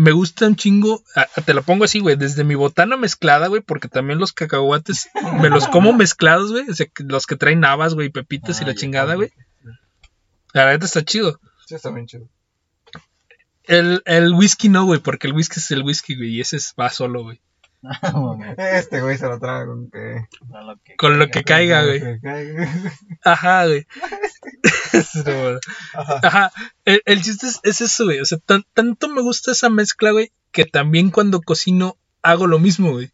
Me 0.02 0.12
gusta 0.12 0.46
un 0.46 0.56
chingo, 0.56 1.02
a- 1.14 1.26
a- 1.36 1.42
te 1.42 1.52
lo 1.52 1.62
pongo 1.62 1.84
así, 1.84 2.00
güey, 2.00 2.16
desde 2.16 2.42
mi 2.42 2.54
botana 2.54 2.96
mezclada, 2.96 3.48
güey, 3.48 3.60
porque 3.60 3.88
también 3.88 4.18
los 4.18 4.32
cacahuates 4.32 5.10
me 5.42 5.50
los 5.50 5.66
como 5.68 5.92
mezclados, 5.92 6.52
güey, 6.52 6.68
o 6.70 6.74
sea, 6.74 6.86
los 7.00 7.26
que 7.26 7.36
traen 7.36 7.64
habas, 7.66 7.94
güey, 7.94 8.08
pepitas 8.08 8.62
y 8.62 8.64
la 8.64 8.74
chingada, 8.74 9.14
güey. 9.16 9.30
La 10.54 10.70
neta 10.70 10.86
está 10.86 11.04
chido. 11.04 11.38
Sí, 11.66 11.74
está 11.74 11.90
bien 11.90 12.06
chido. 12.06 12.28
El, 13.64 14.02
el 14.06 14.32
whisky 14.32 14.68
no, 14.68 14.84
güey, 14.86 15.00
porque 15.00 15.26
el 15.26 15.34
whisky 15.34 15.60
es 15.60 15.70
el 15.70 15.82
whisky, 15.82 16.16
güey, 16.16 16.30
y 16.36 16.40
ese 16.40 16.56
es- 16.56 16.74
va 16.80 16.88
solo, 16.90 17.22
güey. 17.22 17.40
Este 18.58 19.00
güey 19.00 19.16
se 19.16 19.26
lo 19.26 19.38
traga 19.38 19.66
con 19.66 19.90
que. 19.90 20.26
A 20.54 20.62
lo 20.62 20.76
que 20.84 20.96
Con 20.96 21.18
lo 21.18 21.28
que 21.28 21.42
caiga, 21.44 21.84
güey. 21.84 22.00
que 22.00 22.20
caiga. 22.20 22.68
Ajá, 23.24 23.66
güey. 23.66 23.86
Ajá. 25.94 26.20
Ajá, 26.22 26.52
el, 26.84 27.02
el 27.06 27.22
chiste 27.22 27.46
es, 27.46 27.60
es 27.62 27.80
eso, 27.80 28.04
güey. 28.04 28.20
O 28.20 28.24
sea, 28.24 28.38
tan- 28.38 28.64
tanto 28.74 29.08
me 29.08 29.22
gusta 29.22 29.52
esa 29.52 29.68
mezcla, 29.70 30.10
güey, 30.10 30.30
que 30.52 30.64
también 30.64 31.10
cuando 31.10 31.40
cocino 31.40 31.96
hago 32.22 32.46
lo 32.46 32.58
mismo, 32.58 32.92
güey. 32.92 33.10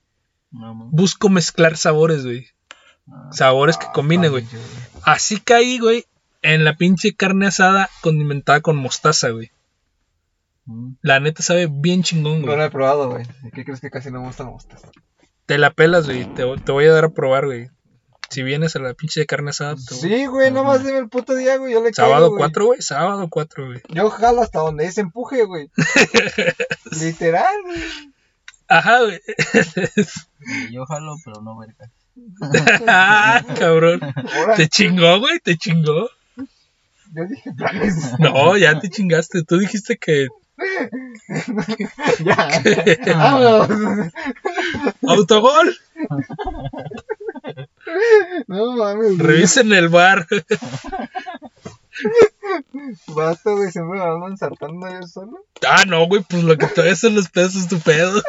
No. 0.51 0.75
Busco 0.91 1.29
mezclar 1.29 1.77
sabores, 1.77 2.25
güey. 2.25 2.49
Ah, 3.11 3.29
Sabores 3.33 3.77
que 3.77 3.87
Ah, 3.87 3.93
combine, 3.93 4.29
güey. 4.29 4.45
Así 5.03 5.39
caí, 5.41 5.79
güey, 5.79 6.07
en 6.43 6.65
la 6.65 6.77
pinche 6.77 7.15
carne 7.15 7.47
asada 7.47 7.89
condimentada 8.01 8.61
con 8.61 8.77
mostaza, 8.77 9.29
güey. 9.31 9.51
La 11.03 11.21
neta 11.21 11.43
sabe 11.43 11.69
bien 11.71 12.03
chingón, 12.03 12.41
No 12.41 12.47
güey. 12.47 12.59
lo 12.59 12.65
he 12.65 12.71
probado, 12.71 13.11
güey. 13.11 13.25
¿Y 13.45 13.51
qué 13.51 13.65
crees 13.65 13.81
que 13.81 13.91
casi 13.91 14.11
no 14.11 14.21
me 14.21 14.27
gusta 14.27 14.45
la 14.45 14.51
mostaza? 14.51 14.89
Te 15.47 15.59
la 15.59 15.71
pelas, 15.73 16.07
güey. 16.07 16.25
Te, 16.35 16.45
te 16.65 16.73
voy 16.73 16.87
a 16.87 16.93
dar 16.93 17.05
a 17.05 17.09
probar, 17.11 17.47
güey. 17.47 17.69
Si 18.31 18.43
vienes 18.43 18.75
a 18.75 18.81
la 18.81 18.93
pinche 18.95 19.25
carne 19.27 19.51
asada, 19.51 19.77
te 19.77 19.95
Sí, 19.95 20.27
güey, 20.27 20.51
nomás 20.51 20.85
dime 20.85 20.99
el 20.99 21.09
puto 21.09 21.37
día, 21.37 21.57
güey. 21.59 21.73
Yo 21.73 21.83
le 21.85 21.93
Sábado 21.95 22.15
caigo, 22.15 22.31
güey. 22.31 22.39
4, 22.41 22.67
güey. 22.67 22.83
Sábado 22.83 23.29
4, 23.31 23.67
güey. 23.67 23.81
Yo 23.91 24.11
jalo 24.11 24.43
hasta 24.43 24.59
donde 24.59 24.85
dice 24.85 25.01
empuje, 25.03 25.45
güey. 25.45 25.71
Literal, 27.01 27.55
güey. 27.65 27.81
Ajá, 28.69 28.99
güey. 29.03 29.21
Yo 30.73 30.85
jalo, 30.87 31.15
pero 31.25 31.41
no 31.43 31.57
verga. 31.59 31.91
ah, 32.89 33.45
cabrón. 33.59 34.01
Te 34.57 34.69
chingó, 34.69 35.21
güey. 35.21 35.39
Te 35.39 35.57
chingó. 35.57 36.09
yo 37.15 37.25
dije 37.29 37.53
planes. 37.53 38.19
No, 38.19 38.57
ya 38.57 38.79
te 38.81 38.89
chingaste. 38.89 39.45
Tú 39.45 39.59
dijiste 39.59 39.97
que 39.99 40.27
ya. 42.25 42.49
Autogol. 45.07 45.77
No 48.47 48.73
mames. 48.77 49.19
Revisen 49.19 49.73
el 49.73 49.89
bar. 49.89 50.27
Basta, 53.09 53.53
güey. 53.53 53.71
Siempre 53.71 53.99
me 53.99 54.05
ando 54.05 54.29
ensartando 54.29 54.89
yo 54.89 55.07
solo. 55.07 55.45
Ah, 55.67 55.85
no, 55.87 56.07
güey. 56.07 56.23
Pues 56.29 56.43
lo 56.43 56.57
que 56.57 56.67
te 56.67 56.83
ves 56.83 57.05
en 57.05 57.15
los 57.15 57.29
pedos 57.29 57.55
es 57.55 57.69
tu 57.69 57.79
pedo. 57.81 58.23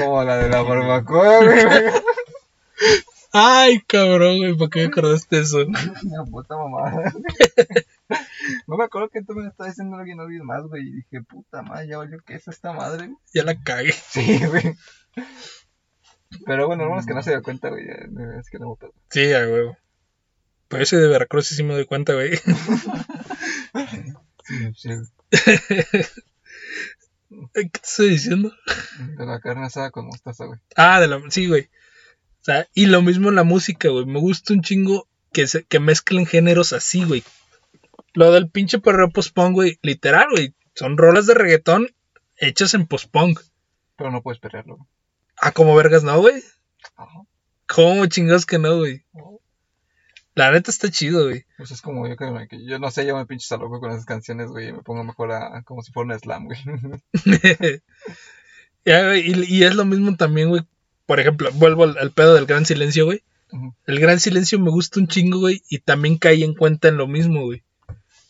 Como 0.00 0.24
la 0.24 0.38
de 0.38 0.48
la 0.48 0.62
barbacoa, 0.62 1.44
güey. 1.44 1.64
Ay, 3.32 3.80
cabrón, 3.86 4.38
güey. 4.38 4.56
¿Por 4.56 4.70
qué 4.70 4.80
me 4.80 4.86
acordaste 4.86 5.40
eso? 5.40 5.58
Una 6.04 6.24
puta 6.24 6.56
mamada. 6.56 7.12
No 8.66 8.76
me 8.76 8.84
acuerdo 8.84 9.08
que 9.08 9.22
tú 9.22 9.34
me 9.34 9.48
estabas 9.48 9.72
diciendo 9.72 9.96
alguien 9.96 10.20
alguien 10.20 10.44
más, 10.44 10.62
güey. 10.64 10.82
Y 10.82 10.92
dije, 10.96 11.22
puta 11.22 11.62
madre, 11.62 11.88
ya 11.88 11.98
valió 11.98 12.18
que 12.20 12.34
es 12.34 12.46
esta 12.48 12.72
madre, 12.72 13.08
güey. 13.08 13.18
Ya 13.34 13.44
la 13.44 13.60
cagué. 13.60 13.92
Sí, 14.10 14.40
güey. 14.46 14.76
Pero 16.44 16.66
bueno, 16.66 16.88
no 16.88 16.98
es 16.98 17.06
que 17.06 17.14
no 17.14 17.22
se 17.22 17.30
dio 17.30 17.42
cuenta, 17.42 17.68
güey. 17.68 17.84
Es 18.38 18.50
que 18.50 18.58
no 18.58 18.70
me 18.70 18.76
pedo. 18.76 18.92
Sí, 19.10 19.32
a 19.32 19.40
huevo. 19.40 19.76
Pero 20.68 20.82
ese 20.82 20.96
de 20.96 21.08
Veracruz 21.08 21.46
sí, 21.46 21.54
sí 21.54 21.62
me 21.62 21.74
doy 21.74 21.86
cuenta, 21.86 22.14
güey. 22.14 22.32
Sí, 24.46 24.72
sí. 24.76 24.90
¿Qué 27.52 27.64
te 27.64 27.80
estoy 27.82 28.10
diciendo? 28.10 28.52
De 29.16 29.26
la 29.26 29.40
carne 29.40 29.66
asada 29.66 29.90
con 29.90 30.06
mostaza, 30.06 30.44
güey. 30.44 30.60
Ah, 30.76 31.00
de 31.00 31.08
la... 31.08 31.20
Sí, 31.30 31.48
güey. 31.48 31.62
O 32.42 32.44
sea, 32.44 32.68
y 32.72 32.86
lo 32.86 33.02
mismo 33.02 33.32
la 33.32 33.42
música, 33.42 33.88
güey. 33.88 34.06
Me 34.06 34.20
gusta 34.20 34.52
un 34.52 34.62
chingo 34.62 35.08
que, 35.32 35.48
se, 35.48 35.64
que 35.64 35.80
mezclen 35.80 36.26
géneros 36.26 36.72
así, 36.72 37.02
güey. 37.02 37.24
Lo 38.16 38.32
del 38.32 38.50
pinche 38.50 38.78
perreo 38.80 39.10
post-punk, 39.10 39.52
güey. 39.52 39.78
Literal, 39.82 40.26
güey. 40.32 40.54
Son 40.74 40.96
rolas 40.96 41.26
de 41.26 41.34
reggaetón 41.34 41.88
hechas 42.38 42.74
en 42.74 42.86
post-punk. 42.86 43.40
Pero 43.96 44.10
no 44.10 44.22
puedes 44.22 44.40
pelearlo, 44.40 44.76
güey. 44.76 44.88
Ah, 45.40 45.52
como 45.52 45.74
vergas, 45.76 46.02
no, 46.02 46.18
güey. 46.18 46.42
Ajá. 46.96 47.20
¿Cómo 47.68 48.06
chingados 48.06 48.46
que 48.46 48.58
no, 48.58 48.76
güey? 48.78 49.04
La 50.34 50.50
neta 50.50 50.70
está 50.70 50.90
chido, 50.90 51.24
güey. 51.24 51.44
Pues 51.56 51.70
es 51.70 51.80
como 51.82 52.06
yo 52.08 52.16
que, 52.16 52.30
me- 52.30 52.46
que 52.48 52.64
yo 52.66 52.78
no 52.78 52.90
sé, 52.90 53.06
yo 53.06 53.16
me 53.16 53.26
pinches 53.26 53.52
a 53.52 53.56
loco 53.56 53.80
con 53.80 53.90
esas 53.90 54.04
canciones, 54.04 54.48
güey. 54.48 54.68
Y 54.68 54.72
me 54.72 54.82
pongo 54.82 55.02
mejor 55.04 55.32
a, 55.32 55.62
como 55.62 55.82
si 55.82 55.92
fuera 55.92 56.12
un 56.14 56.18
slam, 56.20 56.44
güey. 56.46 56.58
Y, 58.84 59.54
y 59.56 59.64
es 59.64 59.74
lo 59.74 59.84
mismo 59.84 60.16
también, 60.16 60.48
güey. 60.48 60.62
Por 61.06 61.20
ejemplo, 61.20 61.50
vuelvo 61.52 61.84
al, 61.84 61.98
al 61.98 62.12
pedo 62.12 62.34
del 62.34 62.46
gran 62.46 62.66
silencio, 62.66 63.04
güey. 63.04 63.22
El 63.86 64.00
gran 64.00 64.20
silencio 64.20 64.58
me 64.60 64.70
gusta 64.70 65.00
un 65.00 65.08
chingo, 65.08 65.38
güey. 65.40 65.62
Y 65.68 65.78
también 65.78 66.18
caí 66.18 66.42
en 66.44 66.54
cuenta 66.54 66.88
en 66.88 66.96
lo 66.96 67.06
mismo, 67.06 67.44
güey. 67.44 67.62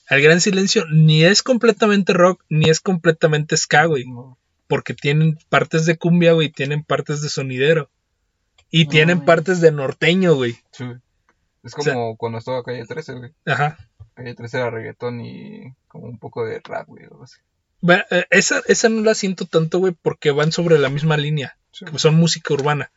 El 0.09 0.23
gran 0.23 0.41
silencio 0.41 0.85
ni 0.93 1.25
es 1.25 1.43
completamente 1.43 2.13
rock, 2.13 2.45
ni 2.49 2.69
es 2.71 2.81
completamente 2.81 3.57
ska, 3.57 3.87
güey. 3.87 4.05
No. 4.07 4.39
Porque 4.69 4.95
tienen 4.95 5.39
partes 5.49 5.87
de 5.87 5.97
cumbia, 5.97 6.33
güey. 6.33 6.49
Tienen 6.51 6.83
partes 6.85 7.23
de 7.23 7.29
sonidero. 7.29 7.91
Y 8.71 8.85
No, 8.85 8.91
tienen 8.91 9.17
güey. 9.19 9.27
partes 9.27 9.61
de 9.61 9.73
norteño, 9.73 10.35
güey. 10.35 10.57
Sí. 10.73 10.85
Es 11.63 11.75
O 11.77 11.83
sea- 11.83 11.95
como 11.95 12.17
cuando 12.17 12.39
estaba 12.39 12.63
Calle 12.63 12.85
13, 12.87 13.15
güey. 13.15 13.33
Ajá. 13.45 13.77
Calle 14.15 14.35
13 14.35 14.59
era 14.59 14.71
reggaetón 14.71 15.21
y 15.21 15.73
como 15.89 16.07
un 16.07 16.19
poco 16.19 16.45
de 16.45 16.61
rap, 16.65 16.87
güey. 16.89 17.05
o 17.05 17.11
algo 17.13 17.25
así. 17.25 17.37
Bueno, 17.81 18.05
eh, 18.11 18.25
esa, 18.31 18.63
esa 18.67 18.89
no 18.89 19.03
la 19.03 19.15
siento 19.15 19.45
tanto, 19.45 19.79
güey, 19.79 19.95
porque 20.01 20.31
van 20.31 20.51
sobre 20.53 20.79
la 20.79 20.89
misma 20.89 21.17
línea. 21.17 21.57
Sí. 21.73 21.85
que 21.85 21.99
son 21.99 22.15
música 22.15 22.55
urbana. 22.55 22.91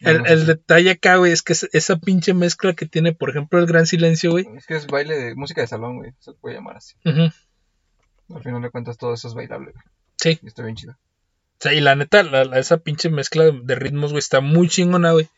El, 0.00 0.18
No, 0.18 0.24
el 0.26 0.46
detalle 0.46 0.90
acá, 0.90 1.16
güey, 1.16 1.32
es 1.32 1.42
que 1.42 1.52
es- 1.54 1.68
esa 1.72 1.96
pinche 1.96 2.34
mezcla 2.34 2.74
que 2.74 2.86
tiene, 2.86 3.12
por 3.12 3.30
ejemplo, 3.30 3.58
el 3.58 3.66
Gran 3.66 3.86
Silencio, 3.86 4.32
güey. 4.32 4.46
Es 4.56 4.66
que 4.66 4.76
es 4.76 4.86
baile 4.86 5.16
de 5.16 5.34
música 5.34 5.60
de 5.60 5.66
salón, 5.66 5.96
güey. 5.96 6.12
Se 6.18 6.32
puede 6.32 6.56
llamar 6.56 6.76
así. 6.76 6.94
Al 7.04 8.42
final 8.42 8.62
de 8.62 8.70
cuentas 8.70 8.98
todo 8.98 9.14
eso 9.14 9.28
es 9.28 9.34
bailable, 9.34 9.72
güey. 9.72 9.84
Sí. 10.18 10.38
Y 10.42 10.46
está 10.46 10.62
bien 10.62 10.76
chido. 10.76 10.92
O 10.92 11.56
sea, 11.60 11.72
y 11.72 11.80
la 11.80 11.94
neta, 11.94 12.22
la- 12.22 12.44
la- 12.44 12.58
esa 12.58 12.78
pinche 12.78 13.08
mezcla 13.10 13.44
de, 13.44 13.60
de 13.62 13.74
ritmos, 13.76 14.10
güey, 14.12 14.18
está 14.18 14.40
muy 14.40 14.68
chingona, 14.68 15.12
güey. 15.12 15.28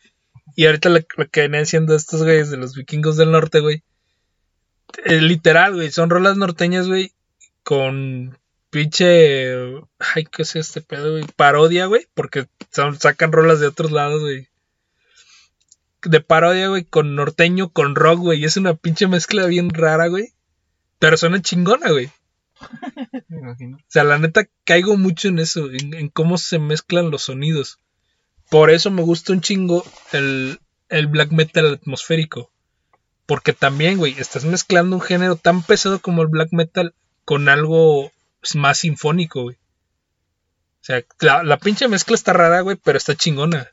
Y 0.55 0.65
ahorita 0.65 0.89
lo, 0.89 0.99
lo 1.17 1.27
que 1.29 1.41
venían 1.41 1.65
siendo 1.65 1.95
estos 1.95 2.23
güeyes 2.23 2.49
de 2.49 2.57
los 2.57 2.73
vikingos 2.75 3.17
del 3.17 3.31
norte, 3.31 3.59
güey. 3.59 3.83
eh, 5.05 5.21
literal, 5.21 5.75
güey, 5.75 5.91
son 5.91 6.09
rolas 6.09 6.37
norteñas, 6.37 6.87
güey, 6.87 7.11
con 7.63 8.37
pinche. 8.69 9.53
Ay, 9.99 10.25
¿qué 10.31 10.41
es 10.43 10.55
este 10.55 10.81
pedo, 10.81 11.11
güey? 11.13 11.25
Parodia, 11.35 11.85
güey, 11.85 12.07
porque 12.13 12.47
son- 12.71 12.99
sacan 12.99 13.31
rolas 13.31 13.59
de 13.59 13.67
otros 13.67 13.91
lados, 13.91 14.21
güey. 14.21 14.47
De 16.03 16.21
parodia, 16.21 16.69
güey, 16.69 16.85
con 16.85 17.15
norteño, 17.15 17.69
con 17.69 17.95
rock, 17.95 18.19
güey. 18.19 18.39
y 18.41 18.45
Es 18.45 18.57
una 18.57 18.75
pinche 18.75 19.07
mezcla 19.07 19.45
bien 19.47 19.69
rara, 19.71 20.07
güey. 20.07 20.33
Pero 20.99 21.17
suena 21.17 21.41
chingona, 21.41 21.91
güey. 21.91 22.09
Me 23.27 23.37
imagino. 23.39 23.77
O 23.77 23.83
sea, 23.87 24.03
la 24.03 24.17
neta 24.17 24.47
caigo 24.63 24.97
mucho 24.97 25.27
en 25.27 25.39
eso, 25.39 25.69
en, 25.71 25.93
en 25.93 26.09
cómo 26.09 26.37
se 26.37 26.59
mezclan 26.59 27.11
los 27.11 27.23
sonidos. 27.23 27.79
Por 28.49 28.69
eso 28.69 28.89
me 28.91 29.01
gusta 29.01 29.33
un 29.33 29.41
chingo 29.41 29.83
el, 30.13 30.59
el 30.89 31.07
black 31.07 31.31
metal 31.31 31.73
atmosférico. 31.73 32.51
Porque 33.25 33.51
también, 33.51 33.97
güey, 33.97 34.15
estás 34.17 34.45
mezclando 34.45 34.95
un 34.95 35.01
género 35.01 35.35
tan 35.35 35.61
pesado 35.61 35.99
como 35.99 36.21
el 36.21 36.29
black 36.29 36.49
metal 36.53 36.95
con 37.25 37.49
algo 37.49 38.11
más 38.55 38.79
sinfónico, 38.79 39.43
güey. 39.43 39.55
O 39.55 40.85
sea, 40.87 41.03
la, 41.19 41.43
la 41.43 41.57
pinche 41.57 41.87
mezcla 41.87 42.15
está 42.15 42.33
rara, 42.33 42.61
güey, 42.61 42.77
pero 42.81 42.97
está 42.97 43.15
chingona. 43.15 43.67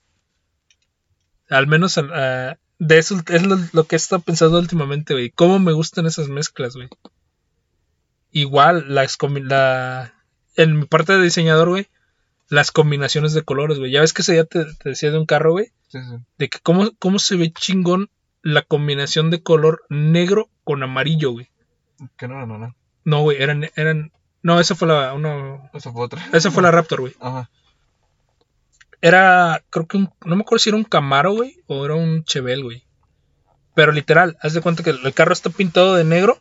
Al 1.48 1.66
menos 1.66 1.98
ah, 1.98 2.56
de 2.78 2.98
eso 2.98 3.20
es 3.28 3.46
lo, 3.46 3.59
lo 3.72 3.84
que 3.84 3.96
he 3.96 3.98
estado 3.98 4.22
pensando 4.22 4.59
últimamente, 4.59 5.14
güey. 5.14 5.30
Cómo 5.30 5.59
me 5.59 5.72
gustan 5.72 6.06
esas 6.06 6.28
mezclas, 6.28 6.74
güey. 6.74 6.88
Igual, 8.30 8.94
las 8.94 9.16
la, 9.42 10.14
en 10.56 10.78
mi 10.80 10.86
parte 10.86 11.12
de 11.12 11.22
diseñador, 11.22 11.68
güey, 11.68 11.86
las 12.48 12.72
combinaciones 12.72 13.32
de 13.32 13.42
colores, 13.42 13.78
güey. 13.78 13.92
Ya 13.92 14.01
ves 14.01 14.12
que 14.12 14.22
ese 14.22 14.32
día 14.32 14.44
te, 14.44 14.64
te 14.64 14.88
decía 14.88 15.10
de 15.10 15.18
un 15.18 15.26
carro, 15.26 15.52
güey, 15.52 15.66
Sí, 15.88 15.98
sí. 16.01 16.16
de 16.38 16.48
que 16.48 16.59
cómo, 16.60 16.90
cómo 16.98 17.20
se 17.20 17.36
ve 17.36 17.52
chingón 17.52 18.10
la 18.42 18.62
combinación 18.62 19.30
de 19.30 19.42
color 19.42 19.84
negro 19.88 20.51
con 20.64 20.82
amarillo, 20.82 21.30
güey. 21.30 21.51
Que 22.16 22.26
no, 22.26 22.44
no, 22.46 22.59
no. 22.59 22.74
No, 23.05 23.22
güey, 23.22 23.40
eran, 23.40 23.70
eran, 23.76 24.12
no, 24.44 24.60
esa 24.60 24.76
fue 24.76 24.86
la, 24.86 25.12
una, 25.14 25.70
Eso 25.72 25.92
fue 25.92 26.04
otra. 26.04 26.24
esa 26.32 26.50
fue 26.52 26.62
la 26.62 26.70
Raptor, 26.70 27.00
güey. 27.00 27.14
Ajá. 27.18 27.50
Era, 29.00 29.62
creo 29.70 29.86
que 29.86 29.96
un, 29.96 30.10
no 30.24 30.36
me 30.36 30.42
acuerdo 30.42 30.60
si 30.62 30.70
era 30.70 30.76
un 30.78 30.84
Camaro, 30.84 31.32
güey, 31.34 31.56
o 31.66 31.84
era 31.84 31.94
un 31.94 32.24
Chevel, 32.24 32.62
güey. 32.62 32.84
Pero 33.74 33.92
literal, 33.92 34.38
haz 34.40 34.54
de 34.54 34.60
cuenta 34.60 34.82
que 34.82 34.90
el 34.90 35.12
carro 35.14 35.32
está 35.32 35.50
pintado 35.50 35.94
de 35.94 36.04
negro 36.04 36.38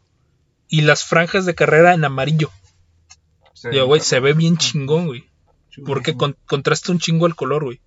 y 0.69 0.81
las 0.81 1.03
franjas 1.03 1.45
de 1.45 1.55
carrera 1.55 1.93
en 1.93 2.05
amarillo. 2.05 2.51
Sí, 3.53 3.69
Digo, 3.69 3.85
güey, 3.87 4.01
se 4.01 4.19
ve 4.19 4.33
bien 4.33 4.57
chingón, 4.57 5.07
güey. 5.07 5.29
Porque 5.85 6.15
con- 6.15 6.37
contrasta 6.45 6.91
un 6.91 6.99
chingo 6.99 7.25
el 7.25 7.35
color, 7.35 7.63
güey. 7.63 7.81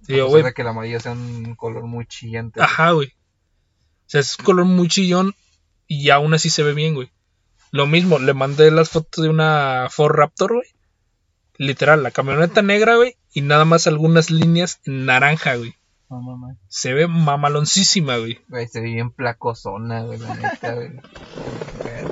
Digo, 0.00 0.28
güey, 0.28 0.42
que 0.54 0.62
el 0.62 0.68
amarillo 0.68 0.98
sea 1.00 1.12
un 1.12 1.54
color 1.54 1.84
muy 1.84 2.06
chillante. 2.06 2.62
Ajá, 2.62 2.92
güey. 2.92 3.08
O 3.08 4.10
sea, 4.10 4.20
es 4.20 4.38
un 4.38 4.44
color 4.44 4.64
muy 4.64 4.88
chillón 4.88 5.34
y 5.86 6.08
aún 6.10 6.32
así 6.32 6.48
se 6.50 6.62
ve 6.62 6.72
bien, 6.72 6.94
güey. 6.94 7.10
Lo 7.70 7.86
mismo, 7.86 8.18
le 8.18 8.34
mandé 8.34 8.70
las 8.70 8.90
fotos 8.90 9.22
de 9.22 9.30
una 9.30 9.88
Ford 9.90 10.14
Raptor, 10.14 10.54
güey. 10.54 10.68
Literal, 11.58 12.02
la 12.02 12.10
camioneta 12.10 12.62
negra, 12.62 12.96
güey. 12.96 13.16
Y 13.32 13.42
nada 13.42 13.64
más 13.64 13.86
algunas 13.86 14.30
líneas 14.30 14.80
en 14.84 15.06
naranja, 15.06 15.56
güey. 15.56 15.74
No 16.08 16.20
mames. 16.22 16.56
Se 16.68 16.94
ve 16.94 17.06
mamaloncísima, 17.06 18.16
güey. 18.16 18.38
Güey, 18.48 18.66
se 18.68 18.80
ve 18.80 18.86
bien 18.86 19.10
placosona, 19.10 20.02
güey, 20.04 20.18
la 20.18 20.34
neta, 20.34 20.74
güey. 20.74 20.92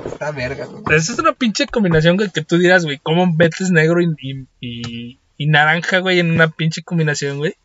Está 0.05 0.31
verga, 0.31 0.65
güey. 0.65 0.83
Esa 0.95 1.13
es 1.13 1.19
una 1.19 1.33
pinche 1.33 1.65
combinación, 1.67 2.17
güey, 2.17 2.29
que 2.31 2.43
tú 2.43 2.57
dirás, 2.57 2.83
güey, 2.85 2.99
¿cómo 2.99 3.25
metes 3.33 3.71
negro 3.71 4.01
y, 4.01 4.13
y, 4.21 4.47
y- 4.59 5.19
y 5.39 5.45
naranja, 5.47 5.99
güey, 5.99 6.19
en 6.19 6.31
una 6.31 6.47
pinche 6.49 6.81
combinación, 6.83 7.37
güey? 7.37 7.55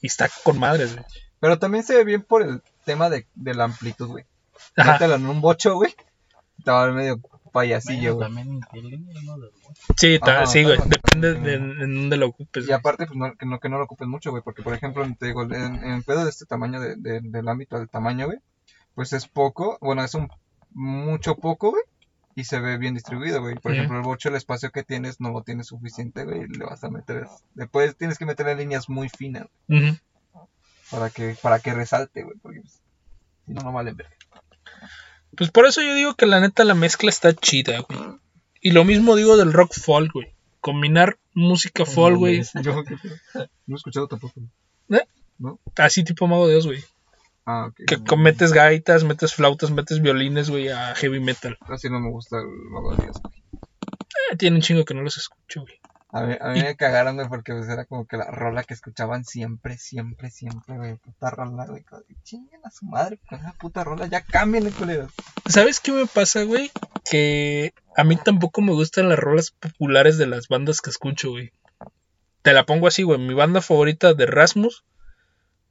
Y 0.00 0.06
está 0.06 0.28
con 0.42 0.58
madres, 0.58 0.94
güey. 0.94 1.04
Pero 1.40 1.58
también 1.58 1.84
se 1.84 1.94
ve 1.94 2.04
bien 2.04 2.22
por 2.22 2.42
el 2.42 2.62
tema 2.86 3.10
de, 3.10 3.26
de 3.34 3.54
la 3.54 3.64
amplitud, 3.64 4.06
güey. 4.08 4.24
Mételo 4.76 5.14
en 5.16 5.26
un 5.26 5.40
bocho, 5.42 5.74
güey. 5.74 5.94
Estaba 6.58 6.90
medio 6.92 7.20
payasillo, 7.52 8.16
güey. 8.16 8.26
también. 8.28 8.60
Sí, 9.96 10.18
ta- 10.18 10.38
Ajá, 10.42 10.46
sí, 10.46 10.62
güey. 10.64 10.78
Depende 10.86 11.34
de 11.34 11.54
en, 11.54 11.70
en 11.82 11.94
dónde 11.94 12.16
lo 12.16 12.26
ocupes. 12.28 12.64
Y 12.64 12.66
güey. 12.66 12.78
aparte, 12.78 13.06
pues 13.06 13.16
no, 13.18 13.34
que, 13.36 13.46
no, 13.46 13.60
que 13.60 13.68
no 13.68 13.78
lo 13.78 13.84
ocupes 13.84 14.08
mucho, 14.08 14.30
güey. 14.30 14.42
Porque, 14.42 14.62
por 14.62 14.74
ejemplo, 14.74 15.06
te 15.18 15.26
digo, 15.26 15.42
en, 15.42 15.52
en 15.54 15.92
el 15.92 16.02
pedo 16.02 16.24
de 16.24 16.30
este 16.30 16.46
tamaño, 16.46 16.80
de, 16.80 16.96
de- 16.96 17.20
del 17.22 17.48
ámbito 17.48 17.78
del 17.78 17.88
tamaño, 17.88 18.26
güey. 18.26 18.38
Pues 18.94 19.12
es 19.12 19.26
poco, 19.28 19.78
bueno, 19.80 20.02
es 20.04 20.14
un 20.14 20.28
mucho 20.72 21.36
poco, 21.36 21.70
güey. 21.70 21.82
Y 22.36 22.44
se 22.44 22.58
ve 22.58 22.78
bien 22.78 22.94
distribuido, 22.94 23.40
güey. 23.40 23.54
Por 23.56 23.72
ejemplo, 23.72 23.96
el 23.96 24.02
bocho, 24.04 24.28
el 24.28 24.34
espacio 24.34 24.70
que 24.72 24.82
tienes, 24.82 25.20
no 25.20 25.30
lo 25.30 25.42
tienes 25.42 25.68
suficiente, 25.68 26.24
güey. 26.24 26.42
y 26.42 26.46
Le 26.48 26.64
vas 26.64 26.82
a 26.82 26.90
meter. 26.90 27.26
Después 27.54 27.96
tienes 27.96 28.18
que 28.18 28.26
meterle 28.26 28.56
líneas 28.56 28.88
muy 28.88 29.08
finas 29.08 29.46
Ujú. 29.68 29.96
para 30.90 31.10
que, 31.10 31.36
para 31.40 31.60
que 31.60 31.72
resalte, 31.74 32.24
güey. 32.24 32.36
Porque 32.38 32.60
pues, 32.62 32.80
si 33.46 33.52
no, 33.52 33.62
no 33.62 33.72
vale 33.72 33.92
ver. 33.92 34.08
Pues 35.36 35.50
por 35.50 35.66
eso 35.66 35.82
yo 35.82 35.94
digo 35.94 36.14
que 36.14 36.26
la 36.26 36.40
neta 36.40 36.64
la 36.64 36.74
mezcla 36.74 37.08
está 37.08 37.32
chida, 37.32 37.80
güey. 37.80 38.00
Y 38.60 38.70
lo 38.70 38.84
mismo 38.84 39.16
digo 39.16 39.36
del 39.36 39.52
rock 39.52 39.72
folk, 39.74 40.12
güey. 40.12 40.34
Combinar 40.60 41.18
música 41.34 41.84
folk, 41.84 42.16
güey. 42.16 42.42
Yo 42.62 42.82
no 43.66 43.74
he 43.74 43.74
escuchado 43.74 44.08
tampoco. 44.08 44.40
Así 45.76 46.04
tipo 46.04 46.26
Mago 46.26 46.46
de 46.46 46.54
Dios, 46.54 46.66
güey. 46.66 46.82
Ah, 47.46 47.66
ok. 47.66 48.04
Que 48.06 48.16
metes 48.16 48.52
gaitas, 48.52 49.04
metes 49.04 49.34
flautas, 49.34 49.70
metes 49.70 50.00
violines, 50.00 50.48
güey, 50.48 50.68
a 50.68 50.94
heavy 50.94 51.20
metal. 51.20 51.58
Así 51.60 51.90
no 51.90 52.00
me 52.00 52.10
gusta 52.10 52.38
el 52.38 52.46
Mago 52.46 52.94
de 52.94 53.02
Dios, 53.04 53.20
güey. 53.22 53.34
Eh, 54.32 54.36
tiene 54.36 54.56
un 54.56 54.62
chingo 54.62 54.84
que 54.84 54.94
no 54.94 55.02
los 55.02 55.16
escucho, 55.16 55.62
güey. 55.62 55.74
A 56.14 56.22
mí, 56.22 56.36
a 56.40 56.48
mí 56.50 56.62
me 56.62 56.76
cagaron, 56.76 57.16
güey, 57.16 57.28
porque 57.28 57.52
pues, 57.52 57.68
era 57.68 57.86
como 57.86 58.06
que 58.06 58.16
la 58.16 58.30
rola 58.30 58.62
que 58.62 58.72
escuchaban 58.72 59.24
siempre, 59.24 59.76
siempre, 59.76 60.30
siempre, 60.30 60.76
güey. 60.76 60.94
Puta 60.94 61.28
rola, 61.28 61.66
güey. 61.66 61.84
Chinguen 62.22 62.60
a 62.62 62.70
su 62.70 62.86
madre 62.86 63.18
con 63.28 63.40
esa 63.40 63.52
puta 63.54 63.82
rola. 63.82 64.06
Ya 64.06 64.20
cámbienle, 64.20 64.70
culeros. 64.70 65.10
¿Sabes 65.46 65.80
qué 65.80 65.90
me 65.90 66.06
pasa, 66.06 66.44
güey? 66.44 66.70
Que 67.10 67.74
a 67.96 68.04
mí 68.04 68.16
tampoco 68.16 68.62
me 68.62 68.70
gustan 68.70 69.08
las 69.08 69.18
rolas 69.18 69.50
populares 69.50 70.16
de 70.16 70.28
las 70.28 70.46
bandas 70.46 70.80
que 70.80 70.90
escucho, 70.90 71.30
güey. 71.30 71.50
Te 72.42 72.52
la 72.52 72.64
pongo 72.64 72.86
así, 72.86 73.02
güey. 73.02 73.18
Mi 73.18 73.34
banda 73.34 73.60
favorita 73.60 74.14
de 74.14 74.26
Rasmus, 74.26 74.84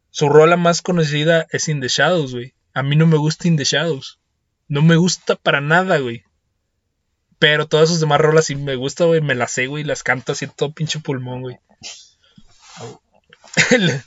su 0.09 0.27
rola 0.27 0.57
más 0.57 0.81
conocida 0.81 1.47
es 1.51 1.69
In 1.69 1.79
the 1.79 1.87
Shadows, 1.87 2.33
güey. 2.33 2.53
A 2.73 2.83
mí 2.83 2.97
no 2.97 3.07
me 3.07 3.15
gusta 3.15 3.47
In 3.47 3.55
the 3.55 3.63
Shadows. 3.63 4.19
No 4.67 4.81
me 4.81 4.97
gusta 4.97 5.37
para 5.37 5.61
nada, 5.61 5.99
güey. 5.99 6.25
Pero 7.43 7.67
todas 7.67 7.89
sus 7.89 7.99
demás 7.99 8.21
rolas 8.21 8.45
sí 8.45 8.55
me 8.55 8.77
gusta, 8.77 9.03
güey. 9.03 9.19
Me 9.19 9.35
las 9.35 9.51
sé, 9.51 9.67
güey. 9.67 9.83
Las 9.83 10.01
canto 10.01 10.31
así 10.31 10.47
todo 10.47 10.71
pinche 10.71 11.01
pulmón, 11.01 11.41
güey. 11.41 11.59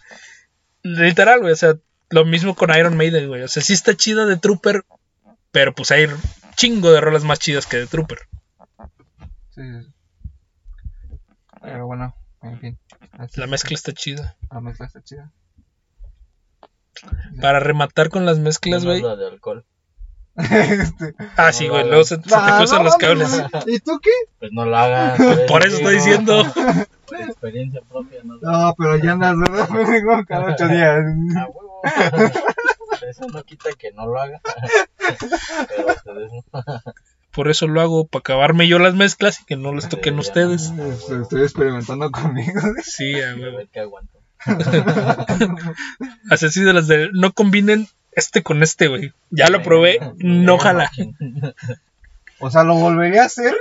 Literal, 0.82 1.40
güey. 1.40 1.52
O 1.52 1.56
sea, 1.56 1.74
lo 2.08 2.24
mismo 2.24 2.54
con 2.54 2.74
Iron 2.74 2.96
Maiden, 2.96 3.28
güey. 3.28 3.42
O 3.42 3.48
sea, 3.48 3.62
sí 3.62 3.74
está 3.74 3.94
chida 3.94 4.24
de 4.24 4.38
Trooper, 4.38 4.86
pero 5.50 5.74
pues 5.74 5.90
hay 5.90 6.08
chingo 6.56 6.90
de 6.92 7.02
rolas 7.02 7.24
más 7.24 7.38
chidas 7.38 7.66
que 7.66 7.76
de 7.76 7.86
Trooper. 7.86 8.20
Sí. 9.50 9.62
Pero 11.60 11.86
bueno, 11.86 12.16
en 12.40 12.58
fin. 12.58 12.78
Así 13.12 13.38
La 13.38 13.46
mezcla 13.46 13.74
está 13.74 13.92
chida. 13.92 14.38
La 14.50 14.62
mezcla 14.62 14.86
está 14.86 15.02
chida. 15.02 15.30
Para 17.42 17.60
rematar 17.60 18.08
con 18.08 18.24
las 18.24 18.38
mezclas, 18.38 18.82
No 18.82 18.88
güey. 18.92 19.02
la 19.02 19.14
de 19.14 19.26
alcohol. 19.26 19.66
Este, 20.36 21.14
Ah, 21.36 21.52
sí, 21.52 21.68
güey. 21.68 21.86
Luego 21.86 22.04
se, 22.04 22.16
se 22.16 22.22
te 22.22 22.34
ah, 22.34 22.56
cruzan 22.58 22.84
los 22.84 22.96
cables. 22.96 23.42
¿Y 23.66 23.80
tú 23.80 23.98
qué? 24.02 24.10
Pues 24.38 24.52
no 24.52 24.64
lo 24.64 24.76
hagas. 24.76 25.18
Por 25.48 25.66
eso 25.66 25.76
estoy 25.76 25.94
diciendo. 25.94 26.44
Por 27.06 27.20
experiencia 27.20 27.80
propia, 27.88 28.20
no 28.24 28.36
No, 28.40 28.74
pero 28.76 28.96
ya 28.96 29.12
andas, 29.12 29.36
¿verdad? 29.38 29.68
Cada 30.28 30.52
ocho 30.52 30.68
días. 30.68 31.04
Huevo. 31.04 31.82
Eso 33.08 33.26
no 33.32 33.42
quita 33.44 33.70
que 33.78 33.92
no 33.92 34.06
lo 34.06 34.20
haga. 34.20 34.40
Pero 35.68 35.86
ustedes 35.88 36.32
no. 36.32 36.62
Por 37.32 37.50
eso 37.50 37.66
lo 37.66 37.80
hago, 37.82 38.06
para 38.06 38.20
acabarme 38.20 38.66
yo 38.66 38.78
las 38.78 38.94
mezclas 38.94 39.40
y 39.40 39.44
que 39.44 39.56
no 39.56 39.74
les 39.74 39.88
toquen 39.88 40.18
ustedes. 40.18 40.72
Este, 40.78 41.20
Estoy 41.20 41.42
experimentando 41.42 42.10
conmigo. 42.10 42.60
Sí, 42.82 43.20
a 43.20 43.34
ver 43.34 43.68
qué 43.70 43.80
aguanto. 43.80 44.18
Así 46.30 46.62
de 46.62 46.72
las 46.72 46.86
de. 46.86 47.10
No 47.12 47.32
combinen 47.32 47.88
este 48.16 48.42
con 48.42 48.62
este, 48.62 48.88
güey. 48.88 49.12
Ya 49.30 49.48
lo 49.48 49.62
probé, 49.62 50.00
no 50.16 50.58
jala. 50.58 50.90
O 52.38 52.50
sea, 52.50 52.64
lo 52.64 52.74
volvería 52.74 53.22
a 53.22 53.26
hacer, 53.26 53.54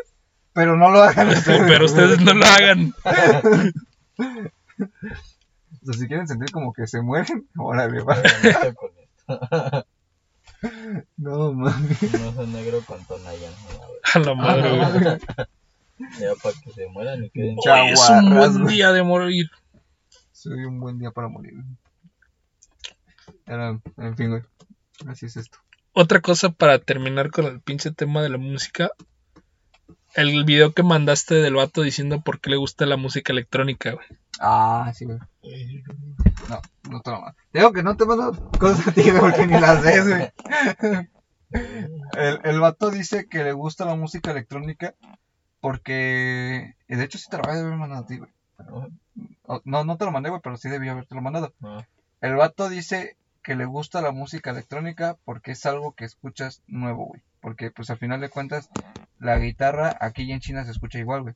pero 0.51 0.75
no 0.75 0.89
lo 0.89 1.01
hagan 1.01 1.29
ustedes. 1.37 1.61
Pero 1.65 1.85
ustedes 1.85 2.19
no 2.19 2.33
lo 2.33 2.45
hagan. 2.45 2.93
O 4.77 5.85
sea, 5.85 5.93
si 5.93 6.07
quieren 6.07 6.27
sentir 6.27 6.51
como 6.51 6.73
que 6.73 6.87
se 6.87 6.99
mueren, 6.99 7.47
órale, 7.55 8.01
va. 8.01 8.17
No 11.15 11.53
mami. 11.53 11.95
No 12.19 12.33
soy 12.33 12.47
negro 12.47 12.81
con 12.81 13.05
Tonayan. 13.05 13.53
A 14.15 14.19
la 14.19 14.33
madre, 14.33 14.77
güey. 14.77 15.19
Ya 16.19 16.33
para 16.41 16.55
que 16.59 16.71
se 16.71 16.87
mueran 16.87 17.23
y 17.23 17.29
queden. 17.29 17.55
Hoy 17.57 17.91
es 17.91 18.09
un 18.09 18.33
buen 18.33 18.65
día 18.65 18.91
de 18.91 19.03
morir. 19.03 19.51
Soy 20.31 20.65
un 20.65 20.79
buen 20.79 20.97
día 20.97 21.11
para 21.11 21.27
morir. 21.27 21.53
Era, 23.45 23.79
en 23.97 24.17
fin, 24.17 24.29
güey. 24.29 24.41
Así 25.07 25.25
es 25.25 25.37
esto. 25.37 25.59
Otra 25.93 26.21
cosa 26.21 26.49
para 26.49 26.79
terminar 26.79 27.31
con 27.31 27.45
el 27.45 27.61
pinche 27.61 27.91
tema 27.91 28.21
de 28.21 28.29
la 28.29 28.37
música. 28.37 28.91
El 30.13 30.45
video 30.45 30.73
que 30.73 30.83
mandaste 30.83 31.35
del 31.35 31.55
vato 31.55 31.81
diciendo 31.81 32.21
por 32.21 32.39
qué 32.39 32.49
le 32.49 32.57
gusta 32.57 32.85
la 32.85 32.97
música 32.97 33.33
electrónica, 33.33 33.91
güey. 33.91 34.05
Ah, 34.39 34.91
sí, 34.95 35.05
güey. 35.05 35.19
No, 36.49 36.61
no 36.89 37.01
te 37.01 37.11
lo 37.11 37.21
mando. 37.21 37.37
Digo 37.53 37.73
que 37.73 37.83
no 37.83 37.97
te 37.97 38.05
mando 38.05 38.49
cosas 38.59 38.87
a 38.87 38.91
ti, 38.91 39.03
güey, 39.03 39.19
porque 39.19 39.47
ni 39.47 39.59
las 39.59 39.83
ves, 39.83 40.07
güey. 40.07 40.31
El, 42.17 42.39
el 42.43 42.59
vato 42.59 42.89
dice 42.89 43.27
que 43.27 43.43
le 43.43 43.53
gusta 43.53 43.85
la 43.85 43.95
música 43.95 44.31
electrónica 44.31 44.95
porque. 45.61 46.75
De 46.87 47.03
hecho, 47.03 47.17
sí 47.17 47.27
te 47.29 47.37
lo 47.37 47.43
voy 47.43 47.55
a 47.55 47.59
haber 47.59 47.75
mandado 47.75 48.03
a 48.03 48.07
ti, 48.07 48.17
güey. 48.17 48.31
No, 49.63 49.83
no 49.83 49.97
te 49.97 50.05
lo 50.05 50.11
mandé, 50.11 50.29
güey, 50.29 50.41
pero 50.43 50.57
sí 50.57 50.69
debía 50.69 50.91
haberte 50.91 51.15
lo 51.15 51.21
mandado. 51.21 51.53
Ah, 51.63 51.85
El 52.21 52.35
vato 52.35 52.69
dice 52.69 53.17
que 53.45 53.55
le 53.55 53.65
gusta 53.65 54.01
la 54.01 54.11
música 54.11 54.49
electrónica 54.49 55.17
porque 55.23 55.51
es 55.51 55.67
algo 55.67 55.93
que 55.93 56.03
escuchas 56.03 56.63
nuevo, 56.65 57.05
güey. 57.05 57.21
Porque, 57.41 57.69
pues, 57.69 57.91
al 57.91 57.99
final 57.99 58.19
de 58.19 58.29
cuentas, 58.29 58.71
la 59.19 59.37
guitarra 59.37 59.95
aquí 60.01 60.31
en 60.31 60.39
China 60.39 60.65
se 60.65 60.71
escucha 60.71 60.97
igual, 60.97 61.21
güey. 61.21 61.35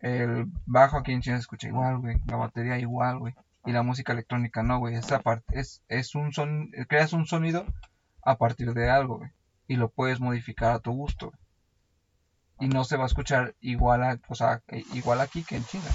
El 0.00 0.46
bajo 0.66 0.98
aquí 0.98 1.12
en 1.12 1.22
China 1.22 1.36
se 1.36 1.42
escucha 1.42 1.68
igual, 1.68 1.98
güey. 1.98 2.16
La 2.26 2.34
batería 2.34 2.78
igual, 2.78 3.20
güey. 3.20 3.34
Y 3.64 3.70
la 3.70 3.84
música 3.84 4.12
electrónica 4.12 4.64
no, 4.64 4.80
güey. 4.80 4.96
Esa 4.96 5.20
parte 5.20 5.60
es, 5.60 5.82
es 5.86 6.16
un 6.16 6.32
son, 6.32 6.72
creas 6.88 7.12
un 7.12 7.26
sonido 7.26 7.64
a 8.22 8.36
partir 8.36 8.74
de 8.74 8.90
algo, 8.90 9.18
güey. 9.18 9.30
Y 9.68 9.76
lo 9.76 9.90
puedes 9.90 10.18
modificar 10.18 10.72
a 10.72 10.80
tu 10.80 10.90
gusto, 10.90 11.26
güey. 11.28 11.38
Y 12.58 12.74
no 12.74 12.82
se 12.82 12.96
va 12.96 13.04
a 13.04 13.06
escuchar 13.06 13.54
igual 13.60 14.02
a, 14.02 14.18
o 14.26 14.34
sea, 14.34 14.62
igual 14.94 15.20
aquí 15.20 15.44
que 15.44 15.54
en 15.54 15.64
China. 15.64 15.90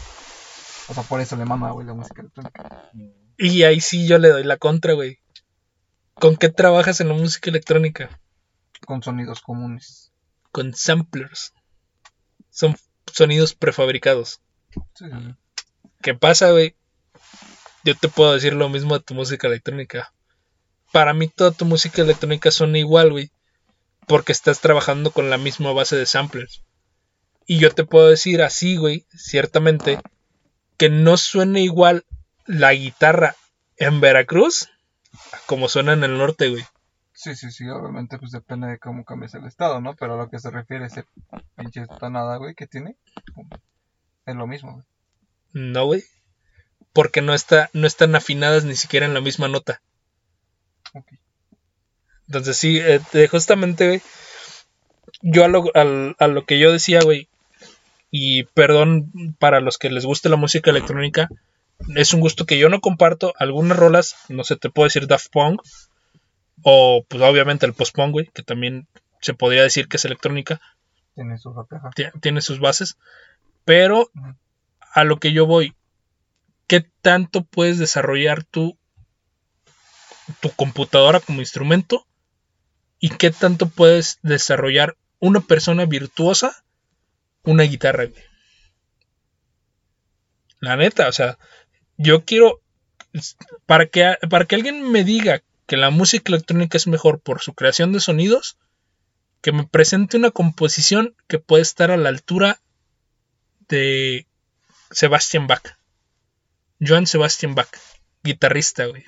O 0.88 0.94
sea, 0.94 1.04
por 1.04 1.20
eso 1.20 1.36
le 1.36 1.44
mama, 1.44 1.72
güey, 1.72 1.86
la 1.86 1.94
música 1.94 2.22
electrónica. 2.22 2.90
Y 3.38 3.64
ahí 3.64 3.82
sí 3.82 4.08
yo 4.08 4.18
le 4.18 4.30
doy 4.30 4.44
la 4.44 4.58
contra, 4.58 4.94
güey. 4.94 5.20
¿Con 6.14 6.38
qué 6.38 6.50
trabajas 6.50 7.02
en 7.02 7.10
la 7.10 7.16
música 7.16 7.50
electrónica? 7.50 8.20
Con 8.86 9.02
sonidos 9.02 9.42
comunes. 9.42 10.12
Con 10.52 10.74
samplers. 10.74 11.54
Son 12.50 12.76
sonidos 13.12 13.56
prefabricados. 13.56 14.42
Sí. 14.94 15.06
¿Qué 16.02 16.14
pasa, 16.14 16.52
güey? 16.52 16.76
Yo 17.84 17.96
te 17.96 18.08
puedo 18.08 18.34
decir 18.34 18.54
lo 18.54 18.70
mismo 18.70 18.98
de 18.98 19.04
tu 19.04 19.14
música 19.14 19.48
electrónica. 19.48 20.14
Para 20.92 21.14
mí 21.14 21.28
toda 21.28 21.52
tu 21.52 21.66
música 21.66 22.02
electrónica 22.02 22.52
suena 22.52 22.78
igual, 22.78 23.12
güey. 23.12 23.32
Porque 24.08 24.32
estás 24.32 24.60
trabajando 24.60 25.12
con 25.12 25.30
la 25.30 25.38
misma 25.38 25.74
base 25.74 25.96
de 25.96 26.06
samplers. 26.06 26.64
Y 27.46 27.58
yo 27.58 27.72
te 27.72 27.84
puedo 27.84 28.10
decir 28.10 28.42
así, 28.42 28.78
güey, 28.78 29.06
ciertamente, 29.16 30.00
que 30.78 30.90
no 30.90 31.18
suena 31.18 31.60
igual 31.60 32.06
la 32.46 32.74
guitarra 32.74 33.36
en 33.78 34.02
Veracruz 34.02 34.70
a 35.32 35.38
como 35.46 35.70
suena 35.70 35.94
en 35.94 36.04
el 36.04 36.18
norte, 36.18 36.50
güey. 36.50 36.64
Sí, 37.14 37.36
sí, 37.36 37.52
sí, 37.52 37.68
obviamente 37.70 38.18
pues 38.18 38.32
depende 38.32 38.68
de 38.68 38.80
cómo 38.80 39.06
cambies 39.06 39.34
el 39.36 39.46
estado, 39.46 39.80
¿no? 39.82 39.96
Pero 39.96 40.16
a 40.16 40.18
lo 40.18 40.30
que 40.30 40.40
se 40.40 40.50
refiere 40.50 40.88
ese 40.88 41.06
pinche 41.56 41.86
tonada, 42.00 42.38
güey, 42.38 42.56
que 42.56 42.68
tiene, 42.68 42.96
es 44.26 44.36
lo 44.36 44.48
mismo, 44.48 44.74
güey. 44.74 44.86
No, 45.54 45.86
güey. 45.86 46.04
Porque 46.92 47.22
no, 47.22 47.34
está, 47.34 47.70
no 47.74 47.86
están 47.88 48.16
afinadas 48.16 48.66
ni 48.66 48.76
siquiera 48.76 49.06
en 49.06 49.14
la 49.14 49.22
misma 49.22 49.48
nota. 49.48 49.82
Ok. 50.94 51.08
Entonces 52.28 52.58
sí, 52.58 52.80
eh, 52.80 53.00
justamente, 53.30 53.88
güey, 53.88 54.02
yo 55.22 55.46
a 55.46 55.48
lo, 55.48 55.66
al- 55.76 56.16
a 56.20 56.28
lo 56.28 56.46
que 56.46 56.58
yo 56.60 56.72
decía, 56.72 57.00
güey, 57.04 57.28
y 58.10 58.44
perdón 58.44 59.12
para 59.40 59.60
los 59.60 59.78
que 59.78 59.90
les 59.90 60.06
guste 60.06 60.30
la 60.30 60.36
música 60.36 60.72
electrónica, 60.72 61.30
es 61.96 62.14
un 62.14 62.20
gusto 62.22 62.46
que 62.46 62.58
yo 62.58 62.70
no 62.70 62.80
comparto. 62.82 63.34
Algunas 63.38 63.78
rolas, 63.78 64.16
no 64.30 64.44
sé, 64.44 64.56
te 64.56 64.70
puedo 64.70 64.86
decir 64.86 65.08
Daft 65.08 65.28
Punk, 65.32 65.62
o 66.64 67.04
pues 67.08 67.22
obviamente 67.24 67.66
el 67.66 67.74
post-punk, 67.74 68.12
güey, 68.12 68.30
que 68.34 68.44
también 68.44 68.88
se 69.22 69.34
podría 69.34 69.64
decir 69.64 69.88
que 69.88 69.98
es 69.98 70.06
electrónica, 70.06 70.62
Tiene 71.16 71.38
su 71.38 71.54
rapeja. 71.54 71.90
ti- 71.96 72.20
tiene 72.22 72.42
sus 72.42 72.60
bases, 72.60 72.98
pero 73.66 74.10
a 74.94 75.04
lo 75.04 75.18
que 75.18 75.32
yo 75.34 75.46
voy, 75.46 75.76
¿qué 76.68 76.86
tanto 77.02 77.44
puedes 77.44 77.80
desarrollar 77.80 78.44
tú 78.44 78.78
tu 80.40 80.50
computadora 80.52 81.20
como 81.20 81.40
instrumento? 81.42 82.06
¿Y 83.00 83.10
qué 83.10 83.32
tanto 83.32 83.68
puedes 83.68 84.20
desarrollar 84.22 84.96
una 85.20 85.42
persona 85.42 85.86
virtuosa 85.86 86.64
una 87.44 87.64
guitarra? 87.64 88.06
güey? 88.06 88.24
La 90.62 90.78
neta, 90.78 91.10
o 91.10 91.12
sea, 91.12 91.38
yo 91.98 92.26
quiero, 92.26 92.62
para 93.66 93.88
que, 93.88 94.18
para 94.30 94.46
que 94.46 94.56
alguien 94.56 94.92
me 94.92 95.04
diga 95.04 95.44
que 95.66 95.78
la 95.78 95.90
música 95.90 96.32
electrónica 96.32 96.78
es 96.78 96.88
mejor 96.88 97.22
por 97.22 97.42
su 97.42 97.54
creación 97.54 97.94
de 97.94 98.00
sonidos, 98.00 98.58
que 99.42 99.52
me 99.52 99.68
presente 99.68 100.18
una 100.18 100.32
composición 100.32 101.16
que 101.28 101.40
puede 101.40 101.64
estar 101.64 101.92
a 101.92 101.98
la 101.98 102.10
altura 102.10 102.62
de 103.68 104.28
Sebastian 104.92 105.48
Bach. 105.48 105.78
Joan 106.80 107.08
Sebastian 107.08 107.56
Bach, 107.56 107.70
guitarrista, 108.24 108.86
güey. 108.86 109.06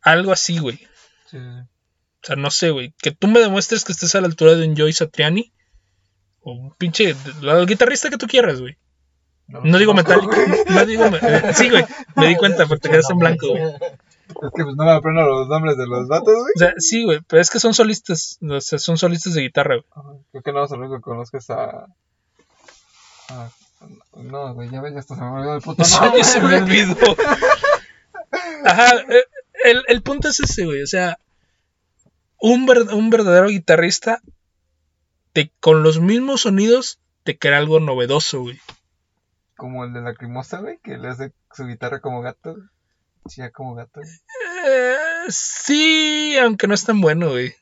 Algo 0.00 0.32
así, 0.32 0.58
güey. 0.58 0.86
Sí. 1.30 1.38
O 1.38 2.26
sea, 2.26 2.36
no 2.36 2.50
sé, 2.50 2.70
güey. 2.70 2.94
Que 2.98 3.10
tú 3.10 3.28
me 3.28 3.40
demuestres 3.40 3.84
que 3.84 3.92
estés 3.92 4.14
a 4.14 4.20
la 4.20 4.26
altura 4.26 4.54
de 4.54 4.66
un 4.66 4.76
Joy 4.76 4.92
Satriani. 4.92 5.52
O 6.40 6.52
un 6.52 6.74
pinche. 6.74 7.14
El 7.42 7.66
guitarrista 7.66 8.10
que 8.10 8.16
tú 8.16 8.26
quieras, 8.26 8.60
güey. 8.60 8.76
No 9.48 9.78
digo 9.78 9.92
güey. 9.94 10.04
No 10.68 10.84
digo. 10.86 11.10
me- 11.10 11.54
Sí, 11.54 11.70
güey. 11.70 11.84
Me 12.16 12.26
di 12.28 12.36
cuenta, 12.36 12.66
porque 12.66 12.82
te 12.82 12.90
quedaste 12.90 13.12
en 13.14 13.18
blanco, 13.18 13.48
güey. 13.48 13.62
Es 13.64 14.50
que 14.54 14.62
pues 14.62 14.76
no 14.76 14.84
me 14.84 14.90
aprendo 14.92 15.22
los 15.22 15.48
nombres 15.48 15.76
de 15.78 15.86
los 15.86 16.06
vatos, 16.06 16.26
güey. 16.34 16.52
O 16.54 16.58
sea, 16.58 16.74
sí, 16.76 17.02
güey. 17.04 17.20
Pero 17.26 17.40
es 17.40 17.48
que 17.50 17.58
son 17.58 17.72
solistas. 17.72 18.38
O 18.46 18.60
sea, 18.60 18.78
son 18.78 18.98
solistas 18.98 19.32
de 19.34 19.40
guitarra, 19.42 19.76
güey. 19.76 20.18
Creo 20.32 20.42
que 20.42 20.52
no 20.52 20.64
es 20.64 20.70
el 20.72 20.80
único 20.80 20.96
que 20.96 21.00
conozco 21.02 21.38
es 21.38 21.48
a... 21.50 21.86
a- 23.30 23.50
No, 24.16 24.52
güey, 24.54 24.68
ya 24.70 24.80
ves, 24.82 24.92
ya 24.92 24.98
hasta 25.00 25.14
se 25.14 25.20
me 25.22 25.28
olvidó 25.30 25.54
el 25.54 25.62
puto 25.62 25.82
nombre, 26.02 26.24
se 26.24 26.40
me 26.40 26.56
olvidó. 26.56 26.96
Ajá, 28.64 28.96
eh, 29.08 29.24
el, 29.64 29.82
el 29.88 30.02
punto 30.02 30.28
es 30.28 30.40
ese, 30.40 30.64
güey. 30.66 30.82
O 30.82 30.86
sea, 30.86 31.18
un, 32.40 32.66
ver- 32.66 32.92
un 32.94 33.08
verdadero 33.10 33.48
guitarrista 33.48 34.20
te, 35.32 35.50
con 35.60 35.82
los 35.82 36.00
mismos 36.00 36.42
sonidos 36.42 36.98
te 37.22 37.38
crea 37.38 37.58
algo 37.58 37.80
novedoso, 37.80 38.40
güey. 38.42 38.60
Como 39.58 39.84
el 39.84 39.92
de 39.92 40.00
la 40.00 40.14
crimosa, 40.14 40.60
güey, 40.60 40.78
que 40.84 40.96
le 40.96 41.08
hace 41.08 41.32
su 41.52 41.66
guitarra 41.66 42.00
como 42.00 42.22
gato. 42.22 42.56
Chilla 43.28 43.50
como 43.50 43.74
gato. 43.74 44.00
Eh, 44.66 44.94
sí, 45.28 46.36
aunque 46.40 46.68
no 46.68 46.74
es 46.74 46.84
tan 46.84 47.00
bueno, 47.00 47.30
güey. 47.30 47.52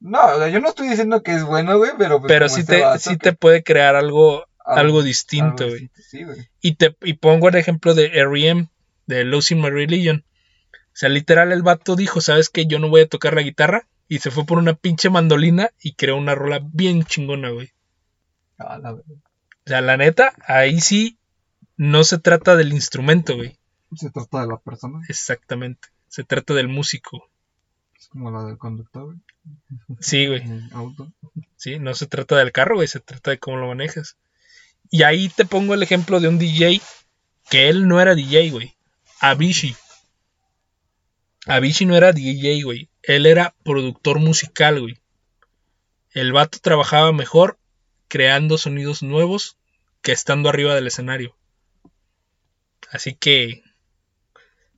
No, 0.00 0.24
o 0.26 0.38
sea, 0.38 0.48
yo 0.48 0.60
no 0.60 0.68
estoy 0.68 0.88
diciendo 0.88 1.22
que 1.22 1.34
es 1.36 1.44
bueno, 1.44 1.78
güey, 1.78 1.92
pero 1.96 2.18
pues 2.18 2.28
Pero 2.28 2.48
sí 2.48 2.62
este 2.62 2.80
te, 2.82 2.98
sí 2.98 3.10
que- 3.10 3.16
te 3.18 3.32
puede 3.32 3.62
crear 3.62 3.94
algo, 3.94 4.44
algo- 4.64 4.80
algo 4.80 5.02
distinto, 5.04 5.62
algo 5.64 5.76
güey. 5.76 5.90
Sí, 5.94 6.24
güey. 6.24 6.48
Y 6.60 6.74
te 6.74 6.96
y 7.02 7.14
pongo 7.14 7.48
el 7.48 7.54
ejemplo 7.54 7.94
de 7.94 8.06
R.E.M., 8.06 8.68
de 9.06 9.22
Losing 9.24 9.60
My 9.62 9.70
Religion. 9.70 10.24
O 10.72 10.98
sea, 10.98 11.08
literal, 11.08 11.52
el 11.52 11.62
vato 11.62 11.94
dijo, 11.94 12.20
¿sabes 12.20 12.50
qué? 12.50 12.66
Yo 12.66 12.80
no 12.80 12.88
voy 12.88 13.02
a 13.02 13.08
tocar 13.08 13.34
la 13.34 13.42
guitarra. 13.42 13.86
Y 14.08 14.18
se 14.18 14.32
fue 14.32 14.44
por 14.44 14.58
una 14.58 14.74
pinche 14.74 15.10
mandolina 15.10 15.70
y 15.80 15.94
creó 15.94 16.16
una 16.16 16.34
rola 16.34 16.60
bien 16.62 17.04
chingona, 17.04 17.50
güey. 17.50 17.70
Ah, 18.58 18.78
la 18.78 18.92
verdad. 18.92 19.14
O 19.14 19.68
sea, 19.68 19.80
la 19.80 19.96
neta, 19.96 20.32
ahí 20.46 20.80
sí 20.80 21.18
no 21.76 22.04
se 22.04 22.18
trata 22.18 22.56
del 22.56 22.72
instrumento, 22.72 23.36
güey. 23.36 23.58
Se 23.94 24.10
trata 24.10 24.40
de 24.40 24.48
la 24.48 24.58
persona, 24.58 25.00
Exactamente. 25.08 25.88
Se 26.08 26.24
trata 26.24 26.54
del 26.54 26.68
músico. 26.68 27.28
es 27.98 28.08
como 28.08 28.30
la 28.30 28.44
del 28.44 28.58
conductor, 28.58 29.04
güey. 29.04 29.18
Sí, 30.00 30.26
güey. 30.26 30.42
el 30.42 30.70
auto. 30.72 31.12
Sí, 31.56 31.78
no 31.78 31.94
se 31.94 32.06
trata 32.06 32.36
del 32.36 32.52
carro, 32.52 32.76
güey. 32.76 32.88
Se 32.88 33.00
trata 33.00 33.30
de 33.30 33.38
cómo 33.38 33.58
lo 33.58 33.68
manejas. 33.68 34.16
Y 34.90 35.02
ahí 35.02 35.28
te 35.28 35.44
pongo 35.44 35.74
el 35.74 35.82
ejemplo 35.82 36.20
de 36.20 36.28
un 36.28 36.38
DJ 36.38 36.80
que 37.48 37.68
él 37.68 37.86
no 37.86 38.00
era 38.00 38.14
DJ, 38.14 38.50
güey. 38.50 38.76
Avicii. 39.20 39.76
Avicii 41.46 41.86
no 41.86 41.96
era 41.96 42.12
DJ, 42.12 42.62
güey. 42.62 42.88
Él 43.02 43.26
era 43.26 43.54
productor 43.62 44.18
musical, 44.18 44.80
güey. 44.80 44.98
El 46.12 46.32
vato 46.32 46.58
trabajaba 46.60 47.12
mejor 47.12 47.58
creando 48.08 48.58
sonidos 48.58 49.02
nuevos 49.02 49.56
que 50.02 50.12
estando 50.12 50.48
arriba 50.48 50.74
del 50.74 50.86
escenario. 50.86 51.35
Así 52.90 53.14
que, 53.14 53.62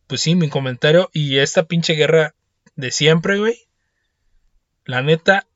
pues 0.07 0.21
sí, 0.23 0.35
mi 0.35 0.49
comentario 0.49 1.11
y 1.13 1.39
esta 1.39 1.65
pinche 1.65 1.95
guerra 1.95 2.35
de 2.77 2.91
siempre, 2.91 3.39
güey. 3.39 3.59
La 4.85 5.03
neta, 5.03 5.47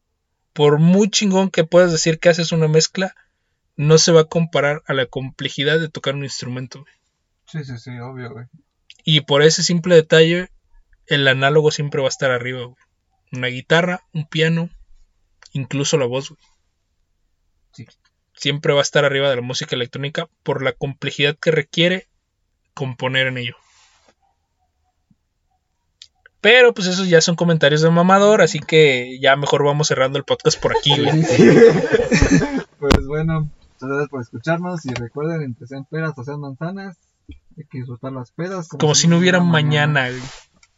por 0.52 0.78
muy 0.78 1.08
chingón 1.08 1.50
que 1.50 1.64
puedas 1.64 1.90
decir 1.90 2.18
que 2.18 2.28
haces 2.28 2.52
una 2.52 2.68
mezcla, 2.68 3.14
no 3.76 3.96
se 3.98 4.12
va 4.12 4.22
a 4.22 4.28
comparar 4.28 4.82
a 4.86 4.92
la 4.92 5.06
complejidad 5.06 5.80
de 5.80 5.88
tocar 5.88 6.14
un 6.14 6.24
instrumento, 6.24 6.82
güey. 6.82 6.94
Sí, 7.46 7.64
sí, 7.64 7.78
sí, 7.78 7.98
obvio, 7.98 8.30
güey. 8.30 8.46
Y 9.04 9.22
por 9.22 9.42
ese 9.42 9.62
simple 9.62 9.94
detalle, 9.94 10.50
el 11.06 11.26
análogo 11.26 11.70
siempre 11.70 12.00
va 12.00 12.08
a 12.08 12.10
estar 12.10 12.30
arriba, 12.30 12.64
güey. 12.64 12.76
Una 13.32 13.46
guitarra, 13.46 14.04
un 14.12 14.28
piano, 14.28 14.68
incluso 15.52 15.96
la 15.96 16.06
voz, 16.06 16.30
güey. 16.30 16.40
Sí. 17.72 17.86
Siempre 18.34 18.72
va 18.72 18.80
a 18.80 18.82
estar 18.82 19.04
arriba 19.04 19.30
de 19.30 19.36
la 19.36 19.42
música 19.42 19.74
electrónica 19.74 20.28
por 20.42 20.62
la 20.62 20.72
complejidad 20.72 21.36
que 21.38 21.50
requiere 21.50 22.08
componer 22.74 23.28
en 23.28 23.38
ello. 23.38 23.56
Pero 26.40 26.74
pues 26.74 26.88
esos 26.88 27.08
ya 27.08 27.20
son 27.20 27.36
comentarios 27.36 27.82
de 27.82 27.90
mamador, 27.90 28.42
así 28.42 28.58
que 28.58 29.18
ya 29.20 29.36
mejor 29.36 29.64
vamos 29.64 29.86
cerrando 29.86 30.18
el 30.18 30.24
podcast 30.24 30.60
por 30.60 30.76
aquí, 30.76 30.90
güey. 31.00 31.22
pues 32.80 33.06
bueno, 33.06 33.42
muchas 33.42 33.88
gracias 33.88 34.08
por 34.08 34.22
escucharnos 34.22 34.84
y 34.84 34.92
recuerden, 34.94 35.42
entre 35.42 35.68
sean 35.68 35.84
peras 35.84 36.14
o 36.16 36.24
sean 36.24 36.40
manzanas, 36.40 36.98
hay 37.56 37.64
que 37.70 37.78
disfrutar 37.78 38.12
las 38.12 38.32
pedas. 38.32 38.68
Como 38.68 38.96
si 38.96 39.06
no 39.06 39.18
hubiera 39.18 39.38
mañana, 39.38 40.08
güey. 40.08 40.20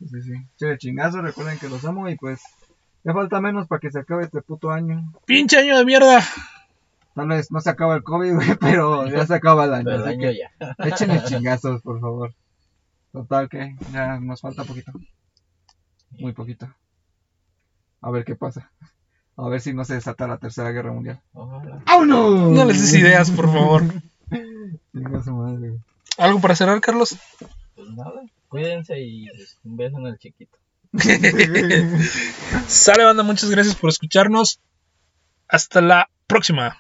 Sí, 0.01 0.21
sí. 0.23 0.67
Chingazo, 0.77 1.23
recuerden 1.23 1.59
que 1.59 1.71
los 1.71 1.83
amo 1.87 2.11
y 2.11 2.17
pues 2.17 2.43
ya 3.03 3.15
falta 3.15 3.41
menos 3.41 3.67
para 3.67 3.81
que 3.81 3.91
se 3.91 4.01
acabe 4.01 4.25
este 4.25 4.43
puto 4.43 4.71
año. 4.71 5.13
Pinche 5.25 5.59
año 5.59 5.79
de 5.79 5.85
mierda. 5.87 6.23
Tal 7.15 7.29
vez 7.29 7.51
no 7.53 7.61
se 7.61 7.71
acaba 7.71 7.95
el 7.95 8.03
COVID, 8.03 8.35
güey, 8.35 8.55
pero 8.61 9.07
ya 9.09 9.27
se 9.27 9.35
acaba 9.35 9.65
el 9.65 9.75
año. 9.75 9.85
Pero 9.85 9.97
el 9.97 10.03
así 10.03 10.13
año 10.13 10.21
que 10.21 10.39
ya. 10.39 10.51
échenle 10.87 11.23
chingazos, 11.25 11.83
por 11.83 12.01
favor. 12.01 12.35
Total 13.13 13.49
que 13.49 13.77
ya 13.93 14.19
nos 14.19 14.41
falta 14.41 14.65
poquito. 14.65 14.93
Muy 16.19 16.33
poquito. 16.33 16.69
A 18.01 18.11
ver 18.11 18.25
qué 18.25 18.35
pasa. 18.35 18.71
A 19.37 19.49
ver 19.49 19.61
si 19.61 19.73
no 19.73 19.85
se 19.85 19.95
desata 19.95 20.27
la 20.27 20.39
tercera 20.39 20.71
guerra 20.71 20.93
mundial. 20.93 21.21
Ojalá. 21.33 21.81
¡Vámonos! 21.87 22.51
No 22.51 22.65
les 22.65 22.81
des 22.81 22.95
ideas, 22.95 23.31
por 23.31 23.47
favor. 23.47 23.83
¿Algo 26.19 26.41
para 26.41 26.55
cerrar, 26.55 26.81
Carlos? 26.81 27.17
Pues 27.75 27.91
nada. 27.91 28.23
Cuídense 28.49 29.01
y 29.01 29.27
pues, 29.29 29.59
un 29.65 29.77
beso 29.77 29.99
en 29.99 30.07
el 30.07 30.19
chiquito. 30.19 30.59
Sale, 32.69 33.05
banda, 33.05 33.25
muchas 33.25 33.51
gracias 33.51 33.75
por 33.75 33.91
escucharnos. 33.91 34.61
Hasta 35.49 35.81
la 35.81 36.09
próxima. 36.29 36.77